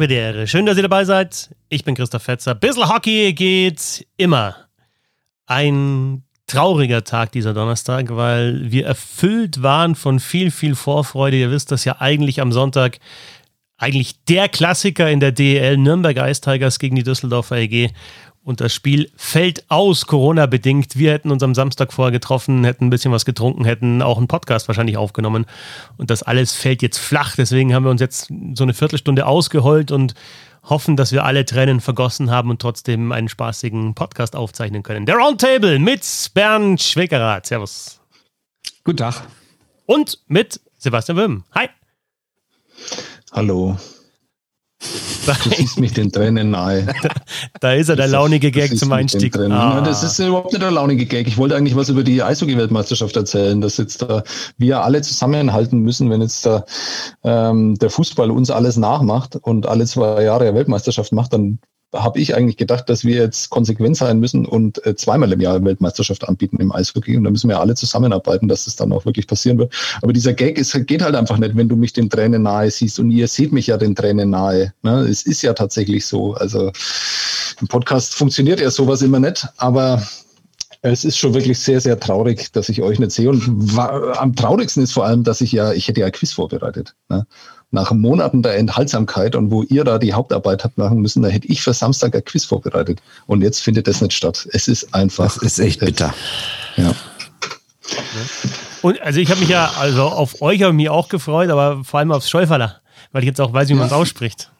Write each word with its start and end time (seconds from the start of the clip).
Belvedere. 0.00 0.46
Schön, 0.46 0.64
dass 0.64 0.78
ihr 0.78 0.82
dabei 0.82 1.04
seid. 1.04 1.54
Ich 1.68 1.84
bin 1.84 1.94
Christoph 1.94 2.22
Fetzer. 2.22 2.54
Bissl 2.54 2.88
Hockey 2.88 3.34
geht 3.34 4.06
immer. 4.16 4.56
Ein 5.44 6.22
trauriger 6.46 7.04
Tag 7.04 7.32
dieser 7.32 7.52
Donnerstag, 7.52 8.06
weil 8.08 8.72
wir 8.72 8.86
erfüllt 8.86 9.62
waren 9.62 9.94
von 9.94 10.18
viel, 10.18 10.50
viel 10.50 10.74
Vorfreude. 10.74 11.36
Ihr 11.36 11.50
wisst 11.50 11.70
das 11.70 11.84
ja 11.84 12.00
eigentlich 12.00 12.40
am 12.40 12.50
Sonntag. 12.50 12.98
Eigentlich 13.76 14.24
der 14.24 14.48
Klassiker 14.48 15.10
in 15.10 15.20
der 15.20 15.32
DEL 15.32 15.76
Nürnberg 15.76 16.16
Ice 16.16 16.40
Tigers 16.40 16.78
gegen 16.78 16.96
die 16.96 17.02
Düsseldorfer 17.02 17.58
EG. 17.58 17.90
Und 18.42 18.60
das 18.60 18.74
Spiel 18.74 19.10
fällt 19.16 19.70
aus, 19.70 20.06
Corona-bedingt. 20.06 20.96
Wir 20.96 21.12
hätten 21.12 21.30
uns 21.30 21.42
am 21.42 21.54
Samstag 21.54 21.92
vorher 21.92 22.10
getroffen, 22.10 22.64
hätten 22.64 22.86
ein 22.86 22.90
bisschen 22.90 23.12
was 23.12 23.26
getrunken, 23.26 23.66
hätten 23.66 24.00
auch 24.00 24.16
einen 24.16 24.28
Podcast 24.28 24.66
wahrscheinlich 24.66 24.96
aufgenommen. 24.96 25.44
Und 25.98 26.10
das 26.10 26.22
alles 26.22 26.54
fällt 26.54 26.80
jetzt 26.80 26.98
flach. 26.98 27.36
Deswegen 27.36 27.74
haben 27.74 27.84
wir 27.84 27.90
uns 27.90 28.00
jetzt 28.00 28.32
so 28.54 28.64
eine 28.64 28.72
Viertelstunde 28.72 29.26
ausgeheult 29.26 29.90
und 29.90 30.14
hoffen, 30.62 30.96
dass 30.96 31.12
wir 31.12 31.24
alle 31.24 31.44
Tränen 31.44 31.80
vergossen 31.80 32.30
haben 32.30 32.50
und 32.50 32.62
trotzdem 32.62 33.12
einen 33.12 33.28
spaßigen 33.28 33.94
Podcast 33.94 34.34
aufzeichnen 34.34 34.82
können. 34.82 35.04
Der 35.04 35.16
Roundtable 35.16 35.78
mit 35.78 36.06
Bernd 36.32 36.80
Schwickerath. 36.80 37.46
Servus. 37.46 38.00
Guten 38.84 38.98
Tag. 38.98 39.22
Und 39.86 40.18
mit 40.28 40.60
Sebastian 40.78 41.18
Wim. 41.18 41.44
Hi. 41.54 41.68
Hallo. 43.32 43.76
Du 44.80 45.50
siehst 45.50 45.78
mich 45.78 45.92
den 45.92 46.10
Tränen 46.10 46.50
nahe. 46.50 46.86
Da 47.60 47.74
ist 47.74 47.88
er, 47.88 47.96
der 47.96 48.08
launige 48.08 48.50
Gag 48.50 48.76
zum 48.78 48.90
Einstieg. 48.92 49.36
Ah. 49.36 49.82
Das 49.82 50.02
ist 50.02 50.18
überhaupt 50.18 50.52
nicht 50.52 50.62
der 50.62 50.70
launige 50.70 51.04
Gag. 51.06 51.26
Ich 51.26 51.36
wollte 51.36 51.56
eigentlich 51.56 51.76
was 51.76 51.90
über 51.90 52.02
die 52.02 52.22
Eishockey-Weltmeisterschaft 52.22 53.14
erzählen, 53.16 53.60
dass 53.60 53.76
jetzt 53.76 54.02
da 54.02 54.22
wir 54.56 54.82
alle 54.82 55.02
zusammenhalten 55.02 55.80
müssen, 55.80 56.08
wenn 56.10 56.22
jetzt 56.22 56.46
da 56.46 56.64
ähm, 57.22 57.76
der 57.76 57.90
Fußball 57.90 58.30
uns 58.30 58.50
alles 58.50 58.76
nachmacht 58.76 59.36
und 59.36 59.66
alle 59.66 59.84
zwei 59.84 60.22
Jahre 60.24 60.54
Weltmeisterschaft 60.54 61.12
macht, 61.12 61.34
dann 61.34 61.58
habe 61.92 62.20
ich 62.20 62.36
eigentlich 62.36 62.56
gedacht, 62.56 62.88
dass 62.88 63.04
wir 63.04 63.16
jetzt 63.16 63.50
konsequent 63.50 63.96
sein 63.96 64.20
müssen 64.20 64.46
und 64.46 64.84
äh, 64.86 64.94
zweimal 64.94 65.32
im 65.32 65.40
Jahr 65.40 65.62
Weltmeisterschaft 65.64 66.28
anbieten 66.28 66.58
im 66.58 66.72
Eishockey. 66.72 67.16
Und 67.16 67.24
da 67.24 67.30
müssen 67.30 67.48
wir 67.48 67.58
alle 67.58 67.74
zusammenarbeiten, 67.74 68.48
dass 68.48 68.66
das 68.66 68.76
dann 68.76 68.92
auch 68.92 69.04
wirklich 69.04 69.26
passieren 69.26 69.58
wird. 69.58 69.74
Aber 70.00 70.12
dieser 70.12 70.32
Gag 70.32 70.58
ist, 70.58 70.72
geht 70.86 71.02
halt 71.02 71.16
einfach 71.16 71.38
nicht, 71.38 71.56
wenn 71.56 71.68
du 71.68 71.76
mich 71.76 71.92
den 71.92 72.08
Tränen 72.08 72.42
nahe 72.42 72.70
siehst. 72.70 73.00
Und 73.00 73.10
ihr 73.10 73.26
seht 73.26 73.52
mich 73.52 73.66
ja 73.66 73.76
den 73.76 73.94
Tränen 73.94 74.30
nahe. 74.30 74.72
Ne? 74.82 75.00
Es 75.00 75.22
ist 75.22 75.42
ja 75.42 75.52
tatsächlich 75.52 76.06
so. 76.06 76.34
Also 76.34 76.70
im 77.60 77.66
Podcast 77.68 78.14
funktioniert 78.14 78.60
ja 78.60 78.70
sowas 78.70 79.02
immer 79.02 79.18
nicht, 79.18 79.46
aber 79.56 80.02
es 80.82 81.04
ist 81.04 81.18
schon 81.18 81.34
wirklich 81.34 81.58
sehr, 81.58 81.80
sehr 81.80 81.98
traurig, 81.98 82.52
dass 82.52 82.68
ich 82.68 82.80
euch 82.82 82.98
nicht 82.98 83.12
sehe. 83.12 83.28
Und 83.28 83.78
am 83.78 84.34
traurigsten 84.34 84.82
ist 84.82 84.92
vor 84.92 85.04
allem, 85.04 85.24
dass 85.24 85.40
ich 85.40 85.52
ja, 85.52 85.72
ich 85.72 85.88
hätte 85.88 86.00
ja 86.00 86.06
ein 86.06 86.12
Quiz 86.12 86.32
vorbereitet. 86.32 86.94
Ne? 87.08 87.26
Nach 87.70 87.92
Monaten 87.92 88.42
der 88.42 88.56
Enthaltsamkeit 88.56 89.36
und 89.36 89.50
wo 89.50 89.62
ihr 89.62 89.84
da 89.84 89.98
die 89.98 90.12
Hauptarbeit 90.12 90.64
habt 90.64 90.76
machen 90.76 91.00
müssen, 91.00 91.22
da 91.22 91.28
hätte 91.28 91.46
ich 91.48 91.62
für 91.62 91.72
Samstag 91.72 92.14
ein 92.14 92.24
Quiz 92.24 92.44
vorbereitet. 92.44 93.00
Und 93.26 93.42
jetzt 93.42 93.62
findet 93.62 93.86
das 93.86 94.00
nicht 94.00 94.12
statt. 94.12 94.48
Es 94.52 94.68
ist 94.68 94.92
einfach. 94.94 95.34
Das 95.34 95.42
ist 95.42 95.58
echt 95.58 95.80
bitter. 95.80 96.12
Ja. 96.76 96.94
Und 98.82 99.00
also 99.02 99.20
ich 99.20 99.30
habe 99.30 99.40
mich 99.40 99.48
ja, 99.48 99.72
also 99.78 100.04
auf 100.04 100.42
euch 100.42 100.62
habe 100.62 100.72
ich 100.72 100.76
mich 100.76 100.88
auch 100.88 101.08
gefreut, 101.08 101.50
aber 101.50 101.84
vor 101.84 102.00
allem 102.00 102.12
aufs 102.12 102.30
Schäuferler, 102.30 102.80
weil 103.12 103.22
ich 103.22 103.28
jetzt 103.28 103.40
auch 103.40 103.52
weiß, 103.52 103.68
wie 103.68 103.74
man 103.74 103.86
es 103.86 103.92
ausspricht. 103.92 104.50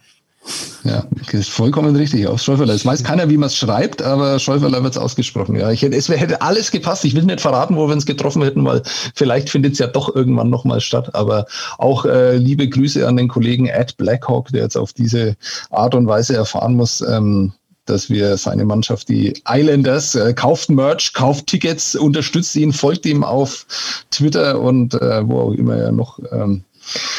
Ja, 0.85 1.05
vollkommen 1.43 1.95
richtig. 1.95 2.27
Aus 2.27 2.45
Schäuferler. 2.45 2.75
Es 2.75 2.87
weiß 2.87 3.05
keiner, 3.05 3.29
wie 3.29 3.37
man 3.37 3.49
es 3.49 3.57
schreibt, 3.57 4.03
aber 4.03 4.39
Schäuferler 4.39 4.83
wird 4.83 4.95
es 4.95 4.99
ausgesprochen. 4.99 5.57
Ja, 5.57 5.71
ich 5.71 5.83
hätte, 5.83 5.97
es 5.97 6.09
hätte 6.09 6.41
alles 6.41 6.71
gepasst. 6.71 7.05
Ich 7.05 7.15
will 7.15 7.25
nicht 7.25 7.41
verraten, 7.41 7.77
wo 7.77 7.87
wir 7.87 7.93
uns 7.93 8.07
getroffen 8.07 8.43
hätten, 8.43 8.65
weil 8.65 8.83
vielleicht 9.15 9.51
findet 9.51 9.75
es 9.75 9.79
ja 9.79 9.87
doch 9.87 10.15
irgendwann 10.15 10.49
nochmal 10.49 10.81
statt. 10.81 11.15
Aber 11.15 11.47
auch 11.79 12.07
äh, 12.07 12.37
liebe 12.37 12.69
Grüße 12.69 13.07
an 13.07 13.17
den 13.17 13.29
Kollegen 13.29 13.67
Ed 13.67 13.97
Blackhawk, 13.99 14.49
der 14.49 14.63
jetzt 14.63 14.77
auf 14.77 14.93
diese 14.93 15.37
Art 15.71 15.95
und 15.95 16.07
Weise 16.07 16.35
erfahren 16.35 16.77
muss, 16.77 17.03
ähm, 17.03 17.53
dass 17.85 18.09
wir 18.09 18.37
seine 18.37 18.65
Mannschaft, 18.65 19.09
die 19.09 19.35
Islanders, 19.49 20.15
äh, 20.15 20.33
kauft 20.33 20.71
Merch, 20.71 21.13
kauft 21.13 21.47
Tickets, 21.49 21.95
unterstützt 21.95 22.57
ihn, 22.57 22.73
folgt 22.73 23.05
ihm 23.05 23.25
auf 23.25 23.67
Twitter 24.11 24.61
und 24.61 24.95
äh, 24.95 25.29
wo 25.29 25.41
auch 25.41 25.53
immer 25.53 25.77
er 25.77 25.93
noch 25.93 26.19
ähm, 26.31 26.65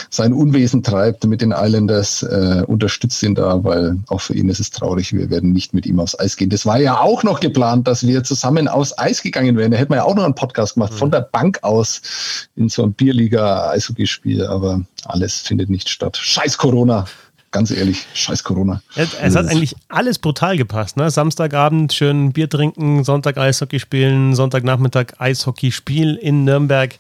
sein 0.10 0.34
Unwesen 0.34 0.84
treibt 0.84 1.24
mit 1.26 1.42
den 1.42 1.52
Islanders, 1.52 2.24
äh, 2.24 2.64
unterstützt 2.68 3.22
ihn 3.24 3.36
da, 3.36 3.64
weil 3.64 3.98
auch 4.08 4.22
für 4.22 4.34
ihn 4.34 4.50
ist 4.50 4.60
es 4.60 4.72
traurig, 4.72 5.14
wir 5.14 5.30
werden 5.30 5.52
nicht 5.52 5.74
mit 5.74 5.86
ihm 5.86 6.00
aufs 6.00 6.18
Eis 6.20 6.36
gehen. 6.38 6.50
Das 6.50 6.66
war 6.66 6.80
ja 6.80 7.00
auch 7.00 7.24
noch 7.24 7.40
geplant, 7.40 7.88
dass 7.88 8.06
wir 8.06 8.24
zusammen 8.24 8.68
aufs 8.68 8.98
Eis 8.98 9.22
gegangen 9.22 9.58
wären. 9.58 9.72
Da 9.72 9.78
hätten 9.78 9.92
wir 9.92 9.98
ja 9.98 10.04
auch 10.04 10.16
noch 10.16 10.26
einen 10.26 10.36
Podcast 10.36 10.76
gemacht, 10.76 10.94
mhm. 10.94 10.98
von 10.98 11.12
der 11.12 11.22
Bank 11.22 11.60
aus 11.62 12.02
in 12.56 12.70
so 12.70 12.84
einem 12.84 12.94
Bierliga-Eishockeyspiel, 12.94 14.46
aber 14.46 14.82
alles 15.06 15.38
findet 15.40 15.70
nicht 15.70 15.90
statt. 15.90 16.18
Scheiß 16.18 16.58
Corona 16.58 17.06
ganz 17.52 17.70
ehrlich, 17.70 18.06
scheiß 18.14 18.44
Corona. 18.44 18.82
Es, 18.96 19.14
es, 19.14 19.36
hat 19.36 19.48
eigentlich 19.48 19.76
alles 19.90 20.20
brutal 20.20 20.58
gepasst. 20.58 20.98
Ne? 20.98 21.12
Samstagabend 21.12 21.94
schön 21.94 22.32
Bier 22.32 22.50
trinken, 22.50 23.04
Sonntag 23.04 23.38
Eishockey 23.38 23.80
spielen, 23.80 24.36
Sonntagnachmittag 24.36 25.20
Eishockeyspiel 25.20 26.16
in 26.16 26.46
Nürnberg. 26.46 26.98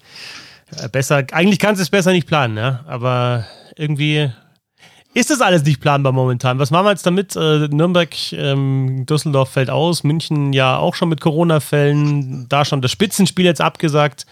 Äh, 0.78 0.90
besser, 0.90 1.24
eigentlich 1.32 1.60
kannst 1.60 1.80
du 1.80 1.84
es 1.84 1.90
besser 1.90 2.12
nicht 2.12 2.28
planen, 2.28 2.58
ja? 2.58 2.82
aber 2.88 3.46
irgendwie 3.76 4.32
ist 5.14 5.30
das 5.30 5.42
alles 5.42 5.64
nicht 5.64 5.82
planbar 5.82 6.14
momentan. 6.14 6.60
Was 6.60 6.72
machen 6.72 6.86
wir 6.86 6.92
jetzt 6.92 7.06
damit? 7.06 7.36
Äh, 7.36 7.68
Nürnberg, 7.68 8.16
ähm, 8.32 9.06
Düsseldorf 9.06 9.50
fällt 9.50 9.70
aus, 9.70 10.04
München 10.04 10.54
ja 10.54 10.78
auch 10.78 10.96
schon 10.96 11.10
mit 11.10 11.20
Corona-Fällen, 11.20 12.48
da 12.48 12.64
schon 12.64 12.82
das 12.82 12.92
Spitzenspiel 12.92 13.46
jetzt 13.46 13.60
abgesagt, 13.60 14.26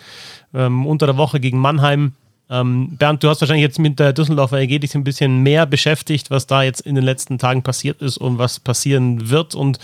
ähm, 0.54 0.86
unter 0.86 1.06
der 1.06 1.18
Woche 1.18 1.40
gegen 1.40 1.60
Mannheim. 1.60 2.14
Ähm, 2.50 2.96
Bernd, 2.98 3.24
du 3.24 3.30
hast 3.30 3.42
wahrscheinlich 3.42 3.64
jetzt 3.64 3.78
mit 3.78 4.00
der 4.00 4.14
Düsseldorfer 4.14 4.60
EG 4.60 4.80
dich 4.80 4.96
ein 4.96 5.04
bisschen 5.04 5.44
mehr 5.44 5.66
beschäftigt, 5.66 6.32
was 6.32 6.48
da 6.48 6.64
jetzt 6.64 6.82
in 6.82 6.96
den 6.96 7.04
letzten 7.04 7.38
Tagen 7.38 7.62
passiert 7.62 8.02
ist 8.02 8.18
und 8.18 8.38
was 8.38 8.60
passieren 8.60 9.30
wird 9.30 9.56
und 9.56 9.80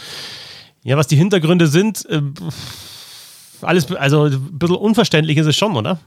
ja, 0.84 0.96
was 0.98 1.08
die 1.08 1.18
Hintergründe 1.18 1.68
sind. 1.68 2.06
Äh, 2.10 2.22
alles, 3.62 3.92
also 3.94 4.26
ein 4.26 4.58
bisschen 4.58 4.78
unverständlich 4.78 5.38
ist 5.38 5.48
es 5.48 5.58
schon, 5.58 5.76
oder? 5.76 6.00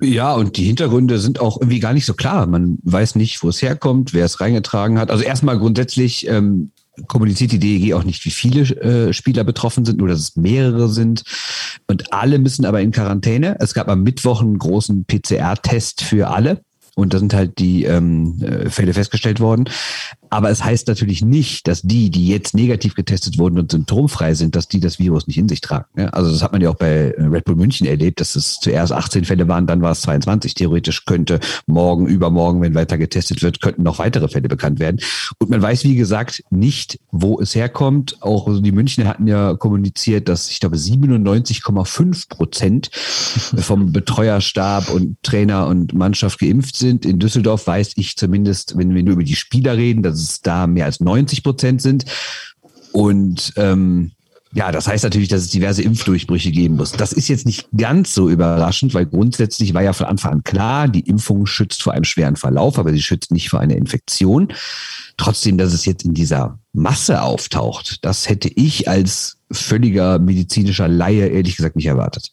Ja, 0.00 0.34
und 0.34 0.58
die 0.58 0.64
Hintergründe 0.64 1.18
sind 1.18 1.40
auch 1.40 1.58
irgendwie 1.58 1.80
gar 1.80 1.94
nicht 1.94 2.04
so 2.04 2.12
klar. 2.12 2.46
Man 2.46 2.78
weiß 2.82 3.14
nicht, 3.14 3.42
wo 3.42 3.48
es 3.48 3.62
herkommt, 3.62 4.12
wer 4.12 4.26
es 4.26 4.40
reingetragen 4.40 4.98
hat. 4.98 5.10
Also 5.10 5.24
erstmal 5.24 5.58
grundsätzlich 5.58 6.28
ähm, 6.28 6.70
kommuniziert 7.06 7.52
die 7.52 7.58
DEG 7.58 7.94
auch 7.94 8.04
nicht, 8.04 8.24
wie 8.26 8.30
viele 8.30 8.62
äh, 8.62 9.12
Spieler 9.14 9.44
betroffen 9.44 9.84
sind, 9.84 9.98
nur 9.98 10.08
dass 10.08 10.20
es 10.20 10.36
mehrere 10.36 10.88
sind. 10.88 11.24
Und 11.86 12.12
alle 12.12 12.38
müssen 12.38 12.66
aber 12.66 12.82
in 12.82 12.92
Quarantäne. 12.92 13.56
Es 13.60 13.72
gab 13.72 13.88
am 13.88 14.02
Mittwoch 14.02 14.42
einen 14.42 14.58
großen 14.58 15.06
PCR-Test 15.06 16.02
für 16.02 16.28
alle. 16.28 16.60
Und 16.94 17.12
da 17.12 17.18
sind 17.18 17.34
halt 17.34 17.58
die 17.58 17.84
ähm, 17.84 18.42
äh, 18.42 18.70
Fälle 18.70 18.94
festgestellt 18.94 19.38
worden. 19.38 19.68
Aber 20.36 20.50
es 20.50 20.62
heißt 20.62 20.86
natürlich 20.86 21.24
nicht, 21.24 21.66
dass 21.66 21.80
die, 21.80 22.10
die 22.10 22.28
jetzt 22.28 22.54
negativ 22.54 22.94
getestet 22.94 23.38
wurden 23.38 23.58
und 23.58 23.72
symptomfrei 23.72 24.34
sind, 24.34 24.54
dass 24.54 24.68
die 24.68 24.80
das 24.80 24.98
Virus 24.98 25.26
nicht 25.26 25.38
in 25.38 25.48
sich 25.48 25.62
tragen. 25.62 25.86
Also 26.10 26.30
das 26.30 26.42
hat 26.42 26.52
man 26.52 26.60
ja 26.60 26.68
auch 26.68 26.74
bei 26.74 27.14
äh, 27.16 27.22
Red 27.22 27.46
Bull 27.46 27.56
München 27.56 27.86
erlebt, 27.86 28.20
dass 28.20 28.36
es 28.36 28.60
zuerst 28.60 28.92
18 28.92 29.24
Fälle 29.24 29.48
waren, 29.48 29.66
dann 29.66 29.80
war 29.80 29.92
es 29.92 30.02
22. 30.02 30.52
Theoretisch 30.52 31.06
könnte 31.06 31.40
morgen, 31.66 32.06
übermorgen, 32.06 32.60
wenn 32.60 32.74
weiter 32.74 32.98
getestet 32.98 33.42
wird, 33.42 33.62
könnten 33.62 33.82
noch 33.82 33.98
weitere 33.98 34.28
Fälle 34.28 34.46
bekannt 34.50 34.78
werden. 34.78 35.00
Und 35.38 35.48
man 35.48 35.62
weiß, 35.62 35.84
wie 35.84 35.96
gesagt, 35.96 36.44
nicht, 36.50 37.00
wo 37.10 37.40
es 37.40 37.54
herkommt. 37.54 38.18
Auch 38.20 38.60
die 38.60 38.72
Münchner 38.72 39.06
hatten 39.06 39.26
ja 39.26 39.54
kommuniziert, 39.54 40.28
dass 40.28 40.50
ich 40.50 40.60
glaube 40.60 40.76
97,5 40.76 42.28
Prozent 42.28 42.90
vom 42.92 43.90
Betreuerstab 43.90 44.90
und 44.90 45.16
Trainer 45.22 45.66
und 45.66 45.94
Mannschaft 45.94 46.40
geimpft 46.40 46.76
sind. 46.76 47.06
In 47.06 47.18
Düsseldorf 47.18 47.66
weiß 47.66 47.92
ich 47.96 48.16
zumindest, 48.16 48.76
wenn 48.76 48.94
wir 48.94 49.02
nur 49.02 49.14
über 49.14 49.24
die 49.24 49.34
Spieler 49.34 49.78
reden, 49.78 50.02
dass 50.02 50.25
es 50.25 50.25
da 50.40 50.66
mehr 50.66 50.86
als 50.86 51.00
90 51.00 51.42
Prozent 51.42 51.82
sind. 51.82 52.04
Und 52.92 53.52
ähm, 53.56 54.12
ja, 54.56 54.72
das 54.72 54.88
heißt 54.88 55.04
natürlich, 55.04 55.28
dass 55.28 55.42
es 55.42 55.50
diverse 55.50 55.82
Impfdurchbrüche 55.82 56.50
geben 56.50 56.76
muss. 56.76 56.92
Das 56.92 57.12
ist 57.12 57.28
jetzt 57.28 57.44
nicht 57.44 57.68
ganz 57.76 58.14
so 58.14 58.30
überraschend, 58.30 58.94
weil 58.94 59.04
grundsätzlich 59.04 59.74
war 59.74 59.82
ja 59.82 59.92
von 59.92 60.06
Anfang 60.06 60.32
an 60.32 60.44
klar, 60.44 60.88
die 60.88 61.00
Impfung 61.00 61.44
schützt 61.44 61.82
vor 61.82 61.92
einem 61.92 62.04
schweren 62.04 62.36
Verlauf, 62.36 62.78
aber 62.78 62.90
sie 62.90 63.02
schützt 63.02 63.32
nicht 63.32 63.50
vor 63.50 63.60
einer 63.60 63.76
Infektion. 63.76 64.54
Trotzdem, 65.18 65.58
dass 65.58 65.74
es 65.74 65.84
jetzt 65.84 66.06
in 66.06 66.14
dieser 66.14 66.58
Masse 66.72 67.20
auftaucht, 67.20 68.04
das 68.04 68.30
hätte 68.30 68.48
ich 68.48 68.88
als 68.88 69.36
völliger 69.50 70.18
medizinischer 70.18 70.88
Laie 70.88 71.26
ehrlich 71.26 71.56
gesagt 71.56 71.76
nicht 71.76 71.86
erwartet. 71.86 72.32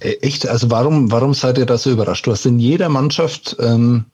Äh, 0.00 0.14
echt? 0.20 0.46
Also 0.48 0.70
warum, 0.70 1.10
warum 1.10 1.34
seid 1.34 1.58
ihr 1.58 1.66
da 1.66 1.78
so 1.78 1.90
überrascht? 1.90 2.26
Du 2.26 2.32
hast 2.32 2.46
in 2.46 2.58
jeder 2.58 2.88
Mannschaft 2.88 3.56
ähm, 3.60 4.06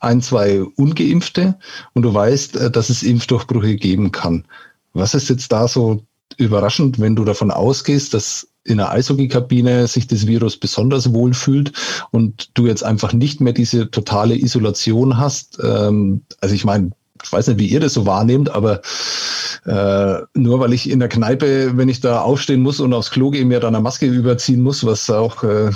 ein, 0.00 0.20
zwei 0.20 0.62
Ungeimpfte 0.76 1.56
und 1.94 2.02
du 2.02 2.12
weißt, 2.12 2.56
äh, 2.56 2.70
dass 2.70 2.90
es 2.90 3.02
Impfdurchbrüche 3.02 3.76
geben 3.76 4.12
kann. 4.12 4.44
Was 4.92 5.14
ist 5.14 5.28
jetzt 5.28 5.52
da 5.52 5.68
so 5.68 6.02
überraschend, 6.36 6.98
wenn 6.98 7.16
du 7.16 7.24
davon 7.24 7.50
ausgehst, 7.50 8.14
dass 8.14 8.48
in 8.64 8.78
der 8.78 8.90
Eishockeykabine 8.90 9.86
sich 9.86 10.06
das 10.06 10.26
Virus 10.26 10.56
besonders 10.56 11.12
wohl 11.12 11.32
fühlt 11.32 11.72
und 12.10 12.50
du 12.54 12.66
jetzt 12.66 12.84
einfach 12.84 13.12
nicht 13.12 13.40
mehr 13.40 13.52
diese 13.52 13.90
totale 13.90 14.36
Isolation 14.36 15.16
hast? 15.16 15.58
Ähm, 15.62 16.22
also 16.40 16.54
ich 16.54 16.64
meine, 16.64 16.90
ich 17.22 17.32
weiß 17.32 17.48
nicht, 17.48 17.58
wie 17.58 17.66
ihr 17.66 17.80
das 17.80 17.94
so 17.94 18.06
wahrnehmt, 18.06 18.50
aber 18.50 18.80
äh, 19.66 20.22
nur 20.34 20.60
weil 20.60 20.72
ich 20.72 20.90
in 20.90 21.00
der 21.00 21.08
Kneipe, 21.08 21.76
wenn 21.76 21.88
ich 21.88 22.00
da 22.00 22.20
aufstehen 22.20 22.62
muss 22.62 22.80
und 22.80 22.92
aufs 22.92 23.10
Klo 23.10 23.30
gehe, 23.30 23.44
mir 23.44 23.60
dann 23.60 23.74
eine 23.74 23.82
Maske 23.82 24.06
überziehen 24.06 24.62
muss, 24.62 24.84
was 24.84 25.10
auch 25.10 25.42
äh, 25.42 25.70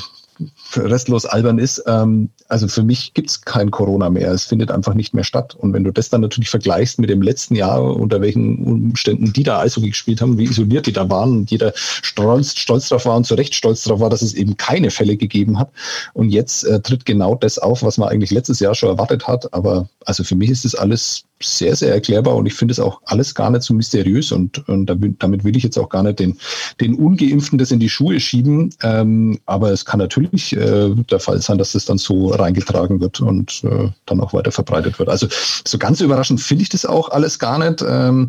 restlos 0.77 1.27
albern 1.27 1.59
ist, 1.59 1.83
ähm, 1.87 2.31
also 2.53 2.69
für 2.69 2.83
mich 2.83 3.15
gibt 3.15 3.31
es 3.31 3.41
kein 3.41 3.71
Corona 3.71 4.11
mehr. 4.11 4.31
Es 4.31 4.45
findet 4.45 4.71
einfach 4.71 4.93
nicht 4.93 5.15
mehr 5.15 5.25
statt. 5.25 5.55
Und 5.55 5.73
wenn 5.73 5.85
du 5.85 5.91
das 5.91 6.11
dann 6.11 6.21
natürlich 6.21 6.51
vergleichst 6.51 6.99
mit 6.99 7.09
dem 7.09 7.23
letzten 7.23 7.55
Jahr, 7.55 7.83
unter 7.83 8.21
welchen 8.21 8.63
Umständen 8.65 9.33
die 9.33 9.43
da 9.43 9.61
Eishockey 9.61 9.89
gespielt 9.89 10.21
haben, 10.21 10.37
wie 10.37 10.45
isoliert 10.45 10.87
die 10.87 10.93
da 10.93 11.09
waren 11.09 11.39
und 11.39 11.51
jeder 11.51 11.73
stolz, 11.75 12.55
stolz 12.55 12.89
darauf 12.89 13.07
war 13.07 13.17
und 13.17 13.27
zu 13.27 13.35
Recht 13.35 13.55
stolz 13.55 13.85
darauf 13.85 14.01
war, 14.01 14.11
dass 14.11 14.21
es 14.21 14.35
eben 14.35 14.59
keine 14.59 14.91
Fälle 14.91 15.17
gegeben 15.17 15.59
hat. 15.59 15.71
Und 16.13 16.29
jetzt 16.29 16.65
äh, 16.65 16.81
tritt 16.81 17.07
genau 17.07 17.35
das 17.35 17.59
auf, 17.59 17.83
was 17.83 17.97
man 17.97 18.11
eigentlich 18.11 18.31
letztes 18.31 18.61
Jahr 18.61 18.75
schon 18.75 18.91
erwartet 18.91 19.27
hat. 19.27 19.53
Aber 19.55 19.89
also 20.05 20.23
für 20.23 20.37
mich 20.37 20.51
ist 20.51 20.67
das 20.67 20.75
alles 20.75 21.25
sehr, 21.45 21.77
sehr 21.77 21.93
erklärbar 21.93 22.37
und 22.37 22.47
ich 22.47 22.55
finde 22.55 22.73
es 22.73 22.81
auch 22.81 23.01
alles 23.07 23.35
gar 23.35 23.51
nicht 23.51 23.63
so 23.63 23.75
mysteriös 23.75 24.33
und, 24.33 24.67
und 24.69 24.87
damit 25.19 25.45
will 25.45 25.57
ich 25.57 25.63
jetzt 25.63 25.79
auch 25.79 25.89
gar 25.89 26.03
nicht 26.03 26.19
den, 26.19 26.39
den 26.81 26.95
Ungeimpften 26.95 27.59
das 27.59 27.71
in 27.71 27.81
die 27.81 27.89
Schuhe 27.89 28.21
schieben. 28.21 28.71
Ähm, 28.83 29.39
aber 29.47 29.71
es 29.71 29.85
kann 29.85 29.99
natürlich 29.99 30.57
äh, 30.57 30.95
der 31.11 31.21
Fall 31.21 31.41
sein, 31.41 31.59
dass 31.59 31.73
das 31.73 31.85
dann 31.85 31.99
so 31.99 32.29
reingetragen 32.29 33.01
wird 33.01 33.21
und 33.21 33.63
äh, 33.65 33.89
dann 34.07 34.21
auch 34.21 34.33
weiter 34.33 34.53
verbreitet 34.53 34.99
wird. 34.99 35.09
Also 35.09 35.27
so 35.67 35.79
ganz 35.79 36.01
überraschend 36.01 36.41
finde 36.41 36.63
ich 36.63 36.69
das 36.69 36.87
auch 36.87 37.11
alles 37.11 37.39
gar 37.39 37.59
nicht. 37.59 37.85
Ähm, 37.87 38.29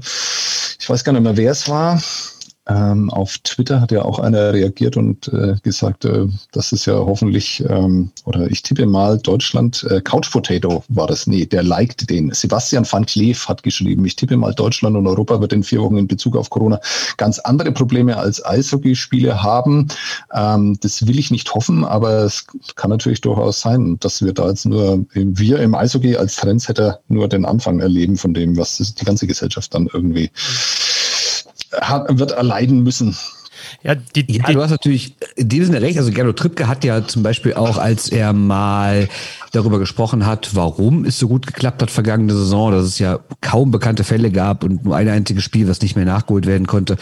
ich 0.80 0.90
weiß 0.90 1.04
gar 1.04 1.14
nicht 1.14 1.24
mehr, 1.24 1.38
wer 1.38 1.52
es 1.52 1.70
war. 1.70 2.02
Ähm, 2.66 3.10
auf 3.10 3.38
Twitter 3.40 3.82
hat 3.82 3.92
ja 3.92 4.04
auch 4.04 4.20
einer 4.20 4.54
reagiert 4.54 4.96
und 4.96 5.28
äh, 5.28 5.56
gesagt, 5.64 6.06
äh, 6.06 6.28
das 6.54 6.72
ist 6.72 6.86
ja 6.86 6.94
hoffentlich, 6.94 7.62
ähm, 7.68 8.12
oder 8.24 8.50
ich 8.50 8.64
tippe 8.64 8.86
mal 8.86 9.18
Deutschland, 9.18 9.86
äh, 9.90 10.00
Couch 10.00 10.32
Potato 10.32 10.82
war 10.88 11.08
das, 11.08 11.28
nee, 11.28 11.46
der 11.46 11.62
liked 11.64 12.10
den. 12.10 12.32
Sebastian 12.32 12.88
van 12.90 13.06
Kleef 13.06 13.50
hat 13.50 13.64
geschrieben, 13.64 14.06
ich 14.06 14.16
tippe 14.16 14.38
mal 14.38 14.54
Deutschland 14.54 14.96
und 14.96 15.08
Europa 15.08 15.42
wird 15.42 15.52
in 15.52 15.64
vier 15.64 15.82
Wochen 15.82 15.98
in 15.98 16.08
Bezug 16.08 16.38
auf 16.38 16.50
Corona 16.50 16.80
ganz 17.18 17.38
andere 17.40 17.74
Probleme 17.74 18.16
als 18.16 18.44
Eishockeyspiele 18.46 19.44
haben. 19.44 19.90
Ähm, 20.34 20.78
das 20.80 21.06
will 21.06 21.20
ich 21.20 21.32
nicht 21.32 21.54
hoffen, 21.54 21.84
aber 21.84 22.24
es 22.24 22.46
kann 22.76 22.92
natürlich 22.92 23.20
durchaus 23.20 23.60
sein, 23.60 23.98
dass 24.00 24.24
wir 24.24 24.32
da 24.32 24.48
jetzt 24.48 24.66
nur, 24.66 25.06
wir 25.14 25.60
im 25.60 25.76
Eishockey 25.76 26.16
als 26.16 26.38
Trendsetter 26.38 27.02
nur 27.10 27.28
den 27.28 27.44
Anfang 27.44 27.82
erleben 27.82 28.16
von 28.16 28.34
dem, 28.34 28.56
was 28.56 28.78
die 28.78 29.04
ganze 29.06 29.28
Gesellschaft 29.28 29.74
dann 29.74 29.90
irgendwie 29.92 30.32
hat, 31.82 32.20
wird 32.20 32.32
erleiden 32.32 32.84
müssen. 32.84 33.16
Ja, 33.84 33.96
die, 33.96 34.26
ja, 34.30 34.52
du 34.52 34.62
hast 34.62 34.72
natürlich 34.72 35.16
in 35.36 35.50
dem 35.50 35.66
Sinne 35.66 35.82
recht. 35.82 35.98
Also 35.98 36.12
Gernot 36.12 36.38
Trippke 36.38 36.68
hat 36.68 36.84
ja 36.84 37.06
zum 37.06 37.24
Beispiel 37.24 37.54
auch, 37.54 37.78
als 37.78 38.10
er 38.10 38.34
mal 38.34 39.08
darüber 39.52 39.78
gesprochen 39.80 40.26
hat, 40.26 40.56
warum 40.56 41.06
es 41.06 41.20
so 41.20 41.28
gut 41.28 41.46
geklappt 41.46 41.82
hat 41.82 41.92
vergangene 41.92 42.34
Saison, 42.34 42.72
dass 42.72 42.86
es 42.86 43.00
ja 43.00 43.20
kaum 43.42 43.72
bekannte 43.72 44.04
Fälle 44.04 44.32
gab 44.32 44.64
und 44.64 44.84
nur 44.84 44.96
ein 44.96 45.08
einziges 45.08 45.44
Spiel, 45.44 45.68
was 45.68 45.82
nicht 45.82 45.96
mehr 45.96 46.06
nachgeholt 46.06 46.46
werden 46.48 46.66
konnte, 46.66 46.98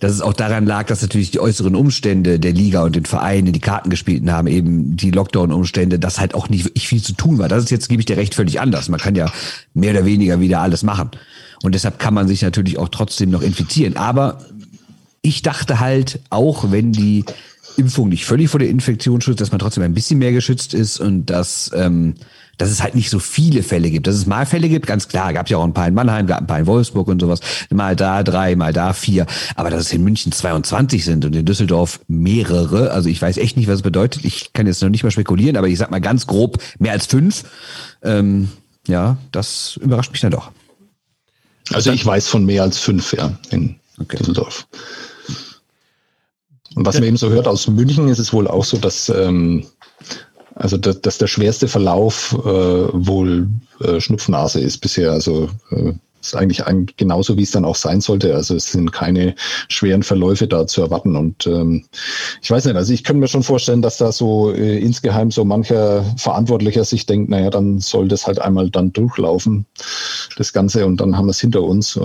dass 0.00 0.12
es 0.12 0.20
auch 0.22 0.32
daran 0.32 0.66
lag, 0.66 0.86
dass 0.86 1.02
natürlich 1.02 1.30
die 1.30 1.40
äußeren 1.40 1.74
Umstände 1.74 2.38
der 2.38 2.52
Liga 2.52 2.82
und 2.82 2.96
den 2.96 3.04
Vereinen, 3.04 3.52
die 3.52 3.60
Karten 3.60 3.90
gespielt 3.90 4.28
haben, 4.30 4.46
eben 4.46 4.96
die 4.96 5.10
Lockdown-Umstände, 5.10 5.98
dass 5.98 6.18
halt 6.18 6.34
auch 6.34 6.48
nicht 6.48 6.64
wirklich 6.64 6.88
viel 6.88 7.02
zu 7.02 7.12
tun 7.12 7.38
war. 7.38 7.48
Das 7.48 7.64
ist 7.64 7.70
jetzt, 7.70 7.88
gebe 7.88 8.00
ich 8.00 8.06
dir 8.06 8.16
recht, 8.16 8.34
völlig 8.34 8.60
anders. 8.60 8.88
Man 8.88 9.00
kann 9.00 9.14
ja 9.14 9.30
mehr 9.74 9.92
oder 9.92 10.06
weniger 10.06 10.40
wieder 10.40 10.60
alles 10.60 10.82
machen. 10.82 11.10
Und 11.62 11.74
deshalb 11.74 11.98
kann 11.98 12.14
man 12.14 12.26
sich 12.26 12.42
natürlich 12.42 12.78
auch 12.78 12.88
trotzdem 12.88 13.30
noch 13.30 13.42
infizieren. 13.42 13.96
Aber 13.96 14.44
ich 15.22 15.42
dachte 15.42 15.80
halt, 15.80 16.20
auch 16.30 16.70
wenn 16.70 16.92
die 16.92 17.24
Impfung 17.76 18.08
nicht 18.08 18.24
völlig 18.24 18.48
vor 18.48 18.60
der 18.60 18.68
Infektion 18.68 19.20
schützt, 19.20 19.40
dass 19.40 19.52
man 19.52 19.58
trotzdem 19.58 19.82
ein 19.82 19.94
bisschen 19.94 20.18
mehr 20.18 20.32
geschützt 20.32 20.74
ist 20.74 21.00
und 21.00 21.26
dass, 21.26 21.70
ähm, 21.74 22.14
dass 22.58 22.70
es 22.70 22.82
halt 22.82 22.94
nicht 22.94 23.10
so 23.10 23.18
viele 23.18 23.62
Fälle 23.62 23.90
gibt. 23.90 24.06
Dass 24.06 24.14
es 24.14 24.26
mal 24.26 24.44
Fälle 24.44 24.68
gibt, 24.68 24.86
ganz 24.86 25.08
klar, 25.08 25.32
gab 25.32 25.48
ja 25.48 25.58
auch 25.58 25.64
ein 25.64 25.72
paar 25.72 25.88
in 25.88 25.94
Mannheim, 25.94 26.26
gab 26.26 26.40
ein 26.40 26.46
paar 26.46 26.58
in 26.58 26.66
Wolfsburg 26.66 27.08
und 27.08 27.20
sowas. 27.20 27.40
Mal 27.70 27.96
da 27.96 28.22
drei, 28.22 28.56
mal 28.56 28.72
da 28.72 28.92
vier. 28.92 29.26
Aber 29.54 29.70
dass 29.70 29.82
es 29.82 29.92
in 29.92 30.02
München 30.02 30.32
22 30.32 31.04
sind 31.04 31.24
und 31.24 31.34
in 31.34 31.44
Düsseldorf 31.44 32.00
mehrere, 32.08 32.90
also 32.90 33.08
ich 33.08 33.20
weiß 33.20 33.36
echt 33.38 33.56
nicht, 33.56 33.68
was 33.68 33.76
es 33.76 33.82
bedeutet. 33.82 34.24
Ich 34.24 34.52
kann 34.52 34.66
jetzt 34.66 34.82
noch 34.82 34.90
nicht 34.90 35.04
mal 35.04 35.10
spekulieren, 35.10 35.56
aber 35.56 35.68
ich 35.68 35.78
sag 35.78 35.90
mal 35.90 36.00
ganz 36.00 36.26
grob 36.26 36.58
mehr 36.78 36.92
als 36.92 37.06
fünf. 37.06 37.44
Ähm, 38.02 38.50
ja, 38.86 39.16
das 39.32 39.78
überrascht 39.82 40.12
mich 40.12 40.20
dann 40.20 40.32
doch. 40.32 40.50
Also 41.72 41.92
ich 41.92 42.04
weiß 42.04 42.28
von 42.28 42.44
mehr 42.44 42.62
als 42.62 42.78
fünf, 42.78 43.12
ja, 43.12 43.32
in 43.50 43.76
okay. 43.98 44.16
Düsseldorf. 44.16 44.66
Und 46.74 46.86
was 46.86 46.94
man 46.94 47.04
eben 47.04 47.16
so 47.16 47.30
hört 47.30 47.48
aus 47.48 47.66
München, 47.66 48.08
ist 48.08 48.18
es 48.18 48.32
wohl 48.32 48.46
auch 48.46 48.64
so, 48.64 48.76
dass, 48.76 49.08
ähm, 49.08 49.66
also 50.54 50.76
dass, 50.76 51.00
dass 51.00 51.18
der 51.18 51.26
schwerste 51.26 51.68
Verlauf 51.68 52.32
äh, 52.32 52.46
wohl 52.46 53.48
äh, 53.80 54.00
Schnupfnase 54.00 54.60
ist 54.60 54.78
bisher. 54.78 55.12
Also 55.12 55.50
äh, 55.70 55.92
ist 56.20 56.34
eigentlich 56.34 56.64
genauso, 56.96 57.36
wie 57.36 57.42
es 57.42 57.50
dann 57.50 57.64
auch 57.64 57.76
sein 57.76 58.00
sollte. 58.00 58.34
Also 58.34 58.54
es 58.54 58.72
sind 58.72 58.92
keine 58.92 59.34
schweren 59.68 60.02
Verläufe 60.02 60.46
da 60.46 60.66
zu 60.66 60.82
erwarten. 60.82 61.16
Und 61.16 61.46
ähm, 61.46 61.84
ich 62.42 62.50
weiß 62.50 62.66
nicht, 62.66 62.76
also 62.76 62.92
ich 62.92 63.04
könnte 63.04 63.20
mir 63.20 63.28
schon 63.28 63.42
vorstellen, 63.42 63.82
dass 63.82 63.96
da 63.96 64.12
so 64.12 64.52
äh, 64.52 64.78
insgeheim 64.78 65.30
so 65.30 65.44
mancher 65.44 66.04
Verantwortlicher 66.16 66.84
sich 66.84 67.06
denkt, 67.06 67.30
naja, 67.30 67.50
dann 67.50 67.78
soll 67.78 68.08
das 68.08 68.26
halt 68.26 68.40
einmal 68.40 68.70
dann 68.70 68.92
durchlaufen, 68.92 69.66
das 70.36 70.52
Ganze, 70.52 70.86
und 70.86 71.00
dann 71.00 71.16
haben 71.16 71.26
wir 71.26 71.32
es 71.32 71.40
hinter 71.40 71.62
uns 71.62 71.96
äh, 71.96 72.00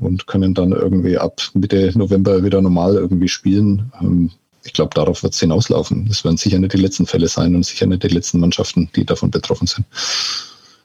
und 0.00 0.26
können 0.26 0.54
dann 0.54 0.72
irgendwie 0.72 1.18
ab 1.18 1.40
Mitte 1.54 1.92
November 1.94 2.42
wieder 2.44 2.60
normal 2.60 2.94
irgendwie 2.94 3.28
spielen. 3.28 3.92
Ähm, 4.00 4.30
ich 4.64 4.72
glaube, 4.72 4.94
darauf 4.94 5.22
wird 5.22 5.34
es 5.34 5.40
hinauslaufen. 5.40 6.06
Das 6.06 6.24
werden 6.24 6.36
sicher 6.36 6.58
nicht 6.58 6.74
die 6.74 6.78
letzten 6.78 7.06
Fälle 7.06 7.28
sein 7.28 7.54
und 7.54 7.64
sicher 7.64 7.86
nicht 7.86 8.02
die 8.02 8.08
letzten 8.08 8.40
Mannschaften, 8.40 8.90
die 8.94 9.06
davon 9.06 9.30
betroffen 9.30 9.66
sind. 9.66 9.86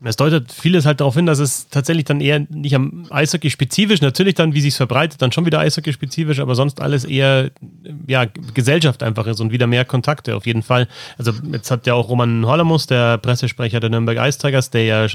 Es 0.06 0.16
deutet 0.16 0.52
vieles 0.52 0.86
halt 0.86 1.00
darauf 1.00 1.16
hin, 1.16 1.26
dass 1.26 1.40
es 1.40 1.70
tatsächlich 1.70 2.06
dann 2.06 2.22
eher 2.22 2.46
nicht 2.50 2.76
am 2.76 3.06
Eishockey 3.10 3.50
spezifisch, 3.50 4.02
natürlich 4.02 4.36
dann, 4.36 4.54
wie 4.54 4.62
sich 4.62 4.74
es 4.74 4.78
verbreitet, 4.78 5.22
dann 5.22 5.32
schon 5.32 5.46
wieder 5.46 5.60
Eishockey 5.60 5.94
spezifisch, 5.94 6.40
aber 6.40 6.56
sonst 6.56 6.82
alles 6.82 7.06
eher 7.06 7.52
ja, 8.08 8.26
Gesellschaft 8.54 9.04
einfach 9.04 9.28
ist 9.28 9.40
und 9.40 9.52
wieder 9.52 9.68
mehr 9.68 9.86
Kontakte 9.86 10.36
auf 10.36 10.46
jeden 10.46 10.64
Fall. 10.64 10.88
Also 11.18 11.32
jetzt 11.52 11.72
hat 11.72 11.88
ja 11.88 11.94
auch 11.94 12.10
Roman 12.10 12.46
Hollamus, 12.46 12.88
der 12.88 13.18
Pressesprecher 13.18 13.80
der 13.80 13.90
Nürnberg 13.90 14.18
Ice 14.28 14.40
Tigers, 14.40 14.70
der 14.70 14.86
ja 14.86 15.08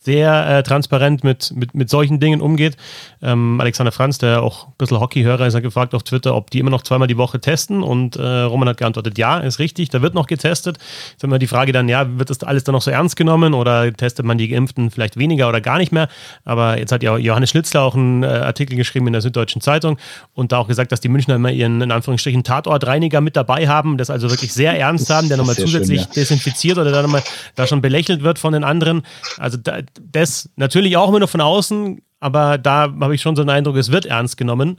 sehr 0.00 0.58
äh, 0.58 0.62
transparent 0.62 1.24
mit, 1.24 1.52
mit, 1.54 1.74
mit 1.74 1.90
solchen 1.90 2.20
Dingen 2.20 2.40
umgeht. 2.40 2.76
Ähm, 3.22 3.60
Alexander 3.60 3.92
Franz, 3.92 4.18
der 4.18 4.42
auch 4.42 4.68
ein 4.68 4.74
bisschen 4.78 5.00
Hockeyhörer 5.00 5.46
ist, 5.46 5.54
hat 5.54 5.62
gefragt 5.62 5.94
auf 5.94 6.02
Twitter, 6.02 6.34
ob 6.34 6.50
die 6.50 6.58
immer 6.58 6.70
noch 6.70 6.82
zweimal 6.82 7.08
die 7.08 7.16
Woche 7.16 7.40
testen 7.40 7.82
und 7.82 8.16
äh, 8.16 8.22
Roman 8.22 8.68
hat 8.68 8.78
geantwortet, 8.78 9.18
ja, 9.18 9.38
ist 9.38 9.58
richtig, 9.58 9.90
da 9.90 10.02
wird 10.02 10.14
noch 10.14 10.26
getestet. 10.26 10.78
Jetzt 11.12 11.22
haben 11.22 11.30
wir 11.30 11.38
die 11.38 11.46
Frage 11.46 11.72
dann, 11.72 11.88
ja, 11.88 12.18
wird 12.18 12.30
das 12.30 12.42
alles 12.42 12.64
dann 12.64 12.74
noch 12.74 12.82
so 12.82 12.90
ernst 12.90 13.16
genommen 13.16 13.54
oder 13.54 13.92
testet 13.92 14.26
man 14.26 14.35
die 14.38 14.48
Geimpften 14.48 14.90
vielleicht 14.90 15.16
weniger 15.16 15.48
oder 15.48 15.60
gar 15.60 15.78
nicht 15.78 15.92
mehr. 15.92 16.08
Aber 16.44 16.78
jetzt 16.78 16.92
hat 16.92 17.02
ja 17.02 17.16
Johannes 17.16 17.50
Schlitzler 17.50 17.82
auch 17.82 17.94
einen 17.94 18.22
äh, 18.22 18.26
Artikel 18.26 18.76
geschrieben 18.76 19.06
in 19.06 19.12
der 19.12 19.22
Süddeutschen 19.22 19.60
Zeitung 19.60 19.98
und 20.34 20.52
da 20.52 20.58
auch 20.58 20.68
gesagt, 20.68 20.92
dass 20.92 21.00
die 21.00 21.08
Münchner 21.08 21.36
immer 21.36 21.50
ihren, 21.50 21.80
in 21.80 21.90
Anführungsstrichen, 21.90 22.44
Tatortreiniger 22.44 23.20
mit 23.20 23.36
dabei 23.36 23.68
haben, 23.68 23.98
das 23.98 24.10
also 24.10 24.30
wirklich 24.30 24.52
sehr 24.52 24.78
ernst 24.78 25.10
haben, 25.10 25.28
der 25.28 25.36
nochmal 25.36 25.56
zusätzlich 25.56 26.00
schön, 26.00 26.08
ja. 26.08 26.14
desinfiziert 26.14 26.78
oder 26.78 26.90
da 26.90 27.02
nochmal 27.02 27.22
da 27.54 27.66
schon 27.66 27.80
belächelt 27.80 28.22
wird 28.22 28.38
von 28.38 28.52
den 28.52 28.64
anderen. 28.64 29.02
Also 29.38 29.56
da, 29.56 29.80
das 30.00 30.50
natürlich 30.56 30.96
auch 30.96 31.08
immer 31.08 31.18
nur 31.18 31.28
von 31.28 31.40
außen, 31.40 32.02
aber 32.20 32.58
da 32.58 32.92
habe 33.00 33.14
ich 33.14 33.22
schon 33.22 33.36
so 33.36 33.42
einen 33.42 33.50
Eindruck, 33.50 33.76
es 33.76 33.92
wird 33.92 34.06
ernst 34.06 34.36
genommen. 34.36 34.78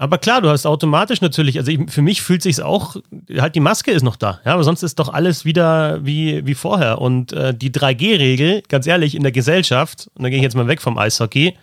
Aber 0.00 0.16
klar, 0.16 0.40
du 0.40 0.48
hast 0.48 0.64
automatisch 0.64 1.20
natürlich, 1.20 1.58
also 1.58 1.70
ich, 1.70 1.78
für 1.90 2.00
mich 2.00 2.22
fühlt 2.22 2.40
sich 2.40 2.62
auch, 2.62 2.96
halt 3.36 3.54
die 3.54 3.60
Maske 3.60 3.90
ist 3.90 4.02
noch 4.02 4.16
da, 4.16 4.40
ja, 4.46 4.54
aber 4.54 4.64
sonst 4.64 4.82
ist 4.82 4.98
doch 4.98 5.12
alles 5.12 5.44
wieder 5.44 6.02
wie, 6.02 6.46
wie 6.46 6.54
vorher. 6.54 7.02
Und 7.02 7.34
äh, 7.34 7.52
die 7.52 7.70
3G-Regel, 7.70 8.62
ganz 8.66 8.86
ehrlich, 8.86 9.14
in 9.14 9.22
der 9.22 9.30
Gesellschaft, 9.30 10.10
und 10.14 10.22
da 10.22 10.30
gehe 10.30 10.38
ich 10.38 10.42
jetzt 10.42 10.56
mal 10.56 10.68
weg 10.68 10.80
vom 10.80 10.96
Eishockey, 10.96 11.54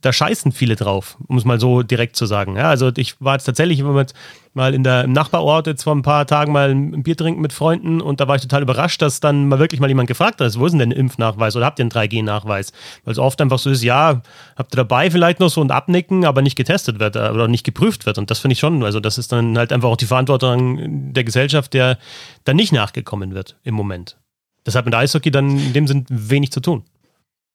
da 0.00 0.12
scheißen 0.12 0.52
viele 0.52 0.76
drauf, 0.76 1.16
um 1.26 1.36
es 1.36 1.44
mal 1.44 1.58
so 1.58 1.82
direkt 1.82 2.16
zu 2.16 2.26
sagen. 2.26 2.56
Ja, 2.56 2.68
also 2.70 2.90
ich 2.96 3.20
war 3.20 3.34
jetzt 3.34 3.44
tatsächlich 3.44 3.82
mal 3.82 4.74
in 4.74 4.84
der, 4.84 5.04
im 5.04 5.12
Nachbarort 5.12 5.66
jetzt 5.66 5.82
vor 5.82 5.94
ein 5.94 6.02
paar 6.02 6.26
Tagen 6.26 6.52
mal 6.52 6.70
ein 6.70 7.02
Bier 7.02 7.16
trinken 7.16 7.40
mit 7.40 7.52
Freunden 7.52 8.00
und 8.00 8.20
da 8.20 8.28
war 8.28 8.36
ich 8.36 8.42
total 8.42 8.62
überrascht, 8.62 9.02
dass 9.02 9.20
dann 9.20 9.48
mal 9.48 9.58
wirklich 9.58 9.80
mal 9.80 9.88
jemand 9.88 10.08
gefragt 10.08 10.40
hat, 10.40 10.58
wo 10.58 10.66
ist 10.66 10.72
denn 10.72 10.90
der 10.90 10.96
Impfnachweis 10.96 11.56
oder 11.56 11.66
habt 11.66 11.78
ihr 11.78 11.84
einen 11.84 11.90
3G-Nachweis? 11.90 12.72
Weil 13.04 13.12
es 13.12 13.18
oft 13.18 13.40
einfach 13.40 13.58
so 13.58 13.70
ist, 13.70 13.82
ja, 13.82 14.22
habt 14.56 14.74
ihr 14.74 14.76
dabei 14.76 15.10
vielleicht 15.10 15.40
noch 15.40 15.50
so 15.50 15.60
ein 15.60 15.70
Abnicken, 15.70 16.24
aber 16.24 16.42
nicht 16.42 16.56
getestet 16.56 16.98
wird 17.00 17.16
äh, 17.16 17.30
oder 17.30 17.48
nicht 17.48 17.64
geprüft 17.64 18.06
wird 18.06 18.18
und 18.18 18.30
das 18.30 18.38
finde 18.38 18.52
ich 18.52 18.60
schon, 18.60 18.84
also 18.84 19.00
das 19.00 19.18
ist 19.18 19.32
dann 19.32 19.58
halt 19.58 19.72
einfach 19.72 19.88
auch 19.88 19.96
die 19.96 20.06
Verantwortung 20.06 21.12
der 21.12 21.24
Gesellschaft, 21.24 21.74
der 21.74 21.98
da 22.44 22.54
nicht 22.54 22.72
nachgekommen 22.72 23.34
wird 23.34 23.56
im 23.64 23.74
Moment. 23.74 24.16
Deshalb 24.64 24.84
mit 24.84 24.94
Eishockey 24.94 25.30
dann 25.30 25.58
in 25.58 25.72
dem 25.72 25.86
Sinn 25.88 26.06
wenig 26.08 26.52
zu 26.52 26.60
tun. 26.60 26.84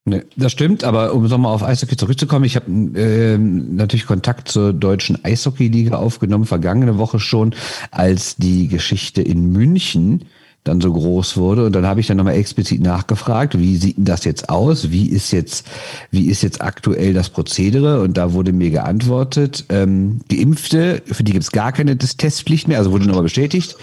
Nee, 0.08 0.24
das 0.38 0.54
stimmt, 0.54 0.86
aber 0.86 1.14
um 1.14 1.26
nochmal 1.26 1.54
auf 1.54 1.64
Eishockey 1.64 1.98
zurückzukommen, 1.98 2.46
ich 2.46 2.56
habe 2.56 2.72
äh, 2.72 3.38
natürlich 3.38 4.06
Kontakt 4.06 4.48
zur 4.48 4.72
deutschen 4.72 5.22
Eishockey-Liga 5.26 5.98
aufgenommen, 5.98 6.46
vergangene 6.46 6.98
Woche 6.98 7.20
schon, 7.20 7.54
als 7.92 8.38
die 8.38 8.70
Geschichte 8.70 9.22
in 9.22 9.52
München 9.52 10.24
dann 10.64 10.82
so 10.82 10.92
groß 10.92 11.38
wurde. 11.38 11.66
Und 11.66 11.74
dann 11.74 11.86
habe 11.86 12.00
ich 12.00 12.08
dann 12.08 12.18
nochmal 12.18 12.36
explizit 12.36 12.82
nachgefragt, 12.82 13.58
wie 13.58 13.78
sieht 13.78 13.98
denn 13.98 14.06
das 14.06 14.26
jetzt 14.26 14.50
aus? 14.50 14.92
Wie 14.92 15.10
ist 15.10 15.32
jetzt, 15.32 15.66
wie 16.12 16.28
ist 16.28 16.44
jetzt 16.44 16.62
aktuell 16.62 17.14
das 17.14 17.30
Prozedere? 17.30 18.02
Und 18.02 18.18
da 18.18 18.34
wurde 18.34 18.54
mir 18.54 18.70
geantwortet, 18.70 19.66
ähm, 19.70 20.20
Geimpfte, 20.30 21.02
für 21.06 21.24
die 21.24 21.32
gibt 21.32 21.44
es 21.44 21.52
gar 21.52 21.72
keine 21.72 21.98
Testpflicht 21.98 22.68
mehr, 22.68 22.80
also 22.80 22.92
wurde 22.92 23.08
nochmal 23.08 23.24
bestätigt. 23.24 23.78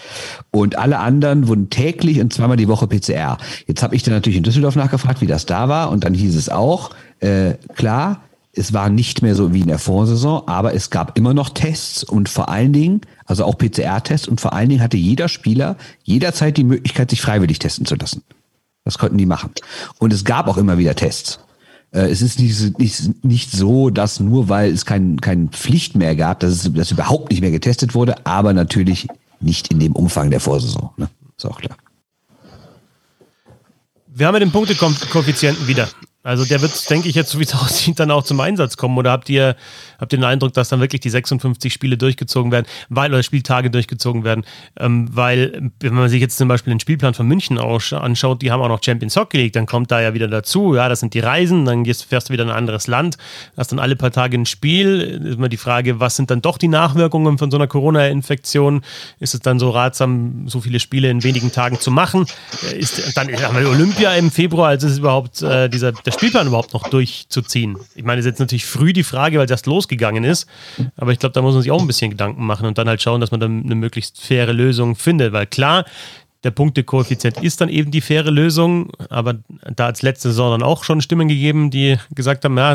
Und 0.51 0.77
alle 0.77 0.99
anderen 0.99 1.49
wurden 1.49 1.71
täglich 1.71 2.21
und 2.21 2.33
zweimal 2.33 2.57
die 2.57 2.69
Woche 2.69 2.87
PCR. 2.87 3.39
Jetzt 3.67 3.83
habe 3.83 3.97
ich 3.97 4.03
dann 4.03 4.15
natürlich 4.15 4.37
in 4.37 4.45
Düsseldorf 4.45 4.77
nachgefragt, 4.77 5.21
wie 5.21 5.27
das 5.27 5.47
da 5.47 5.69
war. 5.69 5.91
Und 5.91 6.05
dann 6.05 6.15
hieß 6.15 6.37
es 6.37 6.49
auch, 6.49 6.91
äh, 7.21 7.55
klar, 7.75 8.21
es 8.57 8.73
war 8.73 8.89
nicht 8.89 9.23
mehr 9.23 9.35
so 9.35 9.53
wie 9.53 9.61
in 9.61 9.69
der 9.69 9.79
Vorsaison, 9.79 10.47
aber 10.47 10.75
es 10.75 10.91
gab 10.91 11.19
immer 11.19 11.35
noch 11.35 11.51
Tests 11.51 12.05
und 12.05 12.29
vor 12.29 12.49
allen 12.49 12.73
Dingen, 12.73 13.01
also 13.27 13.45
auch 13.45 13.59
PCR-Tests 13.59 14.29
und 14.29 14.41
vor 14.41 14.53
allen 14.53 14.69
Dingen 14.69 14.83
hatte 14.83 14.97
jeder 14.97 15.29
Spieler 15.29 15.77
jederzeit 16.03 16.57
die 16.57 16.65
Möglichkeit, 16.65 17.11
sich 17.11 17.21
freiwillig 17.21 17.59
testen 17.59 17.87
zu 17.87 17.97
lassen. 17.97 18.23
Das 18.85 18.99
konnten 18.99 19.19
die 19.19 19.27
machen. 19.27 19.51
Und 19.99 20.13
es 20.13 20.25
gab 20.25 20.47
auch 20.47 20.57
immer 20.57 20.79
wieder 20.79 20.95
Tests. 20.95 21.41
Äh, 21.91 22.11
es 22.11 22.23
ist 22.23 22.39
nicht, 22.39 22.79
nicht, 22.79 23.25
nicht 23.25 23.51
so, 23.51 23.91
dass 23.91 24.21
nur 24.21 24.49
weil 24.49 24.73
es 24.73 24.85
kein, 24.85 25.21
keine 25.21 25.49
Pflicht 25.49 25.97
mehr 25.97 26.15
gab, 26.15 26.41
dass 26.41 26.53
es 26.53 26.73
dass 26.73 26.91
überhaupt 26.91 27.31
nicht 27.31 27.41
mehr 27.41 27.51
getestet 27.51 27.95
wurde, 27.95 28.27
aber 28.27 28.53
natürlich 28.53 29.09
nicht 29.41 29.69
in 29.69 29.81
dem 29.81 29.93
Umfang 29.93 30.31
der 30.31 30.41
Vorsaison. 30.41 30.91
Ne? 30.97 31.09
Ist 31.37 31.47
auch 31.47 31.61
klar. 31.61 31.77
Wir 34.07 34.27
haben 34.27 34.35
ja 34.35 34.41
den 34.41 34.53
Punktekoeffizienten 34.53 35.67
wieder. 35.67 35.89
Also 36.25 36.47
der 36.47 36.63
wird, 36.63 36.91
denke 36.91 37.07
ich, 37.09 37.15
jetzt, 37.15 37.31
so 37.31 37.39
wie 37.39 37.45
es 37.45 37.55
aussieht, 37.55 38.01
dann 38.01 38.11
auch 38.11 38.25
zum 38.25 38.41
Einsatz 38.41 38.77
kommen. 38.77 38.99
Oder 38.99 39.13
habt 39.13 39.29
ihr, 39.29 39.57
ihr 40.13 40.19
den 40.19 40.25
Eindruck, 40.25 40.53
dass 40.55 40.69
dann 40.69 40.81
wirklich 40.81 41.01
die 41.01 41.11
56 41.11 41.73
Spiele 41.73 41.97
durchgezogen 41.97 42.53
werden, 42.53 42.67
weil 42.89 43.13
oder 43.13 43.23
Spieltage 43.23 43.71
durchgezogen 43.71 44.25
werden? 44.25 44.45
Ähm, 44.79 45.09
weil, 45.13 45.71
wenn 45.81 45.95
man 45.95 46.09
sich 46.09 46.21
jetzt 46.21 46.37
zum 46.37 46.49
Beispiel 46.49 46.73
den 46.73 46.81
Spielplan 46.81 47.15
von 47.15 47.27
München 47.27 47.59
anschaut, 47.59 48.43
die 48.43 48.51
haben 48.51 48.61
auch 48.61 48.69
noch 48.69 48.83
Champions 48.83 49.17
Hockey 49.17 49.39
League, 49.39 49.53
dann 49.53 49.67
kommt 49.67 49.91
da 49.91 50.01
ja 50.01 50.15
wieder 50.15 50.29
dazu, 50.29 50.75
ja, 50.75 50.89
das 50.89 51.01
sind 51.01 51.15
die 51.15 51.21
Reisen, 51.21 51.65
dann 51.65 51.85
gehst, 51.85 52.05
fährst 52.05 52.29
du 52.29 52.33
wieder 52.33 52.45
in 52.45 52.51
ein 52.51 52.57
anderes 52.57 52.87
Land, 52.87 53.17
hast 53.57 53.73
dann 53.73 53.79
alle 53.79 53.97
paar 53.97 54.11
Tage 54.11 54.37
ein 54.37 54.47
Spiel. 54.47 55.01
Ist 55.01 55.37
immer 55.37 55.49
die 55.49 55.57
Frage, 55.57 56.01
was 56.01 56.17
sind 56.17 56.31
dann 56.31 56.43
doch 56.43 56.59
die 56.59 56.69
Nachwirkungen 56.69 57.39
von 57.39 57.51
so 57.51 57.57
einer 57.57 57.67
Corona-Infektion? 57.67 58.83
Ist 59.21 59.35
es 59.35 59.41
dann 59.41 59.59
so 59.59 59.71
ratsam, 59.71 60.49
so 60.49 60.61
viele 60.61 60.81
Spiele 60.81 61.11
in 61.11 61.23
wenigen 61.23 61.53
Tagen 61.53 61.81
zu 61.81 61.91
machen? 61.91 62.27
Ist, 62.79 63.17
dann 63.17 63.29
haben 63.43 63.59
wir 63.59 63.69
Olympia 63.69 64.15
im 64.15 64.31
Februar, 64.31 64.69
als 64.69 64.85
ist 64.85 64.99
überhaupt 64.99 65.43
äh, 65.43 65.69
dieser, 65.69 65.93
der 65.93 66.13
Spielplan 66.13 66.47
überhaupt 66.47 66.73
noch 66.73 66.89
durchzuziehen? 66.89 67.77
Ich 67.95 68.05
meine, 68.05 68.19
das 68.19 68.27
ist 68.27 68.33
jetzt 68.33 68.41
natürlich 68.41 68.67
früh 68.67 68.93
die 68.93 69.05
Frage, 69.05 69.39
weil 69.39 69.47
das 69.47 69.67
losgegangen 69.95 70.25
ist. 70.25 70.47
Aber 70.97 71.13
ich 71.13 71.19
glaube, 71.19 71.33
da 71.33 71.43
muss 71.43 71.55
man 71.55 71.63
sich 71.63 71.73
auch 71.73 71.81
ein 71.81 71.87
bisschen 71.87 72.11
Gedanken 72.11 72.45
machen 72.45 72.67
und 72.67 72.79
dann 72.79 72.89
halt 72.89 73.03
schauen, 73.03 73.21
dass 73.21 73.31
man 73.31 73.41
dann 73.41 73.65
eine 73.65 73.75
möglichst 73.75 74.21
faire 74.21 74.53
Lösung 74.53 74.97
findet. 74.97 75.33
Weil 75.33 75.47
klar, 75.47 75.85
der 76.43 76.51
Punktekoeffizient 76.51 77.43
ist 77.43 77.61
dann 77.61 77.71
eben 77.71 77.91
die 77.91 78.03
faire 78.03 78.31
Lösung, 78.31 78.91
aber 79.09 79.37
da 79.77 79.87
hat 79.87 79.97
es 79.97 80.03
letzte 80.03 80.29
Saison 80.29 80.51
dann 80.51 80.63
auch 80.63 80.85
schon 80.85 81.01
Stimmen 81.01 81.29
gegeben, 81.29 81.71
die 81.71 81.97
gesagt 82.15 82.45
haben, 82.45 82.59
ja, 82.59 82.73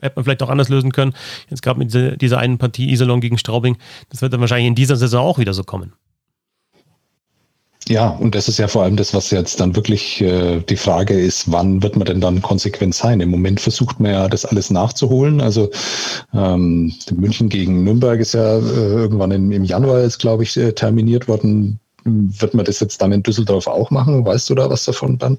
hätte 0.00 0.16
man 0.16 0.24
vielleicht 0.24 0.42
auch 0.42 0.48
anders 0.48 0.70
lösen 0.70 0.90
können. 0.90 1.12
Jetzt 1.50 1.60
gab 1.60 1.76
es 1.76 1.92
mit 1.92 2.22
dieser 2.22 2.38
einen 2.38 2.56
Partie 2.56 2.90
Iserlohn 2.90 3.20
gegen 3.20 3.36
Straubing. 3.36 3.76
Das 4.08 4.22
wird 4.22 4.32
dann 4.32 4.40
wahrscheinlich 4.40 4.68
in 4.68 4.74
dieser 4.74 4.96
Saison 4.96 5.26
auch 5.26 5.38
wieder 5.38 5.52
so 5.52 5.64
kommen. 5.64 5.92
Ja, 7.90 8.10
und 8.10 8.36
das 8.36 8.46
ist 8.46 8.60
ja 8.60 8.68
vor 8.68 8.84
allem 8.84 8.94
das, 8.94 9.14
was 9.14 9.32
jetzt 9.32 9.58
dann 9.58 9.74
wirklich 9.74 10.20
äh, 10.20 10.60
die 10.60 10.76
Frage 10.76 11.18
ist, 11.18 11.50
wann 11.50 11.82
wird 11.82 11.96
man 11.96 12.06
denn 12.06 12.20
dann 12.20 12.40
konsequent 12.40 12.94
sein? 12.94 13.18
Im 13.18 13.30
Moment 13.30 13.60
versucht 13.60 13.98
man 13.98 14.12
ja, 14.12 14.28
das 14.28 14.44
alles 14.44 14.70
nachzuholen. 14.70 15.40
Also 15.40 15.72
ähm, 16.32 16.94
München 17.12 17.48
gegen 17.48 17.82
Nürnberg 17.82 18.20
ist 18.20 18.34
ja 18.34 18.58
äh, 18.58 18.60
irgendwann 18.60 19.32
im, 19.32 19.50
im 19.50 19.64
Januar 19.64 20.06
glaube 20.06 20.44
ich, 20.44 20.56
äh, 20.56 20.70
terminiert 20.70 21.26
worden. 21.26 21.80
Wird 22.04 22.54
man 22.54 22.64
das 22.64 22.78
jetzt 22.78 23.02
dann 23.02 23.10
in 23.10 23.24
Düsseldorf 23.24 23.66
auch 23.66 23.90
machen? 23.90 24.24
Weißt 24.24 24.48
du 24.50 24.54
da 24.54 24.70
was 24.70 24.84
davon 24.84 25.18
dann? 25.18 25.38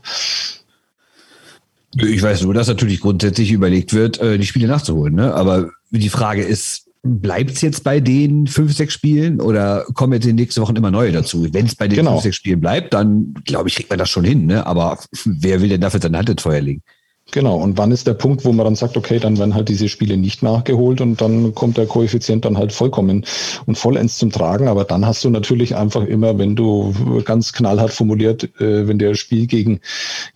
Ich 1.96 2.22
weiß 2.22 2.41
nur, 2.41 2.53
dass 2.53 2.67
natürlich 2.67 3.00
grundsätzlich 3.00 3.53
überlegt 3.53 3.93
wird, 3.93 4.20
äh, 4.20 4.38
die 4.38 4.46
Spiele 4.46 4.67
nachzuholen. 4.67 5.15
Ne? 5.15 5.34
Aber 5.34 5.70
die 5.91 6.10
Frage 6.10 6.43
ist, 6.43 6.90
Bleibt 7.03 7.51
es 7.51 7.62
jetzt 7.62 7.84
bei 7.84 8.00
den 8.00 8.46
fünf, 8.46 8.74
sechs 8.74 8.93
Spielen 8.93 9.41
oder 9.41 9.86
kommen 9.96 10.13
jetzt 10.13 10.25
in 10.25 10.31
den 10.31 10.43
nächsten 10.43 10.62
Wochen 10.62 10.75
immer 10.75 10.91
neue 10.91 11.12
dazu? 11.12 11.48
Wenn 11.51 11.65
es 11.65 11.75
bei 11.75 11.88
den 11.88 11.98
genau. 11.98 12.12
fünf, 12.12 12.24
sechs 12.24 12.36
Spielen 12.36 12.62
bleibt, 12.62 12.93
dann 12.93 13.34
glaube 13.46 13.70
ich, 13.70 13.75
kriegt 13.75 13.89
man 13.89 13.98
das 13.98 14.10
schon 14.10 14.24
hin. 14.24 14.46
Ne? 14.46 14.65
Aber 14.67 15.00
wer 15.25 15.62
will 15.62 15.70
denn 15.70 15.81
dafür 15.81 16.00
seine 16.00 16.20
Hand 16.20 16.29
ins 16.29 16.43
Feuer 16.43 16.62
legen? 16.62 16.84
Genau, 17.32 17.56
und 17.56 17.78
wann 17.78 17.92
ist 17.92 18.08
der 18.08 18.14
Punkt, 18.14 18.44
wo 18.44 18.52
man 18.52 18.66
dann 18.66 18.76
sagt, 18.76 18.98
okay, 18.98 19.18
dann 19.18 19.40
werden 19.40 19.56
halt 19.56 19.70
diese 19.70 19.88
Spiele 19.88 20.18
nicht 20.18 20.44
nachgeholt 20.44 21.00
und 21.00 21.22
dann 21.22 21.56
kommt 21.56 21.78
der 21.78 21.86
Koeffizient 21.86 22.44
dann 22.44 22.58
halt 22.58 22.74
vollkommen 22.74 23.26
und 23.66 23.78
vollends 23.78 24.18
zum 24.18 24.32
Tragen. 24.32 24.68
Aber 24.68 24.84
dann 24.84 25.06
hast 25.06 25.24
du 25.24 25.30
natürlich 25.30 25.76
einfach 25.76 26.04
immer, 26.04 26.38
wenn 26.38 26.58
du 26.58 26.94
ganz 27.24 27.54
knallhart 27.54 27.94
formuliert, 27.94 28.44
äh, 28.60 28.88
wenn 28.88 29.00
der 29.00 29.16
Spiel 29.16 29.48
gegen, 29.48 29.80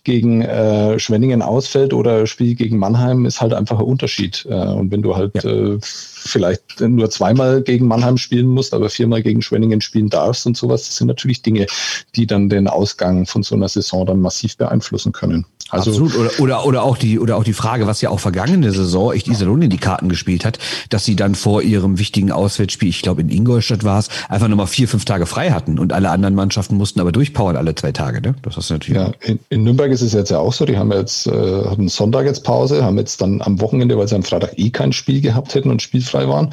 gegen 0.04 0.40
äh, 0.40 0.98
Schwenningen 0.98 1.42
ausfällt 1.42 1.92
oder 1.92 2.26
Spiel 2.26 2.54
gegen 2.54 2.78
Mannheim, 2.78 3.26
ist 3.26 3.42
halt 3.42 3.52
einfach 3.52 3.78
ein 3.78 3.84
Unterschied. 3.84 4.46
Äh, 4.48 4.54
und 4.54 4.90
wenn 4.90 5.02
du 5.02 5.16
halt 5.16 5.44
ja. 5.44 5.50
äh, 5.50 5.78
vielleicht 5.82 6.80
nur 6.80 7.10
zweimal 7.10 7.60
gegen 7.60 7.86
Mannheim 7.86 8.16
spielen 8.16 8.46
musst, 8.46 8.72
aber 8.72 8.88
viermal 8.88 9.22
gegen 9.22 9.42
Schwenningen 9.42 9.82
spielen 9.82 10.08
darfst 10.08 10.46
und 10.46 10.56
sowas, 10.56 10.86
das 10.86 10.96
sind 10.96 11.08
natürlich 11.08 11.42
Dinge, 11.42 11.66
die 12.14 12.26
dann 12.26 12.48
den 12.48 12.68
Ausgang 12.68 13.26
von 13.26 13.42
so 13.42 13.54
einer 13.54 13.68
Saison 13.68 14.06
dann 14.06 14.20
massiv 14.20 14.56
beeinflussen 14.56 15.12
können. 15.12 15.44
Also 15.70 15.90
Absolut. 15.90 16.16
Oder, 16.16 16.40
oder, 16.40 16.66
oder, 16.66 16.82
auch 16.86 16.96
die, 16.96 17.18
oder 17.18 17.36
auch 17.36 17.44
die 17.44 17.52
Frage, 17.52 17.86
was 17.86 18.00
ja 18.00 18.10
auch 18.10 18.20
vergangene 18.20 18.70
Saison 18.70 19.12
echt 19.12 19.28
Iserlohn 19.28 19.60
in 19.62 19.70
die 19.70 19.76
Karten 19.76 20.08
gespielt 20.08 20.44
hat, 20.44 20.58
dass 20.88 21.04
sie 21.04 21.16
dann 21.16 21.34
vor 21.34 21.62
ihrem 21.62 21.98
wichtigen 21.98 22.30
Auswärtsspiel, 22.30 22.88
ich 22.88 23.02
glaube 23.02 23.20
in 23.20 23.28
Ingolstadt 23.28 23.84
war 23.84 23.98
es, 23.98 24.08
einfach 24.28 24.48
nochmal 24.48 24.68
vier, 24.68 24.88
fünf 24.88 25.04
Tage 25.04 25.26
frei 25.26 25.50
hatten 25.50 25.78
und 25.78 25.92
alle 25.92 26.10
anderen 26.10 26.34
Mannschaften 26.34 26.76
mussten 26.76 27.00
aber 27.00 27.12
durchpowern 27.12 27.56
alle 27.56 27.74
zwei 27.74 27.92
Tage. 27.92 28.20
Ne? 28.20 28.34
Das 28.42 28.56
ist 28.56 28.70
natürlich. 28.70 29.00
Ja, 29.00 29.12
in, 29.20 29.38
in 29.48 29.64
Nürnberg 29.64 29.90
ist 29.90 30.02
es 30.02 30.12
jetzt 30.12 30.30
ja 30.30 30.38
auch 30.38 30.52
so, 30.52 30.64
die 30.64 30.78
haben 30.78 30.92
jetzt 30.92 31.26
äh, 31.26 31.64
hatten 31.64 31.88
Sonntag 31.88 32.26
jetzt 32.26 32.44
Pause, 32.44 32.84
haben 32.84 32.98
jetzt 32.98 33.20
dann 33.20 33.42
am 33.42 33.60
Wochenende, 33.60 33.98
weil 33.98 34.06
sie 34.06 34.14
am 34.14 34.22
Freitag 34.22 34.56
eh 34.56 34.70
kein 34.70 34.92
Spiel 34.92 35.20
gehabt 35.20 35.54
hätten 35.54 35.70
und 35.70 35.82
spielfrei 35.82 36.28
waren, 36.28 36.50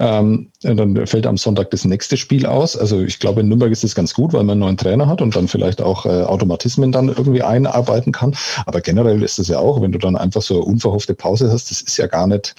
ähm, 0.00 0.48
dann 0.64 1.06
fällt 1.06 1.26
am 1.26 1.36
Sonntag 1.36 1.70
das 1.70 1.84
nächste 1.84 2.16
Spiel 2.16 2.46
aus. 2.46 2.76
Also 2.76 3.00
ich 3.02 3.18
glaube, 3.18 3.42
in 3.42 3.48
Nürnberg 3.48 3.70
ist 3.70 3.84
es 3.84 3.94
ganz 3.94 4.14
gut, 4.14 4.32
weil 4.32 4.42
man 4.44 4.52
einen 4.52 4.60
neuen 4.60 4.76
Trainer 4.76 5.06
hat 5.06 5.20
und 5.20 5.36
dann 5.36 5.46
vielleicht 5.46 5.82
auch 5.82 6.06
äh, 6.06 6.22
Automatismen 6.22 6.90
dann 6.90 7.08
irgendwie 7.08 7.42
einarbeiten 7.42 8.12
kann. 8.12 8.34
Aber 8.64 8.80
generell 8.80 9.22
ist 9.22 9.38
es 9.38 9.48
ja 9.48 9.58
auch, 9.58 9.82
wenn 9.82 9.92
du 9.92 9.98
dann 9.98 10.16
einfach 10.16 10.42
so 10.42 10.54
eine 10.54 10.64
unverhoffte 10.64 11.14
Pause 11.14 11.50
hast, 11.52 11.70
das 11.70 11.82
ist 11.82 11.98
ja 11.98 12.06
gar 12.06 12.26
nicht 12.26 12.54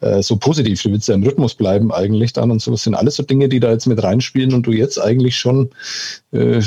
äh, 0.00 0.22
so 0.22 0.36
positiv. 0.36 0.82
Du 0.82 0.90
willst 0.90 1.08
ja 1.08 1.14
im 1.14 1.22
Rhythmus 1.22 1.54
bleiben 1.54 1.92
eigentlich 1.92 2.32
dann 2.32 2.50
und 2.50 2.62
so. 2.62 2.70
Das 2.70 2.82
sind 2.82 2.94
alles 2.94 3.16
so 3.16 3.22
Dinge, 3.22 3.48
die 3.48 3.60
da 3.60 3.70
jetzt 3.70 3.86
mit 3.86 4.02
reinspielen 4.02 4.54
und 4.54 4.66
du 4.66 4.72
jetzt 4.72 4.98
eigentlich 4.98 5.38
schon, 5.38 5.70
äh, 6.32 6.62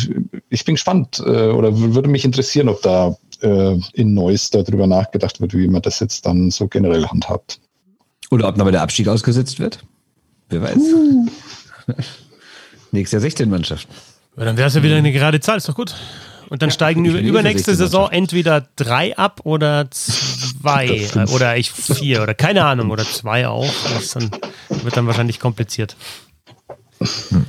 ich 0.49 0.65
bin 0.65 0.75
gespannt 0.75 1.23
äh, 1.25 1.47
oder 1.49 1.75
würde 1.75 2.09
mich 2.09 2.23
interessieren, 2.23 2.69
ob 2.69 2.81
da 2.83 3.17
äh, 3.41 3.79
in 3.93 4.13
Neuss 4.13 4.51
darüber 4.51 4.87
nachgedacht 4.87 5.41
wird, 5.41 5.53
wie 5.53 5.67
man 5.67 5.81
das 5.81 5.99
jetzt 5.99 6.25
dann 6.25 6.51
so 6.51 6.67
generell 6.67 7.05
handhabt. 7.07 7.59
Oder 8.31 8.47
ob 8.47 8.57
nochmal 8.57 8.71
der 8.71 8.81
Abstieg 8.81 9.07
ausgesetzt 9.07 9.59
wird? 9.59 9.83
Wer 10.53 10.61
weiß. 10.61 10.77
Uh. 10.77 11.27
Nächstes 12.91 13.13
Jahr 13.13 13.21
16 13.21 13.49
Mannschaften. 13.49 13.91
Ja, 14.37 14.45
dann 14.45 14.55
wäre 14.55 14.67
es 14.67 14.75
ja 14.75 14.83
wieder 14.83 14.95
eine 14.95 15.11
gerade 15.11 15.39
Zahl, 15.39 15.57
ist 15.57 15.67
doch 15.67 15.75
gut. 15.75 15.95
Und 16.49 16.61
dann 16.61 16.69
ja, 16.69 16.73
steigen 16.73 17.05
über, 17.05 17.19
übernächste 17.19 17.73
Saison 17.75 18.11
entweder 18.11 18.67
drei 18.75 19.17
ab 19.17 19.41
oder 19.45 19.89
zwei 19.89 21.07
oder 21.33 21.57
ich 21.57 21.71
vier 21.71 22.21
oder 22.21 22.35
keine 22.35 22.65
Ahnung 22.65 22.91
oder 22.91 23.03
zwei 23.03 23.47
auch. 23.47 23.73
Das 23.95 24.11
dann, 24.11 24.29
wird 24.69 24.95
dann 24.95 25.07
wahrscheinlich 25.07 25.39
kompliziert. 25.39 25.95
Hm. 27.29 27.45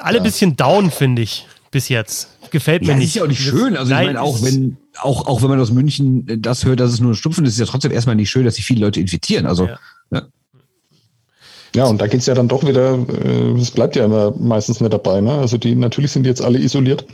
Alle 0.00 0.18
ein 0.18 0.24
bisschen 0.24 0.56
down, 0.56 0.90
finde 0.90 1.22
ich, 1.22 1.46
bis 1.70 1.88
jetzt. 1.88 2.28
Gefällt 2.50 2.82
mir 2.82 2.88
ja, 2.88 2.94
nicht. 2.96 3.08
Ist 3.08 3.14
ja 3.14 3.22
auch 3.22 3.28
nicht 3.28 3.42
schön. 3.42 3.76
Also 3.76 3.90
ich 3.90 3.98
meine, 3.98 4.20
auch 4.20 4.42
wenn, 4.42 4.76
auch, 5.00 5.26
auch 5.26 5.40
wenn 5.40 5.48
man 5.48 5.60
aus 5.60 5.70
München 5.70 6.26
das 6.42 6.66
hört, 6.66 6.80
dass 6.80 6.92
es 6.92 7.00
nur 7.00 7.12
ein 7.12 7.14
Stupfen 7.14 7.44
ist, 7.46 7.52
ist 7.52 7.60
es 7.60 7.66
ja 7.66 7.70
trotzdem 7.70 7.92
erstmal 7.92 8.16
nicht 8.16 8.28
schön, 8.28 8.44
dass 8.44 8.56
sich 8.56 8.66
viele 8.66 8.84
Leute 8.84 9.00
infizieren. 9.00 9.46
Also 9.46 9.68
ja. 9.68 9.78
Ne? 10.10 10.28
Ja, 11.74 11.86
und 11.86 12.00
da 12.00 12.06
geht's 12.06 12.26
ja 12.26 12.34
dann 12.34 12.48
doch 12.48 12.66
wieder, 12.66 12.98
äh, 13.24 13.60
es 13.60 13.70
bleibt 13.70 13.96
ja 13.96 14.04
immer 14.04 14.32
meistens 14.38 14.80
nicht 14.80 14.92
dabei. 14.92 15.20
Ne? 15.20 15.32
Also 15.32 15.58
die, 15.58 15.74
natürlich 15.74 16.12
sind 16.12 16.24
die 16.24 16.30
jetzt 16.30 16.42
alle 16.42 16.58
isoliert, 16.58 17.04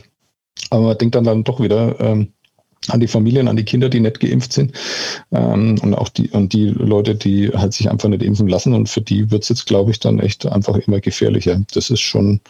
aber 0.69 0.83
man 0.83 0.97
denkt 0.97 1.15
dann, 1.15 1.23
dann 1.23 1.43
doch 1.43 1.59
wieder 1.59 1.99
ähm, 1.99 2.33
an 2.89 2.99
die 2.99 3.07
Familien, 3.07 3.47
an 3.47 3.55
die 3.55 3.65
Kinder, 3.65 3.89
die 3.89 3.99
nicht 3.99 4.19
geimpft 4.19 4.53
sind 4.53 4.73
ähm, 5.31 5.77
und 5.81 5.93
auch 5.95 6.09
die, 6.09 6.29
und 6.29 6.53
die 6.53 6.67
Leute, 6.67 7.15
die 7.15 7.49
halt 7.49 7.73
sich 7.73 7.89
einfach 7.89 8.09
nicht 8.09 8.23
impfen 8.23 8.47
lassen. 8.47 8.73
Und 8.73 8.89
für 8.89 9.01
die 9.01 9.31
wird's 9.31 9.49
jetzt, 9.49 9.65
glaube 9.65 9.91
ich, 9.91 9.99
dann 9.99 10.19
echt 10.19 10.45
einfach 10.45 10.75
immer 10.77 10.99
gefährlicher. 10.99 11.61
Das 11.73 11.89
ist 11.89 12.01
schon, 12.01 12.41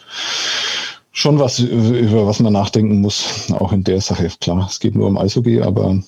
schon 1.12 1.38
was, 1.38 1.58
über 1.58 2.26
was 2.26 2.40
man 2.40 2.52
nachdenken 2.52 3.00
muss, 3.00 3.50
auch 3.52 3.72
in 3.72 3.84
der 3.84 4.00
Sache. 4.00 4.28
Klar, 4.40 4.66
es 4.70 4.80
geht 4.80 4.94
nur 4.94 5.08
um 5.08 5.18
Eishockey, 5.18 5.62
aber 5.62 6.00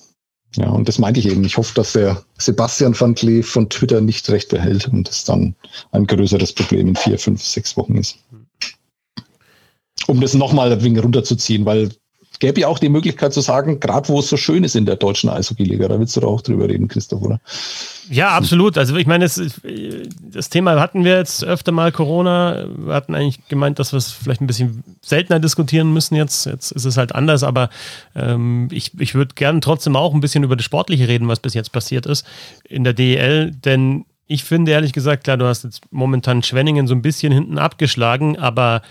ja, 0.55 0.69
und 0.69 0.87
das 0.87 0.97
meinte 0.97 1.19
ich 1.19 1.27
eben. 1.27 1.43
Ich 1.43 1.57
hoffe, 1.57 1.73
dass 1.75 1.93
der 1.93 2.23
Sebastian 2.37 2.99
van 2.99 3.13
Klee 3.13 3.43
von 3.43 3.69
Twitter 3.69 4.01
nicht 4.01 4.29
recht 4.29 4.49
behält 4.49 4.87
und 4.87 5.07
es 5.07 5.23
dann 5.23 5.55
ein 5.91 6.07
größeres 6.07 6.53
Problem 6.53 6.87
in 6.87 6.95
vier, 6.95 7.19
fünf, 7.19 7.43
sechs 7.43 7.77
Wochen 7.77 7.95
ist. 7.97 8.17
Um 10.07 10.21
das 10.21 10.33
nochmal 10.33 10.71
ein 10.71 10.83
wenig 10.83 11.03
runterzuziehen, 11.03 11.65
weil 11.65 11.91
gäbe 12.39 12.61
ja 12.61 12.67
auch 12.67 12.79
die 12.79 12.89
Möglichkeit 12.89 13.33
zu 13.33 13.41
sagen, 13.41 13.79
gerade 13.79 14.07
wo 14.07 14.19
es 14.19 14.29
so 14.29 14.37
schön 14.37 14.63
ist 14.63 14.75
in 14.75 14.85
der 14.85 14.95
deutschen 14.95 15.29
Eishockey-Liga, 15.29 15.87
da 15.87 15.99
willst 15.99 16.15
du 16.15 16.21
doch 16.21 16.31
auch 16.31 16.41
drüber 16.41 16.67
reden, 16.67 16.87
Christoph, 16.87 17.21
oder? 17.21 17.39
Ja, 18.09 18.29
absolut. 18.29 18.77
Also 18.77 18.95
ich 18.95 19.05
meine, 19.05 19.25
das, 19.25 19.39
das, 20.21 20.49
Thema 20.49 20.79
hatten 20.79 21.03
wir 21.03 21.17
jetzt 21.17 21.43
öfter 21.43 21.71
mal 21.71 21.91
Corona. 21.91 22.65
Wir 22.77 22.93
hatten 22.93 23.13
eigentlich 23.13 23.47
gemeint, 23.49 23.77
dass 23.77 23.93
wir 23.93 23.97
es 23.97 24.11
vielleicht 24.11 24.41
ein 24.41 24.47
bisschen 24.47 24.83
seltener 25.01 25.39
diskutieren 25.39 25.93
müssen 25.93 26.15
jetzt. 26.15 26.45
Jetzt 26.45 26.71
ist 26.71 26.85
es 26.85 26.97
halt 26.97 27.13
anders, 27.13 27.43
aber 27.43 27.69
ähm, 28.15 28.69
ich, 28.71 28.99
ich 28.99 29.13
würde 29.13 29.35
gerne 29.35 29.59
trotzdem 29.59 29.95
auch 29.95 30.13
ein 30.13 30.21
bisschen 30.21 30.43
über 30.43 30.55
das 30.55 30.65
Sportliche 30.65 31.07
reden, 31.07 31.27
was 31.27 31.39
bis 31.39 31.53
jetzt 31.53 31.71
passiert 31.71 32.05
ist 32.05 32.25
in 32.63 32.83
der 32.83 32.93
DEL, 32.93 33.51
denn 33.51 34.05
ich 34.31 34.43
finde 34.43 34.71
ehrlich 34.71 34.93
gesagt, 34.93 35.23
klar, 35.23 35.37
du 35.37 35.45
hast 35.45 35.63
jetzt 35.63 35.81
momentan 35.89 36.43
Schwenningen 36.43 36.85
so 36.85 36.93
ein 36.93 37.01
bisschen 37.01 37.33
hinten 37.33 37.57
abgeschlagen, 37.57 38.37
aber 38.37 38.83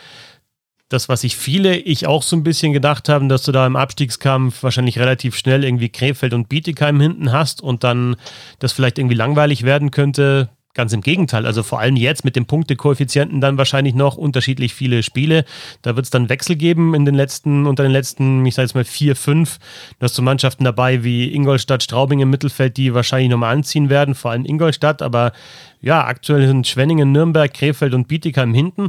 das, 0.89 1.09
was 1.09 1.21
sich 1.21 1.37
viele, 1.37 1.77
ich 1.77 2.07
auch 2.07 2.23
so 2.23 2.35
ein 2.35 2.43
bisschen 2.43 2.73
gedacht 2.73 3.09
haben, 3.09 3.29
dass 3.29 3.43
du 3.43 3.53
da 3.53 3.67
im 3.67 3.77
Abstiegskampf 3.77 4.63
wahrscheinlich 4.63 4.99
relativ 4.99 5.37
schnell 5.37 5.65
irgendwie 5.65 5.91
Krefeld 5.91 6.33
und 6.33 6.49
Bietigheim 6.49 7.01
hinten 7.01 7.33
hast 7.33 7.63
und 7.63 7.85
dann 7.85 8.17
das 8.59 8.73
vielleicht 8.73 8.99
irgendwie 8.99 9.17
langweilig 9.17 9.65
werden 9.65 9.91
könnte. 9.91 10.49
Ganz 10.75 10.93
im 10.93 11.01
Gegenteil, 11.01 11.45
also 11.45 11.65
vor 11.65 11.81
allem 11.81 11.97
jetzt 11.97 12.25
mit 12.25 12.37
dem 12.37 12.47
Punktekoeffizienten 12.47 13.41
dann 13.41 13.59
wahrscheinlich 13.59 13.95
noch 13.95 14.17
unterschiedlich 14.17 14.75
viele 14.75 15.03
Spiele. 15.03 15.45
Da 15.83 15.97
wird 15.97 16.05
es 16.05 16.11
dann 16.11 16.29
Wechsel 16.29 16.55
geben 16.55 16.95
in 16.95 17.05
den 17.05 17.17
letzten, 17.17 17.67
unter 17.67 17.83
den 17.83 17.91
letzten, 17.91 18.47
ich 18.47 18.55
sage 18.55 18.67
jetzt 18.67 18.75
mal 18.75 18.85
vier, 18.85 19.17
fünf. 19.17 19.59
Du 19.99 20.05
hast 20.05 20.15
so 20.15 20.23
Mannschaften 20.23 20.63
dabei 20.63 21.03
wie 21.03 21.35
Ingolstadt, 21.35 21.83
Straubing 21.83 22.21
im 22.21 22.31
Mittelfeld, 22.31 22.77
die 22.77 22.95
wahrscheinlich 22.95 23.29
nochmal 23.29 23.57
anziehen 23.57 23.91
werden, 23.91 24.15
vor 24.15 24.31
allem 24.31 24.45
Ingolstadt, 24.45 25.03
aber 25.03 25.33
ja, 25.81 26.05
aktuell 26.05 26.47
sind 26.47 26.67
Schwenningen, 26.67 27.13
Nürnberg, 27.13 27.53
Krefeld 27.53 27.95
und 27.95 28.07
Bietigheim 28.09 28.55
hinten. 28.55 28.89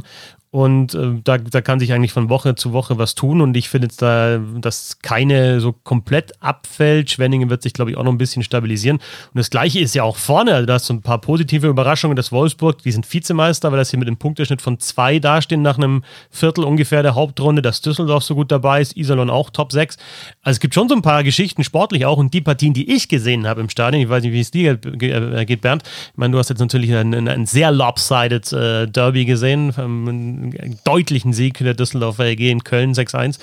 Und 0.52 0.94
äh, 0.94 1.12
da, 1.22 1.38
da 1.38 1.60
kann 1.60 1.78
sich 1.78 1.92
eigentlich 1.92 2.12
von 2.12 2.28
Woche 2.28 2.56
zu 2.56 2.72
Woche 2.72 2.98
was 2.98 3.14
tun. 3.14 3.40
Und 3.40 3.56
ich 3.56 3.68
finde 3.68 3.86
jetzt 3.86 4.02
da, 4.02 4.38
dass 4.38 4.98
keine 5.00 5.60
so 5.60 5.72
komplett 5.72 6.32
abfällt. 6.42 7.08
Schwenningen 7.10 7.50
wird 7.50 7.62
sich, 7.62 7.72
glaube 7.72 7.92
ich, 7.92 7.96
auch 7.96 8.02
noch 8.02 8.10
ein 8.10 8.18
bisschen 8.18 8.42
stabilisieren. 8.42 8.96
Und 8.96 9.38
das 9.38 9.50
Gleiche 9.50 9.78
ist 9.78 9.94
ja 9.94 10.02
auch 10.02 10.16
vorne. 10.16 10.54
Also 10.54 10.66
da 10.66 10.74
hast 10.74 10.88
du 10.88 10.94
ein 10.94 11.02
paar 11.02 11.20
positive 11.20 11.68
Überraschungen. 11.68 12.16
Das 12.16 12.32
Wolfsburg, 12.32 12.82
die 12.82 12.90
sind 12.90 13.12
Vizemeister, 13.12 13.70
weil 13.70 13.78
das 13.78 13.90
hier 13.90 14.00
mit 14.00 14.08
einem 14.08 14.16
Punkteschnitt 14.16 14.60
von 14.60 14.80
zwei 14.80 15.20
dastehen 15.20 15.62
nach 15.62 15.78
einem 15.78 16.02
Viertel 16.30 16.64
ungefähr 16.64 17.04
der 17.04 17.14
Hauptrunde. 17.14 17.62
Dass 17.62 17.80
Düsseldorf 17.80 18.24
so 18.24 18.34
gut 18.34 18.50
dabei 18.50 18.80
ist, 18.80 18.96
Iserlohn 18.96 19.30
auch 19.30 19.50
Top 19.50 19.70
6. 19.70 19.98
Also 20.42 20.56
es 20.56 20.60
gibt 20.60 20.74
schon 20.74 20.88
so 20.88 20.96
ein 20.96 21.02
paar 21.02 21.22
Geschichten, 21.22 21.62
sportlich 21.62 22.06
auch. 22.06 22.18
Und 22.18 22.34
die 22.34 22.40
Partien, 22.40 22.74
die 22.74 22.92
ich 22.92 23.08
gesehen 23.08 23.46
habe 23.46 23.60
im 23.60 23.68
Stadion, 23.68 24.02
ich 24.02 24.08
weiß 24.08 24.24
nicht, 24.24 24.32
wie 24.32 24.40
es 24.40 24.50
dir 24.50 24.76
geht, 24.76 25.60
Bernd. 25.60 25.84
Ich 25.84 26.18
meine, 26.18 26.32
du 26.32 26.38
hast 26.38 26.48
jetzt 26.48 26.58
natürlich 26.58 26.92
ein, 26.92 27.28
ein 27.28 27.46
sehr 27.46 27.70
lopsided 27.70 28.52
äh, 28.52 28.88
Derby 28.88 29.26
gesehen. 29.26 29.72
Ähm, 29.78 30.39
deutlichen 30.84 31.32
Sieg 31.32 31.58
der 31.58 31.74
Düsseldorfer 31.74 32.26
EG 32.26 32.50
in 32.50 32.64
Köln 32.64 32.92
6-1. 32.92 33.38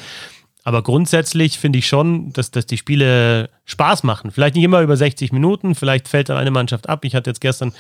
Aber 0.68 0.84
grundsätzlich 0.84 1.58
finde 1.60 1.80
ich 1.80 1.88
schon, 1.88 2.34
dass, 2.34 2.52
dass 2.52 2.66
die 2.66 2.76
Spiele 2.76 3.50
Spaß 3.64 4.04
machen. 4.04 4.32
Vielleicht 4.32 4.56
nicht 4.56 4.66
immer 4.66 4.82
über 4.82 4.98
60 4.98 5.32
Minuten, 5.32 5.76
vielleicht 5.76 6.10
fällt 6.10 6.28
dann 6.28 6.36
eine 6.36 6.52
Mannschaft 6.52 6.90
ab. 6.90 7.06
Ich 7.06 7.16
hatte 7.16 7.30
jetzt 7.30 7.40
gestern 7.40 7.72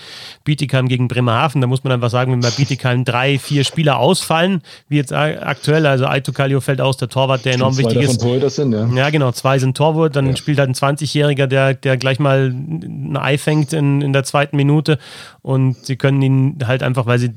Bietigheim 0.46 0.88
gegen 0.88 1.10
Bremerhaven, 1.10 1.60
da 1.60 1.68
muss 1.68 1.84
man 1.84 1.92
einfach 1.92 2.10
sagen, 2.10 2.32
wenn 2.32 2.40
bei 2.40 2.50
Bietigheim 2.50 3.04
drei, 3.04 3.40
vier 3.40 3.66
Spieler 3.66 4.00
ausfallen, 4.00 4.62
wie 4.88 4.96
jetzt 4.96 5.12
aktuell, 5.12 5.86
also 5.86 6.06
Aito 6.06 6.32
Kallio 6.32 6.62
fällt 6.62 6.80
aus, 6.80 6.96
der 6.96 7.10
Torwart, 7.10 7.44
der 7.44 7.56
enorm 7.56 7.78
wichtig 7.78 8.04
ist. 8.04 8.22
Torhüter 8.22 8.50
sind, 8.50 8.72
ja. 8.72 8.88
ja, 8.88 9.10
genau, 9.10 9.34
zwei 9.34 9.60
sind 9.60 9.76
Torwart, 9.76 10.16
dann 10.16 10.28
ja. 10.28 10.36
spielt 10.38 10.58
halt 10.58 10.70
ein 10.70 10.74
20-Jähriger, 10.74 11.48
der, 11.48 11.74
der 11.74 11.98
gleich 11.98 12.20
mal 12.20 12.54
ein 12.54 13.18
Ei 13.18 13.38
fängt 13.38 13.74
in, 13.74 14.02
in 14.02 14.14
der 14.14 14.24
zweiten 14.24 14.56
Minute 14.56 14.98
und 15.42 15.86
sie 15.86 15.98
können 15.98 16.22
ihn 16.22 16.60
halt 16.66 16.84
einfach, 16.84 17.06
weil 17.06 17.20
sie 17.20 17.32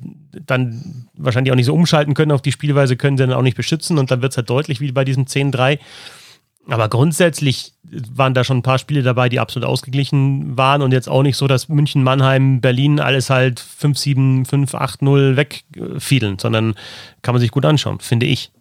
dann 0.47 1.09
wahrscheinlich 1.15 1.53
auch 1.53 1.57
nicht 1.57 1.67
so 1.67 1.75
umschalten 1.75 2.15
können 2.15 2.33
auf 2.33 2.43
die 2.43 2.53
Spielweise, 2.53 2.97
können 2.97 3.17
sie 3.17 3.27
dann 3.27 3.33
auch 3.33 3.43
nicht 3.43 3.57
beschützen 3.57 3.99
und 3.99 4.11
dann 4.11 4.23
wird 4.23 4.33
es 4.33 4.37
halt 4.37 4.51
deutlich 4.51 4.81
wie 4.81 4.93
bei 4.93 5.05
diesem 5.05 5.25
10-3. 5.25 5.79
Aber 6.69 6.89
grundsätzlich 6.89 7.73
waren 7.83 8.35
da 8.35 8.45
schon 8.45 8.59
ein 8.59 8.63
paar 8.63 8.79
Spiele 8.79 9.03
dabei, 9.03 9.29
die 9.29 9.41
absolut 9.41 9.69
ausgeglichen 9.69 10.57
waren 10.57 10.83
und 10.83 10.93
jetzt 10.93 11.09
auch 11.09 11.23
nicht 11.23 11.37
so, 11.37 11.49
dass 11.49 11.69
München, 11.69 12.03
Mannheim, 12.03 12.61
Berlin 12.61 13.01
alles 13.01 13.31
halt 13.31 13.61
5-7, 13.61 14.47
5-8-0 14.47 15.37
wegfielen, 15.37 16.39
sondern 16.39 16.75
kann 17.23 17.35
man 17.35 17.41
sich 17.41 17.51
gut 17.51 17.65
anschauen, 17.65 17.99
finde 18.01 18.27
ich. 18.27 18.53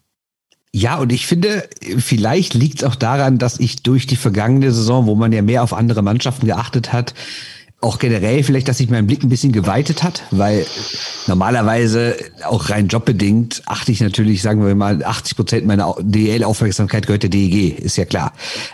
Ja, 0.71 0.97
und 0.97 1.11
ich 1.11 1.25
finde, 1.25 1.67
vielleicht 1.97 2.53
liegt 2.53 2.79
es 2.79 2.83
auch 2.83 2.95
daran, 2.95 3.38
dass 3.38 3.59
ich 3.59 3.81
durch 3.81 4.05
die 4.05 4.15
vergangene 4.15 4.71
Saison, 4.71 5.07
wo 5.07 5.15
man 5.15 5.31
ja 5.31 5.41
mehr 5.41 5.63
auf 5.63 5.73
andere 5.73 6.03
Mannschaften 6.03 6.45
geachtet 6.45 6.93
hat, 6.93 7.13
auch 7.81 7.98
generell 7.98 8.43
vielleicht, 8.43 8.67
dass 8.67 8.79
sich 8.79 8.89
mein 8.89 9.07
Blick 9.07 9.24
ein 9.24 9.29
bisschen 9.29 9.53
geweitet 9.53 10.03
hat, 10.03 10.24
weil 10.31 10.65
normalerweise 11.27 12.17
auch 12.45 12.69
rein 12.69 12.89
jobbedingt 12.89 13.62
achte 13.67 13.93
ich 13.93 14.01
natürlich, 14.01 14.41
sagen 14.41 14.65
wir 14.65 14.75
mal, 14.75 15.01
80 15.01 15.38
Prozent 15.38 15.65
meiner 15.65 15.95
DL-Aufmerksamkeit 16.01 17.07
gehört 17.07 17.24
der 17.24 17.29
DEG, 17.29 17.79
ist 17.79 17.95
ja 17.95 18.03
klar. 18.03 18.33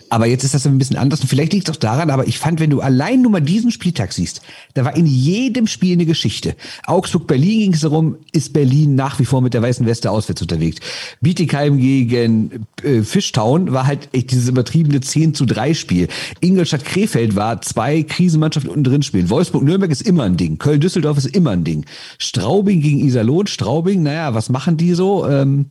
Aber 0.09 0.25
jetzt 0.25 0.43
ist 0.43 0.55
das 0.55 0.65
ein 0.65 0.79
bisschen 0.79 0.97
anders 0.97 1.21
und 1.21 1.27
vielleicht 1.27 1.53
liegt 1.53 1.69
es 1.69 1.75
auch 1.75 1.79
daran, 1.79 2.09
aber 2.09 2.27
ich 2.27 2.39
fand, 2.39 2.59
wenn 2.59 2.71
du 2.71 2.81
allein 2.81 3.21
nur 3.21 3.31
mal 3.31 3.41
diesen 3.41 3.69
Spieltag 3.69 4.12
siehst, 4.12 4.41
da 4.74 4.83
war 4.85 4.95
in 4.95 5.05
jedem 5.05 5.67
Spiel 5.67 5.93
eine 5.93 6.07
Geschichte. 6.07 6.55
Augsburg-Berlin 6.87 7.59
ging 7.59 7.74
es 7.74 7.81
darum, 7.81 8.15
ist 8.31 8.53
Berlin 8.53 8.96
nach 8.96 9.20
wie 9.20 9.25
vor 9.25 9.41
mit 9.41 9.53
der 9.53 9.61
weißen 9.61 9.85
Weste 9.85 10.09
auswärts 10.09 10.41
unterwegs. 10.41 10.79
Bietigheim 11.22 11.77
gegen 11.77 12.65
äh, 12.81 13.03
Fischtown 13.03 13.72
war 13.72 13.85
halt 13.85 14.09
echt 14.13 14.31
dieses 14.31 14.50
übertriebene 14.50 15.01
10 15.01 15.35
zu 15.35 15.46
3 15.46 15.75
Spiel. 15.75 16.07
Ingolstadt-Krefeld 16.41 17.35
war 17.35 17.61
zwei 17.61 18.01
Krisenmannschaften 18.01 18.72
unten 18.72 18.83
drin 18.83 18.95
drin 18.96 19.03
spielen. 19.03 19.29
Wolfsburg-Nürnberg 19.29 19.92
ist 19.92 20.01
immer 20.01 20.24
ein 20.24 20.38
Ding. 20.38 20.58
Köln-Düsseldorf 20.58 21.18
ist 21.18 21.27
immer 21.27 21.51
ein 21.51 21.64
Ding. 21.64 21.86
Straubing 22.18 22.81
gegen 22.81 23.00
Iserlohn. 23.00 23.48
Straubing, 23.48 24.03
naja, 24.03 24.34
was 24.34 24.50
machen 24.50 24.77
die 24.77 24.94
so? 24.94 25.27
Ähm, 25.27 25.68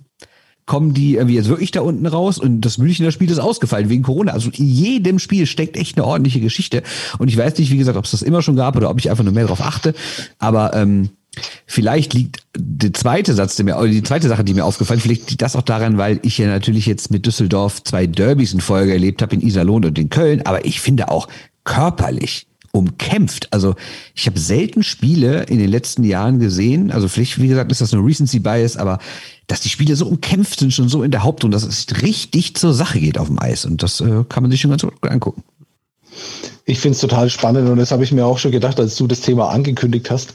kommen 0.66 0.94
die 0.94 1.16
irgendwie 1.16 1.34
jetzt 1.34 1.48
wirklich 1.48 1.72
da 1.72 1.82
unten 1.82 2.06
raus 2.06 2.38
und 2.38 2.62
das 2.62 2.78
Münchner 2.78 3.12
Spiel 3.12 3.30
ist 3.30 3.38
ausgefallen 3.38 3.90
wegen 3.90 4.02
Corona. 4.02 4.32
Also 4.32 4.50
in 4.50 4.66
jedem 4.66 5.18
Spiel 5.18 5.46
steckt 5.46 5.76
echt 5.76 5.96
eine 5.96 6.06
ordentliche 6.06 6.40
Geschichte. 6.40 6.82
Und 7.18 7.28
ich 7.28 7.36
weiß 7.36 7.58
nicht, 7.58 7.70
wie 7.70 7.76
gesagt, 7.76 7.98
ob 7.98 8.04
es 8.04 8.12
das 8.12 8.22
immer 8.22 8.42
schon 8.42 8.56
gab 8.56 8.76
oder 8.76 8.90
ob 8.90 8.98
ich 8.98 9.10
einfach 9.10 9.24
nur 9.24 9.34
mehr 9.34 9.44
darauf 9.44 9.60
achte. 9.60 9.94
Aber 10.38 10.74
ähm, 10.74 11.10
vielleicht 11.66 12.14
liegt 12.14 12.44
der 12.56 12.94
zweite 12.94 13.34
Satz, 13.34 13.56
der 13.56 13.66
mir, 13.66 13.76
oder 13.76 13.88
die 13.88 14.02
zweite 14.02 14.28
Sache, 14.28 14.44
die 14.44 14.54
mir 14.54 14.64
aufgefallen, 14.64 15.00
vielleicht 15.00 15.28
liegt 15.30 15.42
das 15.42 15.56
auch 15.56 15.62
daran, 15.62 15.98
weil 15.98 16.18
ich 16.22 16.38
ja 16.38 16.46
natürlich 16.46 16.86
jetzt 16.86 17.10
mit 17.10 17.26
Düsseldorf 17.26 17.82
zwei 17.84 18.06
Derbys 18.06 18.54
in 18.54 18.60
Folge 18.60 18.92
erlebt 18.92 19.20
habe 19.20 19.34
in 19.34 19.42
Iserlohn 19.42 19.84
und 19.84 19.98
in 19.98 20.08
Köln. 20.08 20.42
Aber 20.46 20.64
ich 20.64 20.80
finde 20.80 21.10
auch 21.10 21.28
körperlich 21.64 22.46
umkämpft. 22.74 23.48
Also 23.52 23.76
ich 24.14 24.26
habe 24.26 24.38
selten 24.38 24.82
Spiele 24.82 25.44
in 25.44 25.58
den 25.58 25.70
letzten 25.70 26.02
Jahren 26.02 26.40
gesehen, 26.40 26.90
also 26.90 27.08
vielleicht, 27.08 27.40
wie 27.40 27.48
gesagt, 27.48 27.70
ist 27.70 27.80
das 27.80 27.94
eine 27.94 28.04
Recency 28.04 28.40
Bias, 28.40 28.76
aber 28.76 28.98
dass 29.46 29.60
die 29.60 29.68
Spiele 29.68 29.94
so 29.94 30.06
umkämpft 30.06 30.58
sind, 30.58 30.72
schon 30.72 30.88
so 30.88 31.02
in 31.02 31.10
der 31.10 31.22
Hauptrunde, 31.22 31.56
dass 31.56 31.64
es 31.64 32.02
richtig 32.02 32.56
zur 32.56 32.74
Sache 32.74 32.98
geht 32.98 33.18
auf 33.18 33.28
dem 33.28 33.38
Eis. 33.40 33.64
Und 33.64 33.82
das 33.82 34.00
äh, 34.00 34.24
kann 34.28 34.42
man 34.42 34.50
sich 34.50 34.60
schon 34.60 34.70
ganz 34.70 34.82
gut 34.82 34.92
angucken. 35.02 35.44
Ich 36.66 36.80
finde 36.80 36.94
es 36.94 37.00
total 37.00 37.28
spannend 37.28 37.68
und 37.68 37.76
das 37.76 37.90
habe 37.90 38.04
ich 38.04 38.12
mir 38.12 38.24
auch 38.24 38.38
schon 38.38 38.50
gedacht, 38.50 38.80
als 38.80 38.96
du 38.96 39.06
das 39.06 39.20
Thema 39.20 39.50
angekündigt 39.50 40.10
hast, 40.10 40.34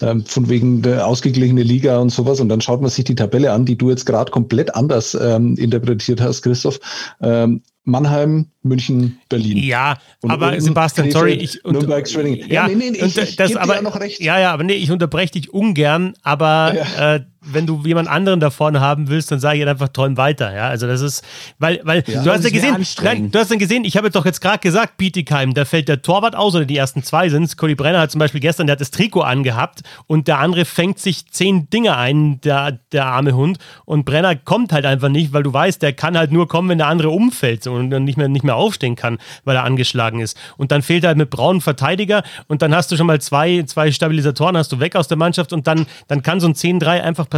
ähm, 0.00 0.24
von 0.24 0.48
wegen 0.48 0.82
der 0.82 1.06
ausgeglichene 1.06 1.62
Liga 1.62 1.98
und 1.98 2.10
sowas. 2.10 2.40
Und 2.40 2.48
dann 2.48 2.60
schaut 2.60 2.80
man 2.80 2.90
sich 2.90 3.04
die 3.04 3.14
Tabelle 3.14 3.52
an, 3.52 3.64
die 3.64 3.76
du 3.76 3.90
jetzt 3.90 4.06
gerade 4.06 4.32
komplett 4.32 4.74
anders 4.74 5.16
ähm, 5.20 5.56
interpretiert 5.56 6.20
hast, 6.20 6.42
Christoph. 6.42 6.80
Ähm, 7.20 7.60
Mannheim, 7.86 8.50
München, 8.64 9.20
Berlin. 9.28 9.58
Ja, 9.58 9.96
und 10.20 10.32
aber 10.32 10.60
Sebastian, 10.60 11.10
sorry, 11.12 11.34
ich 11.34 11.62
Nürnberg, 11.64 12.06
Schwenningen. 12.06 12.40
Ja, 12.50 12.66
ja 12.66 12.68
nee, 12.68 12.90
nee, 12.90 12.98
ich, 12.98 13.16
ich 13.16 13.36
das, 13.36 13.54
aber, 13.54 13.76
ja 13.76 13.82
noch 13.82 13.98
recht. 13.98 14.20
Ja, 14.20 14.40
ja, 14.40 14.52
aber 14.52 14.64
nee, 14.64 14.74
ich 14.74 14.90
unterbreche 14.90 15.32
dich 15.32 15.54
ungern, 15.54 16.14
aber 16.22 16.74
ja. 16.74 17.14
äh, 17.14 17.20
wenn 17.52 17.66
du 17.66 17.82
jemand 17.84 18.08
anderen 18.08 18.40
da 18.40 18.50
vorne 18.50 18.80
haben 18.80 19.08
willst, 19.08 19.30
dann 19.30 19.40
sage 19.40 19.58
ich 19.58 19.66
einfach 19.66 19.88
träum 19.88 20.16
weiter. 20.16 20.54
Ja, 20.54 20.68
also 20.68 20.86
das 20.86 21.00
ist, 21.00 21.24
weil, 21.58 21.80
weil 21.84 22.02
ja, 22.06 22.22
du 22.22 22.30
hast 22.30 22.44
ja 22.44 22.50
gesehen, 22.50 22.84
nein, 23.02 23.30
du 23.30 23.38
hast 23.38 23.50
dann 23.50 23.58
gesehen, 23.58 23.84
ich 23.84 23.96
habe 23.96 24.10
doch 24.10 24.24
jetzt 24.24 24.40
gerade 24.40 24.58
gesagt, 24.58 24.96
Bietigheim, 24.96 25.54
da 25.54 25.64
fällt 25.64 25.88
der 25.88 26.02
Torwart 26.02 26.34
aus 26.34 26.54
oder 26.54 26.64
die 26.64 26.76
ersten 26.76 27.02
zwei 27.02 27.28
sind 27.28 27.44
es. 27.44 27.56
Cody 27.56 27.74
Brenner 27.74 28.00
hat 28.00 28.10
zum 28.10 28.18
Beispiel 28.18 28.40
gestern, 28.40 28.66
der 28.66 28.72
hat 28.72 28.80
das 28.80 28.90
Trikot 28.90 29.22
angehabt 29.22 29.82
und 30.06 30.28
der 30.28 30.38
andere 30.38 30.64
fängt 30.64 30.98
sich 30.98 31.26
zehn 31.30 31.70
Dinge 31.70 31.96
ein, 31.96 32.40
der, 32.40 32.78
der 32.92 33.06
arme 33.06 33.34
Hund. 33.34 33.58
Und 33.84 34.04
Brenner 34.04 34.36
kommt 34.36 34.72
halt 34.72 34.84
einfach 34.84 35.08
nicht, 35.08 35.32
weil 35.32 35.42
du 35.42 35.52
weißt, 35.52 35.80
der 35.82 35.92
kann 35.92 36.18
halt 36.18 36.32
nur 36.32 36.48
kommen, 36.48 36.68
wenn 36.68 36.78
der 36.78 36.88
andere 36.88 37.10
umfällt 37.10 37.66
und 37.66 37.90
dann 37.90 38.04
nicht 38.04 38.18
mehr, 38.18 38.28
nicht 38.28 38.44
mehr 38.44 38.56
aufstehen 38.56 38.96
kann, 38.96 39.18
weil 39.44 39.56
er 39.56 39.64
angeschlagen 39.64 40.20
ist. 40.20 40.36
Und 40.56 40.72
dann 40.72 40.82
fehlt 40.82 41.04
halt 41.04 41.16
mit 41.16 41.30
braunen 41.30 41.60
Verteidiger 41.60 42.22
und 42.48 42.62
dann 42.62 42.74
hast 42.74 42.90
du 42.90 42.96
schon 42.96 43.06
mal 43.06 43.20
zwei, 43.20 43.62
zwei 43.66 43.92
Stabilisatoren, 43.92 44.56
hast 44.56 44.72
du 44.72 44.80
weg 44.80 44.96
aus 44.96 45.08
der 45.08 45.16
Mannschaft 45.16 45.52
und 45.52 45.66
dann, 45.66 45.86
dann 46.08 46.22
kann 46.22 46.40
so 46.40 46.48
ein 46.48 46.54
10-3 46.54 47.00
einfach 47.00 47.28
passieren. 47.28 47.35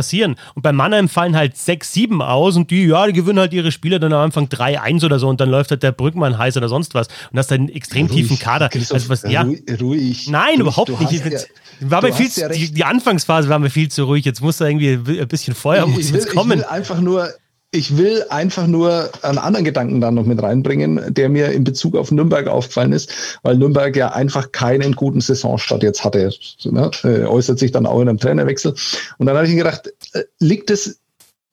Und 0.54 0.62
bei 0.62 0.72
Mannheim 0.72 1.08
fallen 1.08 1.36
halt 1.36 1.54
6-7 1.54 2.20
aus 2.20 2.56
und 2.56 2.70
die, 2.70 2.86
ja, 2.86 3.06
die 3.06 3.12
gewinnen 3.12 3.38
halt 3.38 3.52
ihre 3.52 3.72
Spiele 3.72 4.00
dann 4.00 4.12
am 4.12 4.20
Anfang 4.20 4.46
3-1 4.46 5.04
oder 5.04 5.18
so 5.18 5.28
und 5.28 5.40
dann 5.40 5.50
läuft 5.50 5.70
halt 5.70 5.82
der 5.82 5.92
Brückmann 5.92 6.38
heiß 6.38 6.56
oder 6.56 6.68
sonst 6.68 6.94
was. 6.94 7.08
Und 7.08 7.36
das 7.36 7.46
ist 7.46 7.52
einen 7.52 7.68
extrem 7.68 8.06
ruhig, 8.06 8.28
tiefen 8.28 8.38
Kader. 8.38 8.70
Also 8.72 9.08
was, 9.08 9.22
ja, 9.22 9.46
ruhig. 9.80 10.28
Nein, 10.28 10.48
ruhig, 10.48 10.60
überhaupt 10.60 11.00
nicht. 11.00 11.24
Ja, 11.24 11.90
war 11.90 12.02
mir 12.02 12.12
viel 12.12 12.28
ja 12.34 12.48
die, 12.48 12.72
die, 12.72 12.84
Anfangsphase 12.84 13.48
war 13.48 13.58
mir 13.58 13.70
viel 13.70 13.90
zu 13.90 14.04
ruhig. 14.04 14.24
Jetzt 14.24 14.40
muss 14.40 14.58
da 14.58 14.66
irgendwie 14.66 15.20
ein 15.20 15.28
bisschen 15.28 15.54
Feuer 15.54 15.86
muss 15.86 16.00
ich 16.00 16.12
will, 16.12 16.20
jetzt 16.20 16.30
kommen. 16.30 16.52
Ich 16.52 16.58
will 16.58 16.64
einfach 16.64 17.00
nur 17.00 17.28
ich 17.70 17.98
will 17.98 18.24
einfach 18.30 18.66
nur 18.66 19.10
einen 19.22 19.38
anderen 19.38 19.64
Gedanken 19.64 20.00
da 20.00 20.10
noch 20.10 20.24
mit 20.24 20.42
reinbringen, 20.42 21.12
der 21.12 21.28
mir 21.28 21.52
in 21.52 21.64
Bezug 21.64 21.96
auf 21.96 22.10
Nürnberg 22.10 22.46
aufgefallen 22.46 22.92
ist, 22.92 23.38
weil 23.42 23.58
Nürnberg 23.58 23.94
ja 23.94 24.12
einfach 24.12 24.52
keinen 24.52 24.94
guten 24.94 25.20
Saisonstart 25.20 25.82
jetzt 25.82 26.02
hatte. 26.02 26.30
Ne? 26.64 26.90
Äh, 27.04 27.24
äußert 27.24 27.58
sich 27.58 27.72
dann 27.72 27.84
auch 27.84 28.00
in 28.00 28.08
einem 28.08 28.18
Trainerwechsel. 28.18 28.74
Und 29.18 29.26
dann 29.26 29.36
habe 29.36 29.46
ich 29.46 29.52
mir 29.52 29.64
gedacht, 29.64 29.92
äh, 30.14 30.24
liegt 30.38 30.70
es 30.70 31.00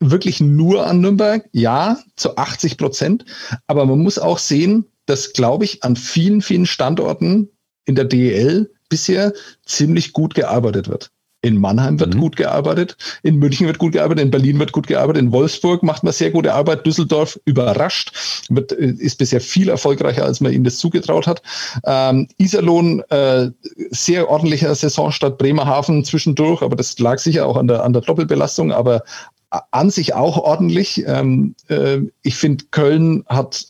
wirklich 0.00 0.40
nur 0.40 0.86
an 0.86 1.00
Nürnberg? 1.00 1.46
Ja, 1.52 1.98
zu 2.16 2.36
80 2.36 2.78
Prozent. 2.78 3.24
Aber 3.66 3.84
man 3.84 3.98
muss 3.98 4.18
auch 4.18 4.38
sehen, 4.38 4.86
dass, 5.04 5.34
glaube 5.34 5.64
ich, 5.64 5.84
an 5.84 5.96
vielen, 5.96 6.40
vielen 6.40 6.66
Standorten 6.66 7.50
in 7.84 7.94
der 7.94 8.04
DEL 8.04 8.70
bisher 8.88 9.34
ziemlich 9.64 10.12
gut 10.12 10.34
gearbeitet 10.34 10.88
wird. 10.88 11.10
In 11.42 11.60
Mannheim 11.60 12.00
wird 12.00 12.14
mhm. 12.14 12.20
gut 12.20 12.36
gearbeitet, 12.36 12.96
in 13.22 13.36
München 13.36 13.66
wird 13.66 13.78
gut 13.78 13.92
gearbeitet, 13.92 14.24
in 14.24 14.30
Berlin 14.30 14.58
wird 14.58 14.72
gut 14.72 14.86
gearbeitet, 14.86 15.22
in 15.22 15.32
Wolfsburg 15.32 15.82
macht 15.82 16.02
man 16.02 16.12
sehr 16.12 16.30
gute 16.30 16.54
Arbeit, 16.54 16.84
Düsseldorf 16.86 17.38
überrascht, 17.44 18.12
wird, 18.48 18.72
äh, 18.72 18.94
ist 18.98 19.18
bisher 19.18 19.40
viel 19.40 19.68
erfolgreicher, 19.68 20.24
als 20.24 20.40
man 20.40 20.52
ihm 20.52 20.64
das 20.64 20.78
zugetraut 20.78 21.26
hat. 21.26 21.42
Ähm, 21.84 22.26
Iserlohn, 22.38 23.00
äh, 23.10 23.50
sehr 23.90 24.28
ordentlicher 24.28 24.74
Saisonstart, 24.74 25.38
Bremerhaven 25.38 26.04
zwischendurch, 26.04 26.62
aber 26.62 26.74
das 26.74 26.98
lag 26.98 27.18
sicher 27.18 27.46
auch 27.46 27.56
an 27.56 27.68
der, 27.68 27.84
an 27.84 27.92
der 27.92 28.02
Doppelbelastung, 28.02 28.72
aber 28.72 29.02
an 29.70 29.90
sich 29.90 30.14
auch 30.14 30.38
ordentlich. 30.38 31.04
Ähm, 31.06 31.54
äh, 31.68 31.98
ich 32.22 32.36
finde, 32.36 32.64
Köln 32.70 33.24
hat 33.28 33.68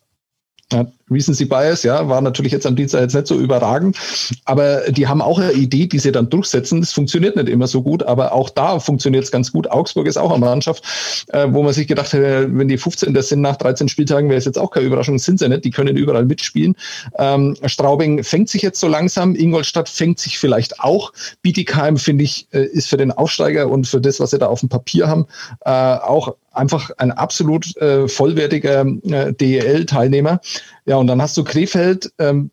ja, 0.72 0.86
Recency 1.10 1.44
Bias, 1.44 1.82
ja, 1.82 2.08
war 2.08 2.20
natürlich 2.20 2.52
jetzt 2.52 2.66
am 2.66 2.74
Dienstag 2.74 3.00
jetzt 3.02 3.14
nicht 3.14 3.26
so 3.26 3.38
überragend, 3.38 3.96
aber 4.44 4.90
die 4.90 5.06
haben 5.06 5.22
auch 5.22 5.38
eine 5.38 5.52
Idee, 5.52 5.86
die 5.86 5.98
sie 5.98 6.12
dann 6.12 6.28
durchsetzen. 6.28 6.80
Das 6.80 6.92
funktioniert 6.92 7.36
nicht 7.36 7.48
immer 7.48 7.66
so 7.66 7.82
gut, 7.82 8.02
aber 8.02 8.32
auch 8.32 8.50
da 8.50 8.80
funktioniert 8.80 9.24
es 9.24 9.30
ganz 9.30 9.52
gut. 9.52 9.70
Augsburg 9.70 10.06
ist 10.06 10.16
auch 10.16 10.32
eine 10.32 10.44
Mannschaft, 10.44 10.82
äh, 11.28 11.46
wo 11.50 11.62
man 11.62 11.72
sich 11.72 11.86
gedacht 11.86 12.12
hätte, 12.12 12.48
wenn 12.50 12.68
die 12.68 12.78
15 12.78 13.14
das 13.14 13.28
sind 13.28 13.40
nach 13.40 13.56
13 13.56 13.88
Spieltagen, 13.88 14.28
wäre 14.28 14.38
es 14.38 14.44
jetzt 14.44 14.58
auch 14.58 14.70
keine 14.70 14.86
Überraschung, 14.86 15.18
sind 15.18 15.38
sie 15.38 15.48
nicht, 15.48 15.64
die 15.64 15.70
können 15.70 15.96
überall 15.96 16.24
mitspielen. 16.24 16.74
Ähm, 17.18 17.56
Straubing 17.66 18.24
fängt 18.24 18.48
sich 18.48 18.62
jetzt 18.62 18.80
so 18.80 18.88
langsam, 18.88 19.36
Ingolstadt 19.36 19.88
fängt 19.88 20.18
sich 20.18 20.38
vielleicht 20.38 20.80
auch. 20.80 21.12
Bietigheim, 21.42 21.96
finde 21.98 22.24
ich, 22.24 22.48
äh, 22.52 22.64
ist 22.64 22.88
für 22.88 22.96
den 22.96 23.12
Aufsteiger 23.12 23.68
und 23.68 23.86
für 23.86 24.00
das, 24.00 24.18
was 24.18 24.30
sie 24.30 24.38
da 24.38 24.46
auf 24.46 24.60
dem 24.60 24.68
Papier 24.68 25.06
haben, 25.06 25.26
äh, 25.64 25.70
auch 25.70 26.34
einfach 26.56 26.90
ein 26.98 27.12
absolut 27.12 27.76
äh, 27.76 28.08
vollwertiger 28.08 28.84
äh, 29.04 29.32
DEL-Teilnehmer. 29.32 30.40
Ja, 30.86 30.96
und 30.96 31.08
dann 31.08 31.20
hast 31.20 31.36
du 31.36 31.44
Krefeld, 31.44 32.12
ähm, 32.18 32.50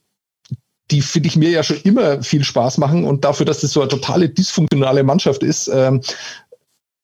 die 0.92 1.02
finde 1.02 1.28
ich 1.28 1.38
mir 1.38 1.50
ja 1.50 1.64
schon 1.64 1.78
immer 1.84 2.22
viel 2.22 2.44
Spaß 2.44 2.78
machen 2.78 3.06
und 3.06 3.24
dafür, 3.24 3.46
dass 3.46 3.62
das 3.62 3.72
so 3.72 3.82
eine 3.82 3.90
totale 3.90 4.30
dysfunktionale 4.30 5.04
Mannschaft 5.04 5.44
ist, 5.44 5.70
ähm, 5.70 6.02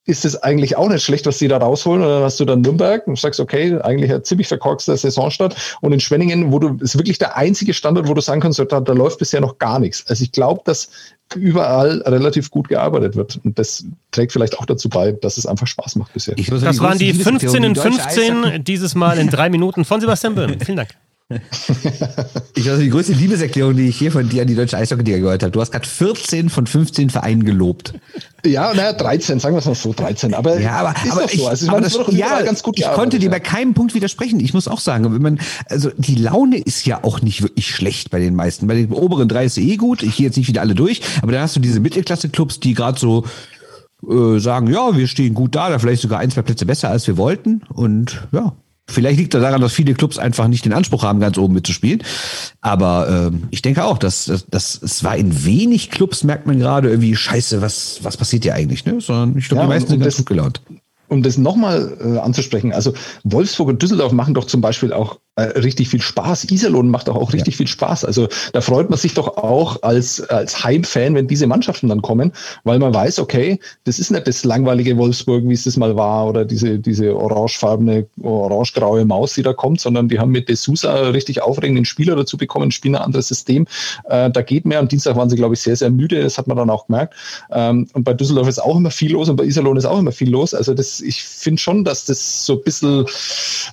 ist 0.06 0.26
es 0.26 0.36
eigentlich 0.42 0.76
auch 0.76 0.89
nicht 0.89 1.04
schlecht, 1.04 1.28
was 1.28 1.38
sie 1.38 1.48
da 1.48 1.58
rausholen. 1.58 2.02
Und 2.02 2.10
dann 2.10 2.24
hast 2.24 2.39
du 2.39 2.46
dann 2.46 2.62
Nürnberg 2.62 3.06
und 3.06 3.20
sagst, 3.20 3.39
okay, 3.39 3.80
eigentlich 3.80 4.12
ein 4.12 4.24
ziemlich 4.24 4.48
verkorkster 4.48 4.98
Saisonstart. 4.98 5.56
Und 5.82 5.94
in 5.94 6.00
Schwenningen, 6.00 6.52
wo 6.52 6.58
du, 6.58 6.78
ist 6.82 6.98
wirklich 6.98 7.20
der 7.20 7.38
einzige 7.38 7.76
Standort, 7.76 8.08
wo 8.08 8.15
du 8.15 8.22
sagen 8.22 8.42
kannst, 8.42 8.60
da, 8.60 8.80
da 8.80 8.94
läuft 8.94 9.20
bisher 9.20 9.39
noch 9.39 9.60
gar 9.60 9.78
nichts. 9.78 10.06
Also 10.08 10.24
ich 10.24 10.32
glaube, 10.32 10.62
dass 10.65 10.89
überall 11.36 12.02
relativ 12.08 12.50
gut 12.50 12.70
gearbeitet 12.70 13.15
wird. 13.15 13.39
Und 13.44 13.60
das 13.60 13.86
trägt 14.12 14.32
vielleicht 14.32 14.58
auch 14.58 14.65
dazu 14.65 14.89
bei, 14.89 15.12
dass 15.12 15.38
es 15.38 15.46
einfach 15.46 15.68
Spaß 15.68 15.96
macht 15.98 16.13
bisher. 16.13 16.36
das 16.36 16.80
waren 16.80 16.98
die 16.98 17.13
15 17.13 17.63
in 17.63 17.76
15, 17.76 18.63
dieses 18.63 18.96
Mal 18.96 19.20
in 19.20 19.30
drei 19.30 19.50
Minuten 19.50 19.86
von 19.86 20.02
Sebastian 20.02 20.34
Böhm. 20.34 20.60
Vielen 20.65 20.78
Dank 20.78 20.89
ich 22.56 22.68
weiß, 22.68 22.80
die 22.80 22.89
größte 22.89 23.13
Liebeserklärung, 23.13 23.76
die 23.76 23.88
ich 23.89 23.98
hier 23.98 24.12
von 24.12 24.28
dir 24.28 24.42
an 24.42 24.48
die 24.48 24.56
deutsche 24.56 24.78
Eishockey-Liga 24.78 25.20
gehört 25.20 25.44
habe. 25.44 25.52
Du 25.52 25.62
hast 25.62 25.72
gerade 25.72 25.88
14 25.88 26.50
von 26.50 26.65
15 26.65 27.12
Vereinen 27.12 27.46
gelobt. 27.46 27.94
Ja, 28.44 28.74
naja, 28.74 28.94
13, 28.94 29.39
sagen 29.39 29.54
wir 29.54 29.60
es 29.60 29.65
mal 29.65 29.76
so, 29.76 29.94
13. 29.94 30.34
Aber 30.34 30.60
ja, 30.60 30.78
aber, 30.78 30.96
aber 31.12 31.26
ich, 31.32 31.39
so. 31.39 31.48
also, 31.48 31.65
ich, 31.65 31.72
aber 31.72 31.82
das, 31.82 32.00
ja, 32.10 32.42
ganz 32.42 32.63
gut 32.63 32.80
ich 32.80 32.86
konnte 32.86 33.20
dir 33.20 33.30
bei 33.30 33.39
keinem 33.39 33.76
Punkt 33.76 33.94
widersprechen. 33.94 34.39
Ich 34.39 34.56
muss 34.56 34.68
auch 34.68 34.80
sagen, 34.80 35.13
wenn 35.13 35.22
man, 35.22 35.39
also 35.68 35.92
die 35.98 36.15
Laune 36.15 36.58
ist 36.58 36.88
ja 36.88 37.04
auch 37.04 37.22
nicht 37.22 37.44
wirklich 37.44 37.68
schlecht 37.68 38.10
bei 38.10 38.20
den 38.20 38.34
meisten. 38.34 38.65
Bei 38.65 38.74
den 38.74 38.92
oberen 38.92 39.28
drei 39.28 39.46
ist 39.46 39.60
eh 39.60 39.78
gut. 39.78 40.02
Ich 40.02 40.18
gehe 40.18 40.26
jetzt 40.26 40.38
nicht 40.38 40.48
wieder 40.48 40.62
alle 40.62 40.74
durch, 40.74 41.02
aber 41.22 41.32
dann 41.32 41.42
hast 41.42 41.56
du 41.56 41.60
diese 41.60 41.80
Mittelklasse-Clubs, 41.80 42.60
die 42.60 42.74
gerade 42.74 43.00
so 43.00 43.26
äh, 44.10 44.39
sagen, 44.39 44.65
ja, 44.74 44.98
wir 44.98 45.08
stehen 45.08 45.36
gut 45.36 45.54
da, 45.54 45.70
da 45.70 45.78
vielleicht 45.78 46.02
sogar 46.02 46.20
ein, 46.20 46.32
zwei 46.32 46.42
Plätze 46.42 46.65
besser, 46.65 46.89
als 46.89 47.06
wir 47.06 47.18
wollten. 47.18 47.62
Und 47.72 48.28
ja, 48.32 48.54
Vielleicht 48.89 49.19
liegt 49.19 49.34
das 49.34 49.41
daran, 49.41 49.62
dass 49.62 49.73
viele 49.73 49.93
Clubs 49.93 50.17
einfach 50.17 50.47
nicht 50.47 50.65
den 50.65 50.73
Anspruch 50.73 51.04
haben, 51.04 51.19
ganz 51.19 51.38
oben 51.38 51.54
mitzuspielen. 51.54 52.04
Aber 52.62 53.30
ähm, 53.32 53.43
ich 53.52 53.62
denke 53.62 53.86
auch, 53.86 53.97
dass, 53.97 54.25
dass, 54.25 54.45
dass 54.47 54.82
es 54.82 55.04
war 55.04 55.15
in 55.15 55.45
wenig 55.45 55.91
Clubs, 55.91 56.23
merkt 56.23 56.47
man 56.47 56.60
gerade 56.60 56.89
irgendwie, 56.89 57.15
scheiße, 57.15 57.62
was, 57.62 57.99
was 58.04 58.17
passiert 58.17 58.43
hier 58.43 58.56
eigentlich? 58.56 58.86
Ne? 58.86 58.99
Sondern 58.99 59.38
ich 59.38 59.47
glaube, 59.47 59.62
ja, 59.62 59.67
die 59.67 59.73
meisten 59.73 59.89
sind 59.89 60.02
ganz 60.02 60.17
gut 60.17 60.25
gelaunt 60.25 60.62
um 61.10 61.23
das 61.23 61.38
nochmal 61.38 61.97
äh, 61.99 62.19
anzusprechen, 62.19 62.71
also 62.71 62.93
Wolfsburg 63.23 63.69
und 63.69 63.82
Düsseldorf 63.82 64.12
machen 64.12 64.36
doch 64.36 64.45
zum 64.45 64.62
Beispiel 64.62 64.93
auch 64.93 65.19
richtig 65.38 65.89
viel 65.89 66.02
Spaß. 66.02 66.52
Iserlohn 66.52 66.89
macht 66.89 67.08
doch 67.08 67.15
auch 67.15 67.34
richtig 67.34 67.56
ja. 67.56 67.58
viel 67.58 67.68
Spaß. 67.68 68.06
Also 68.06 68.28
da 68.54 68.62
freut 68.62 68.89
man 68.89 69.00
sich 69.00 69.13
doch 69.13 69.38
auch 69.38 69.82
als, 69.84 70.22
als 70.30 70.63
Heim-Fan, 70.63 71.15
wenn 71.15 71.28
diese 71.28 71.48
Mannschaften 71.48 71.88
dann 71.88 72.02
kommen, 72.02 72.34
weil 72.63 72.80
man 72.80 72.94
weiß, 72.94 73.20
okay, 73.20 73.60
das 73.86 74.00
ist 74.00 74.12
nicht 74.12 74.28
das 74.28 74.44
langweilige 74.44 74.98
Wolfsburg, 74.98 75.44
wie 75.46 75.54
es 75.54 75.63
das 75.63 75.78
mal 75.78 75.96
war, 75.96 76.28
oder 76.28 76.46
diese, 76.46 76.80
diese 76.80 77.15
orangefarbene, 77.15 78.08
orangegraue 78.22 79.06
Maus, 79.06 79.34
die 79.34 79.44
da 79.44 79.54
kommt, 79.54 79.82
sondern 79.82 80.10
die 80.10 80.20
haben 80.20 80.32
mit 80.32 80.50
De 80.50 80.56
Sousa 80.56 80.94
richtig 81.10 81.42
aufregenden 81.42 81.86
Spieler 81.86 82.15
dazu 82.15 82.38
bekommen, 82.38 82.72
spielen 82.72 82.96
ein 82.96 83.02
anderes 83.02 83.28
System. 83.28 83.65
Äh, 84.06 84.30
da 84.32 84.42
geht 84.42 84.65
mehr. 84.65 84.80
Am 84.80 84.88
Dienstag 84.88 85.15
waren 85.15 85.30
sie, 85.30 85.36
glaube 85.36 85.56
ich, 85.56 85.62
sehr, 85.62 85.76
sehr 85.76 85.89
müde. 85.89 86.22
Das 86.22 86.38
hat 86.38 86.48
man 86.48 86.58
dann 86.58 86.70
auch 86.70 86.88
gemerkt. 86.88 87.13
Ähm, 87.52 87.88
und 87.94 88.04
bei 88.04 88.13
Düsseldorf 88.13 88.48
ist 88.48 88.60
auch 88.60 88.76
immer 88.76 88.92
viel 88.92 89.13
los 89.13 89.30
und 89.30 89.38
bei 89.38 89.46
Iserlohn 89.46 89.78
ist 89.78 89.86
auch 89.86 90.00
immer 90.00 90.12
viel 90.12 90.30
los. 90.30 90.54
Also 90.54 90.74
das, 90.74 91.02
ich 91.02 91.24
finde 91.24 91.62
schon, 91.62 91.84
dass 91.84 92.06
das 92.06 92.46
so 92.46 92.54
ein 92.54 92.63
bisschen 92.63 93.06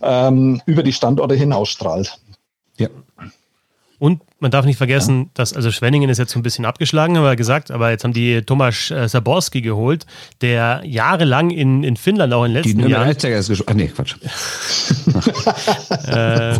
ähm, 0.02 0.62
über 0.66 0.82
die 0.82 0.92
Standorte 0.92 1.34
hinaus 1.34 1.55
ausstrahlt. 1.56 2.18
Ja. 2.78 2.88
Und 3.98 4.20
man 4.40 4.50
darf 4.50 4.66
nicht 4.66 4.76
vergessen, 4.76 5.22
ja. 5.22 5.28
dass, 5.34 5.54
also 5.54 5.70
Schwenningen 5.70 6.10
ist 6.10 6.18
jetzt 6.18 6.32
so 6.32 6.38
ein 6.38 6.42
bisschen 6.42 6.66
abgeschlagen, 6.66 7.16
haben 7.16 7.24
wir 7.24 7.36
gesagt, 7.36 7.70
aber 7.70 7.90
jetzt 7.90 8.04
haben 8.04 8.12
die 8.12 8.42
Thomas 8.42 8.90
äh, 8.90 9.08
Saborski 9.08 9.62
geholt, 9.62 10.04
der 10.42 10.82
jahrelang 10.84 11.50
in, 11.50 11.82
in 11.82 11.96
Finnland 11.96 12.32
auch 12.34 12.44
in 12.44 12.52
den 12.52 12.62
letzten 12.62 12.82
die 12.82 12.90
Jahren. 12.90 13.08
Ist 13.08 13.24
Ach 13.66 13.74
nee, 13.74 13.88
Quatsch. 13.88 14.16
äh, 16.08 16.58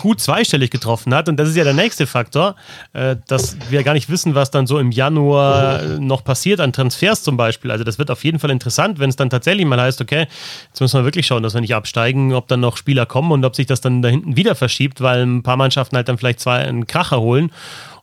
gut 0.00 0.20
zweistellig 0.20 0.70
getroffen 0.70 1.14
hat. 1.14 1.28
Und 1.28 1.36
das 1.36 1.48
ist 1.48 1.56
ja 1.56 1.64
der 1.64 1.74
nächste 1.74 2.06
Faktor, 2.06 2.56
äh, 2.92 3.16
dass 3.26 3.56
wir 3.70 3.82
gar 3.82 3.94
nicht 3.94 4.08
wissen, 4.08 4.34
was 4.34 4.50
dann 4.50 4.66
so 4.66 4.78
im 4.78 4.90
Januar 4.90 5.82
noch 5.98 6.24
passiert 6.24 6.60
an 6.60 6.72
Transfers 6.72 7.22
zum 7.22 7.36
Beispiel. 7.36 7.70
Also 7.70 7.84
das 7.84 7.98
wird 7.98 8.10
auf 8.10 8.24
jeden 8.24 8.38
Fall 8.38 8.50
interessant, 8.50 8.98
wenn 8.98 9.10
es 9.10 9.16
dann 9.16 9.30
tatsächlich 9.30 9.66
mal 9.66 9.80
heißt, 9.80 10.00
okay, 10.00 10.26
jetzt 10.68 10.80
müssen 10.80 10.98
wir 10.98 11.04
wirklich 11.04 11.26
schauen, 11.26 11.42
dass 11.42 11.54
wir 11.54 11.60
nicht 11.60 11.74
absteigen, 11.74 12.32
ob 12.32 12.48
dann 12.48 12.60
noch 12.60 12.76
Spieler 12.76 13.06
kommen 13.06 13.32
und 13.32 13.44
ob 13.44 13.56
sich 13.56 13.66
das 13.66 13.80
dann 13.80 14.02
da 14.02 14.08
hinten 14.08 14.36
wieder 14.36 14.54
verschiebt, 14.54 15.00
weil 15.00 15.22
ein 15.22 15.42
paar 15.42 15.56
Mannschaften 15.56 15.96
halt 15.96 16.08
dann 16.08 16.18
vielleicht 16.18 16.40
zwei 16.40 16.58
einen 16.58 16.86
Kracher 16.86 17.20
holen 17.20 17.50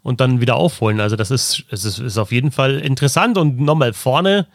und 0.04 0.20
dann 0.20 0.42
wieder 0.42 0.56
aufholen. 0.56 1.00
Also 1.00 1.16
das 1.16 1.32
ist, 1.32 1.64
es 1.70 1.86
ist, 1.86 2.00
ist 2.00 2.18
auf 2.18 2.32
jeden 2.32 2.52
Fall 2.52 2.80
interessant 2.80 3.38
und 3.38 3.60
nochmal 3.60 3.94
vorne 3.94 4.48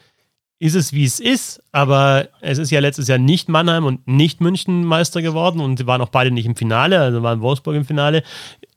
ist 0.59 0.75
es, 0.75 0.93
wie 0.93 1.05
es 1.05 1.21
ist, 1.21 1.63
aber 1.73 2.29
es 2.41 2.59
ist 2.59 2.71
ja 2.71 2.81
letztes 2.81 3.09
Jahr 3.09 3.19
nicht 3.19 3.49
Mannheim 3.49 3.85
und 3.85 4.07
nicht 4.09 4.41
München 4.41 4.85
Meister 4.85 5.21
geworden 5.21 5.61
und 5.61 5.79
sie 5.79 5.87
waren 5.87 6.01
auch 6.01 6.09
beide 6.09 6.31
nicht 6.31 6.47
im 6.47 6.57
Finale, 6.57 6.99
also 6.99 7.23
waren 7.23 7.43
Wolfsburg 7.43 7.77
im 7.77 7.85
Finale. 7.85 8.23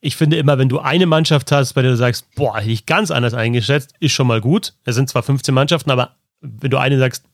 Ich 0.02 0.18
finde 0.18 0.38
immer, 0.38 0.58
wenn 0.58 0.70
du 0.70 0.80
eine 0.80 1.06
Mannschaft 1.06 1.52
hast, 1.52 1.74
bei 1.74 1.82
der 1.82 1.92
du 1.92 1.98
sagst, 1.98 2.34
boah, 2.36 2.58
hätte 2.58 2.72
ich 2.72 2.86
ganz 2.86 3.12
anders 3.12 3.34
eingeschätzt, 3.34 3.94
ist 4.00 4.12
schon 4.12 4.28
mal 4.28 4.42
gut. 4.42 4.74
Es 4.84 4.96
sind 4.96 5.10
zwar 5.10 5.24
15 5.24 5.54
Mannschaften, 5.54 5.92
aber 5.92 6.16
wenn 6.42 6.72
du 6.72 6.78
eine 6.78 7.00
sagst, 7.00 7.26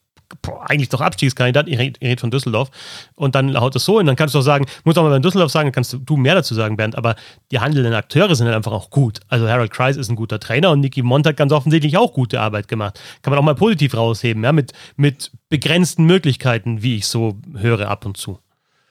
boah, 0.41 0.69
eigentlich 0.69 0.89
doch 0.89 1.01
Abstiegskandidat, 1.01 1.67
ich 1.67 1.77
rede 1.77 2.19
von 2.19 2.31
Düsseldorf, 2.31 2.69
und 3.15 3.35
dann 3.35 3.57
haut 3.59 3.75
es 3.75 3.85
so 3.85 3.99
und 3.99 4.05
dann 4.05 4.15
kannst 4.15 4.35
du 4.35 4.39
auch 4.39 4.43
sagen, 4.43 4.65
muss 4.83 4.97
auch 4.97 5.03
mal 5.03 5.09
bei 5.09 5.19
Düsseldorf 5.19 5.51
sagen, 5.51 5.71
kannst 5.71 5.97
du 5.99 6.17
mehr 6.17 6.35
dazu 6.35 6.53
sagen, 6.53 6.77
Bernd, 6.77 6.95
aber 6.97 7.15
die 7.51 7.59
handelnden 7.59 7.93
Akteure 7.93 8.35
sind 8.35 8.47
halt 8.47 8.55
einfach 8.55 8.71
auch 8.71 8.89
gut. 8.89 9.19
Also 9.27 9.47
Harold 9.47 9.71
Kreis 9.71 9.97
ist 9.97 10.09
ein 10.09 10.15
guter 10.15 10.39
Trainer 10.39 10.71
und 10.71 10.81
Niki 10.81 11.01
Mont 11.01 11.25
hat 11.25 11.37
ganz 11.37 11.51
offensichtlich 11.51 11.97
auch 11.97 12.13
gute 12.13 12.39
Arbeit 12.39 12.67
gemacht. 12.67 12.99
Kann 13.21 13.31
man 13.31 13.39
auch 13.39 13.43
mal 13.43 13.55
positiv 13.55 13.95
rausheben, 13.95 14.43
ja, 14.43 14.51
mit, 14.51 14.73
mit 14.95 15.31
begrenzten 15.49 16.05
Möglichkeiten, 16.05 16.81
wie 16.81 16.97
ich 16.97 17.07
so 17.07 17.37
höre 17.55 17.89
ab 17.89 18.05
und 18.05 18.17
zu. 18.17 18.39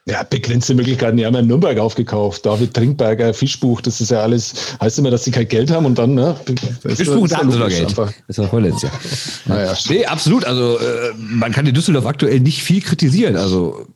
Ja, 0.06 0.22
begrenzte 0.22 0.74
Möglichkeiten. 0.74 1.16
Die 1.16 1.24
haben 1.24 1.32
ja 1.32 1.40
in 1.40 1.46
Nürnberg 1.46 1.78
aufgekauft. 1.78 2.44
David 2.44 2.74
Trinkberger, 2.74 3.32
Fischbuch, 3.32 3.80
das 3.80 4.02
ist 4.02 4.10
ja 4.10 4.20
alles, 4.20 4.76
heißt 4.78 4.98
immer, 4.98 5.10
dass 5.10 5.24
sie 5.24 5.30
kein 5.30 5.48
Geld 5.48 5.70
haben 5.70 5.86
und 5.86 5.98
dann, 5.98 6.12
ne? 6.12 6.36
Fischbuch, 6.82 7.26
da 7.26 7.38
haben 7.38 7.50
sie 7.50 7.58
doch 7.58 7.68
Geld. 7.68 7.88
Einfach. 7.88 8.12
Das 8.28 8.36
war 8.36 8.48
vorletztes 8.48 8.82
Jahr. 8.82 8.92
Naja, 9.46 9.74
nee, 9.88 10.04
absolut. 10.04 10.44
Also, 10.44 10.78
äh, 10.78 11.12
man 11.16 11.52
kann 11.52 11.64
die 11.64 11.72
Düsseldorf 11.72 12.04
aktuell 12.04 12.40
nicht 12.40 12.62
viel 12.62 12.82
kritisieren. 12.82 13.36
Also, 13.36 13.86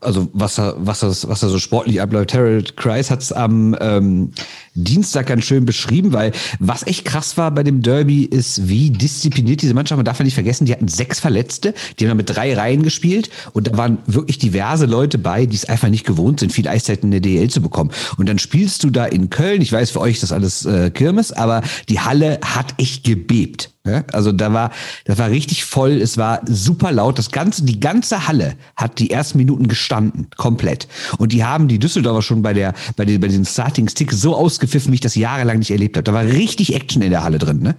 also 0.00 0.28
was 0.32 0.58
er, 0.58 0.74
was 0.78 1.00
das, 1.00 1.28
was 1.28 1.42
er 1.42 1.48
so 1.48 1.58
sportlich 1.58 2.00
abläuft. 2.00 2.34
Harold 2.34 2.76
Kreis 2.76 3.10
hat 3.10 3.22
es 3.22 3.32
am 3.32 3.76
ähm, 3.80 4.32
Dienstag 4.74 5.26
ganz 5.26 5.44
schön 5.44 5.64
beschrieben, 5.64 6.12
weil 6.12 6.32
was 6.58 6.86
echt 6.86 7.04
krass 7.04 7.36
war 7.36 7.50
bei 7.50 7.62
dem 7.62 7.82
Derby 7.82 8.24
ist, 8.24 8.68
wie 8.68 8.90
diszipliniert 8.90 9.62
diese 9.62 9.74
Mannschaft. 9.74 9.96
Man 9.96 10.04
darf 10.04 10.18
ja 10.18 10.24
nicht 10.24 10.34
vergessen, 10.34 10.66
die 10.66 10.72
hatten 10.72 10.88
sechs 10.88 11.20
Verletzte, 11.20 11.74
die 11.98 12.08
haben 12.08 12.16
mit 12.16 12.34
drei 12.34 12.54
Reihen 12.54 12.82
gespielt 12.82 13.30
und 13.52 13.66
da 13.66 13.76
waren 13.76 13.98
wirklich 14.06 14.38
diverse 14.38 14.86
Leute 14.86 15.18
bei, 15.18 15.46
die 15.46 15.56
es 15.56 15.64
einfach 15.64 15.88
nicht 15.88 16.06
gewohnt 16.06 16.40
sind, 16.40 16.52
viel 16.52 16.68
Eiszeit 16.68 17.02
in 17.02 17.10
der 17.10 17.20
DL 17.20 17.48
zu 17.50 17.60
bekommen. 17.60 17.90
Und 18.16 18.28
dann 18.28 18.38
spielst 18.38 18.84
du 18.84 18.90
da 18.90 19.06
in 19.06 19.30
Köln. 19.30 19.62
Ich 19.62 19.72
weiß 19.72 19.90
für 19.90 20.00
euch, 20.00 20.20
das 20.20 20.32
alles 20.32 20.64
äh, 20.64 20.90
Kirmes, 20.90 21.32
aber 21.32 21.62
die 21.88 22.00
Halle 22.00 22.38
hat 22.42 22.74
echt 22.78 23.04
gebebt. 23.04 23.70
Ja, 23.88 24.04
also 24.12 24.32
da 24.32 24.52
war, 24.52 24.70
das 25.04 25.18
war 25.18 25.30
richtig 25.30 25.64
voll, 25.64 25.92
es 25.92 26.18
war 26.18 26.40
super 26.44 26.92
laut. 26.92 27.18
Das 27.18 27.30
ganze, 27.30 27.64
die 27.64 27.80
ganze 27.80 28.28
Halle 28.28 28.56
hat 28.76 28.98
die 28.98 29.10
ersten 29.10 29.38
Minuten 29.38 29.68
gestanden, 29.68 30.28
komplett. 30.36 30.88
Und 31.18 31.32
die 31.32 31.44
haben 31.44 31.68
die 31.68 31.78
Düsseldorfer 31.78 32.22
schon 32.22 32.42
bei 32.42 32.52
der, 32.52 32.74
bei 32.96 33.04
den, 33.04 33.20
bei 33.20 33.28
den 33.28 33.44
Starting 33.44 33.88
Sticks 33.88 34.20
so 34.20 34.36
ausgepfiffen, 34.36 34.92
wie 34.92 34.96
ich 34.96 35.00
das 35.00 35.14
jahrelang 35.14 35.58
nicht 35.58 35.70
erlebt 35.70 35.96
habe. 35.96 36.04
Da 36.04 36.12
war 36.12 36.24
richtig 36.24 36.74
Action 36.74 37.02
in 37.02 37.10
der 37.10 37.22
Halle 37.22 37.38
drin, 37.38 37.60
ne? 37.60 37.76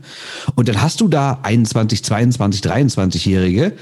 Und 0.56 0.68
dann 0.68 0.82
hast 0.82 1.02
du 1.02 1.08
da 1.08 1.40
21, 1.44 2.04
22, 2.04 2.62
23-Jährige, 2.62 3.74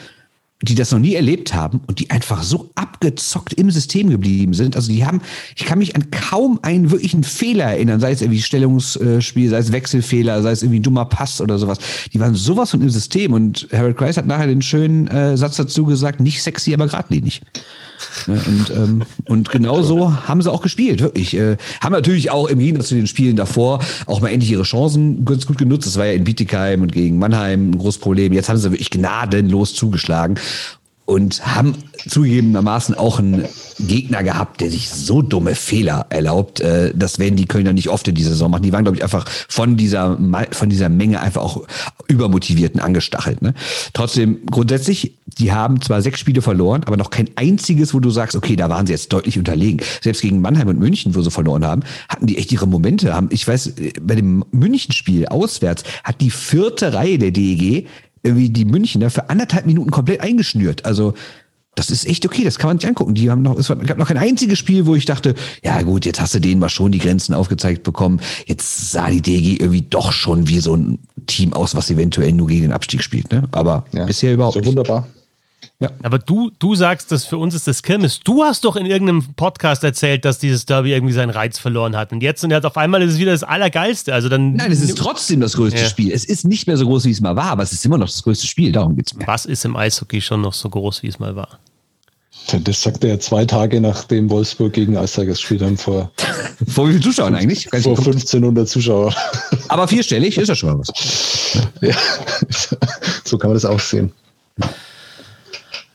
die 0.63 0.73
das 0.73 0.91
noch 0.91 0.99
nie 0.99 1.13
erlebt 1.13 1.53
haben 1.53 1.81
und 1.85 1.99
die 1.99 2.09
einfach 2.09 2.41
so 2.41 2.71
abgezockt 2.73 3.53
im 3.53 3.69
System 3.69 4.09
geblieben 4.09 4.53
sind. 4.53 4.75
Also 4.75 4.91
die 4.91 5.05
haben, 5.05 5.21
ich 5.55 5.65
kann 5.65 5.77
mich 5.77 5.95
an 5.95 6.09
kaum 6.09 6.59
einen 6.63 6.89
wirklichen 6.89 7.23
Fehler 7.23 7.65
erinnern, 7.65 7.99
sei 7.99 8.11
es 8.11 8.21
irgendwie 8.21 8.41
Stellungsspiel, 8.41 9.49
sei 9.49 9.57
es 9.57 9.71
Wechselfehler, 9.71 10.41
sei 10.41 10.51
es 10.51 10.63
irgendwie 10.63 10.79
dummer 10.79 11.05
Pass 11.05 11.41
oder 11.41 11.59
sowas. 11.59 11.77
Die 12.11 12.19
waren 12.19 12.33
sowas 12.33 12.71
von 12.71 12.81
im 12.81 12.89
System 12.89 13.33
und 13.33 13.67
Harold 13.71 13.97
Kreis 13.97 14.17
hat 14.17 14.25
nachher 14.25 14.47
den 14.47 14.63
schönen 14.63 15.07
äh, 15.07 15.37
Satz 15.37 15.57
dazu 15.57 15.85
gesagt, 15.85 16.19
nicht 16.19 16.41
sexy, 16.41 16.73
aber 16.73 16.87
geradlinig. 16.87 17.41
Ne, 18.27 18.41
und, 18.45 18.69
ähm, 18.69 19.03
und 19.25 19.49
genau 19.49 19.81
so 19.81 20.27
haben 20.27 20.41
sie 20.41 20.51
auch 20.51 20.61
gespielt, 20.61 21.01
wirklich. 21.01 21.35
Äh, 21.35 21.57
haben 21.81 21.93
natürlich 21.93 22.31
auch 22.31 22.47
im 22.47 22.59
Gegensatz 22.59 22.89
zu 22.89 22.95
den 22.95 23.07
Spielen 23.07 23.35
davor 23.35 23.79
auch 24.05 24.21
mal 24.21 24.29
endlich 24.29 24.51
ihre 24.51 24.63
Chancen 24.63 25.25
ganz 25.25 25.45
gut 25.45 25.57
genutzt. 25.57 25.87
Das 25.87 25.97
war 25.97 26.05
ja 26.05 26.13
in 26.13 26.23
Bietigheim 26.23 26.81
und 26.81 26.91
gegen 26.91 27.19
Mannheim 27.19 27.71
ein 27.71 27.77
großes 27.77 27.99
Problem. 27.99 28.33
Jetzt 28.33 28.49
haben 28.49 28.57
sie 28.57 28.71
wirklich 28.71 28.89
gnadenlos 28.89 29.73
zugeschlagen 29.73 30.35
und 31.07 31.55
haben 31.55 31.73
zugegebenermaßen 32.05 32.93
auch 32.93 33.17
einen 33.17 33.45
Gegner 33.79 34.23
gehabt, 34.23 34.59
der 34.59 34.69
sich 34.69 34.89
so 34.89 35.21
dumme 35.21 35.55
Fehler 35.55 36.05
erlaubt. 36.09 36.59
Äh, 36.59 36.91
das 36.93 37.17
werden 37.17 37.37
die 37.37 37.45
Kölner 37.45 37.71
nicht 37.71 37.87
oft 37.89 38.07
in 38.09 38.13
dieser 38.15 38.31
Saison 38.31 38.51
machen. 38.51 38.63
Die 38.63 38.73
waren, 38.73 38.83
glaube 38.83 38.97
ich, 38.97 39.03
einfach 39.03 39.25
von 39.47 39.77
dieser, 39.77 40.17
von 40.51 40.69
dieser 40.69 40.89
Menge 40.89 41.21
einfach 41.21 41.41
auch 41.41 41.65
übermotivierten 42.09 42.81
angestachelt. 42.81 43.41
Ne? 43.41 43.53
Trotzdem, 43.93 44.45
grundsätzlich, 44.51 45.13
die 45.25 45.53
haben 45.53 45.81
zwar 45.81 46.01
sechs 46.01 46.19
Spiele 46.19 46.41
verloren, 46.41 46.83
aber 46.85 46.97
noch 46.97 47.09
kein 47.09 47.29
einziges, 47.35 47.93
wo 47.93 48.01
du 48.01 48.09
sagst, 48.09 48.35
okay, 48.35 48.57
da 48.57 48.69
waren 48.69 48.85
sie 48.85 48.93
jetzt 48.93 49.13
deutlich 49.13 49.37
unterlegen. 49.39 49.79
Selbst 50.01 50.21
gegen 50.21 50.41
Mannheim 50.41 50.67
und 50.67 50.77
München, 50.77 51.15
wo 51.15 51.21
sie 51.21 51.31
verloren 51.31 51.63
haben, 51.63 51.83
hatten 52.09 52.27
die 52.27 52.37
echt 52.37 52.51
ihre 52.51 52.67
Momente. 52.67 53.13
Haben, 53.13 53.29
ich 53.31 53.47
weiß, 53.47 53.75
bei 54.01 54.15
dem 54.15 54.43
München-Spiel 54.51 55.27
auswärts 55.27 55.83
hat 56.03 56.19
die 56.19 56.31
vierte 56.31 56.93
Reihe 56.93 57.17
der 57.17 57.31
DEG 57.31 57.87
irgendwie 58.27 58.49
die 58.49 58.65
Münchner 58.65 59.09
für 59.09 59.29
anderthalb 59.29 59.65
Minuten 59.65 59.91
komplett 59.91 60.21
eingeschnürt. 60.21 60.85
Also 60.85 61.13
das 61.77 61.91
ist 61.91 62.07
echt 62.07 62.25
okay, 62.25 62.43
das 62.43 62.57
kann 62.57 62.69
man 62.69 62.79
sich 62.79 62.89
angucken. 62.89 63.13
Die 63.13 63.29
haben 63.29 63.43
noch, 63.43 63.57
es 63.57 63.67
gab 63.67 63.97
noch 63.97 64.07
kein 64.07 64.17
einziges 64.17 64.57
Spiel, 64.57 64.87
wo 64.87 64.95
ich 64.95 65.05
dachte, 65.05 65.35
ja 65.63 65.81
gut, 65.83 66.05
jetzt 66.05 66.19
hast 66.19 66.33
du 66.33 66.39
denen 66.39 66.59
mal 66.59 66.69
schon 66.69 66.91
die 66.91 66.97
Grenzen 66.97 67.35
aufgezeigt 67.35 67.83
bekommen. 67.83 68.19
Jetzt 68.47 68.91
sah 68.91 69.09
die 69.09 69.21
DG 69.21 69.57
irgendwie 69.57 69.83
doch 69.83 70.11
schon 70.11 70.47
wie 70.47 70.59
so 70.59 70.75
ein 70.75 70.99
Team 71.27 71.53
aus, 71.53 71.75
was 71.75 71.91
eventuell 71.91 72.33
nur 72.33 72.47
gegen 72.47 72.63
den 72.63 72.71
Abstieg 72.71 73.03
spielt. 73.03 73.31
Ne? 73.31 73.43
Aber 73.51 73.85
ja, 73.93 74.05
bisher 74.05 74.33
überhaupt 74.33 74.55
so 74.55 74.59
nicht. 74.59 74.69
wunderbar. 74.69 75.07
Ja. 75.79 75.91
Aber 76.01 76.17
du, 76.17 76.51
du 76.57 76.73
sagst, 76.73 77.11
dass 77.11 77.25
für 77.25 77.37
uns 77.37 77.53
ist 77.53 77.67
das 77.67 77.83
Kirmes. 77.83 78.19
Du 78.19 78.43
hast 78.43 78.65
doch 78.65 78.75
in 78.75 78.87
irgendeinem 78.87 79.33
Podcast 79.35 79.83
erzählt, 79.83 80.25
dass 80.25 80.39
dieses 80.39 80.65
Derby 80.65 80.91
irgendwie 80.91 81.13
seinen 81.13 81.29
Reiz 81.29 81.59
verloren 81.59 81.95
hat. 81.95 82.11
Und 82.11 82.23
jetzt 82.23 82.43
und 82.43 82.49
jetzt 82.49 82.65
auf 82.65 82.77
einmal 82.77 83.01
ist 83.03 83.13
es 83.13 83.19
wieder 83.19 83.31
das 83.31 83.43
Allergeilste. 83.43 84.13
Also 84.13 84.27
dann 84.27 84.53
Nein, 84.53 84.71
es 84.71 84.81
ist 84.81 84.97
trotzdem 84.97 85.39
das 85.39 85.53
größte 85.53 85.81
ja. 85.81 85.87
Spiel. 85.87 86.11
Es 86.11 86.25
ist 86.25 86.45
nicht 86.45 86.65
mehr 86.65 86.77
so 86.77 86.85
groß, 86.85 87.05
wie 87.05 87.11
es 87.11 87.21
mal 87.21 87.35
war, 87.35 87.51
aber 87.51 87.63
es 87.63 87.73
ist 87.73 87.85
immer 87.85 87.97
noch 87.97 88.07
das 88.07 88.23
größte 88.23 88.47
Spiel. 88.47 88.71
Darum 88.71 88.95
geht 88.95 89.07
es 89.07 89.13
mir. 89.13 89.27
Was 89.27 89.45
ist 89.45 89.65
im 89.65 89.75
Eishockey 89.75 90.19
schon 90.19 90.41
noch 90.41 90.53
so 90.53 90.67
groß, 90.69 91.03
wie 91.03 91.07
es 91.07 91.19
mal 91.19 91.35
war? 91.35 91.59
Das 92.63 92.81
sagt 92.81 93.03
er 93.03 93.19
zwei 93.19 93.45
Tage 93.45 93.81
nachdem 93.81 94.29
Wolfsburg 94.29 94.71
gegen 94.73 94.97
Eisberg 94.97 95.27
gespielt 95.27 95.61
haben 95.61 95.77
vor. 95.77 96.11
vor 96.67 96.87
wie 96.87 96.91
vielen 96.91 97.03
Zuschauern 97.03 97.35
eigentlich? 97.35 97.67
Vor 97.69 97.97
1500 97.97 98.67
Zuschauer. 98.67 99.13
Aber 99.67 99.87
vierstellig 99.87 100.37
ist 100.37 100.47
ja 100.47 100.55
schon 100.55 100.69
mal 100.69 100.79
was. 100.79 100.87
Ja, 101.81 101.95
so 103.23 103.37
kann 103.37 103.49
man 103.49 103.55
das 103.55 103.65
auch 103.65 103.79
sehen. 103.79 104.11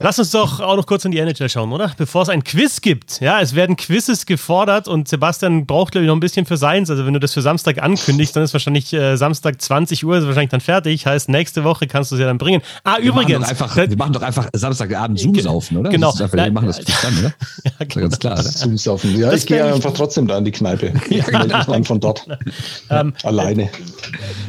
Lass 0.02 0.18
uns 0.18 0.32
doch 0.32 0.58
auch 0.58 0.74
noch 0.74 0.86
kurz 0.86 1.04
in 1.04 1.12
die 1.12 1.18
NHL 1.18 1.48
schauen, 1.48 1.72
oder? 1.72 1.92
Bevor 1.96 2.22
es 2.22 2.28
ein 2.28 2.42
Quiz 2.42 2.80
gibt. 2.80 3.20
Ja, 3.20 3.40
es 3.40 3.54
werden 3.54 3.76
Quizzes 3.76 4.26
gefordert 4.26 4.88
und 4.88 5.06
Sebastian 5.06 5.64
braucht, 5.64 5.92
glaube 5.92 6.04
ich, 6.04 6.08
noch 6.08 6.16
ein 6.16 6.20
bisschen 6.20 6.44
für 6.44 6.56
seins. 6.56 6.90
Also, 6.90 7.06
wenn 7.06 7.14
du 7.14 7.20
das 7.20 7.32
für 7.32 7.40
Samstag 7.40 7.80
ankündigst, 7.80 8.34
dann 8.34 8.42
ist 8.42 8.52
wahrscheinlich 8.52 8.92
äh, 8.92 9.16
Samstag 9.16 9.62
20 9.62 10.04
Uhr, 10.04 10.18
ist 10.18 10.26
wahrscheinlich 10.26 10.50
dann 10.50 10.60
fertig. 10.60 11.06
Heißt, 11.06 11.28
nächste 11.28 11.62
Woche 11.62 11.86
kannst 11.86 12.10
du 12.10 12.16
es 12.16 12.20
ja 12.20 12.26
dann 12.26 12.38
bringen. 12.38 12.62
Ah, 12.82 12.96
wir 12.98 13.10
übrigens. 13.10 13.40
Machen 13.40 13.50
einfach, 13.50 13.76
wir 13.76 13.96
machen 13.96 14.12
doch 14.12 14.22
einfach 14.22 14.48
Samstagabend 14.52 15.20
Zoom-Saufen, 15.20 15.76
oder? 15.76 15.90
Genau. 15.90 16.10
Einfach, 16.10 16.32
wir 16.32 16.50
machen 16.50 16.66
das 16.66 16.80
zusammen, 16.80 17.18
oder? 17.20 17.34
ja, 17.64 17.86
genau. 17.86 18.02
ganz 18.02 18.18
klar. 18.18 18.42
Zoom-Saufen. 18.42 19.16
Ja, 19.16 19.30
das 19.30 19.42
ich 19.42 19.46
gehe 19.46 19.64
einfach 19.64 19.92
trotzdem 19.94 20.26
da 20.26 20.36
in 20.38 20.44
die 20.44 20.52
Kneipe. 20.52 20.92
ja, 21.10 21.24
genau. 21.24 21.84
von 21.84 22.00
dort. 22.00 22.26
Ähm, 22.90 23.14
Alleine. 23.22 23.70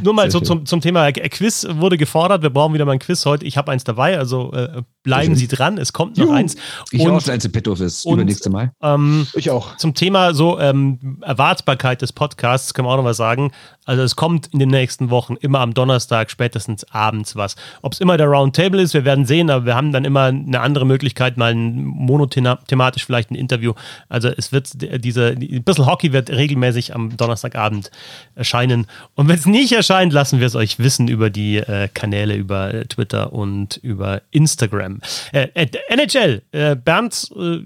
Nur 0.04 0.14
mal 0.14 0.30
so 0.30 0.40
zum, 0.40 0.66
zum 0.66 0.82
Thema 0.82 1.12
Quiz 1.12 1.66
wurde 1.70 1.98
gefordert. 1.98 2.42
Wir 2.42 2.50
brauchen 2.50 2.74
wieder 2.74 2.86
mal 2.86 2.94
ein 2.94 3.00
Quiz 3.00 3.26
heute. 3.26 3.46
Ich 3.46 3.58
habe 3.58 3.72
eins 3.72 3.84
dabei, 3.84 4.18
also 4.18 4.52
äh, 4.52 4.82
bleiben 5.04 5.36
Sie 5.36 5.43
dran. 5.48 5.78
Es 5.78 5.94
kommt 5.94 6.18
noch 6.18 6.26
Juhu. 6.26 6.36
eins. 6.36 6.56
Ich 6.92 7.02
und, 7.02 7.12
auch 7.12 7.28
eins 7.28 7.46
im 7.46 7.52
Petto 7.52 7.76
fürs 7.76 8.06
und, 8.06 8.14
übernächste 8.14 8.50
Mal. 8.50 8.72
Ähm, 8.82 9.28
ich 9.34 9.50
auch. 9.50 9.78
Zum 9.78 9.94
Thema 9.94 10.34
so 10.34 10.60
ähm, 10.60 11.20
Erwartbarkeit 11.22 12.02
des 12.02 12.14
Podcasts 12.14 12.74
können 12.74 12.88
wir 12.88 12.92
auch 12.92 12.98
noch 12.98 13.06
was 13.06 13.18
sagen. 13.18 13.52
Also 13.86 14.04
es 14.04 14.16
kommt 14.16 14.48
in 14.54 14.60
den 14.60 14.70
nächsten 14.70 15.10
Wochen 15.10 15.36
immer 15.36 15.60
am 15.60 15.74
Donnerstag, 15.74 16.32
spätestens 16.32 16.86
abends 16.92 17.36
was. 17.36 17.56
Ob 17.82 17.94
es 17.94 18.00
immer 18.00 18.18
der 18.18 18.28
Roundtable 18.28 18.82
ist, 18.82 18.94
wir 18.94 19.04
werden 19.04 19.26
sehen, 19.26 19.50
aber 19.50 19.66
wir 19.66 19.76
haben 19.76 19.92
dann 19.92 20.06
immer 20.06 20.26
eine 20.26 20.62
andere 20.62 20.86
Möglichkeit, 20.86 21.38
mal 21.38 21.54
ein 21.54 21.84
monothematisch 21.84 23.06
vielleicht 23.06 23.32
ein 23.32 23.36
Interview. 23.36 23.74
Also 24.08 24.30
es 24.30 24.52
wird 24.52 24.70
diese, 25.04 25.36
ein 25.40 25.64
bisschen 25.64 25.86
Hockey 25.86 26.14
wird 26.14 26.30
regelmäßig 26.30 26.96
am 26.96 27.18
Donnerstagabend 27.18 27.92
erscheinen. 28.36 28.88
Und 29.16 29.28
wenn 29.28 29.36
es 29.36 29.46
nicht 29.46 29.74
erscheint, 29.74 30.14
lassen 30.14 30.40
wir 30.40 30.48
es 30.48 30.56
euch 30.56 30.80
wissen 30.80 31.08
über 31.08 31.30
die 31.30 31.58
äh, 31.58 31.90
Kanäle, 31.94 32.36
über 32.36 32.74
äh, 32.74 32.86
Twitter 32.86 33.34
und 33.34 33.78
über 33.78 34.22
Instagram. 34.32 35.02
Äh, 35.34 35.50
äh 35.56 35.68
NHL, 35.90 36.44
äh, 36.52 36.76
Bernd, 36.76 37.30
äh, 37.36 37.60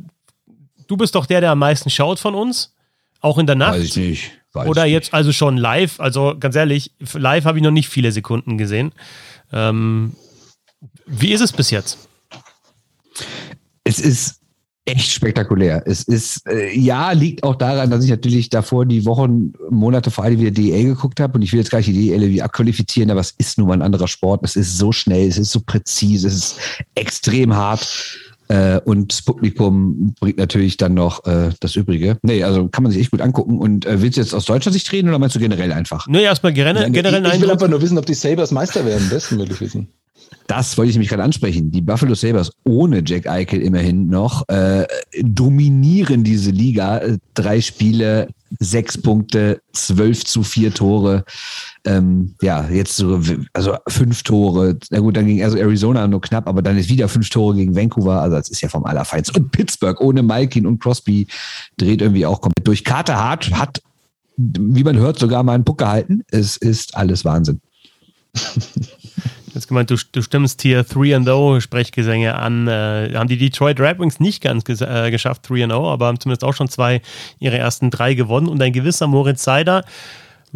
du 0.87 0.97
bist 0.97 1.13
doch 1.13 1.25
der, 1.25 1.41
der 1.41 1.51
am 1.51 1.59
meisten 1.59 1.89
schaut 1.89 2.19
von 2.19 2.33
uns. 2.33 2.73
Auch 3.19 3.37
in 3.37 3.45
der 3.45 3.55
Nacht. 3.55 3.73
Weiß 3.73 3.83
ich 3.83 3.97
nicht. 3.97 4.31
Weiß 4.53 4.67
Oder 4.67 4.85
jetzt 4.85 5.13
also 5.13 5.31
schon 5.31 5.57
live. 5.57 5.99
Also 5.99 6.35
ganz 6.39 6.55
ehrlich, 6.55 6.91
live 7.13 7.45
habe 7.45 7.57
ich 7.57 7.63
noch 7.63 7.71
nicht 7.71 7.89
viele 7.89 8.11
Sekunden 8.11 8.57
gesehen. 8.57 8.93
Ähm, 9.51 10.15
wie 11.05 11.33
ist 11.33 11.41
es 11.41 11.51
bis 11.51 11.69
jetzt? 11.69 12.07
Es 13.83 13.99
ist 13.99 14.41
echt 14.87 15.11
spektakulär. 15.11 15.83
Es 15.85 16.03
ist, 16.03 16.47
äh, 16.47 16.75
ja, 16.77 17.11
liegt 17.11 17.43
auch 17.43 17.55
daran, 17.55 17.89
dass 17.89 18.03
ich 18.03 18.09
natürlich 18.09 18.49
davor 18.49 18.85
die 18.85 19.05
Wochen, 19.05 19.53
Monate 19.69 20.11
vor 20.11 20.23
allem 20.23 20.39
wieder 20.39 20.51
DEL 20.51 20.85
geguckt 20.85 21.19
habe 21.19 21.33
und 21.35 21.41
ich 21.41 21.51
will 21.51 21.59
jetzt 21.59 21.69
gar 21.69 21.79
nicht 21.79 21.89
die 21.89 22.09
DEL 22.09 22.29
wie 22.29 22.41
abqualifizieren, 22.41 23.11
aber 23.11 23.19
es 23.19 23.31
ist 23.37 23.57
nun 23.57 23.67
mal 23.67 23.73
ein 23.73 23.81
anderer 23.81 24.07
Sport. 24.07 24.41
Es 24.43 24.55
ist 24.55 24.77
so 24.77 24.91
schnell, 24.91 25.27
es 25.27 25.37
ist 25.37 25.51
so 25.51 25.59
präzise, 25.59 26.27
es 26.27 26.35
ist 26.35 26.59
extrem 26.95 27.55
hart. 27.55 27.87
Äh, 28.49 28.79
und 28.85 29.11
das 29.11 29.21
Publikum 29.23 30.15
bringt 30.21 30.37
natürlich 30.37 30.77
dann 30.77 30.93
noch 30.93 31.25
äh, 31.25 31.49
das 31.59 31.75
Übrige. 31.75 32.17
Nee, 32.21 32.43
also 32.43 32.69
kann 32.69 32.83
man 32.83 32.93
sich 32.93 33.01
echt 33.01 33.11
gut 33.11 33.19
angucken. 33.19 33.59
Und 33.59 33.85
äh, 33.85 34.01
willst 34.01 34.15
du 34.15 34.21
jetzt 34.21 34.33
aus 34.33 34.45
deutscher 34.45 34.71
Sicht 34.71 34.89
reden 34.93 35.09
oder 35.09 35.19
meinst 35.19 35.35
du 35.35 35.39
generell 35.39 35.73
einfach? 35.73 36.07
Nee, 36.07 36.23
erstmal 36.23 36.53
generell, 36.53 36.89
generell 36.89 37.25
Ich, 37.25 37.33
ich 37.33 37.41
will 37.41 37.51
einfach 37.51 37.67
nur 37.67 37.81
wissen, 37.81 37.97
ob 37.97 38.05
die 38.05 38.13
Sabres 38.13 38.51
Meister 38.51 38.85
werden. 38.85 39.09
Besten 39.09 39.37
will 39.37 39.51
ich 39.51 39.59
wissen. 39.59 39.89
Das 40.47 40.77
wollte 40.77 40.89
ich 40.89 40.95
nämlich 40.95 41.09
gerade 41.09 41.23
ansprechen. 41.23 41.71
Die 41.71 41.81
Buffalo 41.81 42.15
Sabres 42.15 42.51
ohne 42.63 43.03
Jack 43.05 43.27
Eichel 43.27 43.61
immerhin 43.61 44.07
noch 44.07 44.47
äh, 44.47 44.85
dominieren 45.21 46.23
diese 46.23 46.51
Liga. 46.51 47.01
Drei 47.33 47.59
Spiele, 47.59 48.29
sechs 48.59 48.97
Punkte, 48.97 49.61
zwölf 49.73 50.23
zu 50.23 50.43
vier 50.43 50.73
Tore. 50.73 51.25
Ähm, 51.85 52.35
ja, 52.41 52.67
jetzt 52.69 52.95
so, 52.95 53.21
also 53.53 53.75
fünf 53.87 54.23
Tore. 54.23 54.77
Na 54.89 54.99
gut, 54.99 55.17
dann 55.17 55.27
ging 55.27 55.43
also 55.43 55.57
Arizona 55.57 56.07
nur 56.07 56.21
knapp, 56.21 56.47
aber 56.47 56.61
dann 56.61 56.77
ist 56.77 56.89
wieder 56.89 57.09
fünf 57.09 57.29
Tore 57.29 57.55
gegen 57.55 57.75
Vancouver. 57.75 58.21
Also 58.21 58.37
das 58.37 58.49
ist 58.49 58.61
ja 58.61 58.69
vom 58.69 58.85
Allerfeinsten. 58.85 59.43
Und 59.43 59.51
Pittsburgh 59.51 59.99
ohne 59.99 60.23
Malkin 60.23 60.65
und 60.65 60.79
Crosby 60.81 61.27
dreht 61.77 62.01
irgendwie 62.01 62.25
auch 62.25 62.39
komplett 62.39 62.65
durch. 62.65 62.85
Carter 62.85 63.17
Hart 63.17 63.51
hat, 63.51 63.81
wie 64.37 64.83
man 64.83 64.97
hört, 64.97 65.19
sogar 65.19 65.43
mal 65.43 65.55
einen 65.55 65.65
Puck 65.65 65.79
gehalten. 65.79 66.23
Es 66.31 66.55
ist 66.55 66.95
alles 66.95 67.25
Wahnsinn. 67.25 67.59
Jetzt 69.53 69.67
gemeint, 69.67 69.89
du, 69.89 69.95
du 70.11 70.21
stimmst 70.21 70.61
hier 70.61 70.85
3-0 70.85 71.61
Sprechgesänge 71.61 72.35
an. 72.35 72.67
Äh, 72.67 73.13
haben 73.15 73.29
die 73.29 73.37
Detroit 73.37 73.79
Red 73.79 73.99
Wings 73.99 74.19
nicht 74.19 74.43
ganz 74.43 74.67
äh, 74.67 75.09
geschafft, 75.09 75.47
3-0, 75.47 75.71
aber 75.73 76.07
haben 76.07 76.19
zumindest 76.19 76.43
auch 76.43 76.53
schon 76.53 76.67
zwei 76.67 77.01
ihre 77.39 77.57
ersten 77.57 77.89
drei 77.89 78.13
gewonnen. 78.13 78.47
Und 78.47 78.61
ein 78.61 78.73
gewisser 78.73 79.07
Moritz 79.07 79.43
Seider 79.43 79.83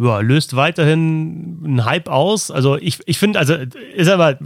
ja, 0.02 0.20
löst 0.20 0.56
weiterhin 0.56 1.58
einen 1.64 1.84
Hype 1.84 2.08
aus. 2.08 2.50
Also 2.50 2.76
ich, 2.76 2.98
ich 3.06 3.18
finde, 3.18 3.38
also 3.38 3.54
ist 3.94 4.08
aber 4.08 4.38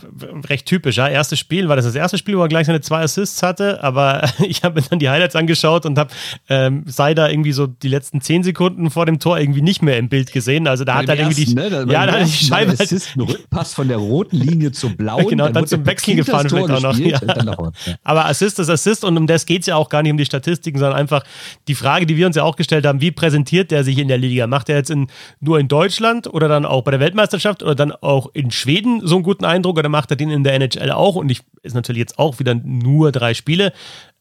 recht 0.49 0.66
typisch. 0.66 0.97
Ja? 0.97 1.09
Erstes 1.09 1.38
Spiel 1.38 1.69
war 1.69 1.77
das 1.77 1.85
das 1.85 1.95
erste 1.95 2.19
Spiel, 2.19 2.37
wo 2.37 2.42
er 2.42 2.49
gleich 2.49 2.66
seine 2.66 2.81
zwei 2.81 3.01
Assists 3.03 3.42
hatte, 3.42 3.83
aber 3.83 4.29
ich 4.47 4.62
habe 4.62 4.81
mir 4.81 4.87
dann 4.88 4.99
die 4.99 5.09
Highlights 5.09 5.37
angeschaut 5.37 5.87
und 5.87 5.99
habe 5.99 6.11
ähm, 6.49 6.85
Seider 6.87 7.31
irgendwie 7.31 7.53
so 7.53 7.66
die 7.66 7.88
letzten 7.88 8.21
zehn 8.21 8.42
Sekunden 8.42 8.90
vor 8.90 9.07
dem 9.07 9.19
Tor 9.19 9.38
irgendwie 9.38 9.62
nicht 9.62 9.83
mehr 9.83 9.99
im 9.99 10.09
Bild 10.09 10.33
gesehen. 10.33 10.66
Also 10.66 10.85
da 10.85 10.95
Beim 10.95 11.03
hat 11.03 11.09
er 11.09 11.16
irgendwie 11.16 11.45
die, 11.45 11.55
ne? 11.55 11.71
da, 11.71 11.85
ja, 11.85 12.07
da 12.07 12.12
hat 12.12 12.27
die 12.27 12.33
Scheibe 12.33 12.71
halt, 12.71 12.81
Assist, 12.81 13.16
ein 13.16 13.21
Rückpass 13.23 13.75
von 13.75 13.88
der 13.88 13.99
roten 13.99 14.37
Linie 14.37 14.73
zur 14.73 14.90
blauen. 14.97 15.29
Genau, 15.29 15.45
dann, 15.45 15.55
dann 15.55 15.66
zum 15.66 15.87
Wechsel 15.87 16.16
gefahren 16.16 16.49
vielleicht 16.49 16.71
auch 16.71 16.83
noch. 16.83 16.99
Ja. 16.99 17.21
noch 17.45 17.73
ja. 17.87 17.95
Aber 18.05 18.27
Assist 18.27 18.59
ist 18.59 18.69
Assist 18.69 19.05
und 19.05 19.16
um 19.16 19.27
das 19.27 19.47
geht 19.47 19.62
es 19.62 19.66
ja 19.66 19.77
auch 19.77 19.88
gar 19.88 20.03
nicht 20.03 20.12
um 20.12 20.19
die 20.19 20.27
Statistiken, 20.27 20.79
sondern 20.79 20.99
einfach 20.99 21.23
die 21.69 21.75
Frage, 21.75 22.07
die 22.07 22.16
wir 22.16 22.27
uns 22.27 22.37
ja 22.37 22.42
auch 22.42 22.57
gestellt 22.57 22.87
haben, 22.87 23.01
wie 23.01 23.11
präsentiert 23.11 23.71
der 23.71 23.85
sich 23.85 23.99
in 23.99 24.09
der 24.09 24.19
Liga? 24.19 24.47
Macht 24.47 24.69
er 24.69 24.77
jetzt 24.77 24.90
in, 24.90 25.07
nur 25.47 25.59
in 25.59 25.69
Deutschland 25.69 26.27
oder 26.27 26.49
dann 26.49 26.67
auch 26.67 26.83
bei 26.83 26.91
der 26.91 27.01
Weltmeisterschaft 27.01 27.63
oder 27.63 27.75
dann 27.75 27.93
auch 27.93 28.31
in 28.35 28.51
Schweden 28.51 29.07
so 29.07 29.17
einen 29.17 29.25
guten 29.25 29.45
Eindruck 29.45 29.79
oder 29.79 29.89
macht 29.89 30.11
er 30.11 30.17
den 30.17 30.31
in 30.31 30.45
der 30.45 30.55
NHL 30.55 30.91
auch? 30.91 31.17
Und 31.17 31.31
ich 31.31 31.43
ist 31.63 31.75
natürlich 31.75 32.01
jetzt 32.01 32.19
auch 32.19 32.39
wieder 32.39 32.55
nur 32.55 33.13
drei 33.13 33.35
Spiele. 33.35 33.73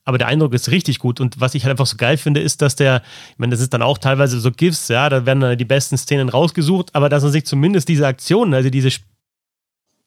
Aber 0.07 0.19
der 0.19 0.27
Eindruck 0.27 0.53
ist 0.53 0.69
richtig 0.69 0.99
gut. 0.99 1.19
Und 1.19 1.39
was 1.41 1.55
ich 1.55 1.63
halt 1.63 1.71
einfach 1.71 1.87
so 1.87 1.97
geil 1.97 2.17
finde, 2.17 2.39
ist, 2.39 2.61
dass 2.61 2.75
der, 2.75 3.01
ich 3.31 3.39
meine, 3.39 3.51
das 3.51 3.59
ist 3.59 3.73
dann 3.73 3.81
auch 3.81 3.97
teilweise 3.97 4.39
so 4.39 4.51
GIFs, 4.51 4.87
ja, 4.87 5.09
da 5.09 5.25
werden 5.25 5.39
dann 5.39 5.57
die 5.57 5.65
besten 5.65 5.97
Szenen 5.97 6.29
rausgesucht, 6.29 6.93
aber 6.93 7.09
dass 7.09 7.23
er 7.23 7.29
sich 7.29 7.45
zumindest 7.45 7.89
diese 7.89 8.05
Aktionen, 8.05 8.53
also 8.53 8.69
diese 8.69 8.91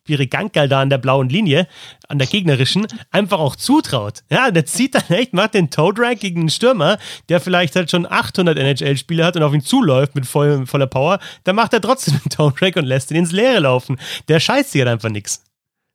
Spirigankerl 0.09 0.69
da 0.69 0.81
an 0.81 0.89
der 0.89 0.97
blauen 0.97 1.29
Linie, 1.29 1.69
an 2.09 2.19
der 2.19 2.27
gegnerischen, 2.27 2.87
einfach 3.11 3.39
auch 3.39 3.57
zutraut. 3.57 4.23
Ja, 4.31 4.51
der 4.51 4.65
zieht 4.65 4.95
dann 4.95 5.09
echt, 5.11 5.35
macht 5.35 5.53
den 5.53 5.69
Toe 5.69 5.93
Drag 5.93 6.19
gegen 6.19 6.41
einen 6.41 6.49
Stürmer, 6.49 6.99
der 7.29 7.41
vielleicht 7.41 7.77
halt 7.77 7.91
schon 7.91 8.11
800 8.11 8.59
NHL-Spiele 8.59 9.25
hat 9.25 9.37
und 9.37 9.43
auf 9.43 9.53
ihn 9.53 9.61
zuläuft 9.61 10.15
mit 10.15 10.25
voll, 10.25 10.67
voller 10.67 10.87
Power, 10.87 11.19
dann 11.45 11.57
macht 11.57 11.75
er 11.75 11.83
trotzdem 11.83 12.15
einen 12.23 12.31
Toe 12.31 12.53
Drag 12.59 12.77
und 12.77 12.87
lässt 12.87 13.11
ihn 13.11 13.19
ins 13.19 13.33
Leere 13.33 13.61
laufen. 13.61 14.01
Der 14.29 14.41
scheißt 14.41 14.73
sich 14.73 14.81
halt 14.81 14.91
einfach 14.91 15.11
nichts. 15.11 15.45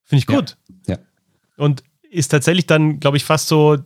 Finde 0.04 0.20
ich 0.20 0.28
gut. 0.28 0.58
Ja. 0.88 0.96
ja. 0.96 1.00
Und 1.58 1.84
ist 2.12 2.28
tatsächlich 2.28 2.68
dann, 2.68 3.00
glaube 3.00 3.18
ich, 3.18 3.24
fast 3.24 3.48
so 3.48 3.78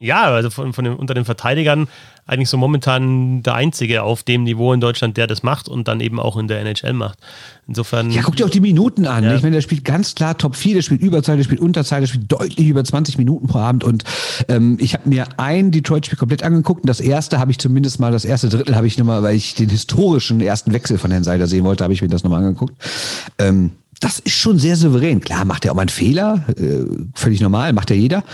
Ja, 0.00 0.24
also 0.24 0.50
von, 0.50 0.72
von 0.72 0.84
den, 0.84 0.94
unter 0.94 1.14
den 1.14 1.24
Verteidigern 1.24 1.88
eigentlich 2.26 2.48
so 2.48 2.56
momentan 2.56 3.42
der 3.42 3.54
einzige 3.54 4.02
auf 4.02 4.22
dem 4.22 4.42
Niveau 4.42 4.72
in 4.72 4.80
Deutschland, 4.80 5.16
der 5.16 5.26
das 5.26 5.42
macht 5.42 5.68
und 5.68 5.88
dann 5.88 6.00
eben 6.00 6.18
auch 6.18 6.36
in 6.36 6.48
der 6.48 6.60
NHL 6.60 6.94
macht. 6.94 7.18
Insofern. 7.68 8.10
Ja, 8.10 8.22
guck 8.22 8.36
dir 8.36 8.46
auch 8.46 8.50
die 8.50 8.60
Minuten 8.60 9.06
an. 9.06 9.24
Ja. 9.24 9.34
Ich 9.34 9.42
meine, 9.42 9.54
der 9.54 9.60
spielt 9.60 9.84
ganz 9.84 10.14
klar 10.14 10.36
Top 10.36 10.56
4, 10.56 10.74
der 10.74 10.82
spielt 10.82 11.00
Überzahl, 11.00 11.36
der 11.36 11.44
spielt 11.44 11.60
Unterzahl, 11.60 12.00
der 12.00 12.08
spielt 12.08 12.30
deutlich 12.30 12.66
über 12.66 12.82
20 12.82 13.18
Minuten 13.18 13.46
pro 13.46 13.58
Abend. 13.58 13.84
Und 13.84 14.04
ähm, 14.48 14.78
ich 14.80 14.94
habe 14.94 15.08
mir 15.08 15.26
ein 15.36 15.70
Detroit-Spiel 15.70 16.18
komplett 16.18 16.42
angeguckt 16.42 16.82
und 16.82 16.88
das 16.88 17.00
erste 17.00 17.38
habe 17.38 17.50
ich 17.50 17.58
zumindest 17.58 18.00
mal, 18.00 18.10
das 18.10 18.24
erste 18.24 18.48
Drittel 18.48 18.74
habe 18.74 18.86
ich 18.86 18.98
nochmal, 18.98 19.22
weil 19.22 19.36
ich 19.36 19.54
den 19.54 19.68
historischen 19.68 20.40
ersten 20.40 20.72
Wechsel 20.72 20.98
von 20.98 21.10
Herrn 21.10 21.24
Seider 21.24 21.46
sehen 21.46 21.64
wollte, 21.64 21.84
habe 21.84 21.92
ich 21.92 22.02
mir 22.02 22.08
das 22.08 22.24
nochmal 22.24 22.42
angeguckt. 22.42 22.74
Ähm, 23.38 23.70
das 24.00 24.18
ist 24.18 24.34
schon 24.34 24.58
sehr 24.58 24.76
souverän. 24.76 25.20
Klar, 25.20 25.44
macht 25.44 25.64
er 25.64 25.72
auch 25.72 25.76
mal 25.76 25.82
einen 25.82 25.88
Fehler, 25.88 26.44
äh, 26.56 26.84
völlig 27.14 27.40
normal, 27.40 27.72
macht 27.72 27.90
ja 27.90 27.96
jeder. 27.96 28.24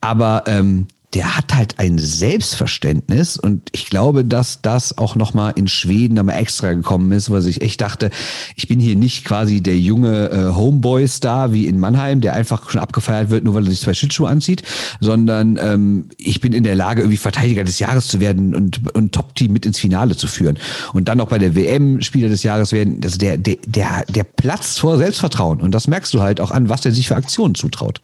Aber 0.00 0.44
ähm, 0.46 0.86
der 1.16 1.34
hat 1.34 1.54
halt 1.54 1.78
ein 1.78 1.96
Selbstverständnis 1.96 3.38
und 3.38 3.70
ich 3.72 3.86
glaube, 3.86 4.22
dass 4.22 4.60
das 4.60 4.98
auch 4.98 5.16
nochmal 5.16 5.54
in 5.56 5.66
Schweden 5.66 6.12
nochmal 6.12 6.38
extra 6.38 6.74
gekommen 6.74 7.10
ist, 7.10 7.30
weil 7.30 7.46
ich 7.46 7.62
echt 7.62 7.80
dachte, 7.80 8.10
ich 8.54 8.68
bin 8.68 8.80
hier 8.80 8.96
nicht 8.96 9.24
quasi 9.24 9.62
der 9.62 9.78
junge 9.78 10.28
äh, 10.28 10.54
Homeboy-Star 10.54 11.54
wie 11.54 11.68
in 11.68 11.80
Mannheim, 11.80 12.20
der 12.20 12.34
einfach 12.34 12.68
schon 12.68 12.82
abgefeiert 12.82 13.30
wird, 13.30 13.44
nur 13.44 13.54
weil 13.54 13.64
er 13.64 13.70
sich 13.70 13.80
zwei 13.80 13.94
Schlittschuhe 13.94 14.28
anzieht, 14.28 14.62
sondern 15.00 15.58
ähm, 15.58 16.10
ich 16.18 16.42
bin 16.42 16.52
in 16.52 16.64
der 16.64 16.74
Lage, 16.74 17.00
irgendwie 17.00 17.16
Verteidiger 17.16 17.64
des 17.64 17.78
Jahres 17.78 18.08
zu 18.08 18.20
werden 18.20 18.54
und, 18.54 18.94
und 18.94 19.12
Top-Team 19.12 19.54
mit 19.54 19.64
ins 19.64 19.78
Finale 19.78 20.18
zu 20.18 20.26
führen. 20.26 20.58
Und 20.92 21.08
dann 21.08 21.18
auch 21.22 21.28
bei 21.28 21.38
der 21.38 21.56
WM 21.56 22.02
Spieler 22.02 22.28
des 22.28 22.42
Jahres 22.42 22.72
werden, 22.72 23.00
also 23.02 23.16
der, 23.16 23.38
der, 23.38 23.56
der, 23.66 24.04
der 24.06 24.24
Platz 24.24 24.76
vor 24.76 24.98
Selbstvertrauen. 24.98 25.62
Und 25.62 25.70
das 25.70 25.88
merkst 25.88 26.12
du 26.12 26.20
halt 26.20 26.42
auch 26.42 26.50
an, 26.50 26.68
was 26.68 26.82
der 26.82 26.92
sich 26.92 27.08
für 27.08 27.16
Aktionen 27.16 27.54
zutraut. 27.54 28.02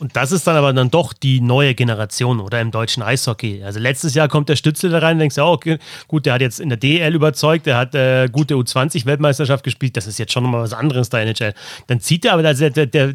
Und 0.00 0.16
das 0.16 0.32
ist 0.32 0.46
dann 0.46 0.56
aber 0.56 0.72
dann 0.72 0.90
doch 0.90 1.12
die 1.12 1.42
neue 1.42 1.74
Generation 1.74 2.40
oder 2.40 2.60
im 2.60 2.70
deutschen 2.70 3.02
Eishockey. 3.02 3.62
Also 3.62 3.78
letztes 3.78 4.14
Jahr 4.14 4.28
kommt 4.28 4.48
der 4.48 4.56
Stützle 4.56 4.88
da 4.88 4.98
rein 4.98 5.16
und 5.16 5.18
denkst, 5.20 5.36
ja, 5.36 5.44
okay, 5.44 5.78
gut, 6.08 6.24
der 6.24 6.34
hat 6.34 6.40
jetzt 6.40 6.58
in 6.58 6.70
der 6.70 6.78
DL 6.78 7.14
überzeugt, 7.14 7.66
der 7.66 7.76
hat 7.76 7.94
äh, 7.94 8.28
gute 8.32 8.54
U20-Weltmeisterschaft 8.54 9.62
gespielt, 9.62 9.98
das 9.98 10.06
ist 10.06 10.18
jetzt 10.18 10.32
schon 10.32 10.42
nochmal 10.42 10.62
was 10.62 10.72
anderes 10.72 11.10
da 11.10 11.20
NHL. 11.20 11.52
Dann 11.86 12.00
zieht 12.00 12.24
er 12.24 12.32
aber, 12.32 12.48
also 12.48 12.68
der, 12.68 12.86
der, 12.86 12.86
der, 12.86 13.14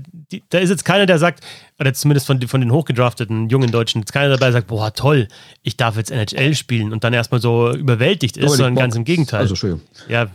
da 0.50 0.60
ist 0.60 0.70
jetzt 0.70 0.86
keiner, 0.86 1.08
der 1.08 1.18
sagt, 1.18 1.44
oder 1.80 1.92
zumindest 1.94 2.28
von, 2.28 2.40
von 2.48 2.62
den 2.62 2.72
hochgedrafteten 2.72 3.50
jungen 3.50 3.72
Deutschen, 3.72 4.02
jetzt 4.02 4.14
keiner 4.14 4.30
dabei 4.30 4.52
sagt, 4.52 4.68
boah, 4.68 4.94
toll, 4.94 5.28
ich 5.64 5.78
darf 5.78 5.98
jetzt 5.98 6.12
NHL 6.12 6.54
spielen 6.54 6.94
und 6.94 7.04
dann 7.04 7.14
erstmal 7.14 7.42
so 7.42 7.74
überwältigt 7.74 8.38
ist, 8.38 8.52
sondern 8.52 8.76
ganz 8.76 8.96
im 8.96 9.06
Gegenteil. 9.06 9.42
Also, 9.42 9.56
schön. 9.56 9.82
Ja, 10.08 10.28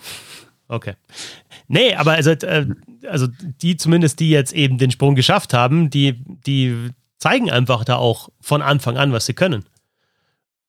okay. 0.70 0.94
Nee, 1.68 1.94
aber 1.94 2.12
also, 2.12 2.30
äh, 2.30 2.66
also 3.08 3.26
die 3.62 3.76
zumindest, 3.76 4.20
die 4.20 4.30
jetzt 4.30 4.52
eben 4.52 4.78
den 4.78 4.90
Sprung 4.90 5.14
geschafft 5.14 5.52
haben, 5.52 5.90
die, 5.90 6.22
die 6.46 6.90
zeigen 7.18 7.50
einfach 7.50 7.84
da 7.84 7.96
auch 7.96 8.30
von 8.40 8.62
Anfang 8.62 8.96
an, 8.96 9.12
was 9.12 9.26
sie 9.26 9.34
können. 9.34 9.64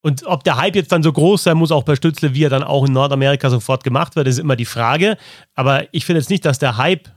Und 0.02 0.26
ob 0.26 0.44
der 0.44 0.58
Hype 0.58 0.76
jetzt 0.76 0.92
dann 0.92 1.04
so 1.04 1.14
groß 1.14 1.44
sein 1.44 1.58
muss, 1.58 1.72
auch 1.72 1.84
bei 1.84 1.96
Stützle, 1.96 2.34
wie 2.34 2.44
er 2.44 2.50
dann 2.50 2.64
auch 2.64 2.86
in 2.86 2.94
Nordamerika 2.94 3.50
sofort 3.50 3.84
gemacht 3.84 4.16
wird, 4.16 4.28
ist 4.28 4.40
immer 4.40 4.56
die 4.56 4.66
Frage. 4.66 5.18
Aber 5.54 5.86
ich 5.94 6.06
finde 6.06 6.20
jetzt 6.20 6.30
nicht, 6.30 6.44
dass 6.44 6.58
der 6.58 6.78
Hype 6.78 7.10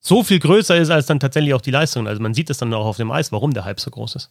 so 0.00 0.22
viel 0.22 0.38
größer 0.38 0.76
ist, 0.76 0.90
als 0.90 1.06
dann 1.06 1.18
tatsächlich 1.18 1.54
auch 1.54 1.60
die 1.60 1.72
Leistung. 1.72 2.06
Also 2.06 2.22
man 2.22 2.34
sieht 2.34 2.48
es 2.50 2.58
dann 2.58 2.72
auch 2.72 2.86
auf 2.86 2.96
dem 2.96 3.10
Eis, 3.10 3.32
warum 3.32 3.52
der 3.54 3.64
Hype 3.64 3.80
so 3.80 3.90
groß 3.90 4.14
ist. 4.14 4.30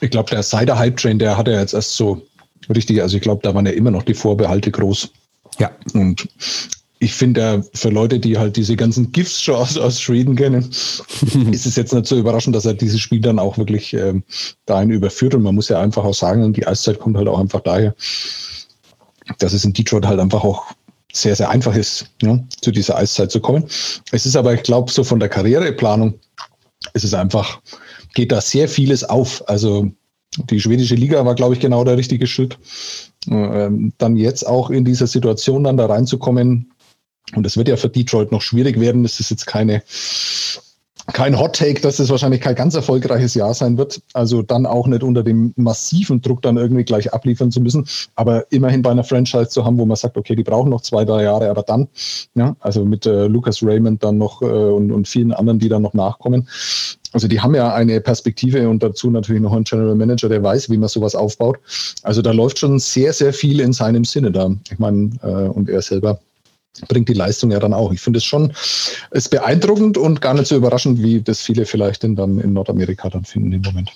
Ich 0.00 0.10
glaube, 0.10 0.30
der 0.30 0.42
Cider-Hype-Train, 0.42 1.20
der 1.20 1.36
hat 1.36 1.46
ja 1.46 1.60
jetzt 1.60 1.74
erst 1.74 1.94
so 1.94 2.26
richtig, 2.68 3.02
also 3.02 3.16
ich 3.16 3.22
glaube, 3.22 3.40
da 3.42 3.54
waren 3.54 3.66
ja 3.66 3.72
immer 3.72 3.90
noch 3.90 4.02
die 4.02 4.14
Vorbehalte 4.14 4.70
groß. 4.70 5.10
Ja. 5.58 5.70
Und 5.94 6.28
ich 6.98 7.14
finde, 7.14 7.64
für 7.74 7.88
Leute, 7.88 8.20
die 8.20 8.38
halt 8.38 8.56
diese 8.56 8.76
ganzen 8.76 9.10
GIFs 9.10 9.42
schon 9.42 9.56
aus, 9.56 9.76
aus 9.76 10.00
Schweden 10.00 10.36
kennen, 10.36 10.62
ist 11.50 11.66
es 11.66 11.74
jetzt 11.74 11.92
nicht 11.92 12.06
so 12.06 12.16
überraschend, 12.16 12.54
dass 12.54 12.64
er 12.64 12.74
dieses 12.74 13.00
Spiel 13.00 13.20
dann 13.20 13.40
auch 13.40 13.58
wirklich 13.58 13.92
ähm, 13.94 14.22
dahin 14.66 14.90
überführt. 14.90 15.34
Und 15.34 15.42
man 15.42 15.56
muss 15.56 15.68
ja 15.68 15.80
einfach 15.80 16.04
auch 16.04 16.14
sagen, 16.14 16.52
die 16.52 16.66
Eiszeit 16.66 17.00
kommt 17.00 17.16
halt 17.16 17.26
auch 17.26 17.40
einfach 17.40 17.60
daher, 17.60 17.94
dass 19.38 19.52
es 19.52 19.64
in 19.64 19.72
Detroit 19.72 20.06
halt 20.06 20.20
einfach 20.20 20.44
auch 20.44 20.64
sehr, 21.12 21.34
sehr 21.34 21.50
einfach 21.50 21.74
ist, 21.74 22.06
ja, 22.22 22.38
zu 22.60 22.70
dieser 22.70 22.96
Eiszeit 22.96 23.30
zu 23.30 23.40
kommen. 23.40 23.64
Es 24.12 24.24
ist 24.24 24.36
aber, 24.36 24.54
ich 24.54 24.62
glaube, 24.62 24.90
so 24.90 25.02
von 25.04 25.18
der 25.18 25.28
Karriereplanung 25.28 26.14
ist 26.94 27.04
es 27.04 27.14
einfach, 27.14 27.60
geht 28.14 28.32
da 28.32 28.40
sehr 28.40 28.68
vieles 28.68 29.02
auf. 29.02 29.42
Also 29.48 29.90
die 30.38 30.60
schwedische 30.60 30.94
Liga 30.94 31.24
war, 31.24 31.34
glaube 31.34 31.54
ich, 31.54 31.60
genau 31.60 31.84
der 31.84 31.96
richtige 31.96 32.26
Schritt. 32.26 32.58
Ähm, 33.28 33.92
dann 33.98 34.16
jetzt 34.16 34.46
auch 34.46 34.70
in 34.70 34.84
dieser 34.84 35.06
Situation 35.06 35.64
dann 35.64 35.76
da 35.76 35.86
reinzukommen. 35.86 36.72
Und 37.34 37.46
es 37.46 37.56
wird 37.56 37.68
ja 37.68 37.76
für 37.76 37.88
Detroit 37.88 38.32
noch 38.32 38.42
schwierig 38.42 38.80
werden. 38.80 39.02
Das 39.02 39.20
ist 39.20 39.30
jetzt 39.30 39.46
keine, 39.46 39.82
kein 41.12 41.38
Hot 41.38 41.56
Take, 41.56 41.80
dass 41.80 41.98
es 41.98 42.10
wahrscheinlich 42.10 42.40
kein 42.40 42.54
ganz 42.54 42.74
erfolgreiches 42.74 43.34
Jahr 43.34 43.54
sein 43.54 43.76
wird. 43.76 44.00
Also 44.12 44.42
dann 44.42 44.66
auch 44.66 44.86
nicht 44.86 45.02
unter 45.02 45.22
dem 45.22 45.52
massiven 45.56 46.20
Druck 46.20 46.42
dann 46.42 46.56
irgendwie 46.56 46.84
gleich 46.84 47.12
abliefern 47.12 47.50
zu 47.50 47.60
müssen. 47.60 47.86
Aber 48.14 48.50
immerhin 48.52 48.82
bei 48.82 48.90
einer 48.90 49.04
Franchise 49.04 49.48
zu 49.48 49.64
haben, 49.64 49.78
wo 49.78 49.86
man 49.86 49.96
sagt, 49.96 50.16
okay, 50.16 50.36
die 50.36 50.44
brauchen 50.44 50.70
noch 50.70 50.82
zwei, 50.82 51.04
drei 51.04 51.24
Jahre, 51.24 51.50
aber 51.50 51.62
dann, 51.62 51.88
ja, 52.34 52.56
also 52.60 52.84
mit 52.84 53.06
äh, 53.06 53.26
Lucas 53.26 53.62
Raymond 53.62 54.02
dann 54.02 54.18
noch 54.18 54.42
äh, 54.42 54.44
und, 54.44 54.92
und 54.92 55.08
vielen 55.08 55.32
anderen, 55.32 55.58
die 55.58 55.68
dann 55.68 55.82
noch 55.82 55.94
nachkommen. 55.94 56.48
Also 57.12 57.28
die 57.28 57.40
haben 57.40 57.54
ja 57.54 57.74
eine 57.74 58.00
Perspektive 58.00 58.68
und 58.68 58.82
dazu 58.82 59.10
natürlich 59.10 59.42
noch 59.42 59.52
einen 59.52 59.64
General 59.64 59.94
Manager, 59.94 60.28
der 60.28 60.42
weiß, 60.42 60.70
wie 60.70 60.78
man 60.78 60.88
sowas 60.88 61.14
aufbaut. 61.14 61.58
Also 62.02 62.22
da 62.22 62.32
läuft 62.32 62.58
schon 62.58 62.78
sehr, 62.78 63.12
sehr 63.12 63.32
viel 63.32 63.60
in 63.60 63.72
seinem 63.72 64.04
Sinne 64.04 64.30
da. 64.30 64.50
Ich 64.70 64.78
meine, 64.78 65.10
äh, 65.22 65.48
und 65.48 65.68
er 65.68 65.82
selber 65.82 66.20
bringt 66.88 67.08
die 67.08 67.14
Leistung 67.14 67.50
ja 67.50 67.58
dann 67.58 67.74
auch. 67.74 67.92
Ich 67.92 68.00
finde 68.00 68.18
es 68.18 68.24
schon 68.24 68.52
ist 69.10 69.30
beeindruckend 69.30 69.98
und 69.98 70.20
gar 70.20 70.34
nicht 70.34 70.46
so 70.46 70.56
überraschend, 70.56 71.02
wie 71.02 71.20
das 71.20 71.40
viele 71.40 71.66
vielleicht 71.66 72.04
in, 72.04 72.16
dann 72.16 72.38
in 72.38 72.52
Nordamerika 72.52 73.10
dann 73.10 73.24
finden 73.24 73.52
im 73.52 73.62
Moment. 73.62 73.92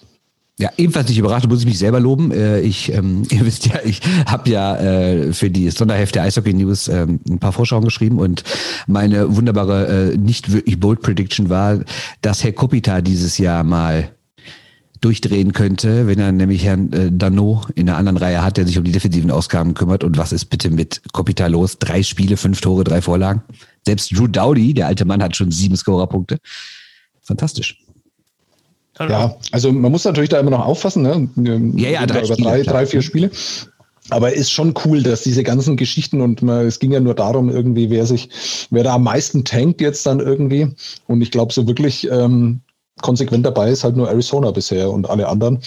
Ja, 0.58 0.70
ebenfalls 0.78 1.10
nicht 1.10 1.18
überrascht, 1.18 1.46
muss 1.48 1.60
ich 1.60 1.66
mich 1.66 1.78
selber 1.78 2.00
loben. 2.00 2.32
Äh, 2.32 2.60
ich, 2.60 2.90
ähm, 2.90 3.24
ihr 3.30 3.44
wisst 3.44 3.66
ja, 3.66 3.80
ich 3.84 4.00
habe 4.26 4.48
ja 4.48 4.76
äh, 4.76 5.32
für 5.32 5.50
die 5.50 5.70
Sonderhefte 5.70 6.22
Eishockey 6.22 6.54
News 6.54 6.88
ähm, 6.88 7.20
ein 7.28 7.38
paar 7.38 7.52
Vorschauen 7.52 7.84
geschrieben 7.84 8.18
und 8.18 8.42
meine 8.86 9.36
wunderbare, 9.36 10.12
äh, 10.12 10.16
nicht 10.16 10.52
wirklich 10.52 10.80
bold 10.80 11.02
Prediction 11.02 11.50
war, 11.50 11.80
dass 12.22 12.42
Herr 12.42 12.52
Kopita 12.52 13.02
dieses 13.02 13.36
Jahr 13.36 13.64
mal 13.64 14.15
durchdrehen 15.00 15.52
könnte, 15.52 16.06
wenn 16.06 16.18
er 16.18 16.32
nämlich 16.32 16.64
Herrn 16.64 16.92
äh, 16.92 17.10
Dano 17.12 17.62
in 17.74 17.86
der 17.86 17.96
anderen 17.96 18.16
Reihe 18.16 18.42
hat, 18.42 18.56
der 18.56 18.66
sich 18.66 18.78
um 18.78 18.84
die 18.84 18.92
defensiven 18.92 19.30
Ausgaben 19.30 19.74
kümmert. 19.74 20.04
Und 20.04 20.18
was 20.18 20.32
ist 20.32 20.46
bitte 20.46 20.70
mit 20.70 21.02
Kopita 21.12 21.46
los? 21.46 21.78
Drei 21.78 22.02
Spiele, 22.02 22.36
fünf 22.36 22.60
Tore, 22.60 22.84
drei 22.84 23.02
Vorlagen. 23.02 23.42
Selbst 23.84 24.16
Drew 24.16 24.26
Dowdy, 24.26 24.74
der 24.74 24.86
alte 24.86 25.04
Mann, 25.04 25.22
hat 25.22 25.36
schon 25.36 25.50
sieben 25.50 25.76
Scorerpunkte. 25.76 26.38
Fantastisch. 27.22 27.78
Ja, 28.98 29.36
also 29.52 29.72
man 29.72 29.92
muss 29.92 30.04
natürlich 30.04 30.30
da 30.30 30.40
immer 30.40 30.50
noch 30.50 30.64
auffassen, 30.64 31.02
ne? 31.02 31.28
Ja, 31.76 31.90
ja, 31.90 32.06
drei, 32.06 32.24
über 32.24 32.36
drei, 32.36 32.62
drei, 32.62 32.86
vier 32.86 33.02
Spiele. 33.02 33.30
Aber 34.08 34.32
ist 34.32 34.52
schon 34.52 34.72
cool, 34.84 35.02
dass 35.02 35.22
diese 35.22 35.42
ganzen 35.42 35.76
Geschichten 35.76 36.20
und 36.20 36.40
man, 36.40 36.64
es 36.66 36.78
ging 36.78 36.92
ja 36.92 37.00
nur 37.00 37.14
darum, 37.14 37.50
irgendwie, 37.50 37.90
wer 37.90 38.06
sich, 38.06 38.28
wer 38.70 38.84
da 38.84 38.94
am 38.94 39.02
meisten 39.02 39.44
tankt 39.44 39.80
jetzt 39.80 40.06
dann 40.06 40.20
irgendwie. 40.20 40.68
Und 41.08 41.20
ich 41.20 41.30
glaube, 41.30 41.52
so 41.52 41.66
wirklich 41.66 42.08
ähm, 42.10 42.60
konsequent 43.02 43.44
dabei 43.44 43.70
ist 43.70 43.84
halt 43.84 43.96
nur 43.96 44.08
Arizona 44.08 44.50
bisher 44.50 44.90
und 44.90 45.08
alle 45.08 45.28
anderen, 45.28 45.60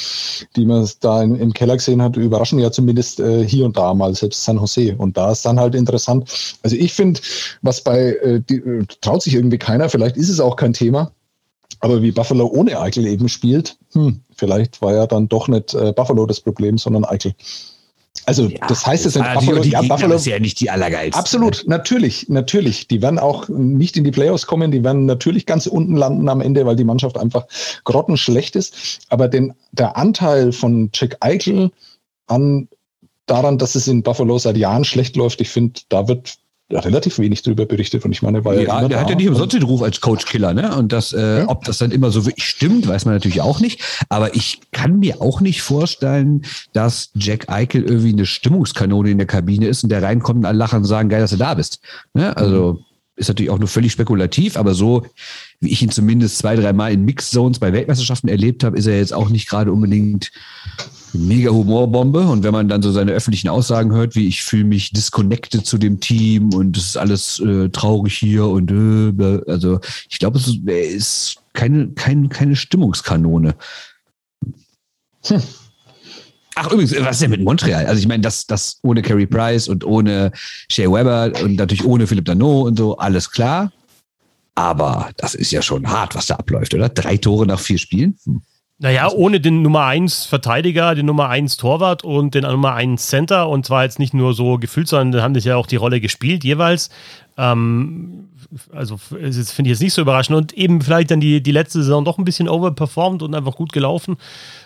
die 0.56 0.66
man 0.66 0.90
da 1.00 1.22
im, 1.22 1.36
im 1.36 1.54
Keller 1.54 1.78
gesehen 1.78 2.02
hat, 2.02 2.18
überraschen 2.18 2.60
ja 2.60 2.72
zumindest 2.72 3.20
äh, 3.20 3.48
hier 3.48 3.66
und 3.66 3.78
da 3.78 3.94
mal, 3.94 4.16
selbst 4.16 4.44
San 4.44 4.58
Jose. 4.58 4.96
Und 4.98 5.16
da 5.18 5.32
ist 5.32 5.46
dann 5.46 5.60
halt 5.60 5.76
interessant. 5.76 6.58
Also 6.64 6.76
ich 6.76 6.94
finde, 6.94 7.20
was 7.62 7.82
bei, 7.82 8.14
äh, 8.16 8.42
die, 8.42 8.58
äh, 8.58 8.86
traut 9.02 9.22
sich 9.22 9.36
irgendwie 9.36 9.60
keiner, 9.60 9.90
vielleicht 9.90 10.18
ist 10.18 10.30
es 10.30 10.40
auch 10.40 10.56
kein 10.56 10.74
Thema, 10.74 11.12
aber 11.82 12.02
wie 12.02 12.12
Buffalo 12.12 12.48
ohne 12.48 12.80
Eichel 12.80 13.06
eben 13.06 13.30
spielt, 13.30 13.78
hm, 13.94 14.22
vielleicht 14.36 14.82
war 14.82 14.94
ja 14.94 15.06
dann 15.06 15.30
doch 15.30 15.48
nicht 15.48 15.74
äh, 15.74 15.94
Buffalo 15.94 16.26
das 16.26 16.42
Problem, 16.42 16.78
sondern 16.78 17.06
Eichel. 17.06 17.34
Also 18.30 18.44
ja, 18.44 18.60
das 18.68 18.86
heißt 18.86 19.08
es 19.08 19.16
in 19.16 19.24
Buffalo, 19.24 19.60
die, 19.60 19.72
Buffalo 19.72 20.14
ist 20.14 20.28
ja 20.28 20.38
nicht 20.38 20.60
die 20.60 20.70
allergeilste. 20.70 21.20
Absolut, 21.20 21.64
natürlich, 21.66 22.30
natürlich. 22.30 22.88
Die 22.88 23.02
werden 23.02 23.18
auch 23.18 23.50
nicht 23.50 23.98
in 23.98 24.04
die 24.04 24.12
Playoffs 24.12 24.46
kommen, 24.46 24.70
die 24.70 24.84
werden 24.84 25.08
natürlich 25.08 25.48
ganz 25.48 25.66
unten 25.66 25.96
landen 25.96 26.30
am 26.30 26.40
Ende, 26.40 26.64
weil 26.68 26.76
die 26.76 26.84
Mannschaft 26.84 27.18
einfach 27.18 27.48
grottenschlecht 27.86 28.56
ist. 28.56 29.00
Aber 29.10 29.30
den, 29.30 29.56
der 29.72 29.98
Anteil 29.98 30.52
von 30.52 30.92
Jack 30.94 31.18
Eichel 31.22 31.72
an 32.28 32.68
daran, 33.26 33.58
dass 33.58 33.74
es 33.74 33.88
in 33.88 34.04
Buffalo 34.04 34.38
seit 34.38 34.58
Jahren 34.58 34.86
schlecht 34.86 35.16
läuft, 35.16 35.42
ich 35.42 35.50
finde, 35.50 35.82
da 35.90 36.08
wird 36.08 36.36
relativ 36.72 37.18
wenig 37.18 37.42
darüber 37.42 37.66
berichtet 37.66 38.06
und 38.06 38.12
ich 38.12 38.22
meine, 38.22 38.46
war 38.46 38.54
ja, 38.54 38.88
der 38.88 39.00
hat 39.00 39.10
ja 39.10 39.16
nicht 39.16 39.28
umsonst 39.28 39.56
den 39.56 39.64
Ruf 39.64 39.82
als 39.82 40.02
Coach-Killer, 40.02 40.54
ne? 40.54 40.76
Und 40.76 40.92
das, 40.92 41.14
äh, 41.14 41.40
ja. 41.40 41.50
ob 41.50 41.64
das 41.66 41.80
dann 41.80 41.92
immer 41.92 42.12
so 42.12 42.26
wirklich 42.26 42.46
stimmt, 42.46 42.88
weiß 42.88 43.06
man 43.06 43.16
natürlich 43.16 43.42
auch 43.42 43.60
nicht. 43.60 43.82
Aber 44.10 44.36
ich 44.36 44.62
kann 44.72 45.00
mir 45.00 45.22
auch 45.22 45.42
nicht 45.42 45.62
vorstellen, 45.62 46.44
dass 46.74 47.10
Jack 47.16 47.50
Eichel 47.50 47.84
irgendwie 47.84 48.14
eine 48.14 48.26
Stimmungskanone 48.26 49.10
in 49.10 49.18
der 49.18 49.28
Kabine 49.28 49.68
ist 49.68 49.84
und 49.84 49.90
der 49.90 50.04
reinkommt 50.04 50.40
und 50.40 50.46
alle 50.46 50.58
lachen 50.58 50.80
und 50.80 50.86
sagen, 50.86 51.10
geil, 51.10 51.22
dass 51.22 51.32
du 51.32 51.38
da 51.38 51.56
bist. 51.56 51.80
Ne? 52.14 52.38
Also 52.38 52.74
mhm. 52.74 52.86
ist 53.16 53.30
natürlich 53.30 53.50
auch 53.50 53.60
nur 53.60 53.68
völlig 53.68 53.92
spekulativ, 53.92 54.56
aber 54.56 54.76
so 54.76 55.06
wie 55.60 55.72
ich 55.72 55.82
ihn 55.82 55.90
zumindest 55.90 56.38
zwei, 56.38 56.56
drei 56.56 56.72
Mal 56.74 56.94
in 56.94 57.04
Mix-Zones 57.04 57.60
bei 57.60 57.74
Weltmeisterschaften 57.74 58.30
erlebt 58.30 58.64
habe, 58.64 58.78
ist 58.78 58.86
er 58.86 58.98
jetzt 58.98 59.14
auch 59.14 59.30
nicht 59.30 59.50
gerade 59.50 59.72
unbedingt 59.72 60.32
mega 61.14 61.52
Humorbombe. 61.52 62.22
Und 62.22 62.44
wenn 62.44 62.54
man 62.54 62.68
dann 62.68 62.82
so 62.82 62.92
seine 62.92 63.12
öffentlichen 63.12 63.50
Aussagen 63.50 63.92
hört, 63.92 64.16
wie 64.16 64.28
ich 64.28 64.44
fühle 64.44 64.66
mich 64.66 64.92
disconnected 64.92 65.66
zu 65.66 65.78
dem 65.78 66.00
Team 66.00 66.54
und 66.54 66.78
es 66.78 66.90
ist 66.90 66.98
alles 66.98 67.40
äh, 67.40 67.70
traurig 67.70 68.18
hier 68.18 68.46
und 68.46 68.72
äh, 68.72 69.42
also 69.48 69.80
ich 70.10 70.20
glaube, 70.20 70.38
es 70.38 70.48
ist, 70.66 71.38
keine, 71.54 71.90
keine, 71.90 72.30
keine 72.30 72.56
Stimmungskanone. 72.56 73.56
Hm. 75.26 75.42
Ach, 76.56 76.72
übrigens, 76.72 76.94
was 77.00 77.16
ist 77.16 77.22
denn 77.22 77.32
mit 77.32 77.44
Montreal? 77.44 77.86
Also 77.86 78.00
ich 78.00 78.08
meine, 78.08 78.22
das, 78.22 78.46
das 78.46 78.80
ohne 78.84 79.02
Carey 79.02 79.26
Price 79.26 79.70
und 79.70 79.86
ohne 79.86 80.32
Shea 80.70 80.92
Weber 80.92 81.32
und 81.42 81.56
natürlich 81.56 81.86
ohne 81.86 82.06
Philipp 82.06 82.26
Dano 82.26 82.64
und 82.64 82.78
so, 82.78 82.98
alles 82.98 83.32
klar. 83.32 83.72
Aber 84.56 85.12
das 85.16 85.36
ist 85.36 85.52
ja 85.52 85.62
schon 85.62 85.88
hart, 85.88 86.16
was 86.16 86.28
da 86.28 86.36
abläuft, 86.36 86.74
oder? 86.74 86.90
Drei 86.90 87.16
Tore 87.16 87.46
nach 87.46 87.62
vier 87.62 87.78
Spielen? 87.78 88.18
Hm. 88.26 88.42
Naja, 88.82 89.12
ohne 89.12 89.42
den 89.42 89.62
Nummer 89.62 89.84
1 89.86 90.24
Verteidiger, 90.24 90.96
den 90.96 91.06
Nummer 91.06 91.28
1 91.28 91.58
Torwart 91.58 92.06
und 92.06 92.34
den 92.34 92.44
Nummer 92.44 92.76
1 92.76 93.08
Center 93.08 93.50
und 93.50 93.66
zwar 93.66 93.84
jetzt 93.84 94.00
nicht 94.00 94.14
nur 94.14 94.34
so 94.34 94.58
gefühlt, 94.58 94.88
sondern 94.88 95.22
haben 95.22 95.34
das 95.34 95.44
ja 95.44 95.58
auch 95.58 95.68
die 95.68 95.76
Rolle 95.76 96.00
gespielt 96.00 96.46
jeweils. 96.46 96.90
Ähm, 97.38 98.30
also 98.72 98.96
finde 98.96 99.30
ich 99.30 99.68
jetzt 99.68 99.82
nicht 99.82 99.94
so 99.94 100.02
überraschend 100.02 100.38
und 100.38 100.54
eben 100.54 100.82
vielleicht 100.82 101.12
dann 101.12 101.20
die, 101.20 101.44
die 101.44 101.52
letzte 101.52 101.80
Saison 101.80 102.06
doch 102.06 102.18
ein 102.18 102.24
bisschen 102.24 102.48
overperformed 102.48 103.22
und 103.22 103.36
einfach 103.36 103.56
gut 103.58 103.74
gelaufen. 103.74 104.16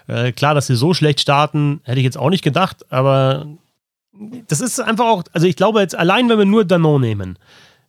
Äh, 0.07 0.31
klar, 0.31 0.53
dass 0.53 0.67
sie 0.67 0.75
so 0.75 0.93
schlecht 0.93 1.19
starten, 1.19 1.81
hätte 1.83 1.99
ich 1.99 2.05
jetzt 2.05 2.17
auch 2.17 2.29
nicht 2.29 2.43
gedacht, 2.43 2.85
aber 2.91 3.47
das 4.47 4.61
ist 4.61 4.79
einfach 4.79 5.05
auch, 5.05 5.23
also 5.33 5.47
ich 5.47 5.55
glaube 5.55 5.81
jetzt 5.81 5.95
allein, 5.95 6.29
wenn 6.29 6.37
wir 6.37 6.45
nur 6.45 6.65
Danon 6.65 7.01
nehmen, 7.01 7.39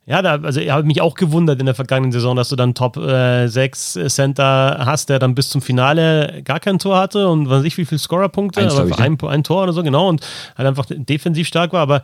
ja, 0.07 0.21
da, 0.21 0.35
also 0.35 0.59
ich 0.59 0.69
habe 0.69 0.83
mich 0.83 1.01
auch 1.01 1.15
gewundert 1.15 1.59
in 1.59 1.65
der 1.65 1.73
vergangenen 1.73 2.11
Saison, 2.11 2.35
dass 2.35 2.49
du 2.49 2.55
dann 2.55 2.75
Top 2.75 2.95
äh, 2.97 3.47
6 3.47 3.99
Center 4.07 4.83
hast, 4.85 5.09
der 5.09 5.17
dann 5.17 5.33
bis 5.33 5.49
zum 5.49 5.61
Finale 5.61 6.41
gar 6.43 6.59
kein 6.59 6.77
Tor 6.77 6.97
hatte 6.97 7.27
und 7.27 7.49
weiß 7.49 7.63
ich 7.63 7.77
wie 7.77 7.85
viele 7.85 7.97
Scorerpunkte, 7.97 8.61
aber 8.69 8.87
ich, 8.87 8.99
ein, 8.99 9.19
ein 9.19 9.43
Tor 9.43 9.63
oder 9.63 9.73
so, 9.73 9.81
genau, 9.81 10.07
und 10.07 10.25
halt 10.57 10.67
einfach 10.67 10.85
defensiv 10.87 11.47
stark 11.47 11.73
war, 11.73 11.81
aber 11.81 12.03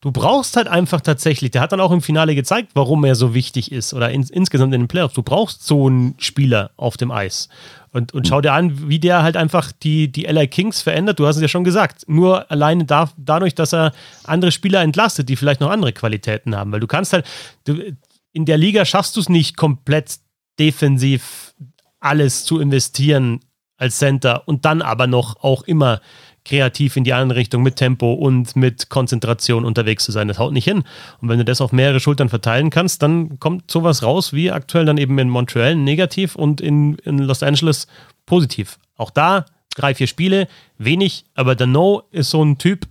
du 0.00 0.12
brauchst 0.12 0.56
halt 0.56 0.66
einfach 0.66 1.02
tatsächlich, 1.02 1.50
der 1.50 1.60
hat 1.60 1.72
dann 1.72 1.80
auch 1.80 1.92
im 1.92 2.00
Finale 2.00 2.34
gezeigt, 2.34 2.70
warum 2.74 3.04
er 3.04 3.14
so 3.14 3.34
wichtig 3.34 3.70
ist 3.70 3.92
oder 3.92 4.10
in, 4.10 4.22
insgesamt 4.22 4.72
in 4.74 4.82
den 4.82 4.88
Playoffs. 4.88 5.14
Du 5.14 5.22
brauchst 5.22 5.66
so 5.66 5.86
einen 5.86 6.14
Spieler 6.18 6.70
auf 6.76 6.96
dem 6.96 7.10
Eis. 7.10 7.50
Und, 7.92 8.14
und 8.14 8.26
schau 8.26 8.40
dir 8.40 8.54
an, 8.54 8.88
wie 8.88 8.98
der 8.98 9.22
halt 9.22 9.36
einfach 9.36 9.70
die, 9.70 10.10
die 10.10 10.22
LA 10.22 10.46
Kings 10.46 10.80
verändert. 10.80 11.18
Du 11.18 11.26
hast 11.26 11.36
es 11.36 11.42
ja 11.42 11.48
schon 11.48 11.62
gesagt. 11.62 12.04
Nur 12.08 12.50
alleine 12.50 12.86
da, 12.86 13.10
dadurch, 13.18 13.54
dass 13.54 13.74
er 13.74 13.92
andere 14.24 14.50
Spieler 14.50 14.80
entlastet, 14.80 15.28
die 15.28 15.36
vielleicht 15.36 15.60
noch 15.60 15.70
andere 15.70 15.92
Qualitäten 15.92 16.56
haben. 16.56 16.72
Weil 16.72 16.80
du 16.80 16.86
kannst 16.86 17.12
halt, 17.12 17.26
du, 17.64 17.94
in 18.32 18.46
der 18.46 18.56
Liga 18.56 18.86
schaffst 18.86 19.14
du 19.16 19.20
es 19.20 19.28
nicht 19.28 19.58
komplett 19.58 20.20
defensiv 20.58 21.54
alles 22.00 22.44
zu 22.44 22.60
investieren 22.60 23.40
als 23.76 23.98
Center 23.98 24.48
und 24.48 24.64
dann 24.64 24.80
aber 24.80 25.06
noch 25.06 25.42
auch 25.42 25.62
immer 25.64 26.00
kreativ 26.44 26.96
in 26.96 27.04
die 27.04 27.12
andere 27.12 27.38
Richtung 27.38 27.62
mit 27.62 27.76
Tempo 27.76 28.12
und 28.12 28.56
mit 28.56 28.88
Konzentration 28.88 29.64
unterwegs 29.64 30.04
zu 30.04 30.12
sein. 30.12 30.28
Das 30.28 30.38
haut 30.38 30.52
nicht 30.52 30.64
hin. 30.64 30.84
Und 31.20 31.28
wenn 31.28 31.38
du 31.38 31.44
das 31.44 31.60
auf 31.60 31.72
mehrere 31.72 32.00
Schultern 32.00 32.28
verteilen 32.28 32.70
kannst, 32.70 33.02
dann 33.02 33.38
kommt 33.38 33.70
sowas 33.70 34.02
raus, 34.02 34.32
wie 34.32 34.50
aktuell 34.50 34.84
dann 34.84 34.98
eben 34.98 35.18
in 35.18 35.28
Montreal 35.28 35.76
negativ 35.76 36.34
und 36.34 36.60
in, 36.60 36.96
in 37.04 37.18
Los 37.18 37.42
Angeles 37.42 37.86
positiv. 38.26 38.78
Auch 38.96 39.10
da 39.10 39.46
drei, 39.74 39.94
vier 39.94 40.06
Spiele, 40.06 40.48
wenig, 40.78 41.24
aber 41.34 41.54
der 41.54 41.66
No 41.66 42.02
ist 42.10 42.30
so 42.30 42.44
ein 42.44 42.58
Typ, 42.58 42.86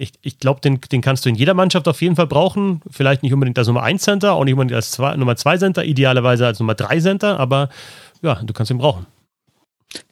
ich, 0.00 0.12
ich 0.22 0.38
glaube, 0.38 0.62
den, 0.62 0.80
den 0.80 1.02
kannst 1.02 1.26
du 1.26 1.28
in 1.28 1.34
jeder 1.34 1.52
Mannschaft 1.52 1.86
auf 1.86 2.00
jeden 2.00 2.16
Fall 2.16 2.26
brauchen. 2.26 2.80
Vielleicht 2.90 3.22
nicht 3.22 3.34
unbedingt 3.34 3.58
als 3.58 3.66
Nummer 3.66 3.82
1 3.82 4.02
Center, 4.02 4.32
auch 4.32 4.44
nicht 4.44 4.54
unbedingt 4.54 4.74
als 4.74 4.92
zwei, 4.92 5.14
Nummer 5.14 5.36
2 5.36 5.58
Center, 5.58 5.84
idealerweise 5.84 6.46
als 6.46 6.58
Nummer 6.58 6.74
3 6.74 7.00
Center, 7.00 7.38
aber 7.38 7.68
ja, 8.22 8.36
du 8.36 8.54
kannst 8.54 8.70
ihn 8.70 8.78
brauchen. 8.78 9.06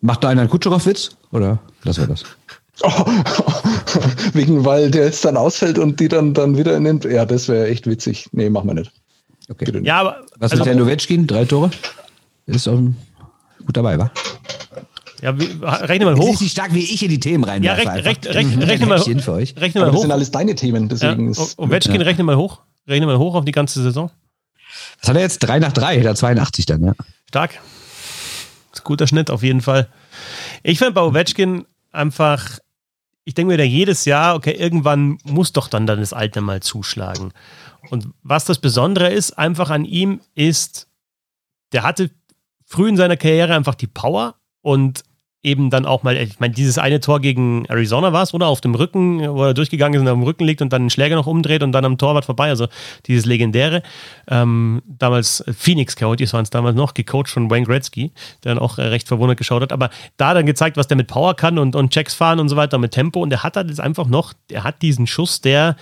Macht 0.00 0.24
da 0.24 0.28
einer 0.28 0.42
einen 0.42 0.50
Kutscherow-Witz? 0.50 1.10
Oder 1.32 1.58
lassen 1.84 2.02
wir 2.02 2.08
das? 2.08 2.24
Oh, 2.84 2.90
wegen, 4.34 4.64
weil 4.64 4.88
der 4.92 5.06
jetzt 5.06 5.24
dann 5.24 5.36
ausfällt 5.36 5.80
und 5.80 5.98
die 5.98 6.06
dann, 6.06 6.32
dann 6.32 6.56
wieder 6.56 6.76
in 6.76 6.84
den. 6.84 7.00
Ja, 7.10 7.24
das 7.24 7.48
wäre 7.48 7.66
echt 7.66 7.88
witzig. 7.88 8.28
Nee, 8.30 8.50
machen 8.50 8.68
wir 8.68 8.74
nicht. 8.74 8.92
Okay. 9.48 9.80
Ja, 9.82 9.98
aber, 9.98 10.20
Was 10.38 10.52
also, 10.52 10.62
mit 10.62 10.68
Herrn 10.68 10.78
Novetschkin? 10.78 11.26
Drei 11.26 11.44
Tore? 11.44 11.70
Ist 12.46 12.68
um, 12.68 12.94
gut 13.66 13.76
dabei, 13.76 13.98
wa? 13.98 14.12
Ja, 15.22 15.36
wie, 15.40 15.48
rechne 15.60 16.04
mal 16.04 16.16
hoch. 16.16 16.34
Ist 16.34 16.40
nicht 16.40 16.52
stark 16.52 16.72
wie 16.72 16.84
ich 16.84 17.02
in 17.02 17.08
die 17.08 17.18
Themen 17.18 17.42
rein. 17.42 17.64
Ja, 17.64 17.72
rech, 17.72 17.88
rech, 17.88 18.18
rech, 18.26 18.58
rechne 18.58 18.86
mal, 18.86 19.00
für 19.00 19.32
euch. 19.32 19.56
Rechne 19.56 19.80
mal 19.80 19.88
hoch. 19.88 19.94
Das 19.94 20.02
sind 20.02 20.12
alles 20.12 20.30
deine 20.30 20.54
Themen, 20.54 20.88
deswegen 20.88 21.32
ja. 21.32 21.44
Ovechkin, 21.56 21.96
ja. 21.96 22.02
rechne 22.02 22.22
mal 22.22 22.36
hoch. 22.36 22.60
Rechne 22.86 23.06
mal 23.06 23.18
hoch 23.18 23.34
auf 23.34 23.44
die 23.44 23.50
ganze 23.50 23.82
Saison. 23.82 24.12
Was 25.00 25.08
hat 25.08 25.16
er 25.16 25.22
jetzt? 25.22 25.40
3 25.40 25.58
nach 25.58 25.72
3, 25.72 25.96
hätte 25.96 26.06
er 26.06 26.14
82 26.14 26.66
dann, 26.66 26.84
ja. 26.84 26.92
Stark 27.26 27.58
guter 28.84 29.06
Schnitt 29.06 29.30
auf 29.30 29.42
jeden 29.42 29.60
Fall. 29.60 29.88
Ich 30.62 30.78
finde 30.78 30.92
bei 30.92 31.02
Ovechkin 31.02 31.66
einfach, 31.92 32.58
ich 33.24 33.34
denke 33.34 33.52
mir 33.52 33.58
da 33.58 33.64
jedes 33.64 34.04
Jahr, 34.04 34.34
okay, 34.34 34.52
irgendwann 34.52 35.18
muss 35.24 35.52
doch 35.52 35.68
dann, 35.68 35.86
dann 35.86 36.00
das 36.00 36.12
Alter 36.12 36.40
mal 36.40 36.60
zuschlagen. 36.60 37.32
Und 37.90 38.08
was 38.22 38.44
das 38.44 38.58
Besondere 38.58 39.10
ist, 39.10 39.32
einfach 39.32 39.70
an 39.70 39.84
ihm, 39.84 40.20
ist, 40.34 40.88
der 41.72 41.82
hatte 41.82 42.10
früh 42.64 42.88
in 42.88 42.96
seiner 42.96 43.16
Karriere 43.16 43.54
einfach 43.54 43.74
die 43.74 43.86
Power 43.86 44.34
und 44.62 45.02
eben 45.42 45.70
dann 45.70 45.86
auch 45.86 46.02
mal, 46.02 46.16
ich 46.16 46.40
meine, 46.40 46.52
dieses 46.52 46.78
eine 46.78 46.98
Tor 46.98 47.20
gegen 47.20 47.64
Arizona 47.66 48.12
war 48.12 48.22
es, 48.22 48.34
oder? 48.34 48.48
Auf 48.48 48.60
dem 48.60 48.74
Rücken, 48.74 49.20
wo 49.20 49.44
er 49.44 49.54
durchgegangen 49.54 49.94
ist 49.94 50.00
und 50.00 50.08
auf 50.08 50.18
dem 50.18 50.24
Rücken 50.24 50.44
liegt 50.44 50.60
und 50.62 50.72
dann 50.72 50.84
den 50.84 50.90
Schläger 50.90 51.14
noch 51.14 51.26
umdreht 51.26 51.62
und 51.62 51.70
dann 51.72 51.84
am 51.84 51.96
Torwart 51.96 52.24
vorbei. 52.24 52.48
Also 52.48 52.66
dieses 53.06 53.24
legendäre. 53.24 53.82
Ähm, 54.28 54.82
damals 54.86 55.44
Phoenix 55.56 55.94
Coyotes 55.94 56.32
waren 56.32 56.42
es 56.42 56.50
damals 56.50 56.74
noch, 56.74 56.92
gecoacht 56.92 57.28
von 57.28 57.50
Wayne 57.50 57.66
Gretzky, 57.66 58.10
der 58.42 58.54
dann 58.54 58.62
auch 58.62 58.78
äh, 58.78 58.82
recht 58.82 59.06
verwundert 59.06 59.38
geschaut 59.38 59.62
hat. 59.62 59.72
Aber 59.72 59.90
da 60.16 60.34
dann 60.34 60.44
gezeigt, 60.44 60.76
was 60.76 60.88
der 60.88 60.96
mit 60.96 61.06
Power 61.06 61.34
kann 61.34 61.58
und, 61.58 61.76
und 61.76 61.92
Checks 61.92 62.14
fahren 62.14 62.40
und 62.40 62.48
so 62.48 62.56
weiter, 62.56 62.78
mit 62.78 62.90
Tempo. 62.90 63.22
Und 63.22 63.30
der 63.30 63.44
hat 63.44 63.56
halt 63.56 63.68
jetzt 63.68 63.80
einfach 63.80 64.06
noch, 64.06 64.32
der 64.50 64.64
hat 64.64 64.82
diesen 64.82 65.06
Schuss, 65.06 65.40
der 65.40 65.76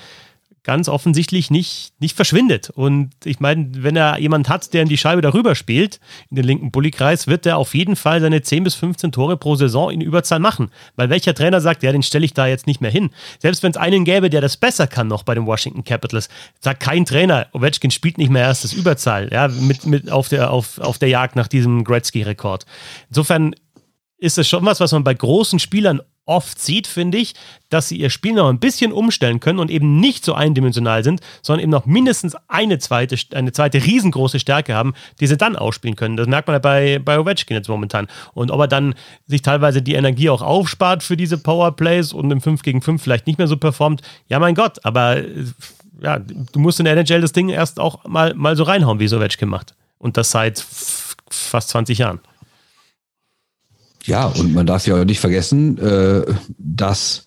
ganz 0.67 0.89
offensichtlich 0.89 1.49
nicht, 1.49 1.93
nicht 2.01 2.17
verschwindet. 2.17 2.71
Und 2.71 3.11
ich 3.25 3.39
meine, 3.39 3.71
wenn 3.77 3.95
er 3.95 4.19
jemand 4.19 4.49
hat, 4.49 4.75
der 4.75 4.83
in 4.83 4.89
die 4.89 4.99
Scheibe 4.99 5.23
darüber 5.23 5.55
spielt, 5.55 6.01
in 6.29 6.35
den 6.35 6.45
linken 6.45 6.73
Bullykreis, 6.73 7.29
wird 7.29 7.47
er 7.47 7.57
auf 7.57 7.73
jeden 7.75 7.95
Fall 7.95 8.21
seine 8.21 8.43
10 8.43 8.65
bis 8.65 8.75
15 8.75 9.13
Tore 9.13 9.37
pro 9.37 9.55
Saison 9.55 9.93
in 9.93 10.01
Überzahl 10.01 10.41
machen. 10.41 10.71
Weil 10.97 11.09
welcher 11.09 11.35
Trainer 11.35 11.61
sagt, 11.61 11.85
ja, 11.85 11.93
den 11.93 12.03
stelle 12.03 12.25
ich 12.25 12.35
da 12.35 12.49
jetzt 12.49 12.67
nicht 12.67 12.81
mehr 12.81 12.91
hin. 12.91 13.11
Selbst 13.39 13.63
wenn 13.63 13.71
es 13.71 13.77
einen 13.77 14.05
gäbe, 14.05 14.29
der 14.29 14.41
das 14.41 14.57
besser 14.57 14.89
kann 14.89 15.07
noch 15.07 15.23
bei 15.23 15.37
den 15.37 15.47
Washington 15.47 15.85
Capitals, 15.85 16.29
sagt 16.59 16.81
kein 16.81 17.07
Trainer, 17.07 17.47
Ovechkin 17.53 17.93
spielt 17.93 18.19
nicht 18.19 18.31
mehr 18.31 18.43
erstes 18.43 18.73
Überzahl, 18.73 19.31
ja, 19.33 19.47
mit, 19.47 19.87
mit 19.87 20.11
auf, 20.11 20.29
der, 20.29 20.51
auf, 20.51 20.79
auf 20.81 20.99
der 20.99 21.09
Jagd 21.09 21.37
nach 21.37 21.47
diesem 21.47 21.85
Gretzky-Rekord. 21.85 22.67
Insofern 23.09 23.55
ist 24.19 24.37
es 24.37 24.49
schon 24.49 24.65
was, 24.65 24.81
was 24.81 24.91
man 24.91 25.05
bei 25.05 25.15
großen 25.15 25.61
Spielern 25.61 26.01
oft 26.27 26.61
sieht, 26.61 26.87
finde 26.87 27.19
ich, 27.19 27.35
dass 27.71 27.89
sie 27.89 27.97
ihr 27.97 28.11
Spiel 28.11 28.35
noch 28.35 28.49
ein 28.49 28.59
bisschen 28.59 28.93
umstellen 28.93 29.41
können 29.41 29.59
und 29.59 29.71
eben 29.71 29.99
nicht 30.01 30.25
so 30.25 30.35
eindimensional 30.35 31.03
sind, 31.03 31.21
sondern 31.41 31.63
eben 31.63 31.71
noch 31.71 31.87
mindestens 31.87 32.37
eine 32.49 32.79
zweite, 32.79 33.17
eine 33.35 33.53
zweite 33.53 33.83
riesengroße 33.83 34.39
Stärke 34.39 34.75
haben, 34.75 34.95
die 35.21 35.27
sie 35.27 35.37
dann 35.37 35.57
ausspielen 35.57 35.97
können. 35.97 36.17
Das 36.17 36.27
merkt 36.27 36.49
man 36.49 36.55
ja 36.55 36.59
bei, 36.59 36.99
bei 36.99 37.19
Ovechkin 37.19 37.57
jetzt 37.57 37.69
momentan. 37.69 38.09
Und 38.35 38.51
ob 38.51 38.61
er 38.61 38.69
dann 38.69 38.95
sich 39.27 39.43
teilweise 39.43 39.83
die 39.83 39.95
Energie 39.95 40.29
auch 40.29 40.43
aufspart 40.43 41.03
für 41.03 41.17
diese 41.17 41.39
Powerplays 41.39 42.13
und 42.13 42.31
im 42.31 42.41
5 42.41 42.63
gegen 42.63 42.83
5 42.83 43.03
vielleicht 43.03 43.27
nicht 43.27 43.39
mehr 43.39 43.49
so 43.49 43.57
performt, 43.57 44.03
ja 44.29 44.39
mein 44.39 44.55
Gott, 44.55 44.85
aber 44.85 45.23
ja, 46.01 46.19
du 46.19 46.59
musst 46.59 46.79
in 46.79 46.85
der 46.85 46.97
NHL 46.97 47.21
das 47.21 47.33
Ding 47.33 47.49
erst 47.49 47.81
auch 47.81 48.05
mal, 48.05 48.35
mal 48.35 48.57
so 48.57 48.65
reinhauen, 48.65 49.01
wie 49.01 49.05
es 49.05 49.13
Ovechkin 49.13 49.49
macht. 49.49 49.75
Und 49.99 50.17
das 50.17 50.31
seit 50.31 50.65
fast 51.31 51.71
20 51.71 51.99
Jahren. 51.99 52.21
Ja, 54.07 54.27
und 54.27 54.55
man 54.55 54.67
darf 54.67 54.87
ja 54.87 55.01
auch 55.01 55.05
nicht 55.05 55.21
vergessen, 55.21 55.79
äh, 55.79 56.23
dass, 56.59 57.27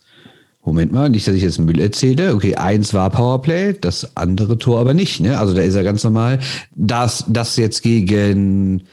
Moment 0.63 0.91
mal, 0.91 1.09
nicht, 1.09 1.27
dass 1.27 1.35
ich 1.35 1.43
jetzt 1.43 1.59
Müll 1.59 1.79
erzähle. 1.79 2.33
Okay, 2.33 2.55
eins 2.55 2.93
war 2.93 3.09
Powerplay, 3.09 3.73
das 3.79 4.15
andere 4.15 4.57
Tor 4.57 4.79
aber 4.79 4.93
nicht. 4.93 5.19
Ne? 5.19 5.37
Also 5.37 5.53
da 5.53 5.61
ist 5.61 5.75
er 5.75 5.83
ganz 5.83 6.03
normal. 6.03 6.39
Das, 6.75 7.25
das 7.27 7.57
jetzt 7.57 7.83
gegen 7.83 8.83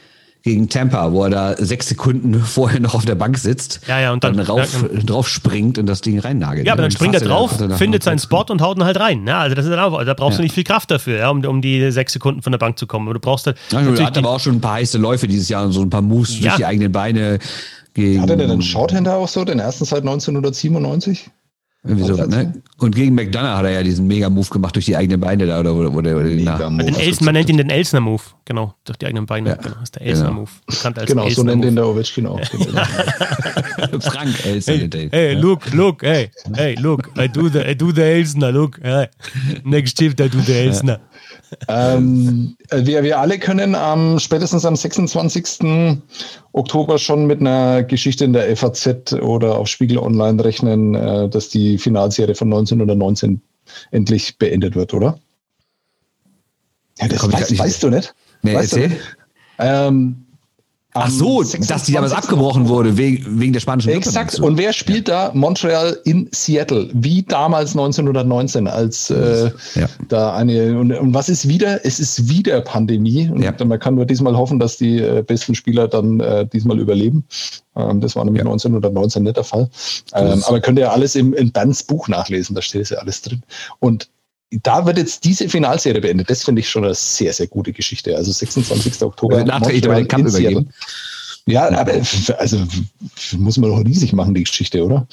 gegen 0.47 0.69
Tampa, 0.69 1.11
wo 1.11 1.25
er 1.25 1.29
da 1.29 1.55
sechs 1.57 1.89
Sekunden 1.89 2.33
vorher 2.43 2.79
noch 2.79 2.95
auf 2.95 3.05
der 3.05 3.15
Bank 3.15 3.37
sitzt, 3.37 3.81
ja, 3.87 3.99
ja, 3.99 4.13
und 4.13 4.23
dann, 4.23 4.37
dann 4.37 4.45
rauf, 4.45 4.85
ja, 4.93 4.99
drauf 5.01 5.27
springt 5.27 5.77
und 5.77 5.85
das 5.85 6.01
Ding 6.01 6.19
reinnagelt. 6.19 6.65
Ja, 6.65 6.73
aber 6.73 6.83
dann, 6.83 6.89
dann 6.89 6.95
springt 6.95 7.15
er 7.15 7.21
drauf, 7.21 7.57
findet 7.77 8.03
seinen 8.03 8.19
Spot 8.19 8.45
und 8.49 8.61
haut 8.61 8.77
ihn 8.77 8.85
halt 8.85 8.99
rein. 8.99 9.27
Ja, 9.27 9.39
also 9.39 9.55
das 9.55 9.65
ist 9.65 9.71
dann 9.71 9.79
auch, 9.79 10.03
da 10.03 10.13
brauchst 10.13 10.35
ja. 10.35 10.37
du 10.37 10.43
nicht 10.43 10.53
viel 10.53 10.63
Kraft 10.63 10.89
dafür, 10.89 11.19
ja, 11.19 11.29
um, 11.29 11.43
um 11.45 11.61
die 11.61 11.91
sechs 11.91 12.13
Sekunden 12.13 12.41
von 12.41 12.51
der 12.51 12.59
Bank 12.59 12.79
zu 12.79 12.87
kommen. 12.87 13.07
Aber 13.07 13.13
du 13.13 13.19
brauchst 13.19 13.45
halt. 13.45 13.57
Ja, 13.71 13.81
er 13.81 14.05
hat 14.05 14.17
aber 14.17 14.29
auch 14.29 14.39
schon 14.39 14.55
ein 14.55 14.61
paar 14.61 14.75
heiße 14.75 14.97
Läufe 14.97 15.27
dieses 15.27 15.49
Jahr 15.49 15.65
und 15.65 15.73
so 15.73 15.81
ein 15.81 15.89
paar 15.89 16.01
Moves 16.01 16.39
durch 16.39 16.55
die 16.55 16.65
eigenen 16.65 16.91
Beine. 16.91 17.39
Gegen 17.93 18.21
Hat 18.21 18.29
er 18.29 18.37
denn 18.37 18.51
einen 18.51 18.61
Shorthander 18.61 19.15
auch 19.15 19.27
so, 19.27 19.43
den 19.43 19.57
ersten 19.57 19.83
seit 19.83 20.01
1997? 20.01 21.31
Irgendwie 21.87 22.03
so, 22.05 22.15
ne? 22.25 22.53
Und 22.79 22.95
gegen 22.95 23.15
McDonough 23.15 23.57
hat 23.57 23.65
er 23.65 23.71
ja 23.71 23.83
diesen 23.83 24.07
Mega-Move 24.07 24.49
gemacht 24.49 24.75
durch 24.75 24.85
die 24.85 24.95
eigenen 24.95 25.19
Beine 25.19 25.45
da 25.45 25.59
oder 25.59 25.75
wo, 25.75 25.93
wo 25.93 26.01
der, 26.01 26.15
Mega 26.15 26.69
den 26.69 26.95
Elsen, 26.95 27.25
man 27.25 27.33
nennt 27.33 27.49
ihn 27.49 27.57
den 27.57 27.69
Elsner-Move, 27.69 28.21
genau, 28.45 28.75
durch 28.83 28.97
die 28.97 29.05
eigenen 29.05 29.25
Beine. 29.25 29.49
Ja. 29.49 29.55
Genau, 29.55 29.75
das 29.75 29.83
ist 29.83 29.95
der 29.95 30.01
Elsner-Move. 30.03 30.49
Genau, 30.49 30.77
bekannt 30.77 30.99
als 30.99 31.09
genau 31.09 31.29
so 31.29 31.43
nennt 31.43 31.65
ihn 31.65 31.75
der 31.75 31.87
Ovechkin 31.87 32.27
auch. 32.27 32.39
Frank 34.01 34.45
Elsner. 34.45 34.73
Hey, 34.75 35.09
hey 35.11 35.33
look, 35.35 35.73
look, 35.73 36.03
hey, 36.03 36.29
hey, 36.55 36.75
look, 36.75 37.09
I 37.17 37.27
do 37.27 37.49
the, 37.49 37.59
I 37.59 37.75
do 37.75 37.91
the 37.91 38.01
Elsner, 38.01 38.51
look, 38.51 38.79
hey. 38.81 39.07
next 39.63 39.97
shift 39.97 40.19
I 40.19 40.27
do 40.27 40.39
the 40.41 40.53
Elsner. 40.53 40.99
Ähm, 41.67 42.55
wir, 42.71 43.03
wir 43.03 43.19
alle 43.19 43.39
können 43.39 43.75
am 43.75 44.19
spätestens 44.19 44.65
am 44.65 44.75
26. 44.75 45.99
Oktober 46.51 46.97
schon 46.97 47.25
mit 47.25 47.39
einer 47.39 47.83
Geschichte 47.83 48.25
in 48.25 48.33
der 48.33 48.55
FAZ 48.55 49.13
oder 49.13 49.57
auf 49.57 49.67
Spiegel 49.67 49.97
Online 49.97 50.43
rechnen, 50.43 50.95
äh, 50.95 51.29
dass 51.29 51.49
die 51.49 51.77
Finalserie 51.77 52.35
von 52.35 52.47
1919 52.47 53.41
endlich 53.91 54.37
beendet 54.37 54.75
wird, 54.75 54.93
oder? 54.93 55.19
Ja, 56.99 57.07
das 57.07 57.31
weißt, 57.31 57.57
weißt, 57.57 57.83
du 57.83 57.89
nicht? 57.89 58.13
Nee, 58.41 58.55
weißt 58.55 58.73
erzähl. 58.73 58.89
Du 58.89 58.95
nicht? 58.95 59.17
Ähm, 59.59 60.26
Ach 61.03 61.09
so, 61.09 61.43
dass 61.43 61.83
die 61.83 61.91
damals 61.93 62.13
abgebrochen 62.13 62.67
wurde 62.67 62.97
wegen, 62.97 63.39
wegen 63.39 63.53
der 63.53 63.59
spanischen 63.59 63.91
Grippe. 63.91 64.07
Exakt. 64.07 64.39
Und 64.39 64.57
wer 64.57 64.73
spielt 64.73 65.07
ja. 65.07 65.29
da? 65.29 65.33
Montreal 65.33 65.97
in 66.05 66.29
Seattle, 66.31 66.89
wie 66.93 67.23
damals 67.23 67.71
1919, 67.71 68.67
als 68.67 69.09
äh, 69.09 69.51
ja. 69.75 69.87
da 70.07 70.35
eine. 70.35 70.77
Und, 70.79 70.91
und, 70.91 71.13
was 71.13 71.29
ist 71.29 71.47
wieder? 71.47 71.85
Es 71.85 71.99
ist 71.99 72.29
wieder 72.29 72.61
Pandemie. 72.61 73.29
Und 73.29 73.41
ja. 73.41 73.53
man 73.65 73.79
kann 73.79 73.95
nur 73.95 74.05
diesmal 74.05 74.35
hoffen, 74.35 74.59
dass 74.59 74.77
die 74.77 74.99
äh, 74.99 75.23
besten 75.23 75.55
Spieler 75.55 75.87
dann 75.87 76.19
äh, 76.19 76.45
diesmal 76.47 76.79
überleben. 76.79 77.25
Ähm, 77.75 78.01
das 78.01 78.15
war 78.15 78.25
nämlich 78.25 78.43
ja. 78.43 78.49
1919 78.49 79.23
nicht 79.23 79.37
der 79.37 79.43
Fall. 79.43 79.69
Ähm, 80.13 80.43
aber 80.45 80.59
könnt 80.59 80.79
ihr 80.79 80.85
ja 80.85 80.91
alles 80.91 81.15
im, 81.15 81.33
in 81.33 81.51
Bans 81.51 81.83
Buch 81.83 82.07
nachlesen, 82.07 82.55
da 82.55 82.61
steht 82.61 82.81
es 82.81 82.89
ja 82.89 82.97
alles 82.97 83.21
drin. 83.21 83.43
Und 83.79 84.09
da 84.51 84.85
wird 84.85 84.97
jetzt 84.97 85.25
diese 85.25 85.49
Finalserie 85.49 86.01
beendet. 86.01 86.29
Das 86.29 86.43
finde 86.43 86.61
ich 86.61 86.69
schon 86.69 86.85
eine 86.85 86.93
sehr, 86.93 87.33
sehr 87.33 87.47
gute 87.47 87.73
Geschichte. 87.73 88.15
Also 88.15 88.31
26. 88.31 89.01
Oktober. 89.01 89.41
Über 89.41 89.95
den 89.95 90.07
Kampf 90.07 90.29
übergeben. 90.29 90.69
Ja, 91.45 91.69
aber 91.69 91.93
also 92.37 92.57
muss 93.37 93.57
man 93.57 93.69
doch 93.69 93.85
riesig 93.85 94.13
machen, 94.13 94.33
die 94.33 94.43
Geschichte, 94.43 94.83
oder? 94.83 95.07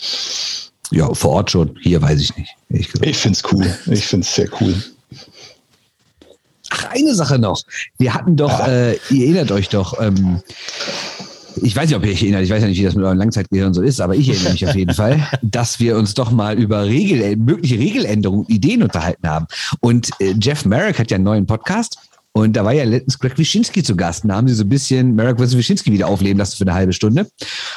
Ja, 0.90 1.12
vor 1.14 1.30
Ort 1.30 1.50
schon. 1.50 1.78
Hier 1.80 2.02
weiß 2.02 2.20
ich 2.20 2.36
nicht. 2.36 2.56
Ich, 2.70 2.88
ich 3.02 3.16
finde 3.16 3.38
es 3.38 3.52
cool. 3.52 3.78
Ich 3.86 4.06
finde 4.06 4.26
es 4.26 4.34
sehr 4.34 4.48
cool. 4.60 4.74
Ach, 6.70 6.90
eine 6.90 7.14
Sache 7.14 7.38
noch. 7.38 7.62
Wir 7.98 8.14
hatten 8.14 8.36
doch, 8.36 8.50
ah. 8.50 8.66
äh, 8.66 8.98
ihr 9.10 9.26
erinnert 9.26 9.52
euch 9.52 9.68
doch, 9.68 10.00
ähm, 10.00 10.42
ich 11.62 11.76
weiß 11.76 11.88
nicht, 11.88 11.96
ob 11.96 12.04
ihr 12.04 12.12
euch 12.12 12.22
erinnert, 12.22 12.42
ich 12.42 12.50
weiß 12.50 12.62
ja 12.62 12.68
nicht, 12.68 12.78
wie 12.78 12.84
das 12.84 12.94
mit 12.94 13.04
eurem 13.04 13.18
Langzeitgehirn 13.18 13.74
so 13.74 13.82
ist, 13.82 14.00
aber 14.00 14.14
ich 14.14 14.28
erinnere 14.28 14.52
mich 14.52 14.66
auf 14.66 14.74
jeden 14.74 14.94
Fall, 14.94 15.26
dass 15.42 15.80
wir 15.80 15.96
uns 15.96 16.14
doch 16.14 16.30
mal 16.30 16.58
über 16.58 16.84
Regel, 16.86 17.36
mögliche 17.36 17.78
Regeländerungen, 17.78 18.46
Ideen 18.46 18.82
unterhalten 18.82 19.28
haben. 19.28 19.46
Und 19.80 20.10
äh, 20.20 20.34
Jeff 20.40 20.64
Merrick 20.64 20.98
hat 20.98 21.10
ja 21.10 21.16
einen 21.16 21.24
neuen 21.24 21.46
Podcast. 21.46 21.98
Und 22.36 22.56
da 22.56 22.64
war 22.64 22.72
ja 22.72 22.82
letztens 22.82 23.20
Greg 23.20 23.38
Wyszynski 23.38 23.84
zu 23.84 23.94
Gast. 23.94 24.24
Da 24.26 24.34
haben 24.34 24.48
sie 24.48 24.54
so 24.54 24.64
ein 24.64 24.68
bisschen 24.68 25.14
Merrick 25.14 25.38
vs. 25.38 25.56
Wyszynski 25.56 25.92
wieder 25.92 26.08
aufleben 26.08 26.36
lassen 26.36 26.56
für 26.56 26.64
eine 26.64 26.74
halbe 26.74 26.92
Stunde. 26.92 27.28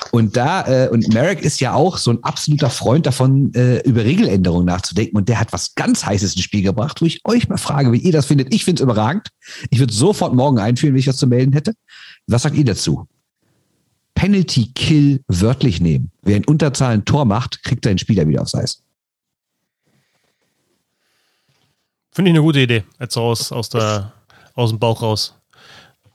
Und 0.10 0.36
da, 0.36 0.66
äh, 0.86 0.90
und 0.90 1.14
Merrick 1.14 1.44
ist 1.44 1.60
ja 1.60 1.76
auch 1.76 2.00
so 2.00 2.10
ein 2.10 2.24
absoluter 2.24 2.72
Freund 2.72 3.06
davon, 3.06 3.54
äh, 3.54 3.82
über 3.88 4.04
Regeländerungen 4.04 4.66
nachzudenken. 4.66 5.16
Und 5.16 5.30
der 5.30 5.40
hat 5.40 5.54
was 5.54 5.76
ganz 5.76 6.08
Heißes 6.08 6.34
ins 6.34 6.44
Spiel 6.44 6.64
gebracht, 6.64 7.00
wo 7.02 7.06
ich 7.06 7.22
euch 7.24 7.48
mal 7.50 7.58
frage, 7.58 7.92
wie 7.92 8.00
ihr 8.00 8.12
das 8.12 8.26
findet. 8.26 8.52
Ich 8.52 8.66
finde 8.66 8.82
es 8.82 8.84
überragend. 8.84 9.28
Ich 9.70 9.78
würde 9.78 9.94
sofort 9.94 10.34
morgen 10.34 10.58
einführen, 10.58 10.96
wenn 10.96 11.02
ich 11.02 11.08
was 11.08 11.18
zu 11.18 11.28
melden 11.28 11.54
hätte. 11.54 11.74
Was 12.26 12.42
sagt 12.42 12.56
ihr 12.56 12.66
dazu? 12.66 13.08
Penalty 14.18 14.72
Kill 14.74 15.24
wörtlich 15.28 15.80
nehmen. 15.80 16.10
Wer 16.24 16.38
in 16.38 16.46
Unterzahl 16.46 16.92
ein 16.92 17.06
Tor 17.06 17.26
macht, 17.26 17.64
kriegt 17.64 17.86
seinen 17.86 18.00
Spieler 18.00 18.28
wieder 18.28 18.42
aufs 18.42 18.56
Eis. 18.56 18.82
Finde 22.12 22.32
ich 22.32 22.36
eine 22.36 22.42
gute 22.42 22.60
Idee. 22.62 22.84
Jetzt 23.00 23.16
aus, 23.16 23.52
aus, 23.52 23.70
der, 23.70 24.12
aus 24.56 24.72
dem 24.72 24.80
Bauch 24.80 25.04
raus. 25.04 25.36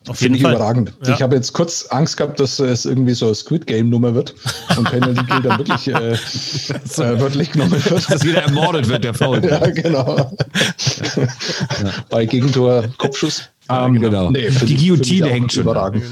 Auf 0.08 0.18
Finde 0.18 0.36
ich 0.36 0.42
Fall. 0.42 0.56
überragend. 0.56 0.92
Ja. 1.06 1.14
Ich 1.14 1.22
habe 1.22 1.36
jetzt 1.36 1.52
kurz 1.52 1.86
Angst 1.90 2.16
gehabt, 2.16 2.40
dass 2.40 2.58
es 2.58 2.86
irgendwie 2.86 3.14
so 3.14 3.26
eine 3.26 3.36
Squid 3.36 3.68
Game 3.68 3.88
Nummer 3.88 4.12
wird 4.12 4.34
und 4.76 4.82
Penalty 4.82 5.24
Kill 5.24 5.42
dann 5.42 5.58
wirklich 5.60 5.86
äh, 5.86 6.14
äh, 7.04 7.20
wörtlich 7.20 7.52
genommen 7.52 7.84
wird. 7.84 8.10
Dass 8.10 8.24
jeder 8.24 8.42
ermordet 8.42 8.88
wird, 8.88 9.04
der 9.04 9.14
faul. 9.14 9.44
ja, 9.44 9.64
genau. 9.70 10.16
Ja. 10.16 11.92
Bei 12.10 12.26
Gegentor 12.26 12.88
Kopfschuss. 12.98 13.48
Um, 13.68 13.94
genau. 13.94 14.08
genau. 14.08 14.30
Nee, 14.32 14.50
die 14.50 14.76
Guillotine 14.76 15.28
hängt 15.28 15.52
schon. 15.52 15.62
Überragend. 15.62 16.02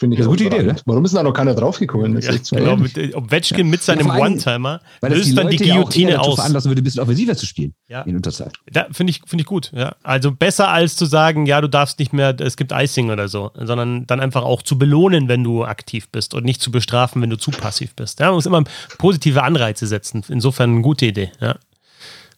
Ja. 0.00 0.06
Finde 0.06 0.14
ich 0.16 0.22
eine 0.22 0.30
gute 0.30 0.44
Idee, 0.44 0.62
ne? 0.62 0.76
Warum 0.86 1.04
ist 1.04 1.14
da 1.14 1.22
noch 1.22 1.34
keiner 1.34 1.54
draufgekommen? 1.54 2.18
Ja, 2.20 2.32
genau, 2.52 2.76
mit, 2.76 3.14
ob 3.14 3.30
Wetschgen 3.30 3.68
mit 3.68 3.82
seinem 3.82 4.08
One-Timer 4.08 4.80
löst 5.02 5.36
dann 5.36 5.48
die 5.48 5.58
Guillotine 5.58 6.18
aus. 6.18 6.36
veranlassen 6.36 6.70
würde, 6.70 6.80
ein 6.80 6.84
bisschen 6.84 7.02
offensiver 7.02 7.36
zu 7.36 7.44
spielen 7.44 7.74
ja. 7.86 8.00
in 8.02 8.16
Unterzahl. 8.16 8.50
Ja, 8.74 8.86
finde 8.92 9.10
ich, 9.10 9.20
find 9.26 9.42
ich 9.42 9.46
gut. 9.46 9.70
Ja. 9.74 9.96
Also 10.02 10.32
besser 10.32 10.68
als 10.68 10.96
zu 10.96 11.04
sagen, 11.04 11.44
ja, 11.44 11.60
du 11.60 11.68
darfst 11.68 11.98
nicht 11.98 12.14
mehr, 12.14 12.34
es 12.40 12.56
gibt 12.56 12.72
Icing 12.72 13.10
oder 13.10 13.28
so, 13.28 13.50
sondern 13.54 14.06
dann 14.06 14.20
einfach 14.20 14.42
auch 14.42 14.62
zu 14.62 14.78
belohnen, 14.78 15.28
wenn 15.28 15.44
du 15.44 15.64
aktiv 15.64 16.08
bist 16.08 16.32
und 16.32 16.44
nicht 16.44 16.62
zu 16.62 16.70
bestrafen, 16.70 17.20
wenn 17.20 17.30
du 17.30 17.36
zu 17.36 17.50
passiv 17.50 17.94
bist. 17.94 18.20
Ja, 18.20 18.26
man 18.26 18.36
muss 18.36 18.46
immer 18.46 18.64
positive 18.96 19.42
Anreize 19.42 19.86
setzen. 19.86 20.22
Insofern 20.28 20.70
eine 20.70 20.80
gute 20.80 21.04
Idee. 21.04 21.30
Ja. 21.40 21.56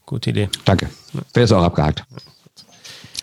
Gute 0.05 0.31
Idee. 0.31 0.49
Danke. 0.65 0.91
Wäre 1.33 1.45
es 1.45 1.53
auch 1.53 1.63
abgehakt. 1.63 2.05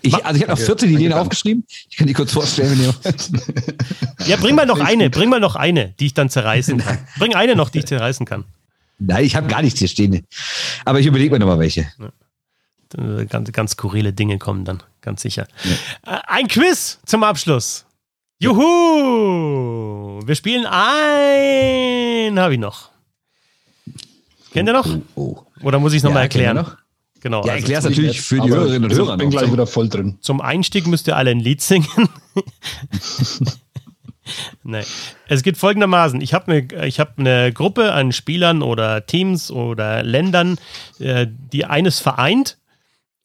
Ich, 0.02 0.26
also 0.26 0.38
ich 0.38 0.48
habe 0.48 0.60
noch 0.60 0.66
14 0.66 0.90
Ideen 0.92 1.14
aufgeschrieben. 1.14 1.66
Ich 1.90 1.98
kann 1.98 2.08
die 2.08 2.14
kurz 2.14 2.32
vorstellen, 2.32 2.72
wenn 2.72 2.86
ihr 2.86 4.28
Ja, 4.28 4.38
bring 4.38 4.56
mal 4.56 4.66
noch 4.66 4.80
eine, 4.80 5.10
bring 5.10 5.30
mal 5.30 5.40
noch 5.40 5.56
eine, 5.56 5.94
die 6.00 6.08
ich 6.08 6.14
dann 6.14 6.30
zerreißen 6.30 6.78
kann. 6.86 7.00
Bring 7.18 7.36
eine 7.36 7.56
noch, 7.56 7.70
die 7.70 7.80
ich 7.80 7.86
zerreißen 7.86 8.26
kann. 8.26 8.46
Nein, 9.00 9.24
ich 9.24 9.36
habe 9.36 9.48
gar 9.48 9.62
nichts 9.62 9.80
hier 9.80 9.88
stehen. 9.88 10.26
Aber 10.86 11.00
ich 11.00 11.06
überlege 11.06 11.32
mir 11.32 11.40
nochmal 11.40 11.60
welche. 11.60 11.88
Ja. 12.00 13.24
Ganz, 13.26 13.52
ganz 13.52 13.72
skurrile 13.72 14.14
Dinge 14.14 14.40
kommen 14.40 14.66
dann, 14.66 14.82
ganz 15.02 15.22
sicher. 15.22 15.48
Ja. 16.06 16.16
Äh, 16.16 16.22
ein 16.28 16.48
Quiz 16.48 17.00
zum 17.06 17.24
Abschluss. 17.24 17.86
Juhu! 18.40 20.22
Wir 20.26 20.36
spielen 20.36 20.66
ein, 20.66 22.40
habe 22.40 22.54
ich 22.54 22.60
noch. 22.60 22.90
Kennt 24.52 24.68
ihr 24.70 24.74
noch? 24.74 24.88
Oh, 25.16 25.38
oh. 25.38 25.44
Oder 25.62 25.80
muss 25.80 25.94
ich 25.94 25.98
es 25.98 26.04
nochmal 26.04 26.22
ja, 26.22 26.24
erklären? 26.24 26.66
Genau. 27.22 27.44
Ja, 27.46 27.54
also 27.54 27.64
erklär's 27.64 27.84
natürlich 27.84 28.22
für 28.22 28.40
die 28.40 28.50
Hörerinnen 28.50 28.90
und 28.90 28.98
Hörer. 28.98 29.14
Ich 29.14 29.18
bin 29.20 29.30
gleich 29.30 29.52
wieder 29.52 29.68
voll 29.68 29.90
drin. 29.90 30.18
Zum 30.22 30.42
Einstieg 30.42 30.88
müsst 30.88 31.08
ihr 31.08 31.18
alle 31.18 31.32
ein 31.32 31.40
Lied 31.40 31.62
singen. 31.62 31.88
Nein. 34.64 34.86
Es 35.28 35.44
geht 35.44 35.58
folgendermaßen. 35.58 36.22
Ich 36.22 36.34
habe 36.34 36.52
eine 36.52 36.68
hab 36.92 37.18
ne 37.18 37.52
Gruppe 37.52 37.94
an 37.94 38.12
Spielern 38.12 38.62
oder 38.62 39.06
Teams 39.06 39.50
oder 39.52 40.04
Ländern, 40.04 40.58
äh, 41.00 41.26
die 41.28 41.66
eines 41.66 42.00
vereint. 42.00 42.59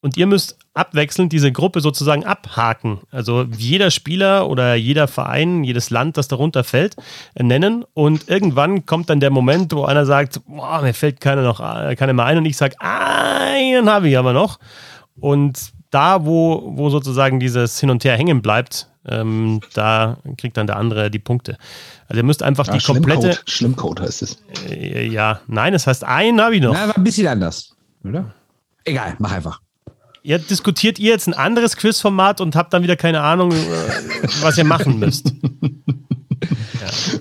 Und 0.05 0.18
ihr 0.18 0.26
müsst 0.26 0.59
abwechselnd 0.74 1.32
diese 1.32 1.50
Gruppe 1.50 1.80
sozusagen 1.80 2.26
abhaken. 2.26 3.00
Also 3.11 3.46
jeder 3.57 3.90
Spieler 3.90 4.50
oder 4.50 4.74
jeder 4.74 5.09
Verein, 5.09 5.64
jedes 5.64 5.88
Land, 5.88 6.18
das 6.18 6.28
darunter 6.28 6.62
fällt, 6.62 6.94
nennen. 7.40 7.86
Und 7.94 8.28
irgendwann 8.28 8.84
kommt 8.84 9.09
dann 9.09 9.20
der 9.20 9.30
Moment, 9.30 9.72
wo 9.72 9.86
einer 9.86 10.05
sagt, 10.05 10.42
boah, 10.46 10.82
mir 10.82 10.92
fällt 10.92 11.22
keiner 11.22 11.40
noch, 11.40 11.59
äh, 11.61 11.96
keiner 11.96 12.12
mehr 12.12 12.26
ein. 12.26 12.36
Und 12.36 12.44
ich 12.44 12.59
sage, 12.59 12.76
einen 12.80 13.88
habe 13.88 14.11
ich 14.11 14.18
aber 14.18 14.34
noch. 14.34 14.59
Und 15.18 15.72
da, 15.88 16.26
wo, 16.26 16.74
wo 16.76 16.90
sozusagen 16.90 17.40
dieses 17.40 17.80
Hin 17.80 17.88
und 17.88 18.05
Her 18.05 18.18
hängen 18.18 18.42
bleibt, 18.42 18.90
ähm, 19.07 19.62
da 19.72 20.18
kriegt 20.36 20.59
dann 20.59 20.66
der 20.66 20.76
andere 20.76 21.11
die 21.11 21.18
Punkte. 21.18 21.57
Also 22.09 22.18
ihr 22.20 22.24
müsst 22.24 22.42
einfach 22.42 22.66
ja, 22.66 22.76
die 22.76 22.84
komplette. 22.84 23.38
Schlimmcode 23.46 24.02
heißt 24.02 24.20
es. 24.20 24.36
Äh, 24.68 25.07
ja, 25.09 25.40
nein, 25.46 25.72
es 25.72 25.86
heißt 25.86 26.05
einen 26.05 26.42
habe 26.42 26.57
ich 26.57 26.61
noch. 26.61 26.74
Na, 26.74 26.88
war 26.88 26.96
ein 26.98 27.05
bisschen 27.05 27.26
anders, 27.26 27.74
oder? 28.05 28.34
Egal, 28.84 29.16
mach 29.18 29.32
einfach. 29.32 29.62
Ja, 30.27 30.39
diskutiert 30.39 30.99
ihr 30.99 31.11
jetzt 31.11 31.27
ein 31.27 31.35
anderes 31.35 31.77
Quizformat 31.77 32.41
und 32.41 32.57
habt 32.57 32.72
dann 32.72 32.83
wieder 32.83 32.97
keine 32.97 33.20
Ahnung, 33.20 33.53
äh, 33.53 33.57
was 34.41 34.57
ihr 34.57 34.64
machen 34.64 34.99
müsst. 34.99 35.33
ja. 35.61 37.20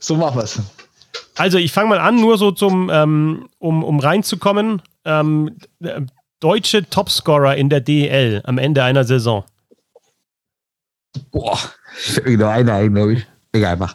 So 0.00 0.16
machen 0.16 0.36
wir's. 0.36 0.58
Also 1.36 1.58
ich 1.58 1.72
fange 1.72 1.90
mal 1.90 1.98
an, 1.98 2.16
nur 2.16 2.38
so 2.38 2.50
zum, 2.50 2.88
ähm, 2.90 3.48
um, 3.58 3.84
um 3.84 4.00
reinzukommen. 4.00 4.80
Ähm, 5.04 5.56
deutsche 6.40 6.88
Topscorer 6.88 7.56
in 7.56 7.68
der 7.68 7.80
DEL 7.80 8.40
am 8.44 8.56
Ende 8.58 8.82
einer 8.82 9.04
Saison. 9.04 9.44
Boah, 11.30 11.58
nur 12.24 12.48
einer 12.48 12.74
ein, 12.74 12.94
glaube 12.94 13.14
ich. 13.14 13.26
Egal, 13.52 13.76
mach. 13.76 13.94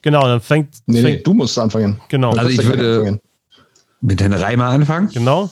Genau, 0.00 0.22
dann 0.26 0.40
fängt. 0.40 0.74
Nee, 0.86 1.02
fängt, 1.02 1.26
du 1.26 1.34
musst 1.34 1.58
anfangen. 1.58 2.00
Genau. 2.08 2.30
Also 2.32 2.48
ich 2.48 2.64
würde 2.64 3.20
mit 4.00 4.20
den 4.20 4.32
Reimer 4.32 4.66
anfangen. 4.66 5.08
Genau. 5.10 5.50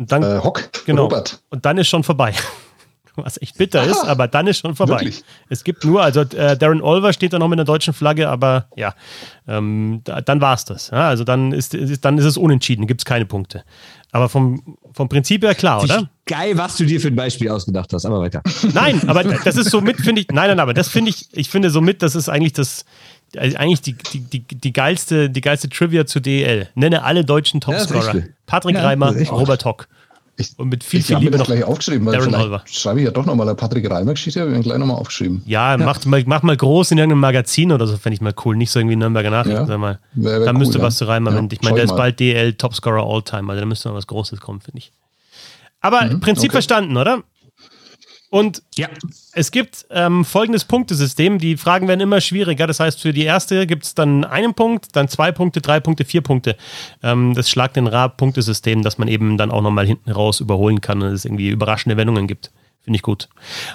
Und 0.00 0.10
dann, 0.10 0.22
äh, 0.22 0.40
Hock, 0.42 0.70
genau. 0.86 1.02
Robert. 1.02 1.42
Und 1.50 1.66
dann 1.66 1.76
ist 1.76 1.88
schon 1.88 2.02
vorbei. 2.02 2.32
Was 3.16 3.42
echt 3.42 3.58
bitter 3.58 3.82
Aha, 3.82 3.90
ist, 3.90 4.04
aber 4.06 4.28
dann 4.28 4.46
ist 4.46 4.60
schon 4.60 4.74
vorbei. 4.74 4.94
Wirklich? 4.94 5.22
Es 5.50 5.62
gibt 5.62 5.84
nur, 5.84 6.02
also 6.02 6.22
äh, 6.22 6.56
Darren 6.56 6.80
Olver 6.80 7.12
steht 7.12 7.34
da 7.34 7.38
noch 7.38 7.48
mit 7.48 7.58
einer 7.58 7.66
deutschen 7.66 7.92
Flagge, 7.92 8.30
aber 8.30 8.66
ja, 8.76 8.94
ähm, 9.46 10.00
da, 10.04 10.22
dann 10.22 10.40
war 10.40 10.54
es 10.54 10.64
das. 10.64 10.88
Ja, 10.88 11.08
also 11.08 11.24
dann 11.24 11.52
ist, 11.52 11.74
ist, 11.74 12.02
dann 12.02 12.16
ist 12.16 12.24
es 12.24 12.38
unentschieden, 12.38 12.86
gibt 12.86 13.02
es 13.02 13.04
keine 13.04 13.26
Punkte. 13.26 13.62
Aber 14.10 14.30
vom, 14.30 14.78
vom 14.94 15.10
Prinzip 15.10 15.42
her 15.42 15.54
klar, 15.54 15.82
oder? 15.82 16.08
Geil, 16.24 16.56
was 16.56 16.76
du 16.78 16.86
dir 16.86 16.98
für 16.98 17.08
ein 17.08 17.16
Beispiel 17.16 17.50
ausgedacht 17.50 17.92
hast, 17.92 18.06
aber 18.06 18.20
weiter. 18.20 18.42
Nein, 18.72 19.02
aber 19.06 19.22
das 19.44 19.56
ist 19.56 19.70
somit, 19.70 19.98
finde 19.98 20.22
ich, 20.22 20.28
nein, 20.28 20.48
nein, 20.48 20.60
aber 20.60 20.72
das 20.72 20.88
finde 20.88 21.10
ich, 21.10 21.28
ich 21.32 21.50
finde 21.50 21.68
somit, 21.68 22.02
das 22.02 22.14
ist 22.14 22.30
eigentlich 22.30 22.54
das, 22.54 22.86
also 23.36 23.56
eigentlich 23.56 23.80
die, 23.80 23.94
die, 23.94 24.20
die, 24.20 24.40
die, 24.42 24.72
geilste, 24.72 25.30
die 25.30 25.40
geilste 25.40 25.68
Trivia 25.68 26.06
zu 26.06 26.20
DEL. 26.20 26.68
Nenne 26.74 27.02
alle 27.02 27.24
deutschen 27.24 27.60
Topscorer. 27.60 28.16
Ja, 28.16 28.22
Patrick 28.46 28.76
ja, 28.76 28.82
Reimer, 28.82 29.14
Robert 29.30 29.64
Hock. 29.64 29.88
Ich, 30.36 30.58
und 30.58 30.70
mit 30.70 30.82
viel, 30.82 31.00
ich 31.00 31.06
viel 31.06 31.18
Liebe 31.18 31.36
das 31.36 31.46
gleich 31.46 31.64
aufgeschrieben, 31.64 32.06
weil 32.06 32.14
Darren 32.14 32.32
vielleicht 32.32 32.74
schreibe 32.74 33.00
ich 33.00 33.04
ja 33.04 33.10
doch 33.10 33.26
nochmal 33.26 33.46
eine 33.46 33.54
Patrick 33.54 33.90
Reimer-Geschichte, 33.90 34.40
habe 34.40 34.50
ich 34.50 34.56
mir 34.56 34.62
gleich 34.62 34.78
nochmal 34.78 34.96
aufgeschrieben. 34.96 35.42
Ja, 35.44 35.72
ja. 35.72 35.84
Mach, 35.84 36.02
mal, 36.06 36.24
mach 36.26 36.42
mal 36.42 36.56
groß 36.56 36.92
in 36.92 36.98
irgendeinem 36.98 37.20
Magazin 37.20 37.72
oder 37.72 37.86
so, 37.86 37.98
fände 37.98 38.14
ich 38.14 38.22
mal 38.22 38.32
cool. 38.44 38.56
Nicht 38.56 38.70
so 38.70 38.80
irgendwie 38.80 38.96
Nürnberger 38.96 39.30
Nachrichten, 39.30 39.68
ja. 39.68 39.78
mal. 39.78 39.98
Wär, 40.14 40.32
wär 40.32 40.40
da 40.40 40.52
cool, 40.52 40.58
müsste 40.58 40.78
ja. 40.78 40.84
was 40.84 40.96
zu 40.96 41.04
Reimer, 41.04 41.32
ja, 41.32 41.46
ich 41.50 41.60
meine, 41.60 41.76
der 41.76 41.84
ist 41.84 41.96
bald 41.96 42.18
DL 42.20 42.54
Topscorer 42.54 43.04
All-Time, 43.04 43.50
also 43.50 43.60
da 43.60 43.66
müsste 43.66 43.88
noch 43.88 43.96
was 43.96 44.06
Großes 44.06 44.40
kommen, 44.40 44.60
finde 44.62 44.78
ich. 44.78 44.92
Aber 45.82 46.04
mhm, 46.06 46.20
Prinzip 46.20 46.44
okay. 46.44 46.52
verstanden, 46.52 46.96
oder? 46.96 47.22
Und 48.30 48.62
ja. 48.76 48.88
es 49.32 49.50
gibt 49.50 49.86
ähm, 49.90 50.24
folgendes 50.24 50.64
Punktesystem. 50.64 51.38
Die 51.38 51.56
Fragen 51.56 51.88
werden 51.88 52.00
immer 52.00 52.20
schwieriger. 52.20 52.68
Das 52.68 52.78
heißt, 52.78 53.00
für 53.00 53.12
die 53.12 53.24
erste 53.24 53.66
gibt 53.66 53.84
es 53.84 53.94
dann 53.94 54.24
einen 54.24 54.54
Punkt, 54.54 54.94
dann 54.94 55.08
zwei 55.08 55.32
Punkte, 55.32 55.60
drei 55.60 55.80
Punkte, 55.80 56.04
vier 56.04 56.20
Punkte. 56.20 56.56
Ähm, 57.02 57.34
das 57.34 57.50
Schlag 57.50 57.74
den 57.74 57.88
Rad-Punktesystem, 57.88 58.82
dass 58.82 58.98
man 58.98 59.08
eben 59.08 59.36
dann 59.36 59.50
auch 59.50 59.62
nochmal 59.62 59.84
hinten 59.84 60.12
raus 60.12 60.38
überholen 60.38 60.80
kann 60.80 61.02
und 61.02 61.08
es 61.08 61.24
irgendwie 61.24 61.48
überraschende 61.48 61.96
Wendungen 61.96 62.28
gibt. 62.28 62.52
Finde 62.82 62.96
ich 62.96 63.02
gut. 63.02 63.28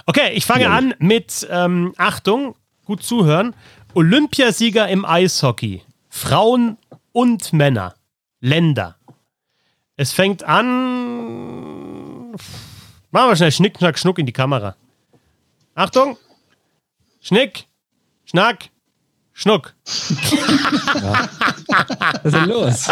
Okay, 0.05 0.31
ich 0.33 0.45
fange 0.45 0.63
ja. 0.63 0.71
an 0.71 0.93
mit 0.99 1.45
ähm, 1.51 1.93
Achtung, 1.97 2.55
gut 2.85 3.03
zuhören. 3.03 3.53
Olympiasieger 3.93 4.87
im 4.87 5.03
Eishockey. 5.03 5.83
Frauen 6.09 6.77
und 7.11 7.51
Männer. 7.51 7.95
Länder. 8.39 8.95
Es 9.97 10.13
fängt 10.13 10.43
an 10.43 12.35
Machen 13.15 13.29
wir 13.29 13.35
schnell 13.37 13.51
Schnick, 13.53 13.77
Schnack, 13.77 13.97
Schnuck 13.97 14.19
in 14.19 14.25
die 14.25 14.33
Kamera. 14.33 14.75
Achtung! 15.73 16.17
Schnick, 17.21 17.65
Schnack, 18.25 18.71
Schnuck. 19.31 19.73
Ja. 20.95 21.29
Was 22.23 22.25
ist 22.25 22.33
denn 22.33 22.49
los? 22.49 22.87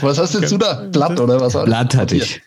Was 0.00 0.18
hast 0.18 0.34
du 0.34 0.40
denn 0.40 0.48
zu 0.48 0.58
da? 0.58 0.84
Blatt 0.90 1.20
oder 1.20 1.40
was? 1.40 1.52
Blatt 1.64 1.94
hatte 1.94 2.16
ich. 2.16 2.42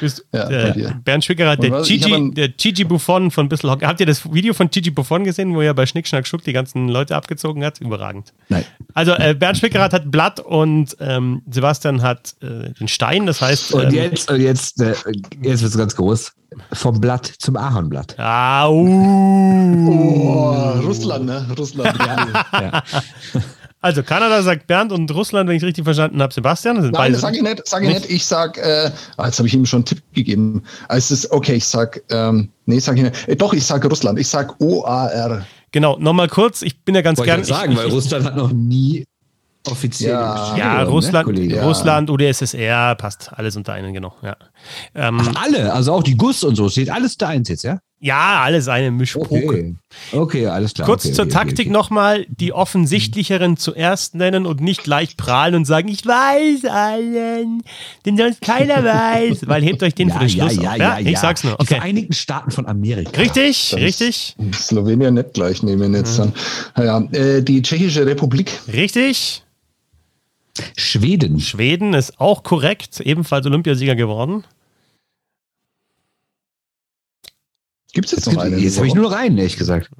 Bist, 0.00 0.24
ja, 0.32 0.48
äh, 0.50 0.92
Bernd 1.04 1.24
Schwickerer, 1.24 1.56
der, 1.56 1.82
Gigi, 1.82 2.32
der 2.32 2.48
Gigi 2.48 2.84
Buffon 2.84 3.30
von 3.30 3.48
Bissel 3.48 3.70
Hockey. 3.70 3.84
Habt 3.84 4.00
ihr 4.00 4.06
das 4.06 4.32
Video 4.32 4.54
von 4.54 4.70
Gigi 4.70 4.90
Buffon 4.90 5.24
gesehen, 5.24 5.54
wo 5.54 5.60
er 5.60 5.74
bei 5.74 5.86
Schnick, 5.86 6.06
Schnack, 6.06 6.26
Schuck 6.26 6.42
die 6.44 6.52
ganzen 6.52 6.88
Leute 6.88 7.16
abgezogen 7.16 7.64
hat? 7.64 7.80
Überragend. 7.80 8.32
Nein. 8.48 8.64
Also 8.94 9.12
äh, 9.12 9.34
Bernd 9.34 9.58
Schwickerer 9.58 9.90
hat 9.90 10.10
Blatt 10.10 10.40
und 10.40 10.96
ähm, 11.00 11.42
Sebastian 11.50 12.02
hat 12.02 12.34
äh, 12.42 12.72
den 12.72 12.88
Stein, 12.88 13.26
das 13.26 13.40
heißt. 13.40 13.74
Und 13.74 13.84
ähm, 13.84 13.94
jetzt, 13.94 14.30
und 14.30 14.40
jetzt, 14.40 14.80
äh, 14.80 14.94
jetzt 15.42 15.62
wird 15.62 15.72
es 15.72 15.78
ganz 15.78 15.96
groß. 15.96 16.32
Vom 16.72 17.00
Blatt 17.00 17.26
zum 17.38 17.56
Ahornblatt. 17.56 18.18
Ah, 18.18 18.68
uh. 18.68 19.88
Oh, 19.88 20.80
Russland, 20.86 21.26
ne? 21.26 21.46
Russland. 21.56 21.96
ja. 21.98 22.26
ja. 22.52 22.82
Also 23.82 24.04
Kanada 24.04 24.42
sagt 24.42 24.68
Bernd 24.68 24.92
und 24.92 25.12
Russland, 25.12 25.48
wenn 25.48 25.56
ich 25.56 25.64
richtig 25.64 25.84
verstanden 25.84 26.22
habe, 26.22 26.32
Sebastian. 26.32 26.76
Das 26.76 26.84
sind 26.84 26.94
Nein, 26.94 27.14
sage 27.16 27.36
ich 27.36 27.42
nicht, 27.42 27.66
sage 27.66 27.88
ich 27.88 27.94
nicht. 27.94 28.10
Ich 28.10 28.24
sag, 28.24 28.56
äh, 28.56 28.92
ah, 29.16 29.26
jetzt 29.26 29.38
habe 29.38 29.48
ich 29.48 29.54
ihm 29.54 29.66
schon 29.66 29.78
einen 29.78 29.86
Tipp 29.86 30.02
gegeben. 30.14 30.62
Also 30.86 31.14
es 31.14 31.24
ist 31.24 31.32
okay, 31.32 31.54
ich 31.54 31.66
sag, 31.66 32.00
ähm, 32.10 32.48
nee, 32.66 32.78
sage 32.78 32.98
ich 32.98 33.04
nicht. 33.04 33.28
Äh, 33.28 33.34
doch, 33.34 33.52
ich 33.52 33.66
sage 33.66 33.88
Russland. 33.88 34.20
Ich 34.20 34.28
sag 34.28 34.60
OAR. 34.60 35.44
Genau, 35.72 35.98
nochmal 35.98 36.28
kurz. 36.28 36.62
Ich 36.62 36.80
bin 36.80 36.94
ja 36.94 37.02
ganz 37.02 37.20
gern. 37.20 37.40
Ich 37.40 37.48
sagen, 37.48 37.72
ich, 37.72 37.78
weil 37.78 37.88
Russland 37.88 38.24
hat 38.24 38.36
noch 38.36 38.52
nie 38.52 39.04
offiziell. 39.68 40.12
Ja, 40.12 40.56
ja 40.56 40.84
ne, 40.84 40.88
Russland, 40.88 41.28
ne, 41.28 41.62
Russland, 41.62 42.08
UdSSR, 42.08 42.94
passt 42.94 43.30
alles 43.32 43.56
unter 43.56 43.72
einen, 43.72 43.92
genau. 43.92 44.14
Ja. 44.22 44.36
Ähm, 44.94 45.20
Ach, 45.20 45.42
alle, 45.44 45.72
also 45.72 45.92
auch 45.92 46.02
die 46.02 46.16
Guss 46.16 46.44
und 46.44 46.54
so, 46.56 46.68
steht 46.68 46.90
alles 46.90 47.16
da 47.16 47.28
eins 47.28 47.48
jetzt, 47.48 47.64
ja? 47.64 47.78
Ja, 48.04 48.42
alles 48.42 48.66
eine 48.66 48.90
Mischpoke. 48.90 49.46
Okay. 49.46 49.76
okay, 50.10 50.46
alles 50.48 50.74
klar. 50.74 50.86
Kurz 50.88 51.04
okay, 51.04 51.14
zur 51.14 51.26
okay, 51.26 51.34
Taktik 51.34 51.70
nochmal, 51.70 52.26
die 52.28 52.52
offensichtlicheren 52.52 53.56
zuerst 53.56 54.16
nennen 54.16 54.44
und 54.44 54.60
nicht 54.60 54.82
gleich 54.82 55.16
prahlen 55.16 55.54
und 55.54 55.66
sagen, 55.66 55.86
ich 55.86 56.04
weiß 56.04 56.64
allen, 56.64 57.62
den 58.04 58.16
sonst 58.16 58.40
keiner 58.40 58.82
weiß, 58.84 59.46
weil 59.46 59.62
hebt 59.62 59.84
euch 59.84 59.94
den 59.94 60.08
ja, 60.08 60.14
für 60.14 60.20
den 60.20 60.30
Schluss 60.30 60.56
ja, 60.56 60.72
auf. 60.72 60.78
Ja, 60.78 60.98
ich 60.98 61.16
sag's 61.16 61.44
nur. 61.44 61.52
Okay. 61.52 61.62
Die 61.62 61.74
Vereinigten 61.74 62.12
Staaten 62.12 62.50
von 62.50 62.66
Amerika. 62.66 63.20
Richtig, 63.20 63.70
das 63.70 63.80
richtig. 63.80 64.34
Slowenien 64.52 65.14
nicht 65.14 65.34
gleich 65.34 65.62
nehmen 65.62 65.94
jetzt 65.94 66.18
dann. 66.18 66.32
Ja, 66.76 66.98
äh, 67.12 67.40
die 67.40 67.62
Tschechische 67.62 68.04
Republik. 68.04 68.50
Richtig. 68.72 69.44
Schweden. 70.76 71.38
Schweden 71.38 71.94
ist 71.94 72.18
auch 72.18 72.42
korrekt, 72.42 72.98
ebenfalls 72.98 73.46
Olympiasieger 73.46 73.94
geworden. 73.94 74.42
Gibt 77.92 78.06
es 78.06 78.12
jetzt 78.12 78.32
noch 78.32 78.42
einen? 78.42 78.58
Jetzt 78.58 78.78
habe 78.78 78.86
ich 78.86 78.94
nur 78.94 79.10
noch 79.10 79.16
einen, 79.16 79.36
ehrlich 79.38 79.56
gesagt. 79.56 79.90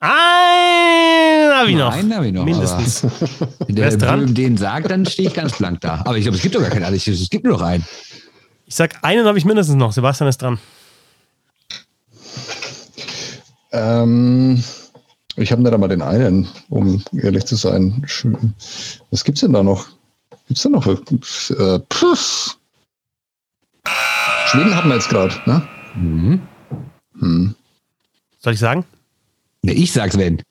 Einen 0.00 1.54
habe 1.54 1.70
ich 1.70 1.76
noch. 1.76 1.92
Einen 1.92 2.14
habe 2.14 2.26
ich 2.26 2.32
noch. 2.32 2.44
Mindestens. 2.44 3.04
Wenn 3.66 3.76
der 3.76 3.90
Böhm 3.96 4.34
den 4.34 4.56
sagt, 4.56 4.90
dann 4.90 5.06
stehe 5.06 5.28
ich 5.28 5.34
ganz 5.34 5.56
blank 5.56 5.80
da. 5.80 6.02
Aber 6.04 6.16
ich 6.16 6.22
glaube, 6.24 6.36
es 6.36 6.42
gibt 6.42 6.54
doch 6.54 6.60
gar 6.60 6.70
keinen. 6.70 6.92
Es 6.92 7.30
gibt 7.30 7.44
nur 7.44 7.52
noch 7.54 7.62
einen. 7.62 7.84
Ich 8.66 8.74
sag, 8.74 9.04
einen 9.04 9.26
habe 9.26 9.38
ich 9.38 9.44
mindestens 9.44 9.76
noch. 9.76 9.92
Sebastian 9.92 10.28
ist 10.28 10.42
dran. 10.42 10.58
Ähm, 13.70 14.62
ich 15.36 15.52
habe 15.52 15.62
nicht 15.62 15.72
einmal 15.72 15.88
den 15.88 16.02
einen, 16.02 16.48
um 16.68 17.02
ehrlich 17.12 17.44
zu 17.44 17.56
sein. 17.56 18.04
Was 19.10 19.24
gibt 19.24 19.38
es 19.38 19.42
denn 19.42 19.52
da 19.52 19.62
noch? 19.62 19.86
Gibt 20.48 20.58
es 20.58 20.62
da 20.62 20.68
noch? 20.68 20.86
Äh, 20.86 20.96
Schweden 24.46 24.76
hatten 24.76 24.88
wir 24.88 24.96
jetzt 24.96 25.08
gerade, 25.08 25.34
ne? 25.46 25.62
Mhm. 25.94 26.42
Hm. 27.22 27.54
Soll 28.40 28.52
ich 28.54 28.58
sagen? 28.58 28.84
Ja, 29.64 29.72
ich 29.72 29.92
sag's, 29.92 30.18
wenn. 30.18 30.42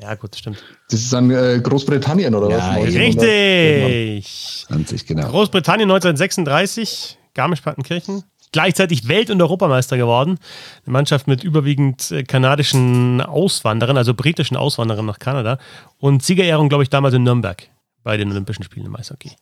Ja, 0.00 0.14
gut, 0.14 0.34
stimmt. 0.34 0.64
Das 0.88 1.00
ist 1.00 1.12
dann 1.12 1.30
äh, 1.30 1.60
Großbritannien 1.62 2.34
oder 2.34 2.48
ja, 2.48 2.76
was? 2.76 2.94
Richtig. 2.94 4.64
20, 4.66 5.06
genau. 5.06 5.28
Großbritannien 5.28 5.90
1936, 5.90 7.18
Garmisch-Partenkirchen. 7.34 8.24
Gleichzeitig 8.52 9.08
Welt- 9.08 9.30
und 9.30 9.42
Europameister 9.42 9.98
geworden. 9.98 10.38
Eine 10.86 10.92
Mannschaft 10.92 11.26
mit 11.26 11.44
überwiegend 11.44 12.10
äh, 12.10 12.22
kanadischen 12.22 13.20
Auswanderern, 13.20 13.98
also 13.98 14.14
britischen 14.14 14.56
Auswanderern 14.56 15.04
nach 15.04 15.18
Kanada. 15.18 15.58
Und 15.98 16.22
Siegerehrung, 16.22 16.70
glaube 16.70 16.84
ich, 16.84 16.88
damals 16.88 17.14
in 17.14 17.24
Nürnberg 17.24 17.68
bei 18.02 18.16
den 18.16 18.30
Olympischen 18.30 18.62
Spielen 18.62 18.86
im 18.86 18.96
Eishockey. 18.96 19.32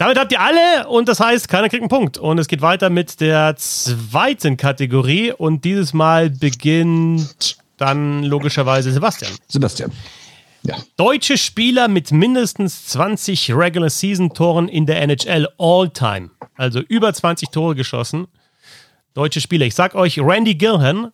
Damit 0.00 0.18
habt 0.18 0.32
ihr 0.32 0.40
alle 0.40 0.88
und 0.88 1.08
das 1.08 1.20
heißt, 1.20 1.46
keiner 1.46 1.68
kriegt 1.68 1.82
einen 1.82 1.90
Punkt. 1.90 2.16
Und 2.16 2.38
es 2.38 2.48
geht 2.48 2.62
weiter 2.62 2.88
mit 2.88 3.20
der 3.20 3.54
zweiten 3.56 4.56
Kategorie 4.56 5.30
und 5.30 5.62
dieses 5.66 5.92
Mal 5.92 6.30
beginnt 6.30 7.58
dann 7.76 8.22
logischerweise 8.22 8.92
Sebastian. 8.92 9.30
Sebastian. 9.46 9.92
Ja. 10.62 10.78
Deutsche 10.96 11.36
Spieler 11.36 11.88
mit 11.88 12.12
mindestens 12.12 12.86
20 12.86 13.54
Regular 13.54 13.90
Season 13.90 14.32
Toren 14.32 14.68
in 14.68 14.86
der 14.86 15.02
NHL 15.02 15.46
all 15.58 15.90
time. 15.90 16.30
Also 16.56 16.80
über 16.80 17.12
20 17.12 17.50
Tore 17.50 17.74
geschossen. 17.74 18.26
Deutsche 19.12 19.42
Spieler. 19.42 19.66
Ich 19.66 19.74
sag 19.74 19.94
euch, 19.94 20.18
Randy 20.18 20.54
Gilhan, 20.54 21.12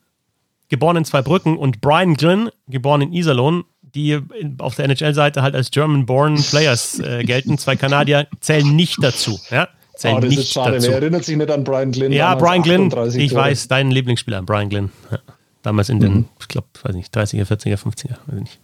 geboren 0.68 0.98
in 0.98 1.04
Zweibrücken, 1.04 1.56
und 1.56 1.80
Brian 1.80 2.14
Glynn, 2.14 2.50
geboren 2.68 3.02
in 3.02 3.12
Iserlohn, 3.12 3.64
die 3.96 4.20
auf 4.58 4.76
der 4.76 4.84
NHL-Seite 4.84 5.42
halt 5.42 5.54
als 5.54 5.70
German-born 5.70 6.36
Players 6.42 7.00
äh, 7.00 7.24
gelten. 7.24 7.58
Zwei 7.58 7.76
Kanadier 7.76 8.28
zählen 8.40 8.76
nicht 8.76 9.02
dazu. 9.02 9.40
Ja? 9.50 9.68
Zählen 9.96 10.18
oh, 10.18 10.20
das 10.20 10.30
nicht 10.30 10.38
ist 10.40 10.52
schade. 10.52 10.72
Dazu. 10.72 10.88
Wer 10.88 10.96
erinnert 10.96 11.24
sich 11.24 11.36
nicht 11.36 11.50
an 11.50 11.64
Brian 11.64 11.90
Glynn? 11.90 12.12
Ja, 12.12 12.34
Brian 12.34 12.62
Glynn, 12.62 12.92
ich 13.16 13.30
Tore. 13.30 13.42
weiß, 13.42 13.68
dein 13.68 13.90
Lieblingsspieler, 13.90 14.42
Brian 14.42 14.68
Glynn. 14.68 14.92
Ja. 15.10 15.18
Damals 15.62 15.88
in 15.88 15.98
den, 15.98 16.12
mhm. 16.12 16.24
ich 16.38 16.46
glaube, 16.46 16.68
weiß 16.84 16.94
nicht, 16.94 17.12
30er, 17.16 17.44
40er, 17.44 17.76
50er, 17.76 18.16
weiß 18.26 18.40
nicht. 18.40 18.58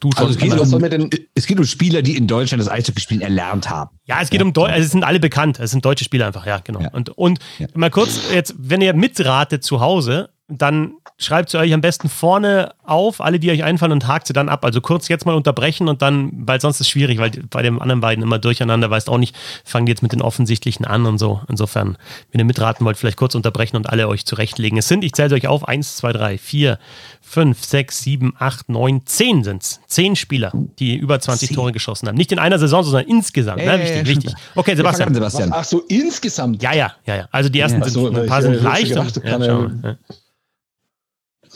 Du 0.00 0.10
schon. 0.10 0.26
Also 0.26 0.34
es, 0.34 0.40
geht 0.40 0.58
um, 0.58 1.10
es 1.34 1.46
geht 1.46 1.58
um 1.58 1.64
Spieler, 1.64 2.02
die 2.02 2.16
in 2.16 2.26
Deutschland 2.26 2.60
das 2.60 2.68
Eishockey 2.68 3.00
spielen 3.00 3.20
erlernt 3.20 3.70
haben. 3.70 3.90
Ja, 4.06 4.20
es 4.20 4.30
geht 4.30 4.40
ja. 4.40 4.46
um 4.46 4.52
Deutsche, 4.52 4.72
also 4.72 4.86
es 4.86 4.90
sind 4.90 5.04
alle 5.04 5.20
bekannt. 5.20 5.60
Es 5.60 5.70
sind 5.70 5.84
deutsche 5.84 6.04
Spieler 6.04 6.26
einfach, 6.26 6.44
ja, 6.46 6.58
genau. 6.58 6.80
Ja. 6.80 6.90
Und, 6.90 7.10
und 7.10 7.38
ja. 7.58 7.68
mal 7.74 7.90
kurz, 7.90 8.32
jetzt, 8.32 8.54
wenn 8.58 8.80
ihr 8.80 8.92
mitratet 8.94 9.62
zu 9.62 9.80
Hause, 9.80 10.30
dann 10.48 10.94
schreibt 11.24 11.50
sie 11.50 11.58
euch 11.58 11.72
am 11.72 11.80
besten 11.80 12.08
vorne 12.08 12.74
auf, 12.84 13.20
alle, 13.20 13.38
die 13.38 13.50
euch 13.50 13.64
einfallen, 13.64 13.92
und 13.92 14.06
hakt 14.06 14.26
sie 14.26 14.32
dann 14.32 14.48
ab. 14.48 14.64
Also 14.64 14.80
kurz 14.80 15.08
jetzt 15.08 15.26
mal 15.26 15.34
unterbrechen 15.34 15.88
und 15.88 16.02
dann, 16.02 16.30
weil 16.34 16.60
sonst 16.60 16.76
ist 16.76 16.82
es 16.82 16.88
schwierig, 16.88 17.18
weil 17.18 17.30
bei 17.50 17.62
den 17.62 17.80
anderen 17.80 18.00
beiden 18.00 18.22
immer 18.22 18.38
durcheinander, 18.38 18.90
weißt 18.90 19.08
auch 19.08 19.18
nicht, 19.18 19.36
fangen 19.64 19.86
die 19.86 19.90
jetzt 19.90 20.02
mit 20.02 20.12
den 20.12 20.22
offensichtlichen 20.22 20.84
an 20.84 21.06
und 21.06 21.18
so. 21.18 21.40
Insofern, 21.48 21.96
wenn 22.30 22.40
ihr 22.40 22.44
mitraten 22.44 22.84
wollt, 22.84 22.96
vielleicht 22.96 23.16
kurz 23.16 23.34
unterbrechen 23.34 23.76
und 23.76 23.88
alle 23.88 24.08
euch 24.08 24.26
zurechtlegen. 24.26 24.78
Es 24.78 24.88
sind, 24.88 25.04
ich 25.04 25.12
zähle 25.12 25.34
euch 25.34 25.46
auf, 25.46 25.66
1, 25.66 25.96
2, 25.96 26.12
3, 26.12 26.38
4, 26.38 26.78
5, 27.22 27.64
6, 27.64 28.02
7, 28.02 28.34
8, 28.38 28.68
9, 28.68 29.06
10 29.06 29.44
sind 29.44 29.62
es. 29.62 29.80
10 29.86 30.16
Spieler, 30.16 30.52
die 30.78 30.96
über 30.96 31.20
20 31.20 31.48
10. 31.48 31.56
Tore 31.56 31.72
geschossen 31.72 32.08
haben. 32.08 32.16
Nicht 32.16 32.32
in 32.32 32.38
einer 32.38 32.58
Saison, 32.58 32.82
sondern 32.82 33.06
insgesamt. 33.06 33.62
Äh, 33.62 33.66
ne? 33.66 33.80
Wichtig, 33.82 34.06
wichtig. 34.06 34.34
Okay, 34.54 34.74
Sebastian. 34.74 35.14
Sebastian. 35.14 35.50
Ach 35.52 35.64
so, 35.64 35.80
insgesamt? 35.88 36.62
Ja, 36.62 36.72
ja, 36.72 36.92
ja, 37.06 37.16
ja. 37.16 37.28
Also 37.30 37.48
die 37.48 37.60
ersten 37.60 37.80
ja. 37.80 37.88
sind, 37.88 37.92
so, 37.92 38.08
ein 38.08 38.26
paar 38.26 38.42
sind 38.42 38.62
leicht. 38.62 38.88
Gedacht, 38.88 39.16
und, 39.16 39.24
ja, 39.24 39.38
ja. 39.38 39.96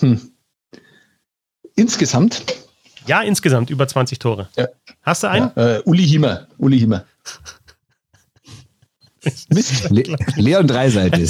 Hm. 0.01 0.21
Insgesamt? 1.75 2.43
Ja, 3.07 3.23
insgesamt 3.23 3.71
über 3.71 3.87
20 3.87 4.19
Tore. 4.19 4.49
Ja. 4.57 4.67
Hast 5.03 5.23
du 5.23 5.29
einen? 5.29 5.51
Ja, 5.57 5.77
äh, 5.77 5.83
Uli 5.85 6.07
Himmer. 6.07 6.49
Uli 6.59 6.79
Himmer. 6.81 7.05
Mist. 9.51 9.91
Le 9.91 10.05
Leon 10.37 10.67
Dreiseitel. 10.69 11.29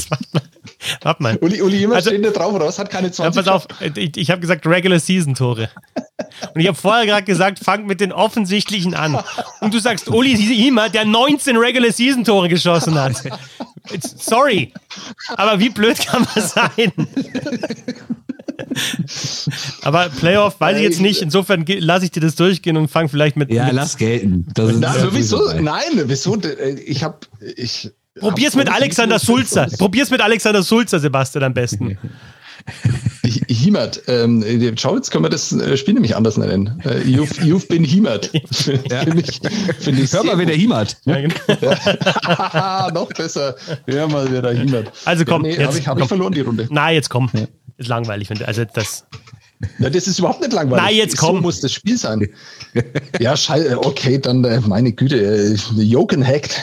Warte 1.02 1.22
mal. 1.22 1.36
Uli, 1.38 1.62
Uli 1.62 1.82
immer 1.84 1.96
Also- 1.96 2.10
steht 2.10 2.24
da 2.24 2.30
drauf 2.30 2.60
raus, 2.60 2.78
hat 2.78 2.90
keine 2.90 3.06
Ja, 3.08 3.12
20. 3.14 3.44
pass 3.44 3.48
auf, 3.52 3.66
ich, 3.96 4.16
ich 4.18 4.30
habe 4.30 4.40
gesagt 4.40 4.66
Regular 4.66 4.98
Season 5.00 5.34
Tore. 5.34 5.70
Und 6.54 6.60
ich 6.60 6.66
habe 6.66 6.76
vorher 6.76 7.06
gerade 7.06 7.24
gesagt, 7.24 7.58
fang 7.58 7.86
mit 7.86 8.00
den 8.00 8.12
offensichtlichen 8.12 8.94
an. 8.94 9.18
Und 9.60 9.72
du 9.72 9.78
sagst 9.78 10.08
Uli 10.08 10.36
Hiemer, 10.36 10.90
der 10.90 11.06
19 11.06 11.56
Regular 11.56 11.90
Season 11.90 12.24
Tore 12.24 12.48
geschossen 12.50 12.94
hat. 13.00 13.12
It's- 13.90 14.14
Sorry. 14.24 14.74
Aber 15.36 15.58
wie 15.58 15.70
blöd 15.70 15.98
kann 15.98 16.26
man 16.34 16.46
sein? 16.46 16.92
Aber 19.82 20.08
Playoff 20.08 20.60
weiß 20.60 20.76
ich 20.78 20.82
jetzt 20.82 21.00
nicht. 21.00 21.22
Insofern 21.22 21.64
lasse 21.66 22.04
ich 22.06 22.10
dir 22.10 22.20
das 22.20 22.34
durchgehen 22.34 22.76
und 22.76 22.88
fang 22.88 23.08
vielleicht 23.08 23.36
mit. 23.36 23.50
Ja, 23.52 23.66
mit 23.66 23.74
lass 23.74 23.96
gelten. 23.96 24.46
Das 24.54 24.70
ist 24.70 24.80
Na, 24.80 24.92
sehr 24.92 25.02
sowieso, 25.02 25.52
nein, 25.60 25.82
wieso? 26.06 26.38
Ich 26.86 27.02
habe. 27.04 27.18
Ich 27.56 27.90
Probier's 28.18 28.54
hab 28.54 28.64
mit 28.64 28.72
Alexander 28.72 29.18
Sulzer. 29.18 29.66
Probier's 29.78 30.10
mit 30.10 30.20
Alexander 30.20 30.62
Sulzer, 30.62 30.98
Sebastian, 30.98 31.44
am 31.44 31.54
besten. 31.54 31.98
Hi- 33.22 33.42
Hiemert. 33.48 34.02
Ähm, 34.08 34.42
schau, 34.76 34.96
jetzt 34.96 35.10
können 35.10 35.24
wir 35.24 35.28
das 35.28 35.52
äh, 35.52 35.76
Spiel 35.76 35.94
nämlich 35.94 36.16
anders 36.16 36.36
nennen. 36.36 36.82
Äh, 36.84 37.00
you've, 37.02 37.40
you've 37.42 37.68
been 37.68 37.84
Hiemert. 37.84 38.30
Finde 38.52 39.20
ich, 39.20 39.40
find 39.78 39.98
ich 40.00 40.12
Hör 40.12 40.24
mal, 40.24 40.30
sehr 40.30 40.38
wer 40.38 40.46
der 40.46 40.56
Hiemert. 40.56 40.96
Ja, 41.04 41.20
genau. 41.20 41.34
Noch 42.94 43.08
besser. 43.08 43.54
Hör 43.86 44.08
mal, 44.08 44.26
da 44.28 44.50
Hiemert. 44.50 44.90
Also 45.04 45.24
komm, 45.24 45.44
ja, 45.44 45.50
nee, 45.50 45.56
jetzt 45.58 45.66
habe 45.68 45.78
ich, 45.78 45.86
hab 45.86 45.94
komm. 45.96 46.02
ich 46.02 46.08
verloren 46.08 46.32
die 46.32 46.40
Runde. 46.40 46.66
Na, 46.70 46.90
jetzt 46.90 47.10
komm. 47.10 47.30
Ist 47.78 47.88
langweilig. 47.88 48.30
Wenn 48.30 48.38
du, 48.38 48.46
also 48.48 48.64
das. 48.64 49.04
Ja, 49.78 49.88
das 49.90 50.06
ist 50.06 50.18
überhaupt 50.18 50.40
nicht 50.40 50.52
langweilig. 50.52 50.84
Na, 50.84 50.90
jetzt 50.90 51.16
So 51.18 51.26
komm. 51.28 51.42
muss 51.42 51.60
das 51.60 51.72
Spiel 51.72 51.96
sein. 51.96 52.28
ja, 53.20 53.36
scheiße. 53.36 53.78
Okay, 53.78 54.18
dann, 54.18 54.44
äh, 54.44 54.60
meine 54.60 54.92
Güte. 54.92 55.16
Äh, 55.18 55.54
Joken 55.82 56.26
hackt. 56.26 56.60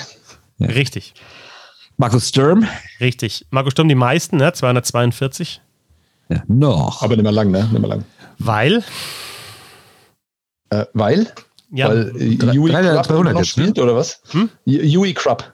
Richtig. 0.59 1.13
Markus 1.97 2.29
Sturm. 2.29 2.67
Richtig. 2.99 3.45
Marco 3.51 3.69
Sturm 3.71 3.87
die 3.89 3.95
meisten, 3.95 4.37
ne? 4.37 4.53
242. 4.53 5.61
Ja, 6.29 6.43
noch. 6.47 7.01
Aber 7.03 7.15
nicht 7.15 7.23
mehr 7.23 7.31
lang, 7.31 7.51
ne? 7.51 7.63
Nicht 7.71 7.79
mehr 7.79 7.89
lang. 7.89 8.05
Weil. 8.39 8.83
Äh, 10.69 10.85
weil? 10.93 11.27
Ja, 11.71 11.89
Weil 11.89 12.13
äh, 12.15 12.23
Yui 12.53 12.71
Krupp 12.71 13.05
200 13.05 13.33
noch 13.33 13.39
jetzt, 13.41 13.57
ne? 13.57 13.63
spielt, 13.63 13.79
oder 13.79 13.95
was? 13.95 14.21
Hm? 14.31 14.49
Yu- 14.65 14.81
Yui 14.81 15.13
Krupp. 15.13 15.51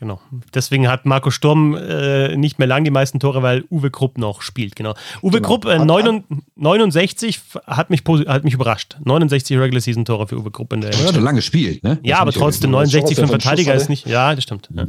Genau. 0.00 0.20
Deswegen 0.54 0.88
hat 0.88 1.06
Marco 1.06 1.30
Sturm 1.30 1.76
äh, 1.76 2.36
nicht 2.36 2.58
mehr 2.58 2.66
lang 2.66 2.82
die 2.82 2.90
meisten 2.90 3.20
Tore, 3.20 3.42
weil 3.42 3.64
Uwe 3.70 3.90
Krupp 3.90 4.18
noch 4.18 4.42
spielt. 4.42 4.74
Genau. 4.74 4.94
Uwe 5.22 5.36
Genau. 5.36 5.46
Krupp, 5.46 5.66
äh, 5.66 5.78
Hat- 5.78 5.86
neun- 5.86 6.24
69 6.56 7.40
hat 7.66 7.90
mich, 7.90 8.02
hat 8.26 8.42
mich 8.44 8.54
überrascht. 8.54 8.96
69 9.04 9.56
Regular 9.58 9.80
Season 9.80 10.04
Tore 10.04 10.26
für 10.26 10.36
Uwe 10.38 10.50
Krupp 10.50 10.72
in 10.72 10.80
der 10.80 10.92
Er 10.92 11.06
hat 11.06 11.14
schon 11.14 11.22
lange 11.22 11.36
gespielt, 11.36 11.84
ne? 11.84 11.98
Ja, 12.02 12.18
aber 12.18 12.26
nicht 12.30 12.38
trotzdem, 12.38 12.72
irgendwie- 12.72 12.96
69 12.96 13.16
für 13.16 13.22
einen 13.22 13.30
wenn 13.30 13.36
er 13.38 13.40
Verteidiger 13.42 13.74
ist 13.74 13.88
nicht. 13.88 14.06
Ja, 14.06 14.34
das 14.34 14.42
stimmt. 14.44 14.68
Ja. 14.74 14.86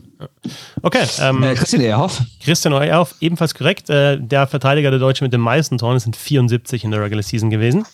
Okay, 0.82 1.03
ähm, 1.20 1.43
Äh, 1.43 1.53
Christian 1.55 1.82
Ehrhoff. 1.84 2.22
Christian 2.43 2.74
Euerhoff, 2.74 3.14
ebenfalls 3.20 3.53
korrekt. 3.53 3.89
Äh, 3.89 4.18
der 4.20 4.47
Verteidiger 4.47 4.89
der 4.89 4.99
Deutsche 4.99 5.24
mit 5.24 5.34
den 5.34 5.41
meisten 5.41 5.78
Toren 5.78 5.99
sind 5.99 6.16
74 6.16 6.84
in 6.84 6.91
der 6.91 7.01
Regular 7.01 7.22
Season 7.24 7.49
gewesen. 7.49 7.86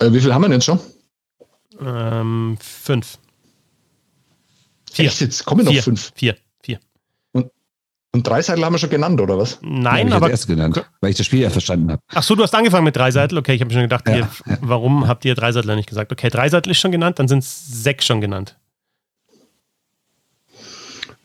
Äh, 0.00 0.12
wie 0.12 0.20
viel 0.20 0.32
haben 0.32 0.42
wir 0.42 0.48
denn 0.48 0.60
schon? 0.62 0.78
Ähm, 1.80 2.56
fünf. 2.60 3.18
Vier. 4.98 5.06
Echt 5.06 5.20
jetzt? 5.20 5.44
Kommen 5.44 5.64
noch 5.64 5.72
Vier. 5.72 5.82
fünf. 5.82 6.12
Vier. 6.14 6.36
Vier. 6.62 6.78
Und 8.10 8.26
drei 8.26 8.40
Seiten 8.40 8.64
haben 8.64 8.72
wir 8.72 8.78
schon 8.78 8.88
genannt, 8.90 9.20
oder 9.20 9.36
was? 9.38 9.58
Nein, 9.60 10.08
ich 10.08 10.14
aber. 10.14 10.26
als 10.26 10.32
erst 10.32 10.46
genannt, 10.48 10.82
weil 11.00 11.10
ich 11.10 11.16
das 11.16 11.26
Spiel 11.26 11.40
ja 11.40 11.50
verstanden 11.50 11.92
habe. 11.92 12.02
Ach 12.08 12.22
so, 12.22 12.34
du 12.34 12.42
hast 12.42 12.54
angefangen 12.54 12.84
mit 12.84 12.96
Dreiseitel. 12.96 13.36
Okay, 13.38 13.52
ich 13.54 13.60
habe 13.60 13.70
schon 13.70 13.82
gedacht, 13.82 14.08
Ja, 14.08 14.16
ihr, 14.16 14.28
warum 14.62 15.06
habt 15.06 15.24
ihr 15.26 15.34
Dreiseitler 15.34 15.76
nicht 15.76 15.88
gesagt? 15.88 16.10
Okay, 16.10 16.30
Dreiseitel 16.30 16.70
ist 16.72 16.78
schon 16.78 16.90
genannt, 16.90 17.18
dann 17.18 17.28
sind 17.28 17.40
es 17.40 17.66
sechs 17.82 18.06
schon 18.06 18.20
genannt. 18.22 18.56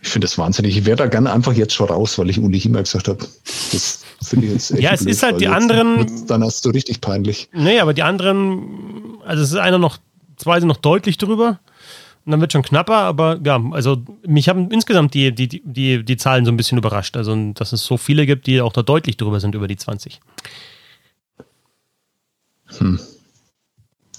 Ich 0.02 0.10
finde 0.10 0.26
das 0.26 0.38
wahnsinnig. 0.38 0.76
Ich 0.78 0.86
wäre 0.86 0.98
da 0.98 1.08
gerne 1.08 1.32
einfach 1.32 1.54
jetzt 1.54 1.74
schon 1.74 1.88
raus, 1.88 2.18
weil 2.20 2.30
ich 2.30 2.38
Uli 2.38 2.60
Hiemer 2.60 2.84
gesagt 2.84 3.08
habe. 3.08 3.26
Das 3.72 4.04
finde 4.22 4.48
ich 4.48 4.54
jetzt 4.54 4.72
echt 4.72 4.82
Ja, 4.82 4.92
es 4.92 5.02
ist 5.06 5.24
halt 5.24 5.40
die 5.40 5.48
anderen- 5.48 6.28
Dann 6.28 6.44
hast 6.44 6.66
du 6.66 6.70
richtig 6.72 7.00
peinlich. 7.00 7.50
Nee, 7.54 7.80
aber 7.80 7.94
die 7.94 8.04
anderen, 8.04 9.18
also 9.26 9.42
es 9.42 9.52
ist 9.52 9.58
einer 9.58 9.78
noch, 9.78 9.98
zwei 10.36 10.60
sind 10.60 10.68
noch 10.68 10.78
deutlich 10.78 11.18
drüber. 11.18 11.60
Und 12.26 12.32
dann 12.32 12.40
wird 12.40 12.54
schon 12.54 12.62
knapper, 12.64 12.96
aber 12.96 13.40
ja, 13.44 13.62
also 13.72 14.02
mich 14.26 14.48
haben 14.48 14.72
insgesamt 14.72 15.14
die, 15.14 15.34
die, 15.36 15.48
die, 15.66 16.04
die 16.06 16.18
Zahlen 16.18 16.46
so 16.46 16.52
ein 16.52 16.58
bisschen 16.58 16.78
überrascht. 16.78 17.18
Also, 17.18 17.36
dass 17.54 17.74
es 17.74 17.84
so 17.84 17.98
viele 17.98 18.26
gibt, 18.26 18.48
die 18.48 18.62
auch 18.62 18.72
da 18.72 18.82
deutlich 18.82 19.18
drüber 19.18 19.40
sind 19.42 19.56
über 19.56 19.68
die 19.68 19.76
20. 19.76 20.22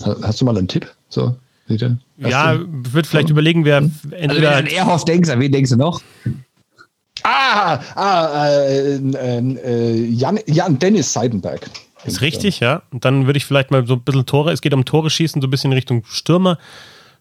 Ha- 0.05 0.17
Hast 0.23 0.41
du 0.41 0.45
mal 0.45 0.57
einen 0.57 0.69
Tipp? 0.69 0.93
So, 1.09 1.37
bitte. 1.67 1.99
Ja, 2.19 2.59
wird 2.67 3.07
vielleicht 3.07 3.31
überlegen, 3.31 3.65
wer 3.65 3.77
Also 3.79 3.91
wenn 4.05 4.11
du 4.11 4.17
entweder. 4.35 4.57
an 4.57 4.67
Ehrhoff 4.67 5.05
denkst, 5.05 5.31
an 5.31 5.41
wen 5.41 5.53
denkst 5.53 5.71
du 5.71 5.77
noch? 5.77 6.03
Ah, 7.23 7.81
ah 7.95 8.49
äh, 8.49 8.97
äh, 8.97 9.39
äh, 9.39 10.05
Jan, 10.09 10.39
Jan 10.47 10.79
Dennis 10.79 11.13
Seidenberg. 11.13 11.71
ist 12.05 12.21
richtig, 12.21 12.61
ja. 12.61 12.83
Und 12.91 13.05
dann 13.05 13.27
würde 13.27 13.39
ich 13.39 13.47
vielleicht 13.47 13.71
mal 13.71 13.87
so 13.87 13.95
ein 13.95 14.03
bisschen 14.03 14.27
Tore, 14.27 14.53
es 14.53 14.61
geht 14.61 14.75
um 14.75 14.85
Tore 14.85 15.09
schießen, 15.09 15.41
so 15.41 15.47
ein 15.49 15.51
bisschen 15.51 15.71
in 15.73 15.77
Richtung 15.77 16.05
Stürmer 16.07 16.59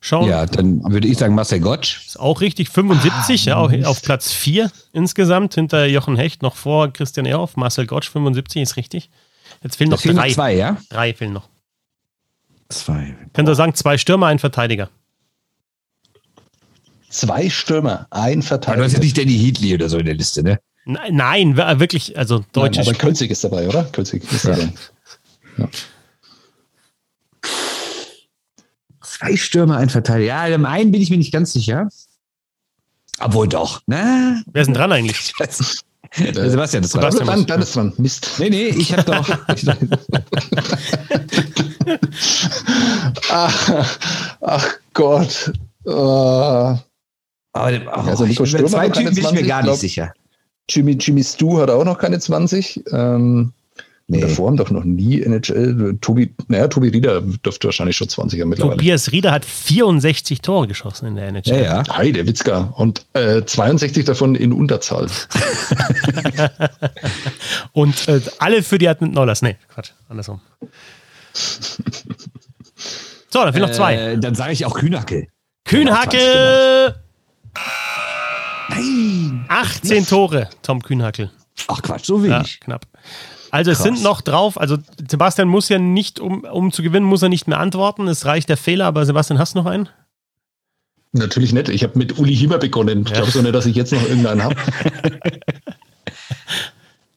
schauen. 0.03 0.29
Ja, 0.29 0.45
dann 0.45 0.83
würde 0.91 1.07
ich 1.07 1.17
sagen 1.17 1.33
Marcel 1.33 1.59
Gottsch. 1.59 2.05
Ist 2.05 2.19
auch 2.19 2.41
richtig. 2.41 2.69
75, 2.69 3.45
ja, 3.45 3.55
auch 3.57 3.71
auf 3.85 4.01
Platz 4.01 4.31
4 4.31 4.69
insgesamt, 4.91 5.55
hinter 5.55 5.85
Jochen 5.85 6.15
Hecht, 6.17 6.41
noch 6.41 6.55
vor 6.55 6.91
Christian 6.91 7.25
Ehrhoff. 7.25 7.55
Marcel 7.57 7.87
Gottsch, 7.87 8.09
75, 8.09 8.61
ist 8.61 8.75
richtig. 8.77 9.09
Jetzt 9.63 9.77
fehlen 9.77 9.89
noch 9.89 9.99
fehlen 10.01 10.17
drei. 10.17 10.31
zwei, 10.31 10.55
ja? 10.55 10.77
Drei 10.89 11.13
fehlen 11.13 11.33
noch. 11.33 11.47
Zwei. 12.69 13.15
Könnt 13.33 13.47
ihr 13.47 13.55
sagen, 13.55 13.73
zwei 13.75 13.97
Stürmer, 13.97 14.27
ein 14.27 14.39
Verteidiger. 14.39 14.89
Zwei 17.09 17.49
Stürmer, 17.49 18.07
ein 18.09 18.19
Aber 18.19 18.35
du 18.35 18.41
Verteidiger. 18.41 18.83
hast 18.85 18.93
ja 18.93 18.99
nicht 18.99 19.17
Danny 19.17 19.37
Heatley 19.37 19.73
oder 19.75 19.87
so 19.87 19.99
in 19.99 20.05
der 20.05 20.15
Liste, 20.15 20.41
ne? 20.43 20.59
Nein, 20.85 21.15
nein 21.15 21.57
wir- 21.57 21.79
wirklich, 21.79 22.17
also 22.17 22.39
Nein, 22.39 22.45
deutsche 22.53 22.81
aber 22.81 22.93
Kölzig 22.93 23.29
ist 23.31 23.43
dabei, 23.43 23.67
oder? 23.67 23.83
Kölzig 23.85 24.23
ist 24.31 24.45
Ja. 24.45 24.55
dabei. 24.55 25.69
Zwei 29.17 29.35
Stürmer, 29.35 29.77
ein 29.77 29.89
Verteidiger. 29.89 30.27
Ja, 30.27 30.49
dem 30.49 30.65
einen 30.65 30.91
bin 30.91 31.01
ich 31.01 31.09
mir 31.09 31.17
nicht 31.17 31.31
ganz 31.31 31.53
sicher. 31.53 31.89
Obwohl 33.19 33.47
doch. 33.47 33.81
Na, 33.85 34.41
Wer 34.51 34.61
ist 34.61 34.67
denn 34.67 34.73
dran 34.73 34.91
eigentlich? 34.91 35.33
der 36.17 36.49
Sebastian 36.49 36.83
ist 36.83 36.95
dran. 36.95 37.11
Sebastian. 37.11 37.27
dann, 37.27 37.45
dann 37.45 37.61
ist 37.61 37.75
dran. 37.75 37.93
Mist. 37.97 38.31
Nee, 38.39 38.49
nee, 38.49 38.67
ich 38.69 38.91
habe 38.91 39.03
doch. 39.03 39.29
Ach, 43.29 43.97
ach 44.41 44.67
Gott. 44.93 45.53
Äh, 45.85 45.89
Aber 45.91 46.81
dem, 47.71 47.87
oh, 47.87 47.91
Also 47.91 48.25
Nico 48.25 48.45
Stürmer 48.45 48.67
zwei 48.67 48.89
Typen 48.89 49.13
bin 49.13 49.23
ich 49.23 49.31
mir 49.31 49.45
20, 49.45 49.47
gar 49.47 49.63
nicht 49.63 49.79
sicher. 49.79 50.13
Jimmy, 50.69 50.93
Jimmy 50.93 51.23
Stu 51.23 51.59
hat 51.59 51.69
auch 51.69 51.83
noch 51.83 51.97
keine 51.97 52.19
20. 52.19 52.83
Ähm, 52.91 53.53
Nee. 54.07 54.19
Davor 54.19 54.47
haben 54.47 54.57
doch 54.57 54.69
noch 54.69 54.83
nie 54.83 55.21
NHL. 55.21 55.97
Tobi, 56.01 56.35
naja, 56.49 56.67
Tobi 56.67 56.89
Rieder 56.89 57.21
dürfte 57.21 57.67
wahrscheinlich 57.69 57.95
schon 57.95 58.09
20 58.09 58.41
haben 58.41 58.49
mittlerweile. 58.49 58.75
Tobias 58.77 59.11
Rieder 59.13 59.31
hat 59.31 59.45
64 59.45 60.41
Tore 60.41 60.67
geschossen 60.67 61.07
in 61.07 61.15
der 61.15 61.27
NHL. 61.29 61.55
Ja, 61.55 61.61
ja. 61.61 61.83
Hi, 61.89 62.11
der 62.11 62.27
Witzka. 62.27 62.73
Und 62.75 63.05
äh, 63.13 63.43
62 63.45 64.03
davon 64.03 64.35
in 64.35 64.51
Unterzahl. 64.51 65.07
Und 67.71 68.07
äh, 68.09 68.19
alle 68.39 68.61
für 68.61 68.77
die 68.77 68.87
Edmonton 68.87 69.17
Oilers. 69.17 69.41
Nee, 69.41 69.55
Quatsch, 69.73 69.91
andersrum. 70.09 70.41
So, 73.29 73.43
da 73.43 73.51
fehlen 73.51 73.65
noch 73.67 73.71
zwei. 73.71 73.95
Äh, 73.95 74.17
dann 74.19 74.35
sage 74.35 74.51
ich 74.53 74.65
auch 74.65 74.73
Kühnackel. 74.77 75.27
Kühnhackel! 75.65 76.95
Nein. 78.69 79.45
18 79.47 80.05
Tore, 80.05 80.49
Tom 80.61 80.81
Kühnhackel. 80.81 81.31
Ach 81.67 81.81
Quatsch, 81.81 82.05
so 82.05 82.17
Ja, 82.23 82.39
wenig. 82.39 82.59
knapp. 82.59 82.85
Also 83.53 83.69
es 83.69 83.77
Krass. 83.77 83.83
sind 83.83 84.01
noch 84.01 84.21
drauf, 84.21 84.59
also 84.59 84.77
Sebastian 85.07 85.47
muss 85.47 85.69
ja 85.69 85.77
nicht, 85.77 86.19
um, 86.19 86.43
um 86.43 86.71
zu 86.71 86.81
gewinnen, 86.81 87.05
muss 87.05 87.21
er 87.21 87.29
nicht 87.29 87.47
mehr 87.47 87.59
antworten. 87.59 88.07
Es 88.07 88.25
reicht 88.25 88.49
der 88.49 88.57
Fehler, 88.57 88.87
aber 88.87 89.05
Sebastian, 89.05 89.37
hast 89.37 89.53
du 89.53 89.59
noch 89.59 89.67
einen? 89.67 89.89
Natürlich 91.11 91.53
nicht. 91.53 91.69
Ich 91.69 91.83
habe 91.83 91.95
mit 91.99 92.17
Uli 92.17 92.35
Hieber 92.35 92.57
begonnen. 92.57 93.03
Ich 93.03 93.09
Ja. 93.09 93.17
glaube 93.17 93.31
so 93.31 93.43
nicht, 93.43 93.53
dass 93.53 93.67
ich 93.67 93.75
jetzt 93.75 93.93
noch 93.93 94.01
irgendeinen 94.01 94.43
habe. 94.43 94.55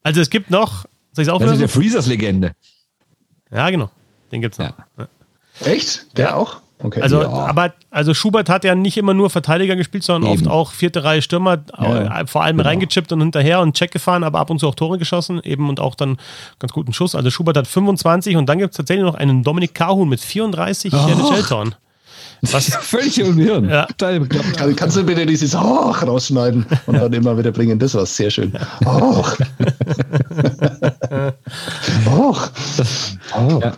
Also 0.03 0.20
es 0.20 0.30
gibt 0.30 0.51
noch, 0.51 0.84
soll 0.84 0.84
ich 0.84 0.87
es 0.87 1.14
Das 1.14 1.18
ist 1.18 1.26
der 1.26 1.34
auflösen? 1.34 1.68
Freezers-Legende. 1.68 2.53
Ja, 3.51 3.68
genau. 3.70 3.91
Den 4.30 4.41
gibt's 4.41 4.59
noch. 4.59 4.72
Ja. 4.99 5.09
Echt? 5.64 6.16
Der 6.16 6.37
auch? 6.37 6.61
Okay. 6.83 7.01
Also, 7.01 7.22
Ja. 7.22 7.29
aber 7.29 7.72
also 7.91 8.12
Schubert 8.12 8.51
hat 8.51 8.62
ja 8.64 8.74
nicht 8.74 8.99
immer 8.99 9.14
nur 9.14 9.31
Verteidiger 9.31 9.77
gespielt, 9.77 10.03
sondern 10.05 10.31
Eben. 10.31 10.43
oft 10.43 10.51
auch 10.51 10.72
vierte 10.72 11.05
Reihe 11.05 11.22
Stürmer, 11.22 11.59
Ja, 11.79 12.20
äh, 12.20 12.27
vor 12.27 12.43
allem 12.45 12.59
genau. 12.59 12.68
reingechippt 12.68 13.11
und 13.12 13.20
hinterher 13.20 13.61
und 13.61 13.74
Check 13.74 13.93
gefahren, 13.93 14.22
aber 14.24 14.41
ab 14.41 14.51
und 14.51 14.59
zu 14.59 14.68
auch 14.68 14.74
Tore 14.74 14.99
geschossen, 14.99 15.41
eben 15.43 15.68
und 15.70 15.81
auch 15.81 15.95
dann 15.95 16.18
ganz 16.59 16.72
guten 16.72 16.93
Schuss. 16.93 17.14
Also 17.14 17.31
Schubert 17.31 17.57
hat 17.57 17.66
25 17.66 18.37
und 18.37 18.47
dann 18.49 18.59
gibt 18.59 18.72
es 18.72 18.77
tatsächlich 18.77 19.07
noch 19.07 19.14
einen 19.14 19.43
Dominik 19.43 19.74
Kahun 19.74 20.09
mit 20.11 20.20
34 20.20 20.93
Och. 20.93 21.09
NHL-Toren. 21.09 21.74
Was, 22.43 22.66
Völlig 22.83 23.18
im 23.18 23.39
Hirn. 23.39 23.66
Ja. 23.70 23.87
Also 24.03 24.74
kannst 24.77 24.99
du 24.99 25.03
bitte 25.05 25.24
dieses 25.24 25.55
Och 25.55 26.03
rausschneiden 26.07 26.66
und 26.85 26.95
dann 26.99 27.11
immer 27.14 27.39
wieder 27.39 27.51
bringen? 27.53 27.79
Das 27.79 27.95
war 27.95 28.05
sehr 28.05 28.29
schön. 28.29 28.53
Och. 28.85 29.35
Och. 32.07 32.51
Oh. 33.35 33.61
Ja. 33.62 33.72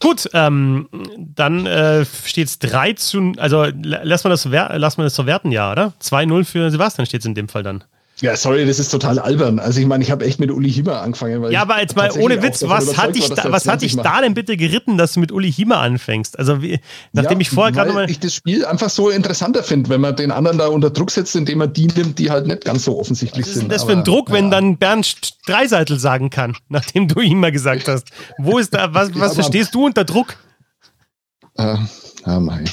Gut, 0.00 0.28
ähm, 0.34 0.88
dann 1.18 1.66
äh, 1.66 2.04
steht 2.04 2.48
es 2.48 2.58
3 2.58 2.92
zu, 2.94 3.32
also 3.38 3.64
la- 3.64 4.02
lassen 4.02 4.24
wir 4.24 4.30
das, 4.30 4.44
lassen 4.44 4.98
wir 4.98 5.04
das 5.04 5.14
so 5.14 5.26
werten, 5.26 5.50
ja, 5.52 5.70
oder? 5.72 5.92
2-0 6.02 6.44
für 6.44 6.70
Sebastian 6.70 7.06
steht 7.06 7.20
es 7.20 7.26
in 7.26 7.34
dem 7.34 7.48
Fall 7.48 7.62
dann. 7.62 7.84
Ja, 8.24 8.38
sorry, 8.38 8.64
das 8.64 8.78
ist 8.78 8.88
total 8.88 9.18
albern. 9.18 9.58
Also 9.58 9.80
ich 9.80 9.86
meine, 9.86 10.02
ich 10.02 10.10
habe 10.10 10.24
echt 10.24 10.40
mit 10.40 10.50
Uli 10.50 10.72
Hiemer 10.72 11.02
angefangen. 11.02 11.42
Weil 11.42 11.52
ja, 11.52 11.60
aber 11.60 11.78
jetzt 11.78 11.94
mal 11.94 12.10
ohne 12.12 12.42
Witz, 12.42 12.64
was 12.66 12.96
hat 12.96 13.14
dich, 13.14 13.28
da, 13.28 13.52
was 13.52 13.68
hat 13.68 13.82
dich 13.82 13.96
da 13.96 14.22
denn 14.22 14.32
bitte 14.32 14.56
geritten, 14.56 14.96
dass 14.96 15.12
du 15.12 15.20
mit 15.20 15.30
Uli 15.30 15.52
Hiemer 15.52 15.76
anfängst? 15.80 16.38
Also 16.38 16.62
wie, 16.62 16.80
nachdem 17.12 17.38
ja, 17.38 17.42
ich 17.42 17.50
vorher 17.50 17.72
gerade 17.72 17.92
mal... 17.92 18.08
ich 18.08 18.20
das 18.20 18.34
Spiel 18.34 18.64
einfach 18.64 18.88
so 18.88 19.10
interessanter 19.10 19.62
finde, 19.62 19.90
wenn 19.90 20.00
man 20.00 20.16
den 20.16 20.30
anderen 20.30 20.56
da 20.56 20.68
unter 20.68 20.88
Druck 20.88 21.10
setzt, 21.10 21.36
indem 21.36 21.58
man 21.58 21.74
die 21.74 21.86
nimmt, 21.88 22.18
die 22.18 22.30
halt 22.30 22.46
nicht 22.46 22.64
ganz 22.64 22.86
so 22.86 22.98
offensichtlich 22.98 23.44
sind. 23.44 23.56
Was 23.56 23.62
ist 23.62 23.72
das 23.72 23.84
für 23.84 23.92
ein 23.92 24.04
Druck, 24.04 24.30
ja. 24.30 24.36
wenn 24.36 24.50
dann 24.50 24.78
Bernd 24.78 25.34
Dreiseitel 25.46 25.98
sagen 25.98 26.30
kann, 26.30 26.56
nachdem 26.70 27.08
du 27.08 27.20
ihm 27.20 27.40
mal 27.40 27.52
gesagt 27.52 27.88
hast? 27.88 28.08
Wo 28.38 28.56
ist 28.56 28.72
da, 28.72 28.94
was, 28.94 29.10
was 29.16 29.34
verstehst 29.34 29.74
du 29.74 29.84
unter 29.84 30.04
Druck? 30.04 30.36
Äh, 31.58 31.76
ja, 32.24 32.40
mein. 32.40 32.64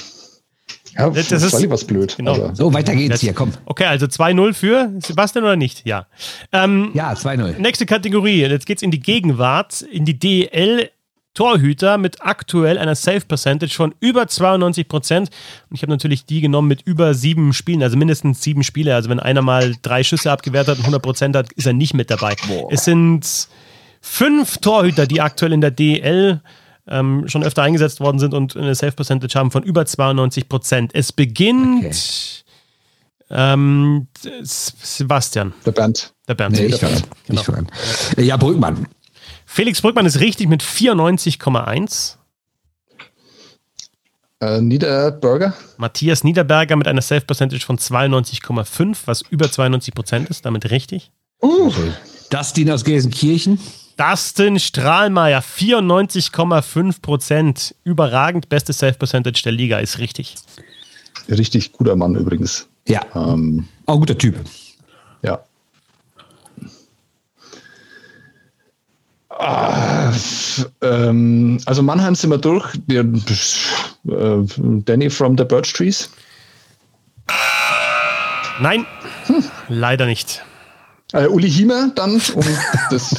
Ja, 0.97 1.09
das, 1.09 1.27
das 1.29 1.43
ist 1.43 1.69
was 1.69 1.85
blöd. 1.85 2.15
Genau. 2.17 2.53
So, 2.53 2.73
weiter 2.73 2.95
geht's 2.95 3.11
das, 3.11 3.21
hier, 3.21 3.33
komm. 3.33 3.51
Okay, 3.65 3.85
also 3.85 4.05
2-0 4.05 4.53
für 4.53 4.91
Sebastian 4.99 5.43
oder 5.45 5.55
nicht? 5.55 5.85
Ja. 5.85 6.07
Ähm, 6.51 6.91
ja, 6.93 7.13
2-0. 7.13 7.59
Nächste 7.59 7.85
Kategorie. 7.85 8.41
Jetzt 8.41 8.65
geht's 8.65 8.81
in 8.81 8.91
die 8.91 8.99
Gegenwart, 8.99 9.81
in 9.81 10.05
die 10.05 10.17
DL. 10.17 10.89
Torhüter 11.33 11.97
mit 11.97 12.21
aktuell 12.21 12.77
einer 12.77 12.95
Save 12.95 13.21
Percentage 13.21 13.73
von 13.73 13.95
über 14.01 14.27
92 14.27 14.87
Prozent. 14.87 15.29
Und 15.69 15.75
ich 15.77 15.81
habe 15.81 15.91
natürlich 15.91 16.25
die 16.25 16.41
genommen 16.41 16.67
mit 16.67 16.81
über 16.81 17.13
sieben 17.13 17.53
Spielen, 17.53 17.81
also 17.83 17.95
mindestens 17.95 18.41
sieben 18.41 18.63
Spiele. 18.63 18.95
Also 18.95 19.09
wenn 19.09 19.21
einer 19.21 19.41
mal 19.41 19.73
drei 19.81 20.03
Schüsse 20.03 20.29
abgewehrt 20.29 20.67
hat 20.67 20.75
und 20.75 20.83
100 20.83 21.01
Prozent 21.01 21.35
hat, 21.37 21.53
ist 21.53 21.65
er 21.65 21.73
nicht 21.73 21.93
mit 21.93 22.11
dabei. 22.11 22.35
Boah. 22.47 22.67
Es 22.69 22.83
sind 22.83 23.47
fünf 24.01 24.57
Torhüter, 24.57 25.07
die 25.07 25.21
aktuell 25.21 25.53
in 25.53 25.61
der 25.61 25.71
DL 25.71 26.41
ähm, 26.87 27.27
schon 27.27 27.43
öfter 27.43 27.63
eingesetzt 27.63 27.99
worden 27.99 28.19
sind 28.19 28.33
und 28.33 28.55
eine 28.57 28.75
Safe 28.75 28.91
Percentage 28.91 29.37
haben 29.37 29.51
von 29.51 29.63
über 29.63 29.85
92 29.85 30.49
Prozent. 30.49 30.91
Es 30.93 31.11
beginnt. 31.11 31.85
Okay. 31.85 31.91
Ähm, 33.29 34.07
Sebastian. 34.43 35.53
Der 35.65 35.71
Bernd. 35.71 36.13
Der 36.27 36.35
Bernd. 36.35 36.57
Nee, 36.57 36.65
ich 36.65 36.79
der 36.79 36.87
Bernd. 36.87 37.07
Genau. 37.27 37.43
Ja, 38.17 38.37
Brückmann. 38.37 38.87
Felix 39.45 39.81
Brückmann 39.81 40.05
ist 40.05 40.19
richtig 40.19 40.49
mit 40.49 40.63
94,1. 40.63 42.15
Äh, 44.41 44.59
Niederberger. 44.59 45.53
Matthias 45.77 46.23
Niederberger 46.23 46.75
mit 46.75 46.87
einer 46.87 47.01
Safe 47.01 47.21
Percentage 47.21 47.63
von 47.63 47.77
92,5, 47.77 48.97
was 49.05 49.21
über 49.29 49.51
92 49.51 49.93
Prozent 49.93 50.29
ist, 50.29 50.45
damit 50.45 50.71
richtig. 50.71 51.11
Uh. 51.41 51.71
Dustin 52.31 52.71
aus 52.71 52.83
Gelsenkirchen. 52.83 53.59
Dustin 54.01 54.57
Strahlmeier, 54.57 55.43
94,5 55.43 57.01
Prozent. 57.03 57.75
Überragend, 57.83 58.49
beste 58.49 58.73
Safe-Percentage 58.73 59.43
der 59.43 59.51
Liga, 59.51 59.77
ist 59.77 59.99
richtig. 59.99 60.37
Richtig 61.29 61.71
guter 61.71 61.95
Mann 61.95 62.15
übrigens. 62.15 62.67
Ja. 62.87 63.01
Ähm, 63.13 63.67
Auch 63.85 63.93
ein 63.93 63.99
guter 63.99 64.17
Typ. 64.17 64.37
Ja. 65.21 65.43
Ah, 69.29 70.11
ähm, 70.81 71.59
also 71.67 71.83
Mannheim 71.83 72.15
sind 72.15 72.31
wir 72.31 72.39
durch. 72.39 72.73
Der, 72.87 73.01
äh, 73.01 74.45
Danny 74.83 75.11
from 75.11 75.37
the 75.37 75.43
Birch 75.43 75.73
Trees. 75.73 76.09
Nein, 78.59 78.87
hm. 79.27 79.43
leider 79.69 80.07
nicht. 80.07 80.43
Äh, 81.13 81.27
Uli 81.27 81.49
Hiemer 81.49 81.91
dann. 81.95 82.13
Um 82.13 82.43
das 82.89 83.15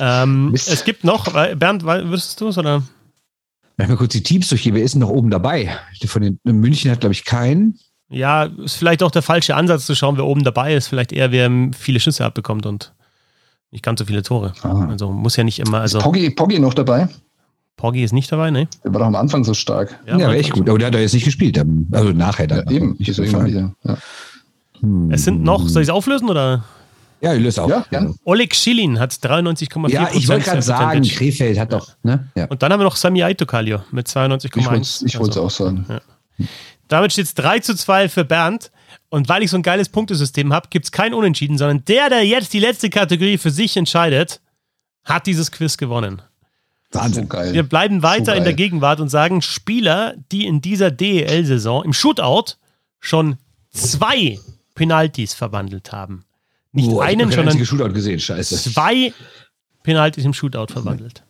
ähm, 0.00 0.52
es 0.54 0.84
gibt 0.84 1.04
noch, 1.04 1.32
Bernd, 1.32 1.84
würdest 1.84 2.40
du 2.40 2.48
es 2.48 2.58
oder? 2.58 2.82
Ich 3.78 3.88
mal 3.88 3.96
kurz 3.96 4.12
die 4.12 4.22
Teams 4.22 4.48
durchgehen, 4.48 4.74
wer 4.74 4.82
ist 4.82 4.94
denn 4.94 5.00
noch 5.00 5.08
oben 5.08 5.30
dabei? 5.30 5.76
Von 6.06 6.22
den 6.22 6.38
München 6.44 6.90
hat, 6.90 7.00
glaube 7.00 7.14
ich, 7.14 7.24
keinen. 7.24 7.78
Ja, 8.08 8.44
ist 8.44 8.76
vielleicht 8.76 9.02
auch 9.02 9.10
der 9.10 9.22
falsche 9.22 9.56
Ansatz 9.56 9.86
zu 9.86 9.94
schauen, 9.94 10.16
wer 10.16 10.26
oben 10.26 10.44
dabei 10.44 10.74
ist. 10.74 10.88
Vielleicht 10.88 11.12
eher, 11.12 11.32
wer 11.32 11.50
viele 11.76 11.98
Schüsse 11.98 12.24
abbekommt 12.24 12.66
und 12.66 12.92
nicht 13.70 13.82
ganz 13.82 14.00
so 14.00 14.04
viele 14.04 14.22
Tore. 14.22 14.52
Ah. 14.62 14.86
Also 14.88 15.10
muss 15.10 15.36
ja 15.36 15.44
nicht 15.44 15.58
immer. 15.58 15.80
Also 15.80 15.98
ist 15.98 16.04
Poggi, 16.04 16.30
Poggi 16.30 16.58
noch 16.58 16.74
dabei? 16.74 17.08
Poggi 17.76 18.04
ist 18.04 18.12
nicht 18.12 18.30
dabei, 18.30 18.50
ne? 18.50 18.68
Der 18.84 18.92
war 18.92 19.00
doch 19.00 19.06
am 19.06 19.16
Anfang 19.16 19.44
so 19.44 19.54
stark. 19.54 19.98
Ja, 20.06 20.18
ja 20.18 20.26
war 20.26 20.34
echt 20.34 20.52
gut. 20.52 20.68
Aber 20.68 20.78
der 20.78 20.88
hat 20.88 20.94
ja 20.94 21.00
jetzt 21.00 21.14
nicht 21.14 21.24
gespielt. 21.24 21.58
Also 21.90 22.10
nachher 22.10 22.46
dann. 22.46 22.66
Ja, 22.66 22.70
eben. 22.70 22.96
Ich 22.98 23.06
deswegen 23.06 23.74
ja. 23.82 23.96
Es 25.10 25.24
sind 25.24 25.42
noch, 25.42 25.68
soll 25.68 25.82
ich 25.82 25.88
es 25.88 25.94
auflösen 25.94 26.28
oder? 26.28 26.64
Ja, 27.20 27.34
ich 27.34 27.40
löse 27.40 27.62
auf. 27.62 27.70
Ja. 27.90 28.10
Oleg 28.24 28.54
Schilin 28.54 28.98
hat 28.98 29.12
93,4 29.12 29.90
Ja, 29.90 30.10
ich 30.12 30.28
wollte 30.28 30.44
gerade 30.44 30.62
sagen, 30.62 31.02
Krefeld 31.02 31.56
hat 31.56 31.72
doch. 31.72 31.90
Ne? 32.02 32.28
Ja. 32.34 32.46
Und 32.46 32.62
dann 32.62 32.72
haben 32.72 32.80
wir 32.80 32.84
noch 32.84 32.96
Sami 32.96 33.22
Aitokalio 33.22 33.80
mit 33.92 34.08
92,1. 34.08 35.06
Ich 35.06 35.18
wollte 35.18 35.30
es 35.30 35.36
also, 35.36 35.44
auch 35.44 35.50
sagen. 35.50 35.86
Ja. 35.88 36.00
Damit 36.88 37.12
steht 37.12 37.26
es 37.26 37.34
3 37.34 37.60
zu 37.60 37.76
2 37.76 38.08
für 38.08 38.24
Bernd. 38.24 38.72
Und 39.08 39.28
weil 39.28 39.42
ich 39.42 39.50
so 39.50 39.56
ein 39.56 39.62
geiles 39.62 39.88
Punktesystem 39.88 40.52
habe, 40.52 40.68
gibt 40.68 40.86
es 40.86 40.92
kein 40.92 41.14
Unentschieden, 41.14 41.58
sondern 41.58 41.84
der, 41.84 42.08
der 42.08 42.26
jetzt 42.26 42.52
die 42.52 42.58
letzte 42.58 42.90
Kategorie 42.90 43.38
für 43.38 43.50
sich 43.50 43.76
entscheidet, 43.76 44.40
hat 45.04 45.26
dieses 45.26 45.52
Quiz 45.52 45.76
gewonnen. 45.76 46.22
Wahnsinn, 46.90 47.28
geil. 47.28 47.52
Wir 47.52 47.62
bleiben 47.62 48.02
weiter 48.02 48.32
so 48.32 48.38
in 48.38 48.44
der 48.44 48.54
Gegenwart 48.54 49.00
und 49.00 49.08
sagen, 49.08 49.42
Spieler, 49.42 50.14
die 50.32 50.46
in 50.46 50.60
dieser 50.60 50.90
DEL-Saison 50.90 51.84
im 51.84 51.92
Shootout 51.92 52.54
schon 53.00 53.36
zwei 53.70 54.38
Penalties 54.74 55.34
verwandelt 55.34 55.92
haben. 55.92 56.24
Nicht 56.72 56.88
oh, 56.88 57.00
einen, 57.00 57.30
sondern 57.30 57.64
Shootout 57.64 57.92
gesehen. 57.92 58.18
Scheiße. 58.18 58.56
zwei 58.56 59.12
Penalties 59.82 60.24
im 60.24 60.32
Shootout 60.32 60.72
verwandelt. 60.72 61.22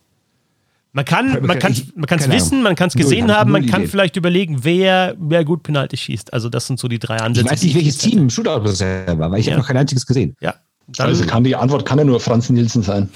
Man 0.95 1.05
kann 1.05 1.41
man 1.43 1.57
kann 1.57 1.75
man 1.95 2.05
kann 2.05 2.19
es 2.19 2.29
wissen, 2.29 2.61
man 2.61 2.75
kann 2.75 2.87
es 2.87 2.93
gesehen 2.93 3.31
haben, 3.31 3.51
man 3.51 3.65
kann 3.65 3.87
vielleicht 3.87 4.15
überlegen, 4.15 4.63
wer 4.63 5.15
wer 5.19 5.43
gut 5.43 5.63
Penalty 5.63 5.97
schießt. 5.97 6.31
Also 6.31 6.49
das 6.49 6.67
sind 6.67 6.79
so 6.79 6.87
die 6.87 6.99
drei 6.99 7.17
Ansätze. 7.17 7.47
Ich 7.47 7.51
weiß 7.51 7.63
nicht, 7.63 7.75
welches 7.75 7.97
Team 7.97 8.19
im 8.19 8.29
Shootout 8.29 8.61
bisher 8.61 9.17
war, 9.17 9.31
weil 9.31 9.39
ich 9.39 9.47
ja. 9.47 9.53
habe 9.53 9.61
noch 9.61 9.67
kein 9.67 9.77
einziges 9.77 10.05
gesehen. 10.05 10.35
Ja. 10.39 10.53
Dann 10.87 11.07
also 11.07 11.25
kann 11.25 11.43
die 11.43 11.55
Antwort 11.55 11.85
kann 11.85 11.97
ja 11.97 12.05
nur 12.05 12.19
Franz 12.19 12.49
Nielsen 12.49 12.83
sein. 12.83 13.09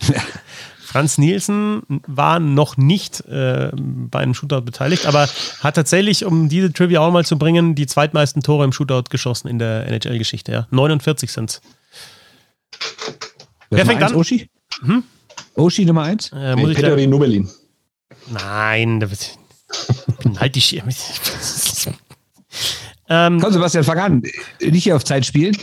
Franz 0.88 1.18
Nielsen 1.18 1.82
war 2.06 2.40
noch 2.40 2.78
nicht 2.78 3.20
äh, 3.26 3.70
bei 3.76 4.20
einem 4.20 4.32
Shootout 4.32 4.62
beteiligt, 4.62 5.04
aber 5.04 5.28
hat 5.60 5.76
tatsächlich, 5.76 6.24
um 6.24 6.48
diese 6.48 6.72
Trivia 6.72 7.00
auch 7.00 7.12
mal 7.12 7.26
zu 7.26 7.36
bringen, 7.36 7.74
die 7.74 7.86
zweitmeisten 7.86 8.42
Tore 8.42 8.64
im 8.64 8.72
Shootout 8.72 9.10
geschossen 9.10 9.48
in 9.48 9.58
der 9.58 9.86
NHL-Geschichte. 9.86 10.50
Ja. 10.50 10.66
49 10.70 11.30
sind 11.30 11.50
es. 11.50 11.60
Wer 13.68 13.84
fängt 13.84 14.02
an? 14.02 14.14
Oshi? 14.14 14.48
Hm? 14.80 15.04
Oshi 15.56 15.84
Nummer 15.84 16.04
1? 16.04 16.32
Äh, 16.32 16.56
nee, 16.56 16.72
Peter 16.72 16.96
Nubelin. 17.06 17.50
Nein, 18.30 19.06
halt 20.38 20.54
die 20.54 20.62
Schirme. 20.62 20.90
Ähm, 23.10 23.40
Komm, 23.40 23.52
Sebastian, 23.52 23.84
fang 23.84 23.98
an. 23.98 24.22
Nicht 24.60 24.84
hier 24.84 24.96
auf 24.96 25.04
Zeit 25.04 25.26
spielen. 25.26 25.54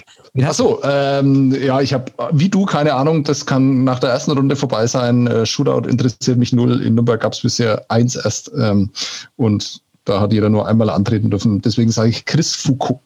Achso, 0.44 0.82
ähm, 0.84 1.56
ja, 1.64 1.80
ich 1.80 1.94
habe, 1.94 2.12
wie 2.34 2.50
du, 2.50 2.66
keine 2.66 2.94
Ahnung, 2.94 3.24
das 3.24 3.46
kann 3.46 3.86
nach 3.86 4.00
der 4.00 4.10
ersten 4.10 4.32
Runde 4.32 4.56
vorbei 4.56 4.86
sein. 4.86 5.28
Äh, 5.28 5.46
Shootout 5.46 5.88
interessiert 5.88 6.38
mich 6.38 6.52
null. 6.52 6.82
In 6.82 6.96
Nürnberg 6.96 7.22
gab 7.22 7.32
es 7.34 7.40
bisher 7.40 7.86
eins 7.88 8.16
erst. 8.16 8.52
Ähm, 8.58 8.90
und 9.38 9.82
da 10.04 10.20
hat 10.20 10.34
jeder 10.34 10.50
nur 10.50 10.68
einmal 10.68 10.90
antreten 10.90 11.30
dürfen. 11.30 11.62
Deswegen 11.62 11.90
sage 11.90 12.10
ich 12.10 12.26
Chris 12.26 12.54
Foucault. 12.54 13.00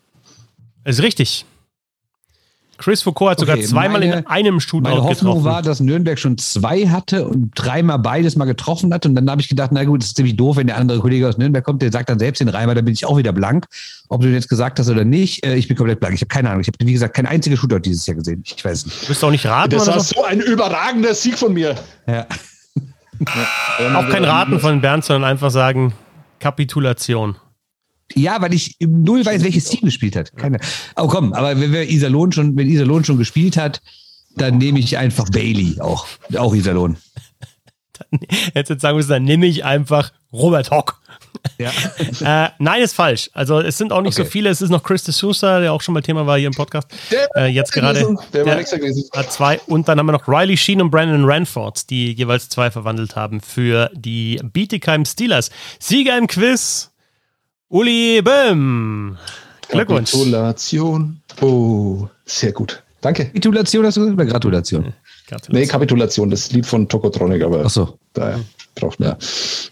Ist 0.86 1.04
richtig. 1.04 1.46
Chris 2.80 3.02
Foucault 3.02 3.32
hat 3.32 3.40
sogar 3.42 3.58
okay, 3.58 3.66
zweimal 3.66 4.00
meine, 4.00 4.20
in 4.20 4.28
einem 4.28 4.60
Shootout 4.62 4.90
Meine 4.90 5.04
Hoffnung 5.04 5.34
getroffen. 5.34 5.44
war, 5.44 5.62
dass 5.62 5.82
Nürnberg 5.82 6.18
schon 6.18 6.38
zwei 6.38 6.88
hatte 6.88 7.28
und 7.28 7.52
dreimal 7.54 8.00
beides 8.00 8.38
mal 8.38 8.46
getroffen 8.46 8.94
hat. 8.94 9.06
Und 9.06 9.16
dann 9.16 9.30
habe 9.30 9.42
ich 9.42 9.50
gedacht, 9.50 9.72
na 9.74 9.84
gut, 9.84 10.02
das 10.02 10.08
ist 10.10 10.16
ziemlich 10.16 10.38
doof, 10.38 10.56
wenn 10.56 10.68
der 10.68 10.78
andere 10.78 11.00
Kollege 11.00 11.28
aus 11.28 11.38
Nürnberg 11.38 11.64
kommt, 11.64 11.82
der 11.82 11.92
sagt 11.92 12.10
dann 12.10 12.20
selbst 12.20 12.40
den 12.40 12.48
Reimer, 12.48 12.76
dann 12.76 12.86
bin 12.86 12.94
ich 12.94 13.06
auch 13.06 13.18
wieder 13.18 13.34
blank. 13.34 13.66
Ob 14.08 14.22
du 14.22 14.28
den 14.28 14.34
jetzt 14.34 14.48
gesagt 14.48 14.80
hast 14.80 14.90
oder 14.90 15.04
nicht, 15.04 15.46
äh, 15.46 15.56
ich 15.56 15.68
bin 15.68 15.76
komplett 15.76 16.00
blank. 16.00 16.16
Ich 16.16 16.22
habe 16.22 16.30
keine 16.30 16.50
Ahnung. 16.50 16.62
Ich 16.62 16.68
habe, 16.68 16.78
wie 16.80 16.94
gesagt, 16.94 17.14
kein 17.16 17.26
einziges 17.26 17.60
Shootout 17.60 17.80
dieses 17.80 18.08
Jahr 18.08 18.16
gesehen. 18.16 18.44
Ich 18.46 18.64
weiß 18.64 18.86
nicht. 18.86 19.04
Du 19.04 19.08
bist 19.08 19.24
auch 19.24 19.32
nicht 19.32 19.46
raten 19.46 19.72
Das 19.72 19.88
war 19.88 20.00
so? 20.00 20.16
so 20.16 20.24
ein 20.24 20.40
überragender 20.40 21.14
Sieg 21.14 21.38
von 21.38 21.54
mir. 21.54 21.76
Ja. 22.08 22.26
ja. 23.80 24.00
Auch 24.00 24.10
kein 24.10 24.24
Raten 24.24 24.58
von 24.62 24.80
Bernd, 24.80 25.04
sondern 25.04 25.30
einfach 25.30 25.52
sagen, 25.52 25.94
Kapitulation. 26.40 27.36
Ja, 28.16 28.42
weil 28.42 28.54
ich 28.54 28.76
null 28.80 29.26
weiß, 29.26 29.44
welches 29.44 29.66
Team 29.66 29.82
gespielt 29.82 30.16
hat. 30.16 30.36
Keine. 30.36 30.60
Oh 30.96 31.08
komm, 31.08 31.34
aber 31.34 31.60
wenn 31.60 31.72
wir 31.72 31.90
Iserlohn 31.90 32.32
schon, 32.32 32.58
wenn 32.58 32.68
Iserlohn 32.68 33.06
schon 33.06 33.18
gespielt 33.18 33.58
hat, 33.58 33.82
dann 34.36 34.58
nehme 34.58 34.80
ich 34.80 34.98
einfach 34.98 35.30
Bailey 35.30 35.80
auch. 35.80 36.08
Auch 36.36 36.56
Iserlohn. 36.56 36.98
Jetzt, 38.56 38.70
jetzt 38.70 38.82
sagen 38.82 38.98
wir 38.98 39.02
es, 39.02 39.08
dann 39.08 39.24
nehme 39.24 39.46
ich 39.46 39.66
einfach 39.66 40.12
Robert 40.32 40.72
Hock. 40.72 41.02
Ja. 41.58 41.72
äh, 42.46 42.50
nein, 42.60 42.82
ist 42.82 42.94
falsch. 42.94 43.30
Also 43.34 43.60
es 43.60 43.78
sind 43.78 43.92
auch 43.92 44.02
nicht 44.02 44.18
okay. 44.18 44.26
so 44.26 44.30
viele. 44.30 44.50
Es 44.50 44.62
ist 44.62 44.70
noch 44.70 44.84
Chris 44.84 45.04
de 45.04 45.14
Sousa, 45.14 45.60
der 45.60 45.74
auch 45.74 45.82
schon 45.82 45.94
mal 45.94 46.02
Thema 46.02 46.26
war 46.26 46.38
hier 46.38 46.48
im 46.48 46.54
Podcast. 46.54 46.88
Der 47.12 47.30
äh, 47.36 47.46
jetzt 47.48 47.72
gerade. 47.72 48.18
Der, 48.34 48.46
der 48.46 48.58
hat 48.58 49.32
zwei. 49.32 49.60
Und 49.68 49.88
dann 49.88 50.00
haben 50.00 50.06
wir 50.06 50.14
noch 50.14 50.28
Riley 50.28 50.58
Sheen 50.58 50.82
und 50.82 50.92
Brandon 50.92 51.26
Ranford, 51.26 51.90
die 51.90 52.14
jeweils 52.14 52.50
zwei 52.50 52.72
verwandelt 52.72 53.16
haben 53.16 53.42
für 53.42 53.90
die 53.94 54.40
Bietigheim 54.44 55.06
Steelers. 55.06 55.50
Sieger 55.80 56.18
im 56.18 56.28
Quiz 56.28 56.89
Uli 57.70 58.22
Böhm. 58.24 59.18
Glückwunsch. 59.70 60.12
Gratulation. 60.12 61.22
Oh, 61.42 62.08
sehr 62.26 62.52
gut. 62.52 62.84
Danke. 63.02 63.26
Gratulation 63.26 63.86
hast 63.86 63.98
du 63.98 64.02
gesagt 64.02 64.20
oder 64.20 64.26
Gratulation? 64.26 64.94
Nee, 65.50 65.68
Kapitulation, 65.68 66.32
das 66.32 66.52
Lied 66.52 66.66
von 66.66 66.90
Tokotronic, 66.90 67.44
aber 67.44 67.64
Ach 67.64 67.70
so. 67.70 68.00
da 68.14 68.40
braucht 68.74 69.00
man 69.00 69.16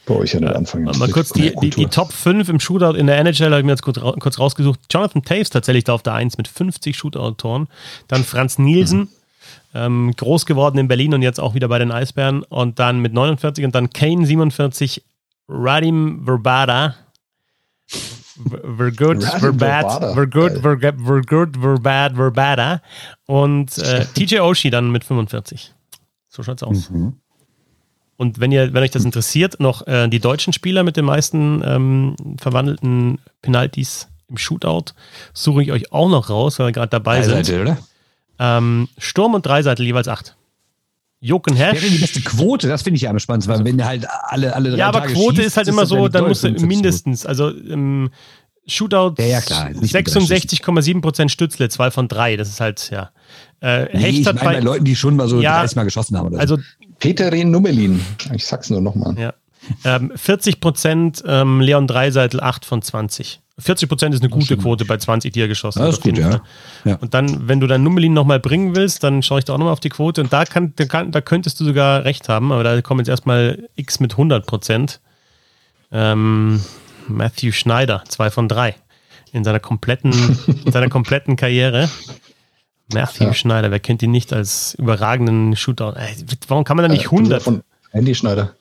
bei 0.06 0.14
euch 0.14 0.34
ja 0.34 0.40
nicht 0.40 0.54
anfangen. 0.54 0.86
Mal 0.98 1.10
kurz 1.10 1.30
die, 1.30 1.52
die, 1.60 1.72
die, 1.72 1.88
Top 1.88 2.14
5 2.14 2.48
im 2.50 2.60
Shootout 2.60 2.96
in 2.96 3.08
der 3.08 3.18
NHL 3.18 3.48
habe 3.48 3.60
ich 3.60 3.66
mir 3.66 3.72
jetzt 3.72 3.82
kurz, 3.82 4.00
kurz 4.20 4.38
rausgesucht. 4.38 4.80
Jonathan 4.92 5.24
Taves 5.24 5.50
tatsächlich 5.50 5.86
da 5.86 5.94
auf 5.94 6.04
der 6.04 6.14
1 6.14 6.38
mit 6.38 6.48
50 6.48 6.96
Shootout-Toren. 6.96 7.68
Dann 8.08 8.24
Franz 8.24 8.60
Nielsen, 8.60 9.00
mhm. 9.00 9.10
ähm, 9.74 10.14
groß 10.16 10.46
geworden 10.46 10.78
in 10.78 10.88
Berlin 10.88 11.16
und 11.16 11.24
jetzt 11.24 11.40
auch 11.40 11.56
wieder 11.56 11.68
bei 11.68 11.80
den 11.80 11.92
Eisbären. 11.92 12.44
Und 12.44 12.78
dann 12.78 13.00
mit 13.00 13.14
49 13.14 13.66
und 13.66 13.74
dann 13.74 13.90
Kane 13.90 14.28
47, 14.28 15.02
Radim 15.50 16.22
Verbada. 16.26 16.96
We're 18.38 18.92
good, 18.92 19.24
we're 19.42 19.52
bad, 19.52 19.86
we're 20.16 20.28
good, 20.28 20.64
we're, 20.64 20.78
we're 20.78 21.22
good, 21.22 21.58
we're 21.62 21.80
bad, 21.80 22.18
we're 22.18 22.32
bada. 22.32 22.82
Und 23.26 23.78
äh, 23.80 24.06
TJ 24.14 24.40
Oshie 24.40 24.70
dann 24.70 24.92
mit 24.92 25.04
45. 25.04 25.74
So 26.28 26.44
schaut's 26.44 26.64
aus. 26.64 26.90
Mhm. 26.90 27.14
Und 28.18 28.40
wenn 28.40 28.52
ihr, 28.52 28.74
wenn 28.74 28.84
euch 28.84 28.92
das 28.92 29.06
interessiert, 29.06 29.60
noch 29.60 29.86
äh, 29.88 30.08
die 30.08 30.20
deutschen 30.20 30.54
Spieler 30.54 30.84
mit 30.84 30.98
den 30.98 31.06
meisten 31.06 31.62
ähm, 31.64 32.16
verwandelten 32.40 33.20
Penalties 33.42 34.08
im 34.28 34.38
Shootout, 34.38 34.94
suche 35.34 35.64
ich 35.64 35.72
euch 35.72 35.92
auch 35.92 36.10
noch 36.10 36.30
raus, 36.30 36.60
weil 36.60 36.68
wir 36.68 36.72
gerade 36.74 36.90
dabei 36.90 37.20
Dreiseitel, 37.20 37.46
sind. 37.46 37.62
Oder? 37.62 37.78
Ähm, 38.40 38.90
Sturm 38.98 39.34
und 39.34 39.46
Dreiseitel 39.46 39.86
jeweils 39.86 40.08
acht. 40.08 40.36
Jochen 41.20 41.56
Hesch. 41.56 41.82
Wäre 41.82 41.92
die 41.92 41.98
beste 41.98 42.22
Quote, 42.22 42.68
das 42.68 42.84
finde 42.84 42.98
ich 42.98 43.04
ja 43.04 43.10
am 43.10 43.20
spannendsten, 43.20 43.56
weil 43.56 43.66
wenn 43.66 43.84
halt 43.84 44.06
alle, 44.24 44.56
alle 44.56 44.72
drei 44.72 44.78
Ja, 44.78 44.88
aber 44.88 45.02
Tage 45.02 45.14
Quote 45.14 45.38
schießt, 45.38 45.48
ist 45.48 45.58
halt 45.58 45.68
immer 45.68 45.86
so, 45.86 46.08
dann 46.08 46.28
musst 46.28 46.44
du 46.44 46.52
mindestens, 46.52 47.26
also 47.26 47.50
im 47.50 48.10
Shootout 48.68 49.16
ja, 49.18 49.28
ja, 49.28 49.40
66,7% 49.40 51.30
Stützle, 51.30 51.70
zwei 51.70 51.90
von 51.90 52.08
drei, 52.08 52.36
das 52.36 52.50
ist 52.50 52.60
halt, 52.60 52.90
ja. 52.92 53.12
Äh, 53.62 53.86
nee, 53.86 54.00
Hecht 54.00 54.20
ich 54.20 54.28
hat 54.28 54.36
bei, 54.38 54.46
bei 54.46 54.60
Leuten, 54.60 54.86
die 54.86 54.96
schon 54.96 55.16
mal 55.16 55.28
so 55.28 55.42
ja, 55.42 55.60
30 55.60 55.76
Mal 55.78 55.84
geschossen 55.84 56.18
haben. 56.18 56.28
Oder 56.28 56.40
also 56.40 56.58
Peterin 57.00 57.50
Nummelin. 57.50 58.04
Ich 58.34 58.46
sag's 58.46 58.70
nur 58.70 58.82
nochmal. 58.82 59.18
Ja. 59.18 59.34
Ähm, 59.84 60.12
40 60.16 60.60
Prozent 60.60 61.24
ähm, 61.26 61.62
Leon 61.62 61.88
Dreiseitel, 61.88 62.40
8 62.40 62.66
von 62.66 62.82
20. 62.82 63.42
40 63.60 63.90
Prozent 63.90 64.14
ist 64.14 64.22
eine 64.22 64.30
gute 64.30 64.56
Quote 64.56 64.86
bei 64.86 64.98
20, 64.98 65.34
die 65.34 65.42
er 65.42 65.48
geschossen 65.48 65.82
hat. 65.82 65.88
Das 65.88 65.98
ist 65.98 66.04
gut, 66.04 66.18
ja. 66.18 66.42
ja. 66.86 66.96
Und 66.96 67.14
dann, 67.16 67.48
wenn 67.48 67.60
du 67.60 67.66
dein 67.66 67.82
Nummelin 67.82 68.14
nochmal 68.14 68.40
bringen 68.40 68.76
willst, 68.76 69.04
dann 69.04 69.24
schaue 69.24 69.40
ich 69.40 69.46
da 69.46 69.54
auch 69.54 69.58
nochmal 69.58 69.74
auf 69.74 69.80
die 69.80 69.90
Quote. 69.90 70.22
Und 70.22 70.32
da, 70.32 70.46
kann, 70.46 70.74
da, 70.76 70.86
kann, 70.86 71.12
da 71.12 71.22
könntest 71.22 71.60
du 71.60 71.66
sogar 71.66 72.06
recht 72.06 72.30
haben, 72.30 72.52
aber 72.52 72.64
da 72.64 72.80
kommen 72.82 73.00
jetzt 73.00 73.10
erstmal 73.10 73.68
X 73.76 74.00
mit 74.00 74.12
100 74.12 74.46
Prozent. 74.46 75.02
Ähm, 75.92 76.62
Matthew 77.08 77.52
Schneider, 77.52 78.04
2 78.08 78.30
von 78.30 78.48
3. 78.48 78.76
In 79.32 79.44
seiner 79.44 79.60
kompletten, 79.60 80.14
in 80.66 80.72
seiner 80.72 80.90
kompletten 80.90 81.36
Karriere. 81.36 81.90
Matthew 82.94 83.26
ja. 83.26 83.34
Schneider, 83.34 83.72
wer 83.72 83.80
kennt 83.80 84.04
ihn 84.04 84.12
nicht 84.12 84.34
als 84.34 84.76
überragenden 84.76 85.56
Shooter? 85.56 85.96
warum 86.48 86.64
kann 86.64 86.78
man 86.78 86.84
da 86.84 86.90
nicht 86.90 87.06
100? 87.06 87.42
Von 87.42 87.64
Andy 87.92 88.14
Schneider. 88.14 88.54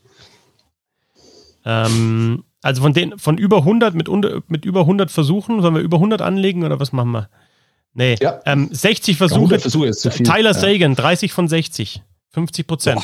Ähm, 1.67 2.45
also 2.63 2.83
von 2.83 2.93
den, 2.93 3.19
von 3.19 3.39
über 3.39 3.59
100 3.59 3.95
mit, 3.95 4.09
mit 4.49 4.65
über 4.65 4.81
100 4.81 5.11
Versuchen, 5.11 5.63
sollen 5.63 5.75
wir 5.75 5.83
über 5.83 5.99
100 5.99 6.23
anlegen 6.23 6.65
oder 6.65 6.81
was 6.81 6.93
machen 6.93 7.13
wir? 7.13 7.29
Nee, 7.95 8.17
ja. 8.21 8.41
ähm, 8.45 8.69
60 8.71 9.17
Versuche. 9.17 9.55
Ja, 9.55 9.61
Versuche 9.61 9.87
ist 9.87 10.01
zu 10.01 10.11
viel. 10.11 10.27
Tyler 10.27 10.53
Sagan, 10.53 10.95
30 10.95 11.33
von 11.33 11.49
60. 11.49 12.03
50 12.31 12.67
Prozent. 12.67 13.01